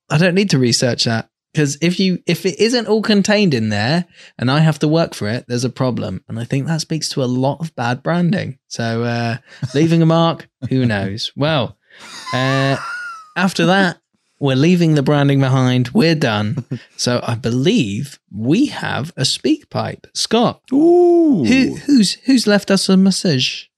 I 0.10 0.18
don't 0.18 0.36
need 0.36 0.50
to 0.52 0.60
research 0.60 1.06
that. 1.06 1.30
Because 1.54 1.78
if 1.82 2.00
you 2.00 2.20
if 2.26 2.46
it 2.46 2.60
isn't 2.60 2.88
all 2.88 3.02
contained 3.02 3.54
in 3.54 3.70
there 3.70 4.06
and 4.38 4.50
I 4.50 4.60
have 4.60 4.80
to 4.80 4.88
work 4.88 5.14
for 5.14 5.28
it, 5.28 5.46
there's 5.48 5.66
a 5.66 5.70
problem. 5.70 6.24
And 6.30 6.40
I 6.40 6.46
think 6.46 6.66
that 6.66 6.80
speaks 6.80 7.10
to 7.10 7.24
a 7.24 7.26
lot 7.26 7.60
of 7.60 7.76
bad 7.76 8.02
branding. 8.02 8.58
So 8.68 9.04
uh, 9.04 9.38
leaving 9.76 10.02
a 10.02 10.06
mark, 10.06 10.50
who 10.70 10.86
knows? 10.86 11.34
Well, 11.36 11.78
uh, 12.34 12.78
after 13.36 13.66
that, 13.66 13.98
we're 14.40 14.56
leaving 14.56 14.96
the 14.96 15.04
branding 15.04 15.40
behind. 15.40 15.90
We're 15.90 16.16
done. 16.16 16.66
So 16.96 17.20
I 17.22 17.36
believe 17.36 18.20
we 18.32 18.68
have 18.68 19.12
a 19.18 19.22
SpeakPipe. 19.22 20.06
Scott, 20.14 20.62
Ooh. 20.72 21.44
who 21.44 21.76
who's 21.76 22.14
who's 22.26 22.48
left 22.48 22.72
us 22.72 22.88
a 22.88 22.96
message? 22.96 23.72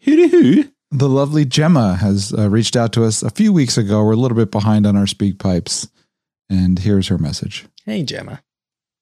Who 0.00 0.28
who? 0.28 0.64
The 0.90 1.08
lovely 1.08 1.44
Gemma 1.44 1.96
has 1.96 2.32
uh, 2.32 2.48
reached 2.48 2.74
out 2.74 2.94
to 2.94 3.04
us 3.04 3.22
a 3.22 3.30
few 3.30 3.52
weeks 3.52 3.76
ago. 3.76 4.02
We're 4.02 4.12
a 4.12 4.16
little 4.16 4.36
bit 4.36 4.50
behind 4.50 4.86
on 4.86 4.96
our 4.96 5.04
SpeakPipes. 5.04 5.90
And 6.48 6.78
here's 6.78 7.08
her 7.08 7.18
message. 7.18 7.66
Hey 7.84 8.02
Gemma. 8.04 8.42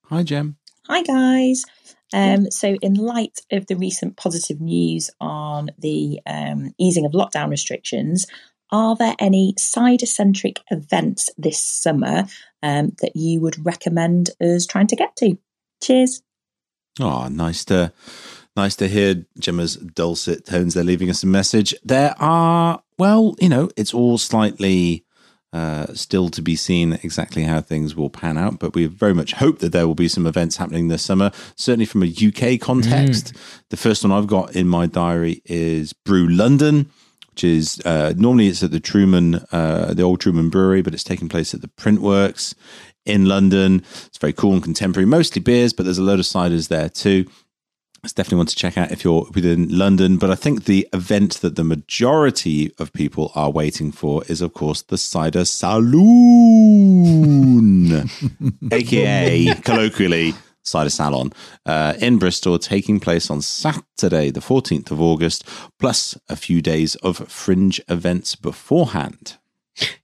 Hi, 0.07 0.23
Gem. 0.25 0.57
Hi, 0.89 1.03
guys. 1.03 1.65
Um, 2.13 2.51
so, 2.51 2.77
in 2.81 2.95
light 2.95 3.41
of 3.51 3.67
the 3.67 3.77
recent 3.77 4.17
positive 4.17 4.61
news 4.61 5.11
on 5.21 5.71
the 5.79 6.21
um, 6.27 6.73
easing 6.79 7.05
of 7.05 7.13
lockdown 7.13 7.51
restrictions, 7.51 8.27
are 8.71 8.97
there 8.97 9.15
any 9.19 9.55
cider 9.59 10.07
centric 10.07 10.61
events 10.71 11.31
this 11.37 11.61
summer 11.61 12.27
um, 12.63 12.93
that 13.01 13.17
you 13.17 13.41
would 13.41 13.65
recommend 13.65 14.31
us 14.41 14.67
trying 14.67 14.87
to 14.89 14.97
get 14.97 15.17
to? 15.17 15.39
Cheers. 15.83 16.23
Oh, 17.01 17.29
nice 17.29 17.65
to 17.67 17.93
nice 18.57 18.77
to 18.77 18.89
hear 18.89 19.27
Gemma's 19.39 19.77
dulcet 19.77 20.47
tones. 20.47 20.75
They're 20.75 20.85
leaving 20.85 21.11
us 21.11 21.23
a 21.23 21.27
message. 21.27 21.75
There 21.85 22.15
are, 22.19 22.83
well, 22.99 23.37
you 23.41 23.49
know, 23.49 23.71
it's 23.77 23.93
all 23.93 24.19
slightly 24.19 25.05
uh, 25.53 25.87
still 25.95 26.29
to 26.31 26.43
be 26.43 26.57
seen 26.57 26.95
exactly 27.03 27.45
how 27.45 27.61
things 27.61 27.95
will 27.95 28.11
pan 28.11 28.37
out, 28.37 28.59
but 28.59 28.75
we 28.75 28.87
very 28.87 29.15
much 29.15 29.33
hope 29.33 29.59
that 29.61 29.73
there 29.73 29.87
will 29.87 29.95
be 29.95 30.09
some 30.09 30.27
events 30.27 30.57
happening 30.57 30.89
this 30.89 31.03
summer. 31.03 31.31
Certainly 31.57 31.87
from 31.87 32.03
a 32.03 32.07
UK 32.07 32.61
context, 32.61 33.33
the 33.71 33.77
first 33.77 34.05
one 34.05 34.13
I've 34.13 34.27
got 34.27 34.55
in 34.55 34.69
my 34.69 34.87
diary 34.87 35.43
is 35.45 35.93
Brew 35.93 36.29
London. 36.29 36.91
Which 37.31 37.45
is 37.45 37.83
uh, 37.85 38.15
normally 38.17 38.49
it's 38.49 38.63
at 38.63 38.71
the 38.71 38.81
Truman, 38.81 39.45
uh, 39.53 39.93
the 39.93 40.03
old 40.03 40.21
Truman 40.21 40.49
Brewery, 40.49 40.81
but 40.81 40.95
it's 40.95 41.05
taking 41.05 41.29
place 41.29 41.53
at 41.53 41.61
the 41.61 41.69
Printworks 41.69 42.55
in 43.05 43.27
London. 43.27 43.83
It's 44.07 44.17
very 44.17 44.33
cool 44.33 44.55
and 44.55 44.63
contemporary, 44.63 45.05
mostly 45.05 45.43
beers, 45.43 45.75
but 45.75 45.85
there's 45.85 45.99
a 45.99 46.03
load 46.03 46.19
of 46.19 46.25
ciders 46.25 46.69
there 46.69 46.89
too. 46.89 47.27
It's 48.07 48.13
definitely 48.13 48.37
one 48.37 48.47
to 48.47 48.55
check 48.55 48.79
out 48.79 48.93
if 48.93 49.03
you're 49.03 49.27
within 49.35 49.69
London. 49.77 50.17
But 50.17 50.31
I 50.31 50.37
think 50.37 50.67
the 50.67 50.89
event 50.93 51.41
that 51.41 51.57
the 51.57 51.65
majority 51.65 52.71
of 52.79 52.93
people 52.93 53.33
are 53.35 53.51
waiting 53.51 53.91
for 53.91 54.23
is, 54.29 54.41
of 54.41 54.55
course, 54.55 54.83
the 54.83 54.97
Cider 54.97 55.45
Saloon, 55.45 55.99
aka 58.71 59.55
colloquially 59.57 60.35
Cider 60.63 60.91
Salon, 60.91 61.33
uh, 61.67 61.95
in 61.99 62.19
Bristol, 62.19 62.61
taking 62.61 63.01
place 63.01 63.29
on 63.29 63.43
Saturday, 63.43 64.31
the 64.31 64.39
14th 64.39 64.93
of 64.93 65.01
August, 65.01 65.43
plus 65.81 66.17
a 66.29 66.37
few 66.37 66.63
days 66.63 66.95
of 66.97 67.17
fringe 67.29 67.81
events 67.89 68.37
beforehand. 68.37 69.37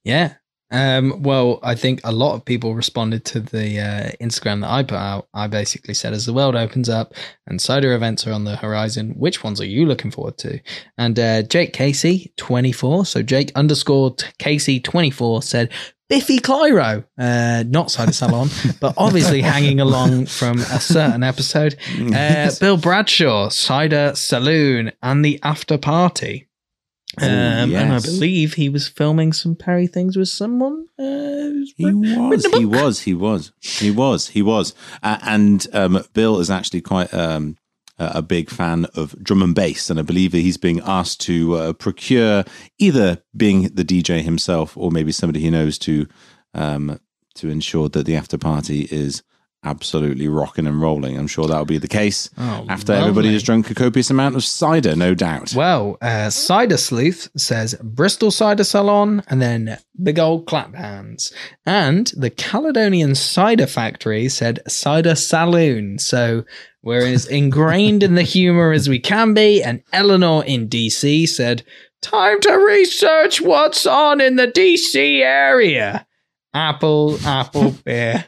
Yeah. 0.03 0.33
Um, 0.73 1.21
well, 1.21 1.59
I 1.61 1.75
think 1.75 2.01
a 2.03 2.11
lot 2.11 2.33
of 2.33 2.43
people 2.43 2.73
responded 2.73 3.23
to 3.25 3.39
the 3.39 3.79
uh, 3.79 4.11
Instagram 4.19 4.61
that 4.61 4.71
I 4.71 4.81
put 4.81 4.97
out. 4.97 5.27
I 5.33 5.45
basically 5.45 5.93
said, 5.93 6.13
as 6.13 6.25
the 6.25 6.33
world 6.33 6.55
opens 6.55 6.89
up 6.89 7.13
and 7.45 7.61
cider 7.61 7.93
events 7.93 8.25
are 8.25 8.33
on 8.33 8.43
the 8.43 8.55
horizon, 8.55 9.11
which 9.11 9.43
ones 9.43 9.61
are 9.61 9.65
you 9.65 9.85
looking 9.85 10.09
forward 10.09 10.39
to? 10.39 10.59
And 10.97 11.19
uh, 11.19 11.43
Jake 11.43 11.73
Casey, 11.73 12.33
24, 12.37 13.05
so 13.05 13.21
Jake 13.21 13.51
underscore 13.53 14.15
Casey 14.39 14.79
24 14.79 15.43
said, 15.43 15.71
Biffy 16.09 16.39
Clyro, 16.39 17.05
uh, 17.17 17.63
not 17.67 17.91
Cider 17.91 18.11
Salon, 18.11 18.49
but 18.79 18.95
obviously 18.97 19.41
hanging 19.41 19.79
along 19.79 20.25
from 20.25 20.57
a 20.57 20.79
certain 20.79 21.23
episode. 21.23 21.77
Uh, 22.13 22.51
Bill 22.59 22.77
Bradshaw, 22.77 23.49
Cider 23.49 24.13
Saloon, 24.15 24.91
and 25.01 25.23
the 25.23 25.39
After 25.43 25.77
Party. 25.77 26.47
Um, 27.21 27.27
And 27.81 27.93
I 27.93 27.99
believe 27.99 28.53
he 28.55 28.69
was 28.69 28.87
filming 28.87 29.33
some 29.33 29.55
Perry 29.55 29.87
things 29.87 30.17
with 30.17 30.29
someone. 30.29 30.85
Uh, 30.97 31.03
He 31.77 31.93
was, 31.93 32.45
he 32.45 32.65
was, 32.65 33.01
he 33.01 33.13
was, 33.13 33.51
he 33.61 33.91
was, 33.91 34.27
he 34.29 34.41
was. 34.41 34.73
Uh, 35.01 35.19
and 35.23 35.67
um, 35.73 36.03
Bill 36.13 36.39
is 36.39 36.49
actually 36.49 36.81
quite 36.81 37.13
um, 37.13 37.57
a 37.97 38.21
big 38.21 38.49
fan 38.49 38.85
of 38.95 39.15
drum 39.23 39.41
and 39.43 39.55
bass, 39.55 39.89
and 39.89 39.99
I 39.99 40.03
believe 40.03 40.31
that 40.31 40.39
he's 40.39 40.57
being 40.57 40.81
asked 40.81 41.21
to 41.21 41.55
uh, 41.55 41.73
procure 41.73 42.43
either 42.79 43.23
being 43.35 43.63
the 43.73 43.85
DJ 43.85 44.21
himself 44.23 44.75
or 44.75 44.91
maybe 44.91 45.11
somebody 45.11 45.39
he 45.39 45.49
knows 45.49 45.77
to 45.79 46.07
um, 46.53 46.99
to 47.35 47.49
ensure 47.49 47.89
that 47.89 48.05
the 48.05 48.15
after 48.15 48.37
party 48.37 48.87
is 48.91 49.23
absolutely 49.63 50.27
rocking 50.27 50.67
and 50.67 50.81
rolling. 50.81 51.17
I'm 51.17 51.27
sure 51.27 51.47
that'll 51.47 51.65
be 51.65 51.77
the 51.77 51.87
case 51.87 52.29
Oh, 52.37 52.65
after 52.69 52.93
everybody 52.93 53.31
has 53.33 53.43
drunk 53.43 53.69
a 53.69 53.75
copious 53.75 54.09
amount 54.09 54.35
of 54.35 54.43
cider, 54.43 54.95
no 54.95 55.13
doubt. 55.13 55.53
Well, 55.55 55.97
uh, 56.01 56.29
Cider 56.29 56.77
Sleuth 56.77 57.29
says 57.37 57.75
Bristol 57.81 58.31
Cider 58.31 58.63
Salon 58.63 59.23
and 59.27 59.41
then 59.41 59.77
big 60.01 60.19
old 60.19 60.45
clap 60.47 60.75
hands. 60.75 61.33
And 61.65 62.11
the 62.17 62.29
Caledonian 62.29 63.15
Cider 63.15 63.67
Factory 63.67 64.29
said 64.29 64.59
Cider 64.67 65.15
Saloon. 65.15 65.99
So 65.99 66.43
we're 66.81 67.07
as 67.07 67.25
ingrained 67.25 68.03
in 68.03 68.15
the 68.15 68.23
humor 68.23 68.71
as 68.71 68.89
we 68.89 68.99
can 68.99 69.33
be. 69.33 69.63
And 69.63 69.83
Eleanor 69.93 70.43
in 70.43 70.67
DC 70.67 71.27
said, 71.29 71.63
Time 72.01 72.41
to 72.41 72.53
research 72.53 73.39
what's 73.39 73.85
on 73.85 74.19
in 74.19 74.35
the 74.35 74.47
DC 74.47 75.21
area. 75.21 76.05
Apple, 76.53 77.17
apple, 77.25 77.71
beer. 77.85 78.25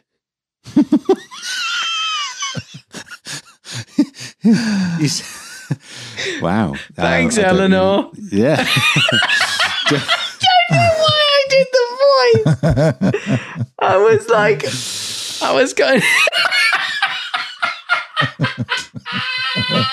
Wow. 6.41 6.73
Thanks, 6.95 7.37
Uh, 7.37 7.41
I 7.41 7.43
don't 7.45 7.73
Eleanor. 7.73 8.11
even- 8.17 8.37
yeah. 8.39 8.65
Why 10.69 11.21
I 11.21 11.45
did 11.49 11.67
the 11.71 11.85
voice? 12.03 13.69
I 13.79 13.97
was 13.97 14.27
like, 14.29 14.63
I 15.49 15.53
was 15.53 15.73
going. 15.73 16.01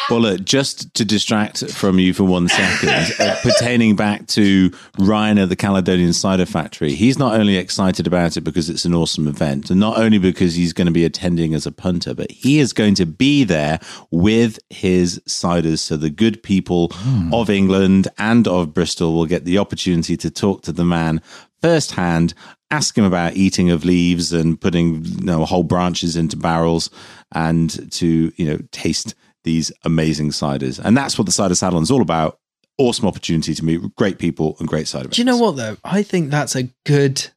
Bullet, 0.09 0.45
just 0.45 0.93
to 0.95 1.05
distract 1.05 1.70
from 1.70 1.99
you 1.99 2.12
for 2.12 2.25
one 2.25 2.49
second, 2.49 3.14
uh, 3.20 3.37
pertaining 3.43 3.97
back 3.97 4.27
to 4.29 4.70
Ryan 4.99 5.39
at 5.39 5.49
the 5.49 5.57
Caledonian 5.57 6.12
Cider 6.12 6.47
Factory, 6.47 6.95
he's 6.95 7.18
not 7.18 7.35
only 7.35 7.57
excited 7.57 8.07
about 8.07 8.37
it 8.37 8.43
because 8.43 8.68
it's 8.68 8.85
an 8.85 8.95
awesome 8.95 9.29
event, 9.29 9.70
and 9.70 9.81
not 9.81 9.99
only 9.99 10.18
because 10.18 10.55
he's 10.55 10.73
going 10.73 10.87
to 10.87 10.93
be 10.93 11.05
attending 11.05 11.55
as 11.55 11.66
a 11.66 11.73
punter, 11.73 12.14
but 12.14 12.31
he 12.31 12.59
is 12.59 12.73
going 12.73 12.95
to 12.97 13.07
be 13.07 13.45
there 13.45 13.81
with 14.11 14.59
his 14.70 15.20
ciders. 15.27 15.79
So 15.79 15.97
the 15.97 16.11
good 16.11 16.43
people 16.43 16.93
of 17.33 17.49
England 17.49 18.09
and 18.18 18.47
of 18.49 18.75
Bristol 18.75 19.14
will 19.14 19.27
get 19.27 19.45
the 19.45 19.59
opportunity 19.59 20.16
to 20.16 20.31
talk 20.31 20.62
to 20.62 20.73
the 20.73 20.85
man 20.85 21.23
firsthand, 21.63 22.35
ask 22.71 22.97
him 22.97 23.05
about 23.05 23.37
eating 23.37 23.71
of 23.71 23.85
leaves 23.85 24.33
and 24.33 24.61
putting 24.61 25.05
you 25.05 25.25
know, 25.25 25.45
whole 25.45 25.63
branches 25.63 26.17
into 26.17 26.37
barrels, 26.37 26.91
and 27.35 27.91
to 27.93 28.33
you 28.37 28.45
know 28.45 28.59
taste 28.73 29.15
these 29.45 29.73
amazing 29.85 30.31
ciders. 30.31 30.79
And 30.83 30.97
that's 30.97 31.19
what 31.19 31.27
the 31.27 31.33
cider 31.33 31.55
salon 31.55 31.83
is 31.83 31.91
all 31.91 32.03
about. 32.03 32.39
Awesome 32.79 33.07
opportunity 33.07 33.55
to 33.55 33.65
meet 33.65 33.81
great 33.97 34.19
people 34.19 34.57
and 34.59 34.69
great 34.69 34.89
cider. 34.89 35.09
Do 35.09 35.21
you 35.21 35.25
know 35.25 35.37
what 35.37 35.57
though? 35.57 35.77
I 35.85 36.03
think 36.03 36.31
that's 36.31 36.57
a 36.57 36.65
good. 36.85 37.29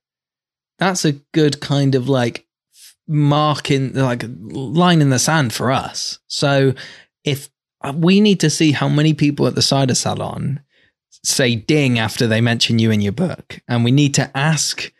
That's 0.78 1.06
a 1.06 1.14
good 1.34 1.62
kind 1.62 1.96
of 1.96 2.10
like 2.10 2.46
mark 3.08 3.72
in 3.72 3.94
like 3.94 4.24
line 4.28 5.02
in 5.02 5.10
the 5.10 5.20
sand 5.20 5.54
for 5.54 5.72
us. 5.72 6.20
So 6.28 6.74
if 7.24 7.50
uh, 7.82 7.94
we 7.96 8.20
need 8.20 8.40
to 8.42 8.50
see 8.50 8.72
how 8.72 8.90
many 8.90 9.14
people 9.14 9.48
at 9.48 9.56
the 9.56 9.62
cider 9.62 9.96
salon 9.96 10.62
say 11.26 11.56
ding 11.56 12.00
after 12.00 12.28
they 12.28 12.42
mention 12.42 12.80
you 12.80 12.92
in 12.92 13.02
your 13.02 13.12
book, 13.12 13.60
and 13.68 13.84
we 13.84 13.92
need 13.92 14.14
to 14.16 14.36
ask 14.38 14.92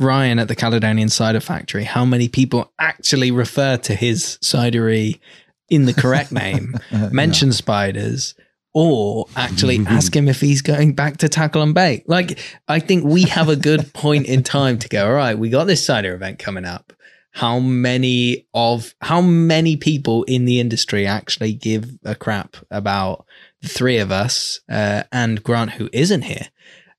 Ryan 0.00 0.38
at 0.38 0.48
the 0.48 0.56
Caledonian 0.56 1.08
Cider 1.08 1.40
Factory 1.40 1.84
how 1.84 2.04
many 2.04 2.28
people 2.28 2.72
actually 2.78 3.30
refer 3.30 3.76
to 3.78 3.94
his 3.94 4.38
cidery 4.42 5.20
in 5.68 5.86
the 5.86 5.94
correct 5.94 6.32
name, 6.42 6.74
mention 7.10 7.52
spiders, 7.52 8.34
or 8.74 9.26
actually 9.36 9.84
ask 9.86 10.14
him 10.14 10.28
if 10.28 10.40
he's 10.40 10.62
going 10.62 10.94
back 10.94 11.18
to 11.18 11.28
tackle 11.28 11.62
and 11.62 11.74
bait. 11.74 12.08
Like, 12.08 12.38
I 12.68 12.80
think 12.80 13.04
we 13.04 13.22
have 13.22 13.48
a 13.48 13.56
good 13.56 13.92
point 13.94 14.26
in 14.26 14.42
time 14.42 14.78
to 14.80 14.88
go, 14.88 15.06
all 15.06 15.14
right, 15.14 15.38
we 15.38 15.48
got 15.48 15.64
this 15.64 15.86
cider 15.86 16.14
event 16.14 16.38
coming 16.38 16.64
up. 16.64 16.92
How 17.32 17.58
many 17.58 18.46
of 18.54 18.94
how 19.00 19.20
many 19.20 19.76
people 19.76 20.22
in 20.24 20.44
the 20.44 20.60
industry 20.60 21.04
actually 21.04 21.52
give 21.52 21.90
a 22.04 22.14
crap 22.14 22.56
about 22.70 23.26
three 23.64 23.98
of 23.98 24.10
us 24.12 24.60
uh, 24.70 25.04
and 25.12 25.42
Grant, 25.42 25.72
who 25.72 25.88
isn't 25.92 26.22
here, 26.22 26.48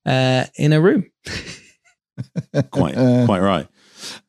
uh, 0.06 0.46
in 0.58 0.74
a 0.74 0.82
room? 0.82 1.12
quite 2.72 2.96
quite 3.26 3.42
right. 3.42 3.68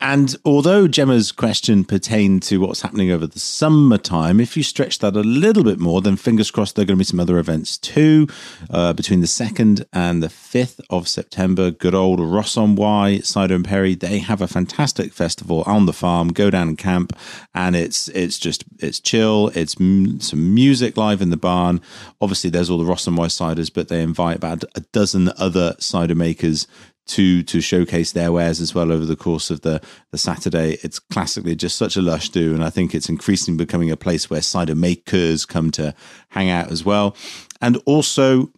And 0.00 0.36
although 0.44 0.88
Gemma's 0.88 1.32
question 1.32 1.84
pertained 1.84 2.42
to 2.44 2.58
what's 2.58 2.82
happening 2.82 3.10
over 3.10 3.26
the 3.26 3.40
summertime, 3.40 4.40
if 4.40 4.56
you 4.56 4.62
stretch 4.62 4.98
that 5.00 5.16
a 5.16 5.20
little 5.20 5.64
bit 5.64 5.78
more, 5.78 6.00
then 6.00 6.16
fingers 6.16 6.50
crossed 6.50 6.76
there 6.76 6.82
are 6.82 6.86
going 6.86 6.96
to 6.96 7.00
be 7.00 7.04
some 7.04 7.20
other 7.20 7.38
events 7.38 7.78
too. 7.78 8.26
Uh, 8.70 8.92
between 8.92 9.20
the 9.20 9.26
2nd 9.26 9.84
and 9.92 10.22
the 10.22 10.28
5th 10.28 10.80
of 10.90 11.08
September, 11.08 11.70
good 11.70 11.94
old 11.94 12.20
Ross 12.20 12.56
on 12.56 12.76
Wye, 12.76 13.18
Cider 13.18 13.54
and 13.54 13.64
Perry, 13.64 13.94
they 13.94 14.18
have 14.18 14.40
a 14.40 14.48
fantastic 14.48 15.12
festival 15.12 15.62
on 15.66 15.86
the 15.86 15.92
farm. 15.92 16.28
Go 16.28 16.50
down 16.50 16.68
and 16.68 16.78
camp, 16.78 17.12
and 17.54 17.76
it's 17.76 18.08
it's 18.08 18.38
just 18.38 18.64
it's 18.78 19.00
chill. 19.00 19.48
It's 19.54 19.80
m- 19.80 20.20
some 20.20 20.54
music 20.54 20.96
live 20.96 21.22
in 21.22 21.30
the 21.30 21.36
barn. 21.36 21.80
Obviously, 22.20 22.50
there's 22.50 22.70
all 22.70 22.78
the 22.78 22.84
Ross 22.84 23.06
and 23.06 23.16
Wye 23.16 23.26
ciders, 23.26 23.72
but 23.72 23.88
they 23.88 24.02
invite 24.02 24.36
about 24.36 24.64
a 24.74 24.80
dozen 24.92 25.30
other 25.38 25.74
cider 25.78 26.14
makers 26.14 26.66
to 27.06 27.42
to 27.44 27.60
showcase 27.60 28.12
their 28.12 28.32
wares 28.32 28.60
as 28.60 28.74
well 28.74 28.92
over 28.92 29.04
the 29.04 29.16
course 29.16 29.50
of 29.50 29.62
the 29.62 29.80
the 30.10 30.18
Saturday. 30.18 30.78
It's 30.82 30.98
classically 30.98 31.56
just 31.56 31.76
such 31.76 31.96
a 31.96 32.02
lush 32.02 32.30
do, 32.30 32.54
and 32.54 32.64
I 32.64 32.70
think 32.70 32.94
it's 32.94 33.08
increasingly 33.08 33.64
becoming 33.64 33.90
a 33.90 33.96
place 33.96 34.28
where 34.28 34.42
cider 34.42 34.74
makers 34.74 35.46
come 35.46 35.70
to 35.72 35.94
hang 36.30 36.50
out 36.50 36.70
as 36.70 36.84
well. 36.84 37.16
And 37.60 37.76
also 37.86 38.50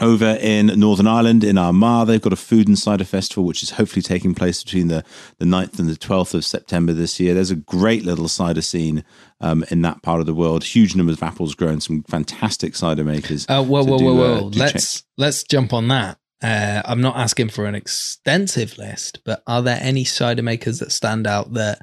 over 0.00 0.38
in 0.40 0.66
Northern 0.78 1.08
Ireland, 1.08 1.42
in 1.42 1.58
Armagh, 1.58 2.06
they've 2.06 2.22
got 2.22 2.32
a 2.32 2.36
food 2.36 2.68
and 2.68 2.78
cider 2.78 3.04
festival, 3.04 3.44
which 3.44 3.62
is 3.62 3.70
hopefully 3.70 4.02
taking 4.02 4.34
place 4.34 4.62
between 4.62 4.88
the, 4.88 5.04
the 5.38 5.44
9th 5.44 5.78
and 5.78 5.88
the 5.88 5.96
12th 5.96 6.34
of 6.34 6.44
September 6.44 6.92
this 6.92 7.18
year. 7.18 7.34
There's 7.34 7.50
a 7.50 7.56
great 7.56 8.04
little 8.04 8.28
cider 8.28 8.62
scene 8.62 9.04
um, 9.40 9.64
in 9.70 9.82
that 9.82 10.02
part 10.02 10.20
of 10.20 10.26
the 10.26 10.34
world. 10.34 10.62
Huge 10.62 10.94
numbers 10.94 11.16
of 11.16 11.22
apples 11.24 11.54
grown, 11.54 11.80
some 11.80 12.04
fantastic 12.04 12.76
cider 12.76 13.04
makers. 13.04 13.44
Uh, 13.48 13.64
whoa, 13.64 13.84
whoa, 13.84 13.98
do, 13.98 14.04
whoa, 14.04 14.12
uh, 14.12 14.40
whoa! 14.40 14.50
do 14.50 14.58
let's 14.60 15.00
check. 15.00 15.06
let's 15.16 15.42
jump 15.42 15.72
on 15.72 15.88
that. 15.88 16.18
Uh, 16.42 16.82
I'm 16.84 17.00
not 17.00 17.16
asking 17.16 17.48
for 17.48 17.66
an 17.66 17.74
extensive 17.74 18.78
list, 18.78 19.20
but 19.24 19.42
are 19.46 19.62
there 19.62 19.78
any 19.80 20.04
cider 20.04 20.42
makers 20.42 20.78
that 20.78 20.92
stand 20.92 21.26
out 21.26 21.54
that 21.54 21.80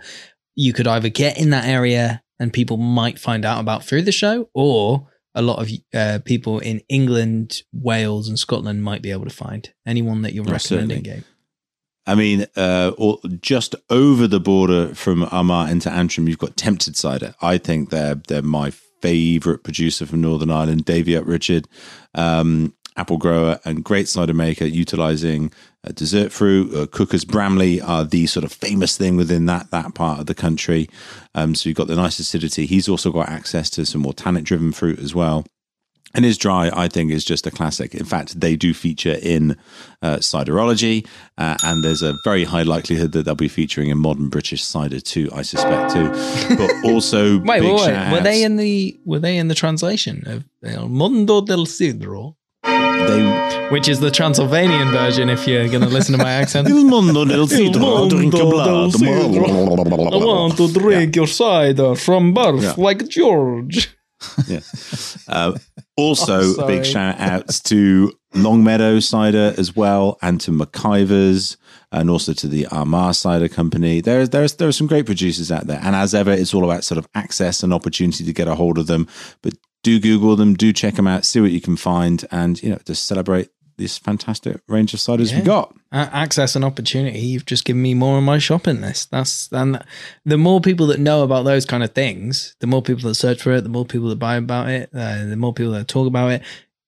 you 0.56 0.72
could 0.72 0.88
either 0.88 1.10
get 1.10 1.38
in 1.38 1.50
that 1.50 1.66
area 1.66 2.24
and 2.40 2.54
people 2.54 2.78
might 2.78 3.20
find 3.20 3.46
out 3.46 3.60
about 3.60 3.84
through 3.84 4.04
the 4.04 4.12
show, 4.12 4.50
or 4.54 5.10
a 5.34 5.42
lot 5.42 5.62
of 5.62 5.70
uh, 5.94 6.20
people 6.24 6.60
in 6.60 6.82
England, 6.88 7.62
Wales, 7.74 8.30
and 8.30 8.40
Scotland 8.40 8.84
might 8.84 9.02
be 9.02 9.12
able 9.12 9.26
to 9.26 9.36
find 9.36 9.74
anyone 9.86 10.22
that 10.22 10.34
you're 10.34 10.46
Yeah, 10.46 10.54
recommending, 10.54 11.04
certainly. 11.04 11.18
Gabe? 11.18 11.24
I 12.08 12.16
mean, 12.16 12.46
uh, 12.56 12.92
or 12.98 13.20
just 13.42 13.76
over 13.90 14.28
the 14.28 14.40
border 14.40 14.94
from 14.94 15.24
Armagh 15.32 15.72
into 15.72 15.92
Antrim, 15.92 16.30
you've 16.30 16.38
got 16.38 16.56
Tempted 16.56 16.96
Cider. 16.96 17.36
I 17.42 17.58
think 17.58 17.90
they're 17.90 18.16
they're 18.16 18.42
my 18.42 18.72
favourite 19.02 19.64
producer 19.64 20.06
from 20.06 20.22
Northern 20.22 20.52
Ireland, 20.52 20.86
Davy 20.86 21.14
Uprichard, 21.14 21.66
um, 22.14 22.74
apple 22.98 23.18
grower 23.18 23.60
and 23.66 23.84
great 23.84 24.08
cider 24.08 24.34
maker, 24.34 24.66
utilising 24.66 25.52
uh, 25.84 25.92
dessert 25.94 26.32
fruit. 26.32 26.74
Uh, 26.74 26.86
Cookers 26.88 27.26
Bramley 27.26 27.82
are 27.82 28.04
the 28.04 28.26
sort 28.28 28.44
of 28.44 28.52
famous 28.52 28.98
thing 28.98 29.18
within 29.18 29.46
that 29.48 29.72
that 29.72 29.94
part 29.94 30.20
of 30.20 30.26
the 30.26 30.36
country. 30.36 30.90
Um, 31.34 31.56
so 31.56 31.70
you've 31.70 31.78
got 31.78 31.88
the 31.88 31.96
nice 31.96 32.20
acidity. 32.20 32.66
He's 32.66 32.90
also 32.90 33.12
got 33.12 33.30
access 33.30 33.70
to 33.72 33.86
some 33.86 34.02
more 34.02 34.14
tannic 34.14 34.46
driven 34.46 34.72
fruit 34.72 35.00
as 35.00 35.14
well. 35.14 35.46
And 36.14 36.24
his 36.24 36.38
dry, 36.38 36.72
I 36.74 36.88
think, 36.88 37.12
is 37.12 37.26
just 37.26 37.46
a 37.46 37.52
classic. 37.52 37.94
In 37.94 38.06
fact, 38.06 38.40
they 38.40 38.56
do 38.56 38.74
feature 38.74 39.18
in 39.22 39.58
uh, 40.02 40.18
ciderology, 40.18 41.06
uh, 41.38 41.58
and 41.62 41.84
there's 41.84 42.02
a 42.02 42.16
very 42.24 42.46
high 42.46 42.64
likelihood 42.64 43.12
that 43.12 43.24
they'll 43.26 43.36
be 43.36 43.50
featuring 43.50 43.90
in 43.90 43.98
modern 43.98 44.30
British 44.30 44.64
cider 44.64 45.02
too. 45.02 45.30
I 45.36 45.42
suspect 45.42 45.92
too. 45.92 46.08
But 46.56 46.72
also, 46.86 47.40
Wait, 47.40 47.62
wait, 47.62 47.74
wait. 47.74 48.12
Were 48.14 48.22
they 48.22 48.44
in 48.44 48.56
the 48.56 48.98
were 49.04 49.20
they 49.20 49.38
in 49.38 49.50
the 49.50 49.56
translation 49.56 50.24
of 50.26 50.46
El 50.64 50.88
Mundo 50.88 51.42
del 51.42 51.66
Sidro, 51.66 52.36
They 53.08 53.46
which 53.72 53.88
is 53.88 54.00
the 54.00 54.12
Transylvanian 54.12 54.92
version? 54.92 55.30
If 55.30 55.48
you're 55.48 55.68
going 55.68 55.82
to 55.82 55.88
listen 55.90 56.18
to 56.18 56.24
my 56.24 56.32
accent. 56.42 56.68
Il 56.70 56.84
mondo 56.86 57.26
del 57.26 57.48
sidro, 57.48 58.08
drink 58.10 58.34
a 58.34 58.38
blood. 58.38 58.94
I 59.04 60.18
want 60.18 60.58
to 60.58 60.72
drink 60.72 61.16
your 61.16 61.28
cider 61.28 61.96
from 61.96 62.34
birth, 62.34 62.62
Yeah. 62.64 62.74
like 62.78 63.08
George. 63.10 63.90
Yeah. 64.48 64.62
Uh, 65.28 65.54
also, 65.98 66.40
Oh, 66.62 66.68
big 66.68 66.84
shout 66.86 67.20
outs 67.20 67.60
to 67.64 68.12
Longmeadow 68.34 69.00
Cider 69.00 69.54
as 69.58 69.76
well, 69.76 70.18
and 70.22 70.42
to 70.42 70.52
MacIvor's, 70.52 71.58
and 71.92 72.10
also 72.10 72.34
to 72.34 72.48
the 72.48 72.66
Armagh 72.68 73.14
Cider 73.14 73.48
Company. 73.48 74.02
There's 74.02 74.30
there's 74.30 74.54
there 74.56 74.68
are 74.68 74.72
some 74.74 74.88
great 74.88 75.06
producers 75.06 75.52
out 75.52 75.68
there, 75.68 75.80
and 75.84 75.96
as 75.96 76.16
ever, 76.16 76.32
it's 76.32 76.54
all 76.54 76.64
about 76.64 76.84
sort 76.84 76.98
of 76.98 77.08
access 77.14 77.62
and 77.62 77.72
opportunity 77.74 78.24
to 78.24 78.34
get 78.34 78.48
a 78.48 78.56
hold 78.56 78.78
of 78.80 78.88
them. 78.88 79.08
But 79.44 79.54
do 79.86 80.00
Google 80.00 80.36
them, 80.36 80.56
do 80.56 80.74
check 80.74 80.96
them 80.96 81.06
out, 81.08 81.26
see 81.26 81.40
what 81.40 81.52
you 81.52 81.62
can 81.62 81.78
find, 81.78 82.26
and 82.32 82.62
you 82.64 82.70
know 82.72 82.80
just 82.86 83.06
celebrate 83.06 83.50
this 83.78 83.98
fantastic 83.98 84.62
range 84.68 84.94
of 84.94 85.00
ciders 85.00 85.32
we 85.32 85.40
Yeah. 85.40 85.44
got. 85.44 85.76
A- 85.92 86.10
access 86.16 86.56
and 86.56 86.64
opportunity. 86.66 87.20
You've 87.20 87.46
just 87.46 87.66
given 87.66 87.82
me 87.82 87.94
more 87.94 88.18
on 88.18 88.24
my 88.24 88.38
shopping 88.40 88.82
list. 88.82 89.12
That's 89.12 89.50
and 89.52 89.80
the 90.26 90.38
more 90.38 90.60
people 90.62 90.88
that 90.88 91.00
know 91.00 91.24
about 91.24 91.44
those 91.46 91.66
kind 91.66 91.84
of 91.84 91.92
things, 91.94 92.56
the 92.62 92.68
more 92.68 92.82
people 92.82 93.08
that 93.10 93.16
search 93.16 93.42
for 93.44 93.52
it, 93.54 93.62
the 93.62 93.70
more 93.70 93.86
people 93.86 94.10
that 94.10 94.16
buy 94.18 94.38
about 94.38 94.70
it, 94.70 94.90
uh, 94.94 95.26
the 95.26 95.36
more 95.38 95.54
people 95.54 95.74
that 95.74 95.88
talk 95.88 96.08
about 96.08 96.32
it. 96.32 96.42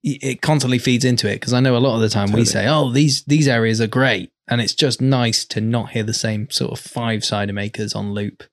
It 0.04 0.42
constantly 0.42 0.80
feeds 0.80 1.04
into 1.04 1.28
it 1.30 1.36
because 1.36 1.54
I 1.54 1.60
know 1.60 1.76
a 1.76 1.80
lot 1.86 1.96
of 1.96 2.02
the 2.02 2.10
time 2.10 2.32
we 2.32 2.46
say, 2.46 2.66
"Oh, 2.68 2.92
these 2.92 3.24
these 3.24 3.48
areas 3.48 3.82
are 3.82 3.88
great," 3.88 4.30
and 4.48 4.62
it's 4.62 4.74
just 4.76 5.02
nice 5.02 5.44
to 5.46 5.60
not 5.60 5.90
hear 5.92 6.04
the 6.04 6.14
same 6.14 6.50
sort 6.50 6.72
of 6.72 6.80
five 6.80 7.26
cider 7.26 7.52
makers 7.54 7.94
on 7.94 8.14
loop. 8.14 8.44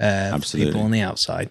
Uh, 0.00 0.34
Absolutely. 0.36 0.72
people 0.72 0.84
on 0.84 0.90
the 0.90 1.00
outside. 1.00 1.50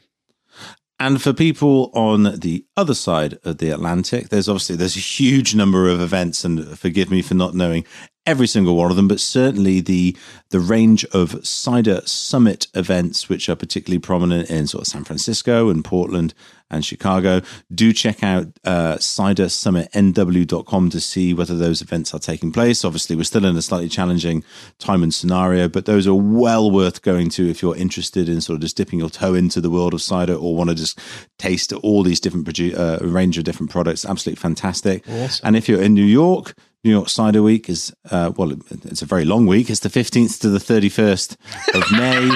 And 0.98 1.22
for 1.22 1.34
people 1.34 1.92
on 1.94 2.24
the 2.40 2.66
other 2.78 2.94
side 2.94 3.38
of 3.44 3.58
the 3.58 3.70
Atlantic, 3.70 4.30
there's 4.30 4.48
obviously 4.48 4.78
there's 4.78 4.96
a 4.96 5.00
huge 5.00 5.54
number 5.54 5.90
of 5.90 6.00
events, 6.00 6.46
and 6.46 6.78
forgive 6.80 7.12
me 7.12 7.22
for 7.22 7.34
not 7.34 7.54
knowing 7.54 7.86
every 8.26 8.48
single 8.48 8.76
one 8.76 8.90
of 8.90 8.98
them, 8.98 9.08
but 9.08 9.20
certainly 9.20 9.80
the 9.82 10.16
the 10.50 10.60
range 10.60 11.06
of 11.06 11.46
cider 11.46 12.02
summit 12.06 12.68
events, 12.74 13.30
which 13.30 13.50
are 13.50 13.56
particularly 13.56 14.00
prominent 14.00 14.50
in 14.50 14.68
sort 14.68 14.84
of 14.84 14.88
San 14.88 15.04
Francisco 15.04 15.70
and 15.70 15.84
Portland 15.84 16.34
and 16.70 16.84
Chicago. 16.84 17.42
Do 17.74 17.94
check 17.94 18.24
out 18.24 18.48
uh, 18.64 18.96
cidersummitnw.com 18.96 20.90
to 20.90 21.00
see 21.00 21.34
whether 21.34 21.56
those 21.56 21.82
events 21.82 22.14
are 22.14 22.20
taking 22.20 22.52
place. 22.52 22.84
Obviously, 22.84 23.16
we're 23.16 23.24
still 23.24 23.46
in 23.46 23.56
a 23.56 23.62
slightly 23.62 23.90
challenging 23.90 24.44
time 24.80 25.04
and 25.04 25.14
scenario, 25.14 25.68
but 25.68 25.86
those 25.86 26.08
are 26.08 26.16
well 26.16 26.72
worth 26.72 27.02
going 27.02 27.30
to 27.30 27.50
if 27.50 27.62
you're 27.62 27.76
interested 27.76 28.28
in 28.28 28.42
sort 28.42 28.56
of 28.56 28.62
just 28.62 28.78
dipping 28.78 29.00
your 29.00 29.10
toe 29.10 29.34
into 29.34 29.62
the 29.62 29.70
world 29.70 29.94
of 29.94 30.02
cider 30.02 30.34
or 30.34 30.56
want 30.56 30.70
to 30.70 30.76
just 30.76 31.00
taste 31.38 31.72
all 31.74 32.04
these 32.04 32.20
different 32.20 32.48
produ- 32.48 32.78
uh, 32.78 33.06
range 33.06 33.38
of 33.38 33.44
different 33.44 33.72
products. 33.72 34.06
Absolutely 34.06 34.40
fantastic. 34.42 35.08
Awesome. 35.08 35.48
And 35.48 35.56
if 35.56 35.70
you're 35.70 35.82
in 35.82 35.94
New 35.94 36.04
York, 36.04 36.56
New 36.86 36.92
York 36.92 37.10
Cider 37.10 37.42
Week 37.42 37.68
is 37.68 37.92
uh, 38.12 38.32
well, 38.38 38.52
it's 38.84 39.02
a 39.02 39.08
very 39.08 39.26
long 39.26 39.48
week. 39.48 39.72
It's 39.72 39.80
the 39.80 39.90
15th 39.90 40.40
to 40.42 40.50
the 40.50 40.60
31st 40.60 41.36
of 41.74 41.92
May. 41.92 42.30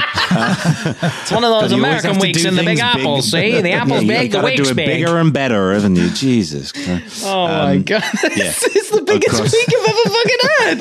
It's 1.21 1.31
one 1.31 1.43
of 1.43 1.51
those 1.51 1.69
But 1.69 1.77
you 1.77 1.85
always 1.85 2.03
American 2.03 2.17
weeks 2.19 2.41
do 2.41 2.47
in 2.47 2.55
the 2.55 2.61
Big 2.61 2.67
things 2.67 2.79
Apple. 2.81 3.15
big. 3.17 3.23
See, 3.25 3.61
the 3.61 3.71
apple's 3.73 4.03
Yeah, 4.03 4.07
big, 4.07 4.23
you've 4.23 4.31
the 4.31 4.37
gotta 4.39 4.45
week's 4.47 4.63
do 4.63 4.69
it 4.71 4.75
big. 4.75 4.85
bigger 4.87 5.17
and 5.19 5.31
better, 5.31 5.71
haven't 5.73 5.97
you? 5.97 6.09
Jesus. 6.09 6.71
Christ. 6.73 7.23
Oh 7.27 7.47
my 7.47 7.75
Um, 7.75 7.83
god! 7.83 8.03
yeah. 8.23 8.29
this 8.37 8.75
is 8.75 8.89
the 8.89 9.03
biggest 9.03 9.39
week 9.39 9.69
I've 9.77 9.87
ever 9.87 10.09
fucking 10.15 10.39
had. 10.57 10.77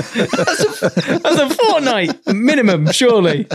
That's 0.47 0.83
a, 0.83 1.19
that's 1.19 1.39
a 1.39 1.51
fortnight 1.55 2.27
minimum, 2.35 2.91
surely. 2.93 3.47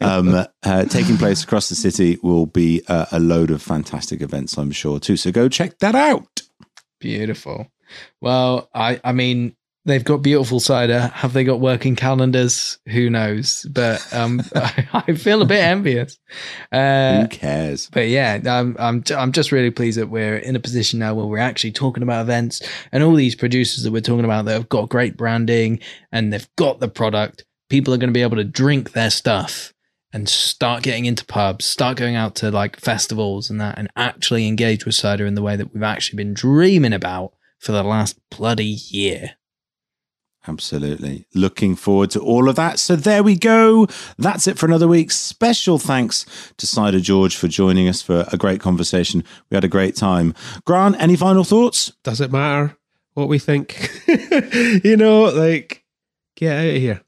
um, 0.00 0.46
uh, 0.62 0.84
taking 0.84 1.16
place 1.16 1.42
across 1.42 1.68
the 1.68 1.74
city 1.74 2.16
will 2.22 2.46
be 2.46 2.82
uh, 2.86 3.06
a 3.10 3.18
load 3.18 3.50
of 3.50 3.60
fantastic 3.60 4.20
events, 4.22 4.56
I'm 4.56 4.70
sure, 4.70 5.00
too. 5.00 5.16
So 5.16 5.32
go 5.32 5.48
check 5.48 5.80
that 5.80 5.96
out. 5.96 6.42
Beautiful. 7.00 7.66
Well, 8.20 8.68
I, 8.74 9.00
I 9.04 9.12
mean, 9.12 9.54
they've 9.88 10.04
got 10.04 10.18
beautiful 10.18 10.60
cider. 10.60 11.10
Have 11.14 11.32
they 11.32 11.42
got 11.42 11.60
working 11.60 11.96
calendars? 11.96 12.78
Who 12.88 13.10
knows? 13.10 13.66
But 13.70 14.06
um, 14.14 14.42
I, 14.54 14.88
I 15.08 15.14
feel 15.14 15.42
a 15.42 15.46
bit 15.46 15.64
envious. 15.64 16.18
Uh, 16.70 17.22
Who 17.22 17.28
cares? 17.28 17.88
but 17.90 18.08
yeah, 18.08 18.38
I'm 18.46 18.76
I'm 18.78 19.02
I'm 19.16 19.32
just 19.32 19.50
really 19.50 19.70
pleased 19.70 19.98
that 19.98 20.10
we're 20.10 20.36
in 20.36 20.54
a 20.54 20.60
position 20.60 21.00
now 21.00 21.14
where 21.14 21.26
we're 21.26 21.38
actually 21.38 21.72
talking 21.72 22.02
about 22.02 22.22
events 22.22 22.62
and 22.92 23.02
all 23.02 23.14
these 23.14 23.34
producers 23.34 23.82
that 23.82 23.92
we're 23.92 24.00
talking 24.00 24.24
about 24.24 24.44
that 24.44 24.52
have 24.52 24.68
got 24.68 24.88
great 24.88 25.16
branding 25.16 25.80
and 26.12 26.32
they've 26.32 26.48
got 26.56 26.78
the 26.80 26.88
product. 26.88 27.44
People 27.70 27.92
are 27.92 27.98
going 27.98 28.10
to 28.10 28.14
be 28.14 28.22
able 28.22 28.36
to 28.36 28.44
drink 28.44 28.92
their 28.92 29.10
stuff 29.10 29.74
and 30.12 30.26
start 30.26 30.82
getting 30.82 31.04
into 31.04 31.24
pubs, 31.26 31.66
start 31.66 31.98
going 31.98 32.16
out 32.16 32.34
to 32.36 32.50
like 32.50 32.76
festivals 32.80 33.50
and 33.50 33.60
that, 33.60 33.78
and 33.78 33.88
actually 33.94 34.48
engage 34.48 34.86
with 34.86 34.94
cider 34.94 35.26
in 35.26 35.34
the 35.34 35.42
way 35.42 35.54
that 35.54 35.74
we've 35.74 35.82
actually 35.82 36.16
been 36.16 36.32
dreaming 36.32 36.94
about 36.94 37.34
for 37.58 37.72
the 37.72 37.82
last 37.82 38.18
bloody 38.30 38.64
year. 38.64 39.32
Absolutely. 40.46 41.26
Looking 41.34 41.76
forward 41.76 42.10
to 42.12 42.20
all 42.20 42.48
of 42.48 42.56
that. 42.56 42.78
So 42.78 42.96
there 42.96 43.22
we 43.22 43.36
go. 43.36 43.86
That's 44.16 44.46
it 44.46 44.58
for 44.58 44.64
another 44.64 44.88
week. 44.88 45.10
Special 45.10 45.78
thanks 45.78 46.24
to 46.56 46.66
Cider 46.66 47.00
George 47.00 47.36
for 47.36 47.48
joining 47.48 47.86
us 47.86 48.00
for 48.00 48.26
a 48.32 48.38
great 48.38 48.60
conversation. 48.60 49.24
We 49.50 49.56
had 49.56 49.64
a 49.64 49.68
great 49.68 49.94
time. 49.94 50.34
Grant, 50.64 50.96
any 50.98 51.16
final 51.16 51.44
thoughts? 51.44 51.92
Does 52.02 52.22
it 52.22 52.32
matter 52.32 52.76
what 53.12 53.28
we 53.28 53.38
think? 53.38 53.90
you 54.84 54.96
know, 54.96 55.24
like, 55.24 55.84
get 56.34 56.56
out 56.56 56.74
of 56.74 56.80
here. 56.80 57.02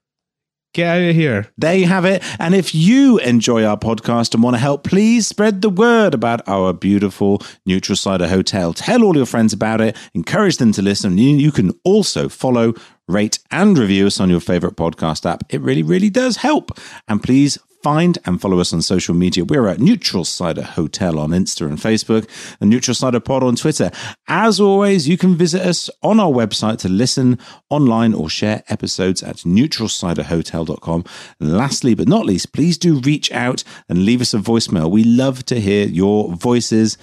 Get 0.72 0.86
out 0.86 1.02
of 1.02 1.16
here. 1.16 1.48
There 1.58 1.74
you 1.74 1.86
have 1.86 2.04
it. 2.04 2.22
And 2.38 2.54
if 2.54 2.74
you 2.74 3.18
enjoy 3.18 3.64
our 3.64 3.76
podcast 3.76 4.34
and 4.34 4.42
want 4.42 4.54
to 4.54 4.60
help, 4.60 4.84
please 4.84 5.26
spread 5.26 5.62
the 5.62 5.68
word 5.68 6.14
about 6.14 6.46
our 6.48 6.72
beautiful 6.72 7.42
Neutral 7.66 7.96
Cider 7.96 8.28
Hotel. 8.28 8.72
Tell 8.72 9.02
all 9.02 9.16
your 9.16 9.26
friends 9.26 9.52
about 9.52 9.80
it, 9.80 9.96
encourage 10.14 10.58
them 10.58 10.70
to 10.72 10.82
listen. 10.82 11.18
You, 11.18 11.36
you 11.36 11.50
can 11.50 11.72
also 11.82 12.28
follow, 12.28 12.74
rate, 13.08 13.40
and 13.50 13.76
review 13.76 14.06
us 14.06 14.20
on 14.20 14.30
your 14.30 14.38
favorite 14.38 14.76
podcast 14.76 15.28
app. 15.28 15.42
It 15.48 15.60
really, 15.60 15.82
really 15.82 16.10
does 16.10 16.36
help. 16.36 16.78
And 17.08 17.20
please 17.20 17.58
find 17.82 18.18
and 18.24 18.40
follow 18.40 18.60
us 18.60 18.72
on 18.72 18.82
social 18.82 19.14
media. 19.14 19.44
We're 19.44 19.68
at 19.68 19.80
Neutral 19.80 20.24
Cider 20.24 20.62
Hotel 20.62 21.18
on 21.18 21.30
Insta 21.30 21.66
and 21.66 21.78
Facebook, 21.78 22.28
and 22.60 22.70
Neutral 22.70 22.94
Cider 22.94 23.20
Pod 23.20 23.42
on 23.42 23.56
Twitter. 23.56 23.90
As 24.28 24.60
always, 24.60 25.08
you 25.08 25.16
can 25.16 25.34
visit 25.36 25.62
us 25.62 25.90
on 26.02 26.20
our 26.20 26.30
website 26.30 26.78
to 26.78 26.88
listen 26.88 27.38
online 27.68 28.14
or 28.14 28.28
share 28.28 28.62
episodes 28.68 29.22
at 29.22 29.36
neutralciderhotel.com. 29.36 31.04
And 31.40 31.56
lastly, 31.56 31.94
but 31.94 32.08
not 32.08 32.26
least, 32.26 32.52
please 32.52 32.78
do 32.78 33.00
reach 33.00 33.30
out 33.32 33.64
and 33.88 34.04
leave 34.04 34.20
us 34.20 34.34
a 34.34 34.38
voicemail. 34.38 34.90
We 34.90 35.04
love 35.04 35.44
to 35.46 35.60
hear 35.60 35.86
your 35.86 36.34
voices. 36.34 36.98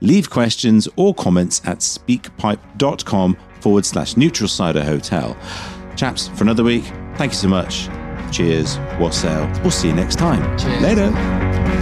Leave 0.00 0.30
questions 0.30 0.88
or 0.96 1.14
comments 1.14 1.60
at 1.64 1.78
speakpipe.com 1.78 3.36
forward 3.60 3.84
slash 3.84 4.16
neutral 4.16 4.48
cider 4.48 4.82
hotel. 4.84 5.36
Chaps, 5.96 6.28
for 6.28 6.44
another 6.44 6.64
week, 6.64 6.84
thank 7.16 7.32
you 7.32 7.38
so 7.38 7.48
much. 7.48 7.88
Cheers, 8.30 8.78
wassail. 8.98 9.50
We'll 9.62 9.70
see 9.70 9.88
you 9.88 9.94
next 9.94 10.16
time. 10.16 10.42
Cheers. 10.58 10.82
Later. 10.82 11.79